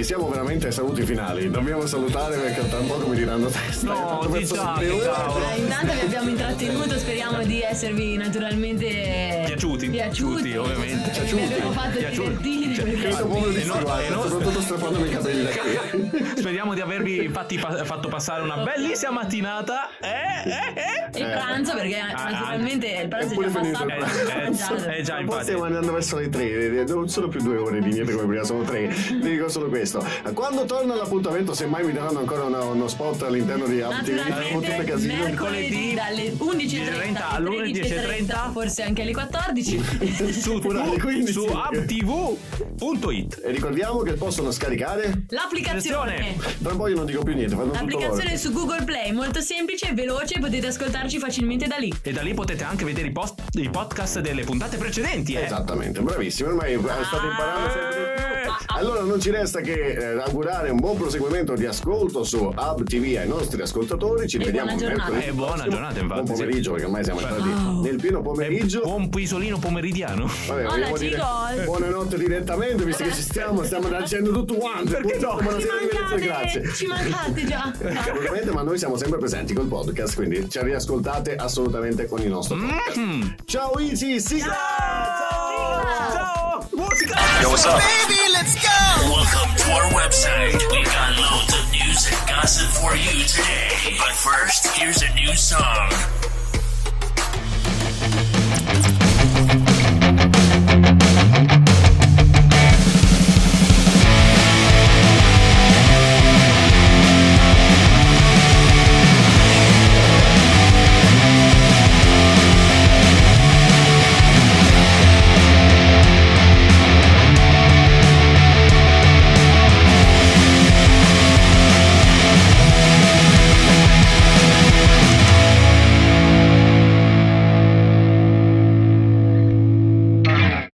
ormai 0.00 0.04
siamo 0.04 0.28
veramente 0.28 0.66
ai 0.66 0.72
saluti 0.72 1.02
finali. 1.02 1.50
Dobbiamo 1.50 1.86
salutare 1.86 2.36
perché 2.36 2.68
tra 2.68 2.78
un 2.78 2.86
poco 2.86 3.06
mi 3.08 3.16
diranno 3.16 3.48
testa. 3.48 3.92
No, 3.92 4.26
diciamo. 4.30 4.80
Eh, 4.80 5.58
intanto 5.58 5.92
vi 5.92 6.00
abbiamo 6.00 6.28
intrattenuto, 6.30 6.98
speriamo 6.98 7.42
di 7.44 7.60
esservi 7.62 8.16
naturalmente 8.16 9.44
Piaciuti, 9.46 9.88
piaciuti. 9.88 10.56
ovviamente. 10.56 11.10
Vi 11.20 11.42
abbiamo 11.42 11.72
fatto 11.72 11.98
divertire. 11.98 12.68
Questo 13.00 13.26
povero 13.26 13.50
di 13.50 13.60
E 13.60 13.64
no- 13.64 14.24
e 14.24 14.28
soprattutto 14.28 14.60
strappandomi 14.60 15.08
i 15.08 15.10
capelli 15.10 15.42
da 15.42 15.50
qui. 15.50 16.24
Speriamo 16.36 16.74
di 16.74 16.80
avervi 16.80 17.28
fatti 17.28 17.58
fatto 17.58 18.08
passare 18.08 18.42
una 18.42 18.56
bellissima 18.58 19.12
mattinata. 19.12 19.90
Eh, 20.00 20.48
eh, 20.48 20.80
eh. 20.80 21.18
Il 21.20 21.26
pranzo, 21.26 21.74
perché 21.74 21.98
Ah, 21.98 22.30
naturalmente 22.30 22.86
il 23.02 23.08
pranzo 23.08 23.34
è 23.40 23.50
già 23.50 23.58
passato. 23.60 23.84
pranzo. 23.84 24.74
Eh, 24.88 24.98
eh, 24.98 25.02
già, 25.02 25.14
po' 25.16 25.20
infatti. 25.22 25.42
stiamo 25.42 25.64
andando 25.64 25.92
verso 25.92 26.16
le 26.16 26.28
tre, 26.28 26.84
non 26.86 27.08
sono 27.08 27.28
più 27.28 27.40
due 27.42 27.56
ore 27.58 27.80
di 27.80 27.90
niente 27.92 28.12
come 28.12 28.26
prima, 28.26 28.44
sono 28.44 28.62
tre. 28.62 28.86
Vi 28.86 29.18
dico 29.20 29.48
solo 29.48 29.68
questo. 29.68 29.89
Quando 30.34 30.64
torna 30.64 30.94
l'appuntamento, 30.94 31.54
semmai 31.54 31.84
mi 31.84 31.92
daranno 31.92 32.20
ancora 32.20 32.44
una- 32.44 32.62
uno 32.64 32.86
spot 32.88 33.22
all'interno 33.22 33.66
di 33.66 33.78
TV, 33.78 34.84
casino. 34.84 35.14
mercoledì 35.24 35.94
dalle 35.94 36.32
11.30 36.32 37.30
alle 37.30 37.50
13.30 37.50 38.52
forse 38.52 38.82
anche 38.82 39.02
alle 39.02 39.12
14 39.12 39.78
Su, 40.32 40.60
15. 40.60 41.32
su 41.32 41.44
uptv.it. 41.44 43.40
E 43.44 43.50
ricordiamo 43.50 44.00
che 44.02 44.12
possono 44.14 44.50
scaricare. 44.50 45.24
l'applicazione 45.28 46.36
Tra 46.62 46.72
un 46.72 46.76
po' 46.78 46.88
io 46.88 46.96
non 46.96 47.06
dico 47.06 47.22
più 47.22 47.34
niente, 47.34 47.54
l'applicazione 47.54 48.36
su 48.36 48.52
Google 48.52 48.84
Play 48.84 49.12
molto 49.12 49.40
semplice 49.40 49.92
veloce 49.92 50.38
potete 50.38 50.66
ascoltarci 50.68 51.18
facilmente 51.18 51.66
da 51.66 51.76
lì 51.76 51.92
E 52.02 52.12
da 52.12 52.22
lì 52.22 52.34
potete 52.34 52.64
anche 52.64 52.84
vedere 52.84 53.08
i, 53.08 53.12
post- 53.12 53.40
i 53.52 53.68
podcast 53.70 54.20
delle 54.20 54.44
puntate 54.44 54.76
precedenti. 54.76 55.34
Eh. 55.34 55.44
Esattamente, 55.44 56.00
bravissimi, 56.00 56.48
ormai 56.50 56.72
eh, 56.74 56.78
state 56.78 57.26
imparando 57.26 57.70
sempre 57.70 58.14
di 58.16 58.22
più. 58.22 58.39
Allora 58.80 59.02
non 59.02 59.20
ci 59.20 59.30
resta 59.30 59.60
che 59.60 59.72
eh, 59.92 60.04
augurare 60.20 60.70
un 60.70 60.78
buon 60.78 60.96
proseguimento 60.96 61.54
di 61.54 61.66
ascolto 61.66 62.24
su 62.24 62.38
Hub 62.38 62.82
TV 62.84 63.16
ai 63.18 63.28
nostri 63.28 63.60
ascoltatori. 63.60 64.26
Ci 64.28 64.38
E 64.38 64.44
vediamo 64.44 64.70
buona 64.74 64.80
giornata. 64.80 65.10
mercoledì 65.10 65.26
Eh, 65.28 65.32
buona 65.32 65.68
giornata, 65.68 66.00
infatti, 66.00 66.22
Buon 66.22 66.26
sì. 66.26 66.32
pomeriggio, 66.42 66.70
perché 66.70 66.86
ormai 66.86 67.04
siamo 67.04 67.20
entrati 67.20 67.48
Wow. 67.48 67.82
nel 67.82 67.96
pieno 67.96 68.22
pomeriggio. 68.22 68.80
Buon 68.82 69.08
pisolino 69.10 69.58
pomeridiano. 69.58 70.30
Vabbè, 70.46 70.66
Hola, 70.66 70.98
dire 70.98 71.20
buonanotte 71.64 72.16
direttamente, 72.18 72.84
visto 72.84 73.04
che 73.04 73.12
ci 73.12 73.22
stiamo, 73.22 73.62
stiamo 73.64 73.88
dicendo 73.88 74.30
tutto 74.32 74.54
quanto. 74.54 74.90
Perché 74.92 75.18
no? 75.18 75.36
Buonasera, 75.40 75.72
mancate 75.80 76.20
grazie. 76.20 76.72
ci 76.72 76.86
mancate 76.86 77.44
già 77.44 77.72
Assolutamente, 78.00 78.50
ma 78.52 78.62
noi 78.62 78.78
siamo 78.78 78.96
sempre 78.96 79.18
presenti 79.18 79.52
col 79.54 79.66
podcast, 79.66 80.14
quindi 80.14 80.48
ci 80.48 80.58
riascoltate 80.62 81.36
assolutamente 81.36 82.06
con 82.06 82.20
il 82.20 82.28
nostro 82.28 82.56
podcast. 82.56 82.98
Mm. 82.98 83.22
Ciao 83.44 83.78
Ici, 83.78 84.20
sigla! 84.20 84.54
Ciao! 84.54 86.39
Yo, 86.80 86.86
what's 86.86 87.66
up? 87.66 87.78
Baby, 87.78 88.32
let's 88.32 88.54
go. 88.54 88.70
Welcome 89.04 89.54
to 89.54 89.70
our 89.70 89.90
website. 89.92 90.54
We've 90.72 90.86
got 90.86 91.12
loads 91.18 91.52
of 91.52 91.70
news 91.70 92.08
and 92.10 92.26
gossip 92.26 92.68
for 92.70 92.96
you 92.96 93.22
today. 93.24 93.98
But 93.98 94.12
first, 94.12 94.66
here's 94.68 95.02
a 95.02 95.12
new 95.12 95.34
song. 95.34 95.90